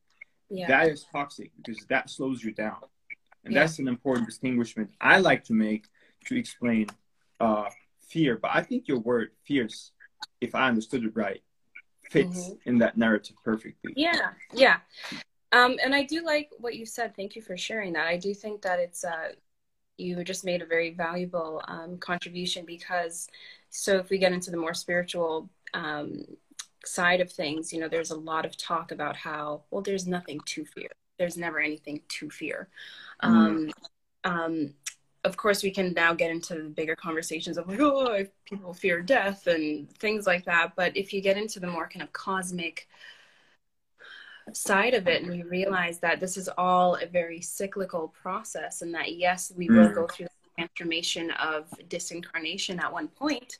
yeah. 0.51 0.67
that 0.67 0.89
is 0.89 1.07
toxic 1.13 1.53
because 1.57 1.85
that 1.87 2.11
slows 2.11 2.43
you 2.43 2.53
down. 2.53 2.79
And 3.45 3.55
yeah. 3.55 3.61
that's 3.61 3.79
an 3.79 3.87
important 3.89 4.27
distinguishment 4.27 4.91
i 5.01 5.19
like 5.19 5.45
to 5.45 5.53
make 5.53 5.87
to 6.27 6.37
explain 6.37 6.89
uh, 7.39 7.69
fear. 8.09 8.37
But 8.37 8.51
i 8.55 8.63
think 8.63 8.89
your 8.89 8.99
word 8.99 9.31
fierce 9.47 9.93
if 10.41 10.55
i 10.55 10.69
understood 10.69 11.05
it 11.05 11.17
right 11.17 11.43
fits 12.11 12.49
mm-hmm. 12.49 12.69
in 12.69 12.79
that 12.79 12.97
narrative 12.97 13.37
perfectly 13.45 13.93
yeah 13.97 14.31
yeah 14.53 14.79
um, 15.53 15.77
and 15.83 15.95
I 15.95 16.03
do 16.03 16.25
like 16.25 16.51
what 16.59 16.75
you 16.75 16.85
said. 16.85 17.15
Thank 17.15 17.37
you 17.37 17.41
for 17.41 17.57
sharing 17.57 17.93
that. 17.93 18.09
I 18.09 18.17
do 18.17 18.35
think 18.35 18.63
that 18.63 18.81
it's 18.81 19.05
uh, 19.05 19.31
you 19.97 20.23
just 20.25 20.45
made 20.45 20.63
a 20.63 20.67
very 20.67 20.91
valuable 20.91 21.63
um, 21.69 21.99
contribution 21.99 22.65
because 22.65 23.29
so 23.71 23.97
if 23.99 24.11
we 24.11 24.19
get 24.19 24.33
into 24.33 24.51
the 24.51 24.57
more 24.57 24.75
spiritual 24.75 25.49
um, 25.75 26.25
side 26.85 27.21
of 27.21 27.33
things 27.33 27.73
you 27.73 27.81
know 27.81 27.89
there's 27.89 28.11
a 28.11 28.17
lot 28.17 28.47
of 28.47 28.57
talk 28.57 28.93
about 28.93 29.17
how 29.17 29.63
well 29.71 29.83
there's 29.83 30.07
nothing 30.07 30.41
to 30.47 30.65
fear 30.65 30.89
there's 31.19 31.37
never 31.37 31.59
anything 31.59 32.01
to 32.09 32.31
fear 32.31 32.69
mm. 33.23 33.29
um, 33.29 33.71
um, 34.25 34.75
of 35.27 35.37
course 35.37 35.63
we 35.63 35.71
can 35.71 35.93
now 35.93 36.15
get 36.15 36.31
into 36.31 36.55
the 36.55 36.69
bigger 36.71 36.97
conversations 36.97 37.59
of 37.59 37.69
like 37.69 37.81
oh 37.81 38.25
people 38.45 38.73
fear 38.73 39.03
death 39.03 39.47
and 39.47 39.91
things 39.99 40.27
like 40.27 40.45
that. 40.45 40.73
But 40.77 40.97
if 40.97 41.13
you 41.13 41.21
get 41.21 41.37
into 41.37 41.61
the 41.61 41.67
more 41.67 41.89
kind 41.89 42.03
of 42.03 42.13
cosmic 42.13 42.89
side 44.53 44.95
of 44.95 45.09
it 45.09 45.23
and 45.23 45.31
we 45.31 45.43
realize 45.43 45.99
that 45.99 46.21
this 46.21 46.37
is 46.37 46.49
all 46.57 46.95
a 46.97 47.07
very 47.07 47.41
cyclical 47.41 48.15
process 48.23 48.81
and 48.83 48.95
that 48.95 49.17
yes 49.17 49.53
we 49.57 49.69
will 49.69 49.93
go 49.93 50.05
mm. 50.05 50.13
through 50.13 50.27
the 50.27 50.63
transformation 50.63 51.33
of 51.33 51.69
disincarnation 51.89 52.81
at 52.81 52.93
one 52.93 53.09
point 53.09 53.59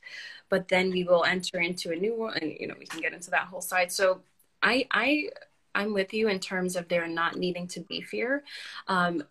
but 0.49 0.69
then 0.69 0.89
we 0.89 1.03
will 1.03 1.25
enter 1.25 1.59
into 1.59 1.91
a 1.91 1.95
new 1.95 2.15
one 2.15 2.37
and 2.37 2.55
you 2.57 2.67
know 2.67 2.75
we 2.79 2.85
can 2.85 3.01
get 3.01 3.13
into 3.13 3.29
that 3.29 3.47
whole 3.47 3.61
side. 3.61 3.91
So 3.91 4.21
i 4.63 4.87
i 4.91 5.29
i'm 5.75 5.93
with 5.93 6.13
you 6.13 6.29
in 6.29 6.39
terms 6.39 6.75
of 6.75 6.87
there 6.87 7.07
not 7.07 7.35
needing 7.35 7.67
to 7.67 7.81
be 7.81 8.01
fear. 8.01 8.43
Um, 8.87 9.23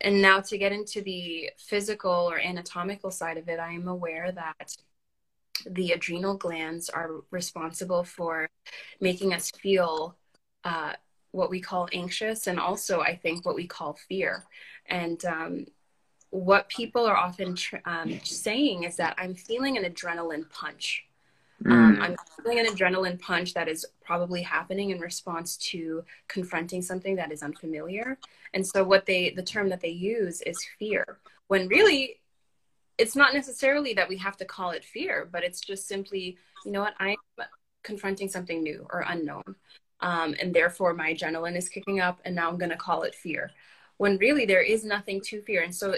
and 0.00 0.20
now 0.20 0.40
to 0.40 0.58
get 0.58 0.72
into 0.72 1.00
the 1.02 1.50
physical 1.58 2.10
or 2.30 2.38
anatomical 2.38 3.10
side 3.10 3.38
of 3.38 3.48
it 3.48 3.58
i 3.58 3.72
am 3.72 3.88
aware 3.88 4.32
that 4.32 4.76
the 5.70 5.92
adrenal 5.92 6.36
glands 6.36 6.88
are 6.88 7.22
responsible 7.30 8.04
for 8.04 8.48
making 9.00 9.32
us 9.32 9.50
feel 9.50 10.16
uh, 10.64 10.92
what 11.30 11.50
we 11.50 11.60
call 11.60 11.88
anxious 11.92 12.46
and 12.46 12.58
also 12.58 13.00
i 13.00 13.14
think 13.14 13.44
what 13.44 13.54
we 13.54 13.66
call 13.66 13.98
fear. 14.08 14.44
And 14.86 15.24
um, 15.24 15.66
what 16.30 16.68
people 16.68 17.06
are 17.06 17.16
often 17.16 17.54
tr- 17.54 17.76
um, 17.86 18.18
saying 18.24 18.84
is 18.84 18.96
that 18.96 19.14
i'm 19.18 19.34
feeling 19.34 19.78
an 19.78 19.84
adrenaline 19.84 20.48
punch 20.50 21.04
mm. 21.62 21.70
um, 21.70 21.98
i'm 22.00 22.16
feeling 22.42 22.58
an 22.58 22.66
adrenaline 22.66 23.20
punch 23.20 23.54
that 23.54 23.68
is 23.68 23.86
probably 24.04 24.42
happening 24.42 24.90
in 24.90 24.98
response 24.98 25.56
to 25.56 26.04
confronting 26.28 26.82
something 26.82 27.16
that 27.16 27.32
is 27.32 27.42
unfamiliar. 27.42 28.18
And 28.52 28.66
so 28.66 28.84
what 28.84 29.06
they 29.06 29.30
the 29.30 29.42
term 29.42 29.68
that 29.70 29.80
they 29.80 29.88
use 29.88 30.40
is 30.42 30.56
fear 30.78 31.18
when 31.48 31.68
really 31.68 32.20
it's 32.98 33.16
not 33.16 33.34
necessarily 33.34 33.94
that 33.94 34.08
we 34.08 34.16
have 34.18 34.36
to 34.36 34.44
call 34.44 34.70
it 34.70 34.84
fear 34.84 35.28
but 35.30 35.42
it's 35.42 35.60
just 35.60 35.88
simply 35.88 36.38
you 36.64 36.70
know 36.70 36.80
what 36.80 36.94
i'm 37.00 37.16
confronting 37.82 38.28
something 38.28 38.62
new 38.62 38.86
or 38.92 39.04
unknown. 39.08 39.54
Um, 40.00 40.34
and 40.40 40.52
therefore 40.54 40.92
my 40.94 41.14
adrenaline 41.14 41.56
is 41.56 41.68
kicking 41.68 42.00
up 42.00 42.20
and 42.24 42.34
now 42.34 42.48
i'm 42.48 42.58
going 42.58 42.70
to 42.70 42.76
call 42.76 43.02
it 43.02 43.14
fear 43.14 43.50
when 43.96 44.18
really 44.18 44.44
there 44.44 44.62
is 44.62 44.84
nothing 44.84 45.20
to 45.22 45.40
fear. 45.42 45.62
And 45.62 45.74
so 45.74 45.94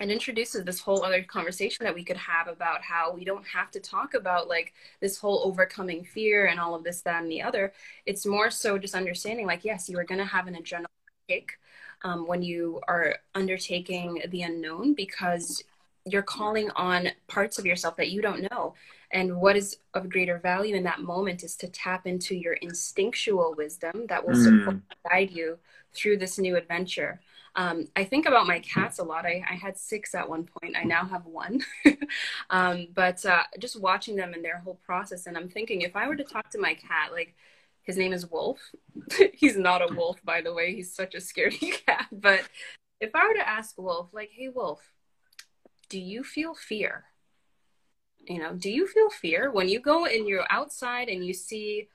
it 0.00 0.10
introduces 0.10 0.64
this 0.64 0.80
whole 0.80 1.04
other 1.04 1.22
conversation 1.22 1.84
that 1.84 1.94
we 1.94 2.04
could 2.04 2.16
have 2.16 2.48
about 2.48 2.82
how 2.82 3.12
we 3.12 3.24
don't 3.24 3.46
have 3.46 3.70
to 3.70 3.80
talk 3.80 4.14
about 4.14 4.48
like 4.48 4.72
this 5.00 5.18
whole 5.18 5.42
overcoming 5.44 6.04
fear 6.04 6.46
and 6.46 6.58
all 6.58 6.74
of 6.74 6.84
this 6.84 7.00
that 7.02 7.22
and 7.22 7.30
the 7.30 7.42
other 7.42 7.72
it's 8.06 8.26
more 8.26 8.50
so 8.50 8.76
just 8.78 8.94
understanding 8.94 9.46
like 9.46 9.64
yes 9.64 9.88
you 9.88 9.98
are 9.98 10.04
going 10.04 10.18
to 10.18 10.24
have 10.24 10.46
an 10.46 10.54
adrenaline 10.54 10.86
kick 11.28 11.58
um, 12.02 12.26
when 12.26 12.42
you 12.42 12.80
are 12.88 13.16
undertaking 13.34 14.22
the 14.30 14.42
unknown 14.42 14.94
because 14.94 15.62
you're 16.06 16.22
calling 16.22 16.70
on 16.76 17.08
parts 17.28 17.58
of 17.58 17.64
yourself 17.64 17.96
that 17.96 18.10
you 18.10 18.20
don't 18.20 18.50
know 18.50 18.74
and 19.14 19.34
what 19.36 19.56
is 19.56 19.78
of 19.94 20.10
greater 20.10 20.38
value 20.38 20.74
in 20.74 20.82
that 20.82 21.00
moment 21.00 21.44
is 21.44 21.54
to 21.54 21.68
tap 21.68 22.06
into 22.06 22.34
your 22.34 22.54
instinctual 22.54 23.54
wisdom 23.56 24.06
that 24.08 24.26
will 24.26 24.34
support 24.34 24.76
mm. 24.76 24.82
guide 25.08 25.30
you 25.30 25.56
through 25.94 26.18
this 26.18 26.36
new 26.36 26.56
adventure. 26.56 27.20
Um, 27.56 27.88
I 27.94 28.04
think 28.04 28.26
about 28.26 28.46
my 28.46 28.58
cats 28.58 28.98
a 28.98 29.04
lot. 29.04 29.24
I, 29.24 29.44
I, 29.48 29.54
had 29.54 29.78
six 29.78 30.12
at 30.14 30.28
one 30.28 30.44
point. 30.44 30.74
I 30.76 30.82
now 30.82 31.04
have 31.04 31.24
one. 31.24 31.60
um, 32.50 32.88
but 32.92 33.24
uh, 33.24 33.44
just 33.60 33.80
watching 33.80 34.16
them 34.16 34.34
and 34.34 34.44
their 34.44 34.58
whole 34.58 34.80
process, 34.84 35.26
and 35.26 35.36
I'm 35.36 35.48
thinking 35.48 35.82
if 35.82 35.94
I 35.94 36.08
were 36.08 36.16
to 36.16 36.24
talk 36.24 36.50
to 36.50 36.60
my 36.60 36.74
cat, 36.74 37.12
like 37.12 37.36
his 37.82 37.96
name 37.96 38.12
is 38.12 38.28
Wolf. 38.28 38.58
He's 39.34 39.56
not 39.56 39.88
a 39.88 39.94
wolf, 39.94 40.20
by 40.24 40.40
the 40.40 40.52
way. 40.52 40.74
He's 40.74 40.92
such 40.92 41.14
a 41.14 41.18
scaredy 41.18 41.74
cat. 41.86 42.08
But 42.10 42.42
if 43.00 43.14
I 43.14 43.28
were 43.28 43.34
to 43.34 43.48
ask 43.48 43.78
Wolf, 43.78 44.08
like, 44.12 44.30
hey, 44.32 44.48
Wolf, 44.48 44.80
do 45.88 46.00
you 46.00 46.24
feel 46.24 46.54
fear? 46.54 47.04
you 48.28 48.38
know 48.38 48.54
do 48.54 48.70
you 48.70 48.86
feel 48.86 49.10
fear 49.10 49.50
when 49.50 49.68
you 49.68 49.80
go 49.80 50.06
and 50.06 50.26
you're 50.26 50.46
outside 50.50 51.08
and 51.08 51.24
you 51.24 51.32
see 51.32 51.88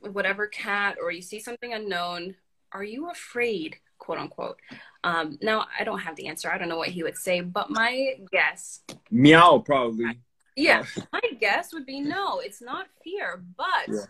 whatever 0.00 0.46
cat 0.46 0.96
or 1.00 1.10
you 1.10 1.22
see 1.22 1.38
something 1.38 1.72
unknown 1.72 2.34
are 2.72 2.84
you 2.84 3.10
afraid 3.10 3.76
quote 3.98 4.18
unquote 4.18 4.58
um, 5.04 5.38
now 5.42 5.66
i 5.78 5.84
don't 5.84 6.00
have 6.00 6.16
the 6.16 6.26
answer 6.26 6.50
i 6.50 6.58
don't 6.58 6.68
know 6.68 6.78
what 6.78 6.88
he 6.88 7.02
would 7.02 7.16
say 7.16 7.40
but 7.40 7.70
my 7.70 8.14
guess 8.30 8.80
meow 9.10 9.58
probably 9.58 10.18
yeah 10.56 10.84
my 11.12 11.20
guess 11.40 11.72
would 11.72 11.86
be 11.86 12.00
no 12.00 12.40
it's 12.40 12.62
not 12.62 12.86
fear 13.02 13.42
but 13.56 13.88
yeah. 13.88 14.04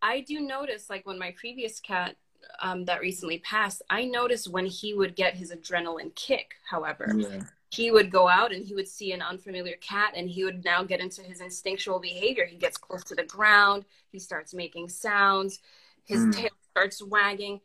i 0.00 0.20
do 0.20 0.40
notice 0.40 0.88
like 0.88 1.06
when 1.06 1.18
my 1.18 1.34
previous 1.36 1.80
cat 1.80 2.16
um, 2.60 2.84
that 2.84 3.00
recently 3.00 3.38
passed 3.38 3.82
i 3.90 4.04
noticed 4.04 4.48
when 4.48 4.66
he 4.66 4.94
would 4.94 5.14
get 5.14 5.34
his 5.34 5.52
adrenaline 5.52 6.14
kick 6.14 6.54
however 6.68 7.12
yeah 7.16 7.42
he 7.72 7.90
would 7.90 8.10
go 8.10 8.28
out 8.28 8.52
and 8.52 8.66
he 8.66 8.74
would 8.74 8.86
see 8.86 9.12
an 9.12 9.22
unfamiliar 9.22 9.76
cat 9.80 10.12
and 10.14 10.28
he 10.28 10.44
would 10.44 10.62
now 10.62 10.84
get 10.84 11.00
into 11.00 11.22
his 11.22 11.40
instinctual 11.40 11.98
behavior. 11.98 12.44
He 12.44 12.56
gets 12.56 12.76
close 12.76 13.02
to 13.04 13.14
the 13.14 13.22
ground, 13.22 13.86
he 14.10 14.18
starts 14.18 14.52
making 14.52 14.90
sounds, 14.90 15.58
his 16.04 16.20
mm. 16.20 16.34
tail 16.34 16.50
starts 16.70 17.02
wagging. 17.02 17.60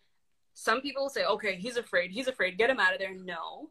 Some 0.59 0.81
people 0.81 1.07
say, 1.07 1.23
okay, 1.23 1.55
he's 1.55 1.77
afraid, 1.77 2.09
he's 2.09 2.27
afraid, 2.27 2.57
get 2.57 2.71
him 2.71 2.79
out 2.79 2.91
of 2.91 2.97
there. 2.97 3.13
No, 3.13 3.69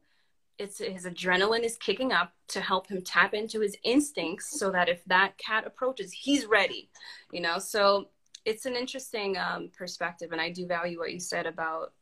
it's 0.56 0.78
his 0.78 1.04
adrenaline 1.04 1.64
is 1.64 1.76
kicking 1.76 2.12
up 2.12 2.32
to 2.46 2.60
help 2.60 2.86
him 2.86 3.02
tap 3.02 3.34
into 3.34 3.58
his 3.58 3.76
instincts 3.82 4.56
so 4.56 4.70
that 4.70 4.88
if 4.88 5.04
that 5.06 5.36
cat 5.36 5.66
approaches, 5.66 6.12
he's 6.12 6.46
ready, 6.46 6.88
you 7.32 7.40
know? 7.40 7.58
So 7.58 8.10
it's 8.44 8.66
an 8.66 8.76
interesting 8.76 9.36
um, 9.36 9.68
perspective. 9.76 10.30
And 10.30 10.40
I 10.40 10.50
do 10.52 10.64
value 10.64 11.00
what 11.00 11.12
you 11.12 11.18
said 11.18 11.46
about 11.46 11.92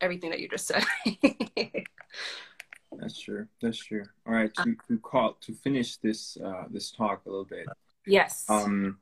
everything 0.00 0.30
that 0.30 0.38
you 0.38 0.48
just 0.48 0.68
said. 0.68 0.84
That's 2.92 3.18
true. 3.18 3.48
That's 3.60 3.78
true. 3.78 4.04
All 4.28 4.34
right, 4.34 4.54
to 4.54 4.76
to 4.86 4.98
call 4.98 5.38
to 5.40 5.52
finish 5.54 5.96
this 5.96 6.36
uh 6.44 6.66
this 6.70 6.92
talk 6.92 7.22
a 7.26 7.30
little 7.30 7.46
bit. 7.46 7.66
Yes. 8.06 8.44
Um. 8.48 8.98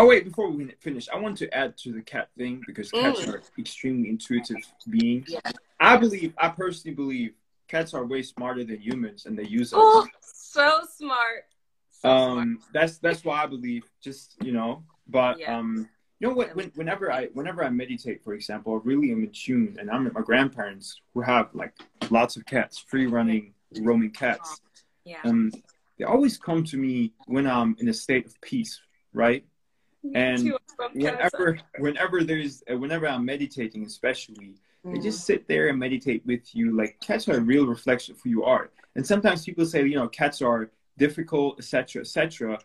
Oh 0.00 0.06
wait, 0.06 0.24
before 0.24 0.48
we 0.48 0.70
finish, 0.80 1.08
I 1.08 1.16
want 1.18 1.36
to 1.38 1.52
add 1.52 1.76
to 1.78 1.92
the 1.92 2.00
cat 2.02 2.28
thing 2.38 2.62
because 2.66 2.92
cats 2.92 3.20
Mm. 3.22 3.34
are 3.34 3.42
extremely 3.58 4.08
intuitive 4.08 4.64
beings. 4.88 5.28
Yeah. 5.28 5.40
I 5.80 5.96
believe, 5.96 6.34
I 6.38 6.48
personally 6.50 6.94
believe, 6.94 7.34
cats 7.66 7.94
are 7.94 8.04
way 8.06 8.22
smarter 8.22 8.62
than 8.64 8.80
humans, 8.80 9.26
and 9.26 9.36
they 9.36 9.42
use 9.44 9.72
us. 9.72 9.80
Oh, 9.82 10.06
so 10.20 10.80
smart. 10.96 11.46
So 11.90 12.08
smart. 12.08 12.38
um 12.38 12.60
that's 12.72 12.98
that's 12.98 13.24
why 13.24 13.42
i 13.42 13.46
believe 13.46 13.82
just 14.00 14.36
you 14.40 14.52
know 14.52 14.84
but 15.08 15.36
Yeah. 15.40 15.58
um 15.58 15.88
you 16.20 16.28
know 16.28 16.34
what 16.34 16.54
when, 16.54 16.70
whenever 16.76 17.10
i 17.10 17.26
whenever 17.34 17.64
i 17.64 17.68
meditate 17.70 18.22
for 18.22 18.34
example 18.34 18.74
i 18.74 18.88
really 18.88 19.10
am 19.10 19.24
in 19.24 19.30
tune 19.32 19.76
and 19.80 19.90
i'm 19.90 20.04
with 20.04 20.12
my 20.14 20.20
grandparents 20.20 21.00
who 21.12 21.22
have 21.22 21.52
like 21.54 21.72
lots 22.10 22.36
of 22.36 22.46
cats 22.46 22.78
free 22.78 23.06
running 23.06 23.52
roaming 23.80 24.12
cats 24.12 24.60
Yeah. 25.04 25.16
um 25.24 25.50
they 25.98 26.04
always 26.04 26.38
come 26.38 26.62
to 26.64 26.76
me 26.76 27.14
when 27.26 27.48
i'm 27.48 27.74
in 27.80 27.88
a 27.88 27.94
state 27.94 28.26
of 28.26 28.40
peace 28.42 28.80
right 29.12 29.44
and 30.14 30.38
Two 30.38 30.54
of 30.56 30.76
them 30.78 31.00
cats. 31.02 31.32
whenever 31.34 31.58
whenever 31.78 32.24
there's 32.24 32.62
uh, 32.72 32.76
whenever 32.76 33.06
i'm 33.08 33.24
meditating 33.24 33.84
especially 33.84 34.54
they 34.84 34.90
Mhm. 34.98 35.02
just 35.02 35.24
sit 35.26 35.48
there 35.48 35.68
and 35.68 35.78
meditate 35.78 36.24
with 36.24 36.54
you. 36.54 36.74
Like 36.74 36.98
cats 37.00 37.28
are 37.28 37.36
a 37.38 37.40
real 37.40 37.66
reflection 37.66 38.14
of 38.14 38.20
who 38.22 38.30
you 38.30 38.44
are. 38.44 38.70
And 38.94 39.04
sometimes 39.04 39.44
people 39.44 39.66
say, 39.66 39.84
you 39.84 39.96
know, 39.96 40.08
cats 40.08 40.40
are 40.40 40.70
difficult, 40.96 41.58
etc., 41.58 42.02
etc. 42.02 42.58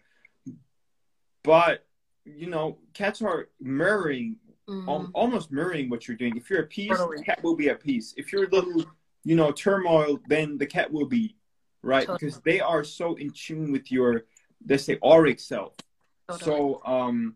But 1.43 1.85
you 2.25 2.47
know, 2.49 2.77
cats 2.93 3.21
are 3.21 3.49
mirroring, 3.59 4.37
al- 4.69 5.09
almost 5.13 5.51
mirroring 5.51 5.89
what 5.89 6.07
you're 6.07 6.15
doing. 6.15 6.37
If 6.37 6.49
you're 6.49 6.61
at 6.61 6.69
peace, 6.69 6.95
Totally. 6.97 7.17
the 7.17 7.23
cat 7.23 7.43
will 7.43 7.55
be 7.55 7.67
at 7.69 7.81
peace. 7.81 8.13
If 8.15 8.31
you're 8.31 8.45
a 8.45 8.49
little, 8.49 8.85
you 9.25 9.35
know, 9.35 9.51
turmoil, 9.51 10.19
then 10.29 10.57
the 10.57 10.65
cat 10.67 10.89
will 10.89 11.07
be, 11.07 11.35
right? 11.81 12.05
Totally. 12.07 12.17
Because 12.29 12.41
they 12.41 12.59
are 12.61 12.83
so 12.85 13.15
in 13.15 13.31
tune 13.31 13.71
with 13.73 13.91
your, 13.91 14.23
let's 14.69 14.85
say, 14.85 14.97
auric 15.03 15.39
self. 15.41 15.73
Totally. 16.29 16.51
So, 16.51 16.81
um, 16.85 17.35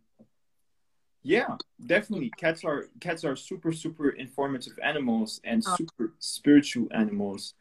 yeah, 1.24 1.58
definitely. 1.86 2.32
Cats 2.38 2.64
are 2.64 2.88
cats 3.02 3.26
are 3.26 3.36
super 3.36 3.74
super 3.74 4.10
informative 4.10 4.80
animals 4.82 5.42
and 5.44 5.62
Oh. 5.68 5.76
super 5.76 6.14
spiritual 6.20 6.88
animals. 6.92 7.54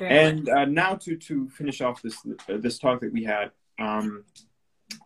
And 0.00 0.48
uh, 0.48 0.64
now 0.64 0.96
to 0.96 1.16
to 1.16 1.48
finish 1.50 1.80
off 1.80 2.02
this 2.02 2.16
uh, 2.48 2.56
this 2.56 2.78
talk 2.78 3.00
that 3.00 3.12
we 3.12 3.22
had, 3.24 3.52
um, 3.78 4.24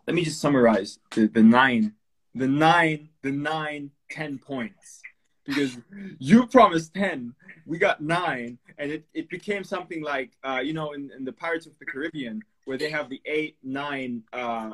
let 0.07 0.15
me 0.15 0.23
just 0.23 0.41
summarize 0.41 0.99
the, 1.11 1.27
the 1.27 1.43
nine, 1.43 1.93
the 2.33 2.47
nine, 2.47 3.09
the 3.21 3.31
nine, 3.31 3.91
ten 4.09 4.39
points. 4.39 5.01
Because 5.45 5.77
you 6.19 6.47
promised 6.47 6.95
ten, 6.95 7.35
we 7.67 7.77
got 7.77 8.01
nine, 8.01 8.57
and 8.79 8.91
it, 8.91 9.05
it 9.13 9.29
became 9.29 9.63
something 9.63 10.01
like 10.01 10.31
uh, 10.43 10.61
you 10.63 10.73
know 10.73 10.93
in, 10.93 11.11
in 11.15 11.23
the 11.23 11.33
Pirates 11.33 11.67
of 11.67 11.77
the 11.77 11.85
Caribbean 11.85 12.41
where 12.65 12.77
they 12.77 12.89
have 12.89 13.09
the 13.09 13.21
eight 13.25 13.57
nine 13.61 14.23
uh, 14.33 14.71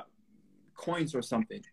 coins 0.75 1.15
or 1.15 1.21
something. 1.21 1.63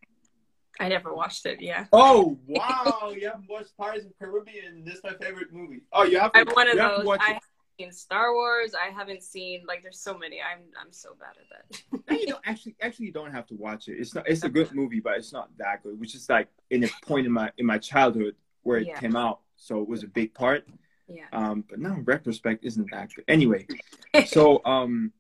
I 0.79 0.89
never 0.89 1.13
watched 1.15 1.45
it. 1.47 1.61
Yeah. 1.61 1.87
Oh 1.93 2.39
wow! 2.47 3.13
you 3.15 3.27
haven't 3.29 3.49
watched 3.49 3.77
Pirates 3.77 4.05
of 4.07 4.13
the 4.19 4.25
Caribbean. 4.25 4.85
This 4.85 4.95
is 4.97 5.01
my 5.05 5.13
favorite 5.21 5.53
movie. 5.53 5.83
Oh, 5.93 6.05
you 6.05 6.19
have 6.19 6.33
to. 6.33 6.39
I'm 6.41 6.47
one 6.49 6.69
of 6.69 6.75
you 6.75 6.81
have 6.81 6.97
to 6.97 7.03
those. 7.05 7.19
I 7.21 7.25
haven't 7.27 7.43
seen 7.79 7.93
Star 7.93 8.33
Wars. 8.33 8.73
I 8.75 8.91
haven't 8.91 9.23
seen 9.23 9.65
like 9.69 9.83
there's 9.83 10.01
so 10.01 10.17
many. 10.17 10.41
I'm 10.41 10.61
I'm 10.81 10.91
so 10.93 11.11
bad 11.21 11.35
at 11.39 11.49
that. 11.51 12.01
No, 12.11 12.17
you 12.19 12.27
don't 12.29 12.41
actually. 12.47 12.77
Actually, 12.81 13.07
you 13.07 13.13
don't 13.13 13.33
have 13.33 13.47
to 13.49 13.55
watch 13.57 13.89
it. 13.89 13.97
It's 13.99 14.15
not. 14.15 14.27
It's 14.29 14.43
a 14.45 14.49
good 14.49 14.73
movie, 14.75 15.01
but 15.01 15.19
it's 15.19 15.33
not 15.35 15.51
that 15.59 15.83
good. 15.83 16.01
Which 16.01 16.15
is 16.15 16.29
like 16.31 16.49
in 16.71 16.85
a 16.85 16.89
point 17.05 17.27
in 17.27 17.33
my 17.33 17.51
in 17.59 17.67
my 17.67 17.77
childhood 17.79 18.37
where 18.63 18.79
it 18.79 18.87
Yeah. 18.87 18.99
came 19.01 19.17
out, 19.17 19.41
so 19.57 19.83
it 19.83 19.89
was 19.89 20.03
a 20.03 20.09
big 20.09 20.33
part. 20.33 20.67
yeah. 21.09 21.25
Um, 21.33 21.65
but 21.69 21.79
now 21.79 21.99
retrospect, 22.05 22.65
isn't 22.65 22.91
that 22.91 23.13
good? 23.15 23.25
Anyway, 23.29 23.67
so 24.27 24.63
um, 24.65 25.13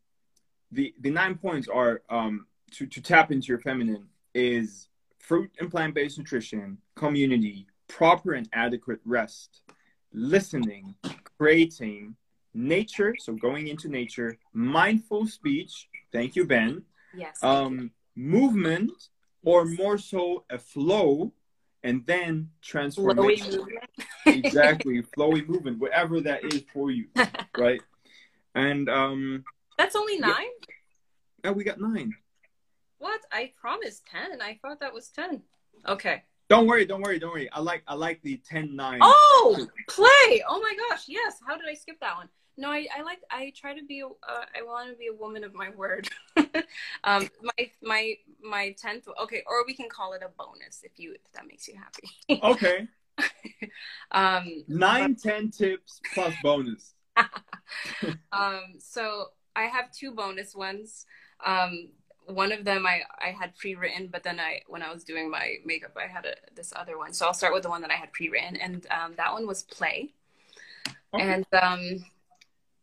the 0.73 0.95
the 1.01 1.11
nine 1.11 1.37
points 1.37 1.69
are 1.69 2.01
um 2.09 2.47
to 2.73 2.87
to 2.87 3.01
tap 3.01 3.31
into 3.33 3.49
your 3.49 3.59
feminine 3.59 4.07
is 4.35 4.89
fruit 5.19 5.51
and 5.59 5.71
plant 5.71 5.95
based 5.95 6.19
nutrition, 6.19 6.79
community, 6.97 7.67
proper 7.89 8.33
and 8.35 8.49
adequate 8.53 9.01
rest, 9.05 9.63
listening, 10.13 10.95
creating, 11.39 12.15
nature. 12.55 13.15
So 13.19 13.33
going 13.35 13.69
into 13.69 13.89
nature, 13.89 14.37
mindful 14.53 15.27
speech. 15.27 15.89
Thank 16.13 16.37
you, 16.37 16.45
Ben. 16.47 16.83
yes. 17.15 17.39
you. 17.43 17.49
Um, 17.49 17.91
movement, 18.17 18.91
or 19.45 19.65
more 19.65 19.97
so 19.99 20.45
a 20.51 20.59
flow, 20.59 21.33
and 21.83 22.05
then 22.07 22.51
Flowy 22.63 22.67
transformation 22.67 23.57
movement. 23.57 23.85
exactly 24.27 25.03
flowy 25.17 25.47
movement 25.49 25.79
whatever 25.79 26.21
that 26.21 26.45
is 26.45 26.63
for 26.75 26.91
you 26.91 27.07
right 27.59 27.81
and 28.55 28.89
um 28.91 29.43
That's 29.79 29.97
only 29.97 30.15
Yeah. 30.19 30.27
nine. 30.27 30.47
oh, 31.45 31.53
we 31.53 31.65
got 31.65 31.81
nine 31.81 32.13
What? 33.01 33.21
I 33.33 33.53
promised 33.61 34.07
ten. 34.07 34.41
I 34.41 34.59
thought 34.63 34.79
that 34.81 34.95
was 34.95 35.09
ten. 35.09 35.43
Okay. 35.89 36.23
don't 36.49 36.67
worry 36.67 36.85
don't 36.85 37.01
worry 37.01 37.19
don't 37.19 37.31
worry 37.33 37.49
i 37.53 37.61
like 37.61 37.83
i 37.89 37.95
like 37.95 38.21
the 38.23 38.37
10 38.49 38.77
9 38.77 38.99
Oh, 39.03 39.67
play! 39.89 40.43
Oh 40.49 40.61
my 40.61 40.75
gosh, 40.89 41.05
yes. 41.09 41.39
How 41.47 41.57
did 41.57 41.65
I 41.71 41.75
skip 41.75 41.99
that 42.01 42.17
one? 42.17 42.29
No, 42.59 42.71
I, 42.71 42.87
I 42.95 43.01
like. 43.03 43.21
I 43.31 43.53
try 43.57 43.73
to 43.75 43.85
be. 43.87 44.03
Uh, 44.03 44.45
I 44.55 44.63
want 44.63 44.91
to 44.91 44.97
be 44.97 45.07
a 45.07 45.15
woman 45.15 45.45
of 45.45 45.55
my 45.55 45.71
word. 45.71 46.09
um, 47.05 47.31
my 47.43 47.71
my 47.83 48.15
my 48.43 48.75
tenth. 48.79 49.09
Okay, 49.23 49.43
or 49.47 49.65
we 49.67 49.73
can 49.73 49.89
call 49.89 50.13
it 50.13 50.23
a 50.23 50.29
bonus 50.37 50.83
if 50.83 50.99
you 50.99 51.15
if 51.15 51.33
that 51.33 51.47
makes 51.47 51.67
you 51.69 51.77
happy. 51.77 52.41
okay 52.43 52.89
um, 54.11 54.65
nine 54.69 55.15
ten 55.15 55.51
tips 55.51 56.01
plus 56.13 56.35
bonus 56.43 56.95
um, 58.33 58.75
so 58.79 59.27
I 59.57 59.63
have 59.65 59.91
two 59.93 60.13
bonus 60.13 60.55
ones. 60.55 61.07
Um, 61.45 61.89
one 62.31 62.53
of 62.53 62.65
them 62.65 62.87
I, 62.87 63.03
I 63.21 63.31
had 63.31 63.57
pre-written, 63.57 64.09
but 64.13 64.23
then 64.23 64.41
I 64.41 64.63
when 64.67 64.83
I 64.83 64.93
was 64.93 65.05
doing 65.05 65.31
my 65.31 65.57
makeup, 65.65 65.97
I 65.97 66.07
had 66.07 66.27
a, 66.27 66.35
this 66.55 66.73
other 66.77 66.99
one. 66.99 67.13
So 67.13 67.27
I'll 67.27 67.35
start 67.35 67.53
with 67.53 67.63
the 67.63 67.69
one 67.71 67.83
that 67.83 67.91
I 67.91 67.95
had 67.95 68.13
pre-written, 68.13 68.57
and 68.57 68.87
um, 68.91 69.15
that 69.17 69.33
one 69.33 69.47
was 69.47 69.63
play. 69.63 70.11
Okay. 71.13 71.23
And 71.23 71.47
um, 71.53 72.05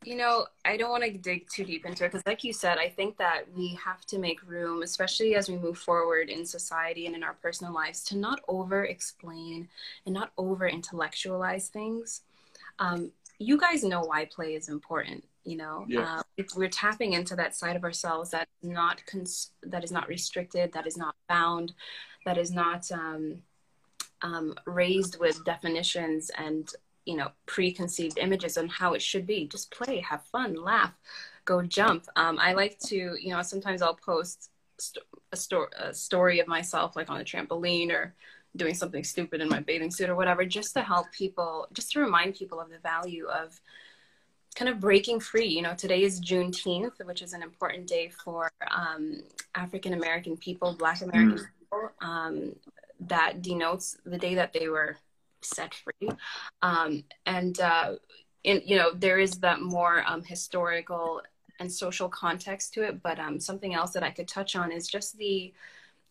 you 0.03 0.15
know, 0.15 0.45
I 0.63 0.77
don't 0.77 0.91
want 0.91 1.03
to 1.03 1.11
dig 1.11 1.49
too 1.49 1.65
deep 1.65 1.85
into 1.85 2.05
it 2.05 2.11
because, 2.11 2.25
like 2.25 2.43
you 2.43 2.53
said, 2.53 2.77
I 2.77 2.89
think 2.89 3.17
that 3.17 3.43
we 3.55 3.77
have 3.83 4.05
to 4.05 4.19
make 4.19 4.47
room, 4.47 4.83
especially 4.83 5.35
as 5.35 5.49
we 5.49 5.57
move 5.57 5.77
forward 5.77 6.29
in 6.29 6.45
society 6.45 7.07
and 7.07 7.15
in 7.15 7.23
our 7.23 7.33
personal 7.33 7.73
lives, 7.73 8.03
to 8.05 8.17
not 8.17 8.41
over-explain 8.47 9.67
and 10.05 10.13
not 10.13 10.31
over-intellectualize 10.37 11.69
things. 11.69 12.21
Um, 12.79 13.11
you 13.39 13.57
guys 13.57 13.83
know 13.83 14.01
why 14.01 14.25
play 14.25 14.55
is 14.55 14.69
important 14.69 15.23
you 15.47 15.55
know 15.57 15.85
Yeah. 15.87 16.19
uh, 16.37 16.43
we're 16.55 16.67
tapping 16.69 17.13
into 17.13 17.35
that 17.37 17.55
side 17.55 17.75
of 17.77 17.83
ourselves 17.83 18.31
that 18.31 18.47
is 18.61 18.69
not 18.69 19.01
cons- 19.05 19.51
that 19.63 19.83
is 19.83 19.91
not 19.91 20.07
restricted 20.07 20.73
that 20.73 20.85
is 20.85 20.97
not 20.97 21.15
bound 21.29 21.73
that 22.25 22.37
is 22.37 22.51
not 22.51 22.91
um, 22.91 23.41
um, 24.21 24.53
raised 24.65 25.19
with 25.19 25.43
definitions 25.45 26.29
and 26.37 26.73
you 27.05 27.15
know 27.15 27.29
preconceived 27.45 28.17
images 28.17 28.57
on 28.57 28.67
how 28.67 28.93
it 28.93 29.01
should 29.01 29.25
be 29.25 29.47
just 29.47 29.71
play 29.71 29.99
have 30.01 30.23
fun 30.25 30.53
laugh 30.55 30.93
go 31.45 31.61
jump 31.61 32.05
um, 32.17 32.37
i 32.39 32.51
like 32.53 32.77
to 32.79 33.15
you 33.21 33.29
know 33.29 33.41
sometimes 33.41 33.81
i'll 33.81 33.95
post 33.95 34.49
st- 34.77 35.05
a, 35.31 35.37
sto- 35.37 35.69
a 35.77 35.93
story 35.93 36.39
of 36.41 36.47
myself 36.47 36.95
like 36.97 37.09
on 37.09 37.21
a 37.21 37.23
trampoline 37.23 37.89
or 37.91 38.13
doing 38.55 38.73
something 38.73 39.03
stupid 39.03 39.39
in 39.39 39.47
my 39.47 39.59
bathing 39.61 39.91
suit 39.91 40.09
or 40.09 40.15
whatever 40.15 40.43
just 40.43 40.73
to 40.73 40.81
help 40.81 41.09
people 41.11 41.67
just 41.73 41.91
to 41.91 41.99
remind 42.01 42.35
people 42.35 42.59
of 42.59 42.69
the 42.69 42.79
value 42.79 43.27
of 43.27 43.61
kind 44.57 44.69
of 44.69 44.79
breaking 44.79 45.19
free 45.19 45.45
you 45.45 45.61
know 45.61 45.75
today 45.75 46.01
is 46.01 46.19
juneteenth 46.19 46.93
which 47.05 47.21
is 47.21 47.33
an 47.33 47.43
important 47.43 47.85
day 47.85 48.09
for 48.23 48.51
um, 48.71 49.21
african 49.53 49.93
american 49.93 50.35
people 50.35 50.73
black 50.73 51.01
american 51.01 51.45
people 51.59 51.91
um, 52.01 52.55
that 52.99 53.43
denotes 53.43 53.97
the 54.05 54.17
day 54.17 54.33
that 54.33 54.51
they 54.53 54.67
were 54.67 54.97
set 55.41 55.75
free. 55.75 56.09
Um, 56.63 57.03
and 57.27 57.59
uh, 57.59 57.95
in, 58.43 58.63
you 58.65 58.77
know 58.77 58.91
there 58.93 59.19
is 59.19 59.33
that 59.39 59.61
more 59.61 60.03
um, 60.07 60.23
historical 60.23 61.21
and 61.59 61.71
social 61.71 62.09
context 62.09 62.73
to 62.73 62.81
it 62.81 63.03
but 63.03 63.19
um, 63.19 63.39
something 63.39 63.75
else 63.75 63.91
that 63.91 64.03
i 64.03 64.09
could 64.09 64.27
touch 64.27 64.55
on 64.55 64.71
is 64.71 64.87
just 64.87 65.17
the 65.17 65.53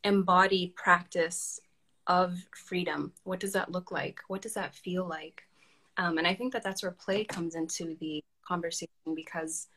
embodied 0.04 0.76
practice 0.76 1.58
of 2.06 2.38
freedom. 2.54 3.12
What 3.24 3.40
does 3.40 3.52
that 3.54 3.72
look 3.72 3.90
like? 3.90 4.20
What 4.28 4.40
does 4.40 4.54
that 4.54 4.76
feel 4.76 5.04
like? 5.04 5.42
Um, 5.96 6.18
and 6.18 6.26
i 6.26 6.34
think 6.34 6.52
that 6.52 6.62
that's 6.62 6.82
where 6.82 6.92
play 6.92 7.24
comes 7.24 7.54
into 7.54 7.96
the 8.00 8.22
conversation 8.46 9.14
because 9.14 9.68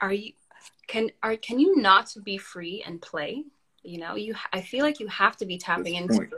are 0.00 0.12
you 0.12 0.32
can 0.86 1.10
are 1.22 1.36
can 1.36 1.58
you 1.58 1.76
not 1.76 2.14
be 2.24 2.38
free 2.38 2.82
and 2.86 3.00
play? 3.00 3.44
You 3.82 3.98
know 3.98 4.14
you 4.16 4.34
i 4.52 4.62
feel 4.62 4.82
like 4.82 4.98
you 4.98 5.08
have 5.08 5.36
to 5.36 5.44
be 5.44 5.58
tapping 5.58 5.94
That's 5.94 6.16
into 6.16 6.30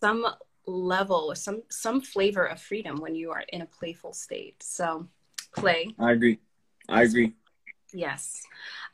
some 0.00 0.26
level 0.66 1.32
some 1.34 1.62
some 1.68 2.00
flavor 2.00 2.44
of 2.44 2.60
freedom 2.60 2.96
when 2.96 3.14
you 3.14 3.30
are 3.30 3.44
in 3.52 3.62
a 3.62 3.66
playful 3.66 4.12
state. 4.12 4.62
So 4.62 5.06
play. 5.54 5.94
I 5.98 6.12
agree. 6.12 6.38
I 6.88 7.02
agree. 7.02 7.34
Yes, 7.92 8.42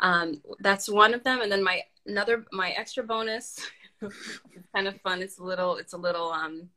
um, 0.00 0.40
that's 0.60 0.88
one 0.88 1.12
of 1.12 1.22
them, 1.22 1.40
and 1.42 1.52
then 1.52 1.62
my 1.62 1.82
another 2.06 2.44
my 2.52 2.70
extra 2.70 3.02
bonus. 3.02 3.60
it's 4.00 4.68
kind 4.74 4.88
of 4.88 5.00
fun. 5.02 5.22
It's 5.22 5.38
a 5.38 5.44
little. 5.44 5.76
It's 5.76 5.92
a 5.92 5.98
little 5.98 6.30
um, 6.30 6.70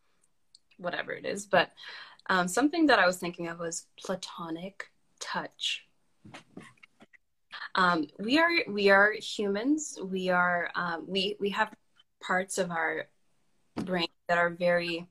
whatever 0.78 1.12
it 1.12 1.26
is, 1.26 1.46
but 1.46 1.72
Um, 2.30 2.48
something 2.48 2.86
that 2.86 3.00
I 3.00 3.08
was 3.08 3.18
thinking 3.18 3.48
of 3.48 3.60
was 3.60 3.88
platonic 4.00 4.86
touch. 5.20 5.86
Um, 7.76 8.08
we 8.20 8.38
are 8.38 8.52
we 8.68 8.90
are 8.90 9.14
humans. 9.14 9.98
We 10.04 10.30
are 10.30 10.70
um, 10.76 11.06
we 11.08 11.38
we 11.40 11.50
have 11.50 11.74
parts 12.22 12.58
of 12.58 12.72
our 12.72 13.08
brain 13.76 14.08
that 14.28 14.38
are 14.38 14.50
very. 14.50 15.08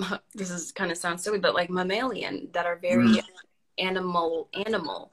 This 0.34 0.50
is 0.50 0.72
kind 0.72 0.90
of 0.90 0.98
sounds 0.98 1.22
silly, 1.22 1.38
but 1.38 1.54
like 1.54 1.70
mammalian 1.70 2.50
that 2.52 2.66
are 2.66 2.76
very 2.76 3.06
mm. 3.06 3.22
Animal 3.78 4.48
animal. 4.66 5.12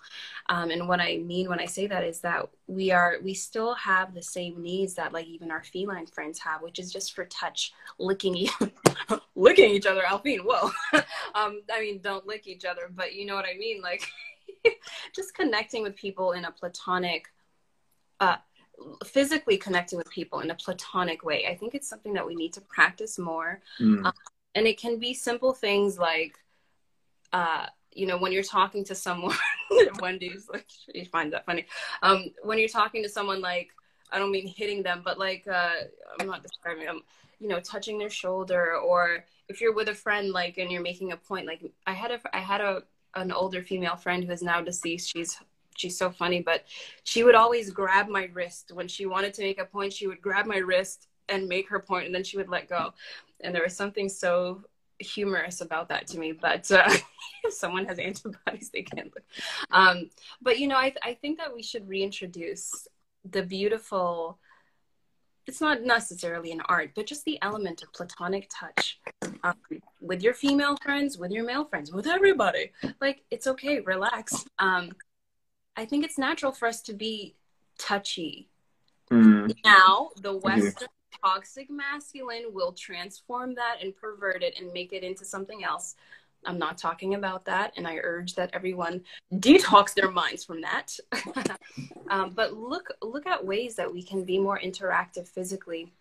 Um, 0.50 0.72
and 0.72 0.88
what 0.88 1.00
I 1.00 1.18
mean 1.18 1.50
when 1.50 1.60
I 1.60 1.66
say 1.66 1.88
that 1.88 2.04
is 2.04 2.20
that 2.22 2.50
we 2.68 2.92
are 2.92 3.18
we 3.24 3.34
still 3.34 3.74
have 3.76 4.14
the 4.14 4.22
same 4.22 4.62
needs 4.62 4.94
that 4.96 5.14
like 5.14 5.26
even 5.26 5.52
our 5.52 5.64
feline 5.64 6.06
friends 6.06 6.40
have, 6.40 6.62
which 6.62 6.80
is 6.80 6.92
just 6.92 7.14
for 7.14 7.26
touch, 7.26 7.74
licking 8.00 8.48
licking 9.36 9.72
each 9.72 9.86
other. 9.86 10.02
Alfine, 10.02 10.42
whoa. 10.44 10.72
um, 11.36 11.62
I 11.74 11.82
mean, 11.82 12.00
don't 12.02 12.28
lick 12.28 12.48
each 12.48 12.66
other, 12.66 12.90
but 12.94 13.14
you 13.14 13.26
know 13.26 13.36
what 13.36 13.46
I 13.46 13.58
mean, 13.58 13.82
like 13.82 14.10
just 15.16 15.34
connecting 15.34 15.84
with 15.84 15.96
people 15.96 16.32
in 16.34 16.46
a 16.46 16.52
platonic. 16.52 17.28
Uh, 18.20 18.38
physically 19.06 19.58
connecting 19.58 19.98
with 19.98 20.10
people 20.10 20.40
in 20.40 20.52
a 20.52 20.56
platonic 20.56 21.24
way. 21.24 21.46
I 21.48 21.56
think 21.56 21.76
it's 21.76 21.88
something 21.88 22.14
that 22.14 22.26
we 22.26 22.36
need 22.36 22.54
to 22.54 22.62
practice 22.62 23.20
more. 23.20 23.62
Mm. 23.80 24.06
Um, 24.06 24.14
and 24.56 24.68
it 24.68 24.80
can 24.80 25.00
be 25.00 25.14
simple 25.14 25.54
things 25.54 25.98
like, 25.98 26.38
uh, 27.32 27.68
you 27.96 28.06
know, 28.06 28.18
when 28.18 28.32
you're 28.32 28.44
talking 28.44 28.84
to 28.86 28.96
someone, 28.96 29.36
Wendy's 30.02 30.50
like, 30.52 30.68
you 30.94 31.06
find 31.06 31.34
that 31.34 31.46
funny. 31.46 31.66
Um, 32.02 32.32
when 32.44 32.60
you're 32.60 32.68
talking 32.68 33.04
to 33.04 33.10
someone, 33.10 33.42
like, 33.42 33.70
I 34.12 34.20
don't 34.20 34.32
mean 34.32 34.48
hitting 34.48 34.84
them, 34.84 35.02
but 35.04 35.18
like, 35.18 35.48
uh, 35.48 35.74
I'm 36.20 36.28
not 36.28 36.44
describing 36.44 36.86
them, 36.86 37.02
you 37.40 37.48
know, 37.48 37.60
touching 37.60 37.98
their 37.98 38.10
shoulder, 38.10 38.76
or 38.78 39.26
if 39.50 39.60
you're 39.60 39.74
with 39.74 39.90
a 39.90 39.94
friend, 39.94 40.32
like, 40.32 40.58
and 40.58 40.72
you're 40.72 40.82
making 40.82 41.12
a 41.12 41.18
point, 41.18 41.48
like, 41.48 41.62
I 41.88 41.94
had 41.94 42.12
a, 42.12 42.20
I 42.34 42.40
had 42.40 42.62
a, 42.62 42.84
an 43.16 43.32
older 43.32 43.62
female 43.62 43.96
friend 43.96 44.24
who 44.24 44.32
is 44.32 44.42
now 44.42 44.62
deceased. 44.62 45.12
She's, 45.12 45.40
she's 45.76 45.98
so 45.98 46.10
funny, 46.10 46.42
but 46.42 46.66
she 47.04 47.24
would 47.24 47.36
always 47.36 47.72
grab 47.72 48.08
my 48.08 48.30
wrist 48.34 48.72
when 48.74 48.88
she 48.88 49.06
wanted 49.06 49.34
to 49.36 49.42
make 49.42 49.60
a 49.60 49.66
point. 49.66 49.94
She 49.94 50.08
would 50.08 50.22
grab 50.22 50.46
my 50.46 50.58
wrist 50.58 51.08
and 51.30 51.48
make 51.48 51.70
her 51.70 51.80
point, 51.80 52.06
and 52.06 52.16
then 52.16 52.24
she 52.24 52.38
would 52.38 52.50
let 52.50 52.70
go. 52.70 52.94
And 53.42 53.54
there 53.54 53.64
was 53.64 53.76
something 53.76 54.10
so 54.10 54.64
humorous 55.00 55.62
about 55.62 55.90
that 55.90 56.08
to 56.08 56.20
me, 56.20 56.32
but 56.32 56.70
uh, 56.72 56.90
if 57.44 57.54
someone 57.54 57.86
has 57.86 58.00
antibodies, 58.00 58.70
they 58.74 58.84
can. 58.84 59.12
not 59.14 59.24
Um, 59.72 60.10
but 60.42 60.60
you 60.60 60.68
know, 60.68 60.78
I, 60.78 60.94
I 61.04 61.14
think 61.16 61.38
that 61.40 61.54
we 61.54 61.64
should 61.64 61.88
reintroduce 61.88 62.88
the 63.30 63.44
beautiful. 63.44 64.40
It's 65.46 65.60
not 65.60 65.84
necessarily 65.84 66.54
an 66.54 66.62
art, 66.70 66.92
but 66.96 67.06
just 67.06 67.26
the 67.26 67.38
element 67.42 67.84
of 67.84 67.92
platonic 67.92 68.50
touch 68.50 69.02
um, 69.44 69.56
with 70.00 70.24
your 70.24 70.34
female 70.34 70.78
friends, 70.82 71.18
with 71.18 71.32
your 71.32 71.44
male 71.44 71.66
friends, 71.66 71.92
with 71.92 72.08
everybody. 72.08 72.72
Like 73.02 73.24
it's 73.30 73.48
okay, 73.48 73.82
relax. 73.82 74.46
Um, 74.60 74.92
I 75.76 75.86
think 75.86 76.06
it's 76.06 76.18
natural 76.18 76.54
for 76.54 76.68
us 76.68 76.82
to 76.84 76.94
be 76.94 77.36
touchy. 77.78 78.50
Mm. 79.12 79.54
Now, 79.66 80.12
the 80.22 80.38
Western 80.38 80.88
toxic 81.22 81.70
masculine 81.70 82.46
will 82.52 82.72
transform 82.72 83.56
that 83.56 83.78
and 83.82 83.96
pervert 83.96 84.44
it 84.44 84.60
and 84.60 84.72
make 84.74 84.94
it 84.94 85.04
into 85.04 85.26
something 85.26 85.64
else. 85.64 85.96
I'm 86.46 86.60
not 86.60 86.78
talking 86.78 87.16
about 87.16 87.46
that, 87.46 87.74
and 87.78 87.88
I 87.88 87.98
urge 87.98 88.36
that 88.36 88.50
everyone 88.54 89.02
detox 89.34 89.94
their 89.94 90.12
minds 90.12 90.44
from 90.44 90.62
that. 90.62 90.98
um, 92.10 92.32
but 92.32 92.54
look, 92.54 92.94
look 93.02 93.26
at 93.26 93.46
ways 93.46 93.76
that 93.76 93.92
we 93.92 94.04
can 94.04 94.24
be 94.26 94.38
more 94.38 94.60
interactive 94.60 95.28
physically 95.28 95.94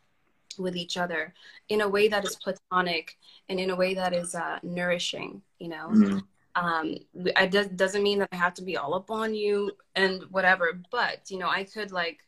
with 0.59 0.77
each 0.77 0.97
other 0.97 1.33
in 1.69 1.81
a 1.81 1.89
way 1.89 2.09
that 2.09 2.25
is 2.25 2.37
platonic 2.37 3.17
and 3.49 3.59
in 3.59 3.71
a 3.71 3.77
way 3.77 3.95
that 3.95 4.13
is 4.13 4.35
uh, 4.35 4.59
nourishing. 4.63 5.43
You 5.59 5.69
know, 5.69 5.89
mm-hmm. 5.91 6.19
um, 6.65 6.97
it 7.15 7.77
doesn't 7.77 8.03
mean 8.03 8.19
that 8.19 8.29
I 8.33 8.37
have 8.37 8.55
to 8.55 8.63
be 8.63 8.77
all 8.77 8.95
up 8.95 9.11
on 9.11 9.35
you 9.35 9.73
and 9.95 10.23
whatever, 10.31 10.81
but 10.91 11.31
you 11.31 11.39
know, 11.39 11.49
I 11.49 11.65
could 11.65 11.93
like 11.93 12.25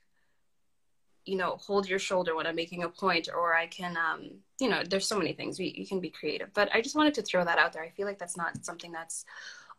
you 1.27 1.37
know 1.37 1.57
hold 1.57 1.89
your 1.89 1.99
shoulder 1.99 2.35
when 2.37 2.47
i'm 2.47 2.55
making 2.55 2.83
a 2.83 2.89
point 2.89 3.29
or 3.35 3.55
i 3.55 3.67
can 3.67 3.97
um 3.97 4.31
you 4.61 4.69
know 4.69 4.83
there's 4.89 5.07
so 5.07 5.19
many 5.19 5.33
things. 5.33 5.59
We, 5.59 5.75
you 5.77 5.87
can 5.87 6.01
be 6.01 6.11
creative. 6.11 6.51
But 6.55 6.69
i 6.75 6.81
just 6.81 6.97
wanted 6.97 7.15
to 7.15 7.23
throw 7.23 7.45
that 7.45 7.59
out 7.59 7.73
there. 7.73 7.83
I 7.83 7.91
feel 7.91 8.07
like 8.07 8.19
that's 8.19 8.37
not 8.37 8.65
something 8.65 8.93
that's 8.93 9.25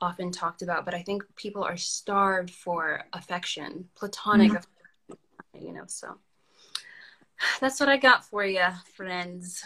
often 0.01 0.29
talked 0.29 0.61
about 0.61 0.83
but 0.83 0.93
i 0.93 1.01
think 1.01 1.23
people 1.37 1.63
are 1.63 1.77
starved 1.77 2.49
for 2.49 3.01
affection 3.13 3.87
platonic 3.95 4.51
mm-hmm. 4.51 4.57
affection, 4.57 5.67
you 5.67 5.73
know 5.73 5.85
so. 5.87 6.17
That's 7.61 7.79
what 7.79 7.89
i 7.89 7.97
got 7.97 8.25
for 8.25 8.45
you 8.45 8.65
friends. 8.95 9.63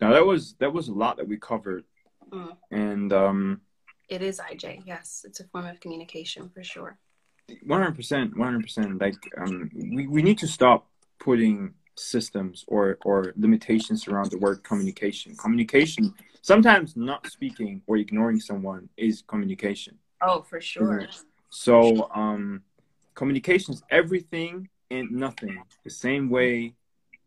Now 0.00 0.12
that 0.12 0.24
was 0.24 0.54
that 0.60 0.72
was 0.72 0.88
a 0.88 0.92
lot 0.92 1.16
that 1.16 1.28
we 1.28 1.36
covered. 1.36 1.84
Mm. 2.30 2.56
and 2.70 3.12
um 3.12 3.60
it 4.08 4.22
is 4.22 4.40
ij 4.40 4.82
yes. 4.86 5.24
It's 5.26 5.40
a 5.40 5.44
form 5.44 5.66
of 5.66 5.80
communication 5.80 6.48
for 6.48 6.62
sure 6.62 6.98
100% 7.50 8.34
100% 8.34 9.00
like 9.00 9.14
um, 9.38 9.70
we, 9.74 10.06
we 10.06 10.22
need 10.22 10.38
to 10.38 10.46
stop 10.46 10.86
putting 11.18 11.74
systems 11.96 12.64
or 12.68 12.98
or 13.04 13.32
limitations 13.36 14.08
around 14.08 14.30
the 14.30 14.38
word 14.38 14.62
communication. 14.64 15.36
Communication 15.36 16.14
sometimes 16.40 16.96
not 16.96 17.26
speaking 17.26 17.82
or 17.86 17.96
ignoring 17.96 18.40
someone 18.40 18.88
is 18.96 19.22
communication. 19.26 19.98
Oh 20.20 20.42
for 20.42 20.60
sure. 20.60 21.06
So 21.50 22.08
um 22.14 22.62
communication 23.14 23.74
is 23.74 23.82
everything 23.90 24.68
and 24.90 25.10
nothing. 25.10 25.62
The 25.84 25.90
same 25.90 26.30
way 26.30 26.74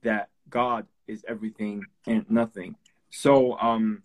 that 0.03 0.29
god 0.49 0.87
is 1.07 1.23
everything 1.27 1.85
and 2.07 2.25
nothing. 2.29 2.75
So 3.11 3.57
um 3.59 4.03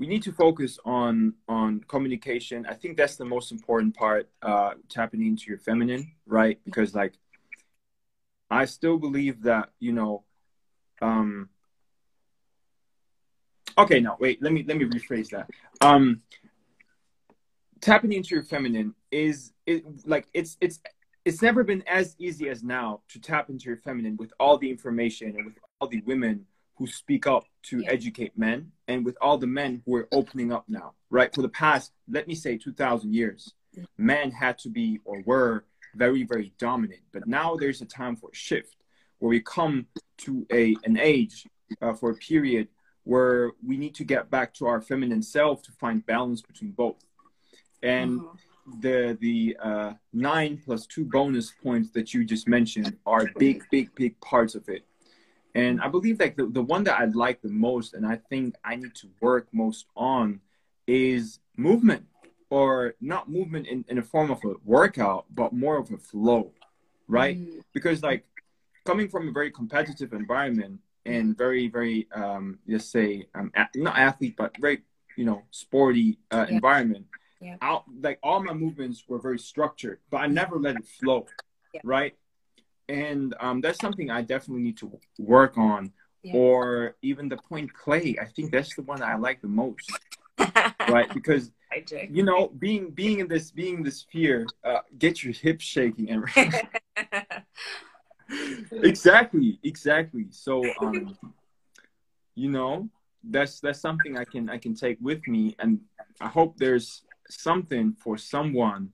we 0.00 0.06
need 0.06 0.22
to 0.22 0.32
focus 0.32 0.78
on 0.86 1.34
on 1.46 1.80
communication. 1.86 2.64
I 2.66 2.72
think 2.72 2.96
that's 2.96 3.16
the 3.16 3.26
most 3.26 3.52
important 3.52 3.94
part 3.94 4.30
uh 4.40 4.72
tapping 4.88 5.24
into 5.24 5.44
your 5.50 5.58
feminine 5.58 6.12
right? 6.26 6.58
Because 6.64 6.94
like 6.94 7.14
i 8.52 8.64
still 8.64 8.98
believe 8.98 9.42
that 9.42 9.70
you 9.78 9.92
know 9.92 10.24
um 11.00 11.48
okay 13.78 14.00
no 14.00 14.16
wait 14.18 14.42
let 14.42 14.52
me 14.52 14.64
let 14.66 14.76
me 14.76 14.84
rephrase 14.86 15.28
that. 15.30 15.48
Um 15.82 16.22
tapping 17.80 18.12
into 18.12 18.34
your 18.34 18.42
feminine 18.42 18.94
is 19.10 19.52
it 19.66 19.84
like 20.06 20.26
it's 20.32 20.56
it's 20.60 20.80
it's 21.26 21.42
never 21.42 21.62
been 21.62 21.82
as 21.86 22.16
easy 22.18 22.48
as 22.48 22.62
now 22.62 23.02
to 23.08 23.20
tap 23.20 23.50
into 23.50 23.66
your 23.66 23.76
feminine 23.76 24.16
with 24.16 24.32
all 24.40 24.56
the 24.56 24.70
information 24.70 25.36
and 25.36 25.44
with 25.44 25.58
all 25.78 25.88
the 25.88 26.00
women 26.06 26.46
who 26.80 26.86
speak 26.86 27.26
up 27.26 27.44
to 27.62 27.80
yeah. 27.80 27.90
educate 27.90 28.32
men 28.38 28.72
and 28.88 29.04
with 29.04 29.14
all 29.20 29.36
the 29.36 29.46
men 29.46 29.82
who 29.84 29.94
are 29.96 30.08
opening 30.10 30.50
up 30.50 30.64
now, 30.66 30.94
right? 31.10 31.32
For 31.34 31.42
the 31.42 31.48
past, 31.50 31.92
let 32.08 32.26
me 32.26 32.34
say 32.34 32.56
2000 32.56 33.14
years, 33.14 33.52
men 33.98 34.30
had 34.30 34.56
to 34.60 34.70
be 34.70 34.98
or 35.04 35.20
were 35.26 35.66
very, 35.94 36.24
very 36.24 36.54
dominant. 36.58 37.02
But 37.12 37.26
now 37.26 37.54
there's 37.54 37.82
a 37.82 37.84
time 37.84 38.16
for 38.16 38.30
a 38.32 38.34
shift 38.34 38.76
where 39.18 39.28
we 39.28 39.40
come 39.40 39.88
to 40.18 40.46
a, 40.50 40.74
an 40.84 40.98
age 40.98 41.46
uh, 41.82 41.92
for 41.92 42.12
a 42.12 42.14
period 42.14 42.68
where 43.04 43.50
we 43.62 43.76
need 43.76 43.94
to 43.96 44.04
get 44.04 44.30
back 44.30 44.54
to 44.54 44.66
our 44.66 44.80
feminine 44.80 45.22
self 45.22 45.62
to 45.64 45.72
find 45.72 46.06
balance 46.06 46.40
between 46.40 46.70
both. 46.70 47.04
And 47.82 48.20
mm-hmm. 48.20 48.80
the 48.80 49.18
the 49.20 49.56
uh, 49.62 49.92
nine 50.14 50.62
plus 50.64 50.86
two 50.86 51.04
bonus 51.04 51.52
points 51.62 51.90
that 51.90 52.14
you 52.14 52.24
just 52.24 52.48
mentioned 52.48 52.96
are 53.04 53.26
big, 53.38 53.64
big, 53.70 53.94
big 53.94 54.18
parts 54.20 54.54
of 54.54 54.66
it. 54.70 54.86
And 55.54 55.80
I 55.80 55.88
believe 55.88 56.20
like 56.20 56.36
the, 56.36 56.46
the 56.46 56.62
one 56.62 56.84
that 56.84 57.00
I 57.00 57.06
like 57.06 57.42
the 57.42 57.48
most 57.48 57.94
and 57.94 58.06
I 58.06 58.16
think 58.16 58.54
I 58.64 58.76
need 58.76 58.94
to 58.96 59.08
work 59.20 59.48
most 59.52 59.86
on 59.96 60.40
is 60.86 61.40
movement 61.56 62.06
or 62.50 62.94
not 63.00 63.28
movement 63.28 63.66
in, 63.66 63.84
in 63.88 63.98
a 63.98 64.02
form 64.02 64.30
of 64.30 64.44
a 64.44 64.54
workout, 64.64 65.26
but 65.30 65.52
more 65.52 65.76
of 65.76 65.90
a 65.92 65.98
flow, 65.98 66.52
right? 67.08 67.38
Mm. 67.38 67.62
Because 67.72 68.02
like 68.02 68.24
coming 68.84 69.08
from 69.08 69.28
a 69.28 69.32
very 69.32 69.50
competitive 69.50 70.12
environment 70.12 70.80
and 71.06 71.36
very, 71.36 71.68
very, 71.68 72.08
um, 72.12 72.58
let's 72.66 72.86
say, 72.86 73.26
um, 73.34 73.52
a- 73.54 73.68
not 73.76 73.96
athlete, 73.96 74.34
but 74.36 74.52
very, 74.60 74.82
you 75.16 75.24
know, 75.24 75.42
sporty 75.50 76.18
uh, 76.30 76.46
yeah. 76.48 76.54
environment, 76.54 77.06
yeah. 77.40 77.56
Out, 77.62 77.84
like 78.00 78.18
all 78.22 78.42
my 78.42 78.52
movements 78.52 79.04
were 79.08 79.18
very 79.18 79.38
structured, 79.38 79.98
but 80.10 80.18
I 80.18 80.26
never 80.26 80.58
let 80.58 80.76
it 80.76 80.86
flow, 80.86 81.26
yeah. 81.72 81.80
right? 81.84 82.14
And 82.90 83.34
um, 83.40 83.60
that's 83.60 83.78
something 83.78 84.10
I 84.10 84.22
definitely 84.22 84.62
need 84.62 84.78
to 84.78 84.90
work 85.18 85.56
on. 85.56 85.92
Yeah. 86.22 86.36
Or 86.36 86.96
even 87.00 87.28
the 87.30 87.38
point 87.38 87.72
clay, 87.72 88.16
I 88.20 88.26
think 88.26 88.52
that's 88.52 88.74
the 88.74 88.82
one 88.82 89.02
I 89.02 89.16
like 89.16 89.40
the 89.40 89.48
most, 89.48 89.90
right? 90.88 91.08
Because 91.14 91.50
you 92.10 92.24
know, 92.24 92.48
being 92.58 92.90
being 92.90 93.20
in 93.20 93.28
this 93.28 93.50
being 93.50 93.76
in 93.76 93.82
this 93.82 94.04
fear, 94.12 94.46
uh, 94.62 94.80
get 94.98 95.22
your 95.22 95.32
hips 95.32 95.64
shaking 95.64 96.10
and 96.10 96.24
exactly, 98.72 99.58
exactly. 99.62 100.26
So, 100.30 100.62
um, 100.82 101.16
you 102.34 102.50
know, 102.50 102.90
that's 103.24 103.60
that's 103.60 103.80
something 103.80 104.18
I 104.18 104.24
can 104.24 104.50
I 104.50 104.58
can 104.58 104.74
take 104.74 104.98
with 105.00 105.26
me, 105.26 105.56
and 105.58 105.80
I 106.20 106.28
hope 106.28 106.58
there's 106.58 107.02
something 107.30 107.94
for 107.94 108.18
someone 108.18 108.90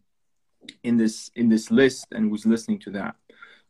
in 0.82 0.97
this 0.97 1.31
in 1.35 1.48
this 1.48 1.70
list 1.70 2.06
and 2.12 2.31
who's 2.31 2.47
listening 2.47 2.78
to 2.81 2.90
that. 2.93 3.16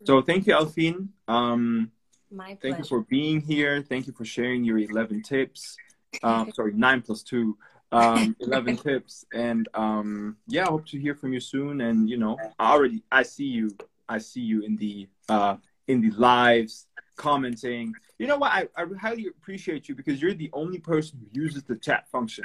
So 0.05 0.23
thank 0.23 0.47
you, 0.47 0.55
Alfine. 0.55 1.09
Um, 1.29 1.91
My 2.31 2.55
pleasure. 2.55 2.59
Thank 2.63 2.79
you 2.79 2.85
for 2.85 3.01
being 3.03 3.41
here. 3.41 3.83
Thank 3.83 4.07
you 4.07 4.13
for 4.13 4.25
sharing 4.25 4.65
your 4.65 4.79
11 4.79 5.23
tips. 5.23 5.77
Um, 6.23 6.51
sorry, 6.55 6.73
nine 6.73 7.03
plus 7.03 7.23
two. 7.23 7.59
Um, 7.93 8.35
11 8.41 8.77
tips. 8.89 9.27
And 9.35 9.69
um, 9.75 10.39
yeah, 10.47 10.63
I 10.63 10.71
hope 10.71 10.87
to 10.87 10.99
hear 10.99 11.15
from 11.15 11.35
you 11.35 11.41
soon. 11.41 11.83
And, 11.83 12.09
you 12.09 12.17
know, 12.17 12.39
I 12.59 12.73
already, 12.73 13.03
I 13.13 13.23
see 13.23 13.45
you, 13.45 13.77
I 14.09 14.17
see 14.17 14.41
you 14.41 14.63
in 14.63 14.77
the, 14.77 15.09
uh, 15.29 15.57
in 15.89 16.01
the 16.01 16.11
lives 16.13 16.87
commenting. 17.17 17.93
You 18.19 18.29
know 18.29 18.39
what? 18.39 18.53
I, 18.53 18.69
I 18.77 18.87
highly 18.99 19.27
appreciate 19.27 19.91
you 19.91 19.95
because 19.95 20.23
you're 20.23 20.33
the 20.33 20.51
only 20.55 20.79
person 20.79 21.19
who 21.21 21.41
uses 21.41 21.65
the 21.65 21.77
chat 21.77 22.09
function, 22.11 22.45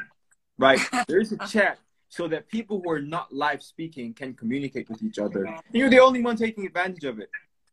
right? 0.58 0.80
There's 1.08 1.32
a 1.32 1.38
chat 1.48 1.80
so 2.12 2.28
that 2.28 2.50
people 2.50 2.82
who 2.84 2.92
are 2.92 3.02
not 3.02 3.34
live 3.34 3.64
speaking 3.64 4.14
can 4.14 4.34
communicate 4.34 4.90
with 4.90 5.02
each 5.02 5.18
other. 5.18 5.48
You're 5.72 5.90
the 5.90 6.02
only 6.02 6.22
one 6.22 6.36
taking 6.36 6.66
advantage 6.66 7.06
of 7.06 7.20
it. 7.20 7.30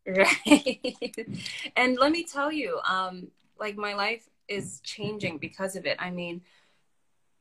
Right. 0.07 1.05
and 1.77 1.99
let 1.99 2.13
me 2.13 2.23
tell 2.23 2.53
you, 2.53 2.79
um, 2.89 3.33
like 3.59 3.77
my 3.77 3.95
life 3.95 4.29
is 4.47 4.81
changing 4.85 5.39
because 5.39 5.75
of 5.75 5.87
it. 5.87 5.97
I 5.99 6.11
mean, 6.13 6.43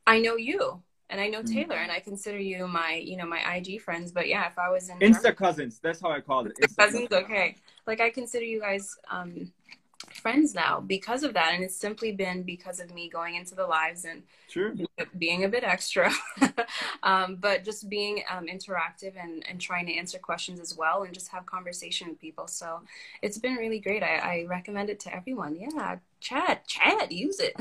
I 0.07 0.17
know 0.19 0.37
you 0.37 0.81
and 1.11 1.21
I 1.21 1.27
know 1.27 1.43
Mm. 1.43 1.53
Taylor 1.53 1.75
and 1.75 1.91
I 1.91 1.99
consider 1.99 2.39
you 2.39 2.67
my, 2.67 2.95
you 2.95 3.15
know, 3.15 3.27
my 3.27 3.57
IG 3.57 3.79
friends. 3.79 4.11
But 4.11 4.27
yeah, 4.27 4.47
if 4.47 4.57
I 4.57 4.69
was 4.69 4.89
in 4.89 4.97
Insta 4.97 5.35
cousins. 5.35 5.79
That's 5.79 6.01
how 6.01 6.09
I 6.09 6.19
call 6.19 6.47
it. 6.47 6.57
Insta 6.59 6.77
cousins, 6.77 7.09
okay. 7.11 7.57
Like 7.85 8.01
I 8.01 8.09
consider 8.09 8.43
you 8.45 8.59
guys 8.59 8.97
um 9.11 9.51
friends 10.13 10.53
now 10.53 10.79
because 10.79 11.23
of 11.23 11.33
that. 11.33 11.53
And 11.53 11.63
it's 11.63 11.75
simply 11.75 12.11
been 12.11 12.43
because 12.43 12.79
of 12.79 12.93
me 12.93 13.09
going 13.09 13.35
into 13.35 13.55
the 13.55 13.65
lives 13.65 14.05
and 14.05 14.23
Sure. 14.49 14.73
being 15.17 15.43
a 15.43 15.49
bit 15.49 15.63
extra, 15.63 16.11
um, 17.03 17.35
but 17.35 17.65
just 17.65 17.89
being 17.89 18.23
um, 18.29 18.47
interactive 18.47 19.13
and, 19.21 19.45
and 19.47 19.59
trying 19.59 19.85
to 19.87 19.93
answer 19.93 20.17
questions 20.19 20.59
as 20.59 20.75
well 20.75 21.03
and 21.03 21.13
just 21.13 21.27
have 21.29 21.45
conversation 21.45 22.07
with 22.09 22.19
people. 22.19 22.47
So 22.47 22.81
it's 23.21 23.37
been 23.37 23.55
really 23.55 23.79
great. 23.79 24.03
I, 24.03 24.15
I 24.17 24.45
recommend 24.47 24.89
it 24.89 24.99
to 25.01 25.13
everyone. 25.13 25.57
Yeah, 25.59 25.97
chat, 26.21 26.65
chat, 26.67 27.11
use 27.11 27.39
it. 27.39 27.55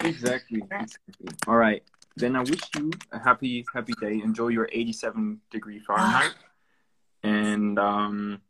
Exactly. 0.00 0.60
exactly. 0.70 1.28
All 1.46 1.56
right. 1.56 1.82
Then 2.16 2.36
I 2.36 2.40
wish 2.42 2.60
you 2.76 2.92
a 3.10 3.18
happy, 3.18 3.64
happy 3.74 3.92
day. 4.00 4.20
Enjoy 4.22 4.48
your 4.48 4.68
87 4.72 5.40
degree 5.50 5.80
Fahrenheit. 5.80 6.34
and 7.24 7.78
um, 7.78 8.40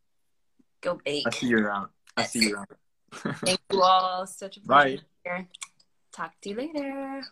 Go 0.82 1.01
bake. 1.03 1.24
I 1.27 1.31
see 1.31 1.47
you 1.47 1.59
around. 1.59 1.89
I 2.16 2.24
see 2.24 2.41
you 2.41 2.57
around. 2.57 2.66
Thank 3.15 3.61
you 3.73 3.82
all. 3.82 4.27
Such 4.27 4.57
a 4.57 4.61
Bye. 4.61 4.99
pleasure. 5.24 5.49
Talk 6.12 6.32
to 6.43 6.51
you 6.51 6.57
later. 6.57 7.23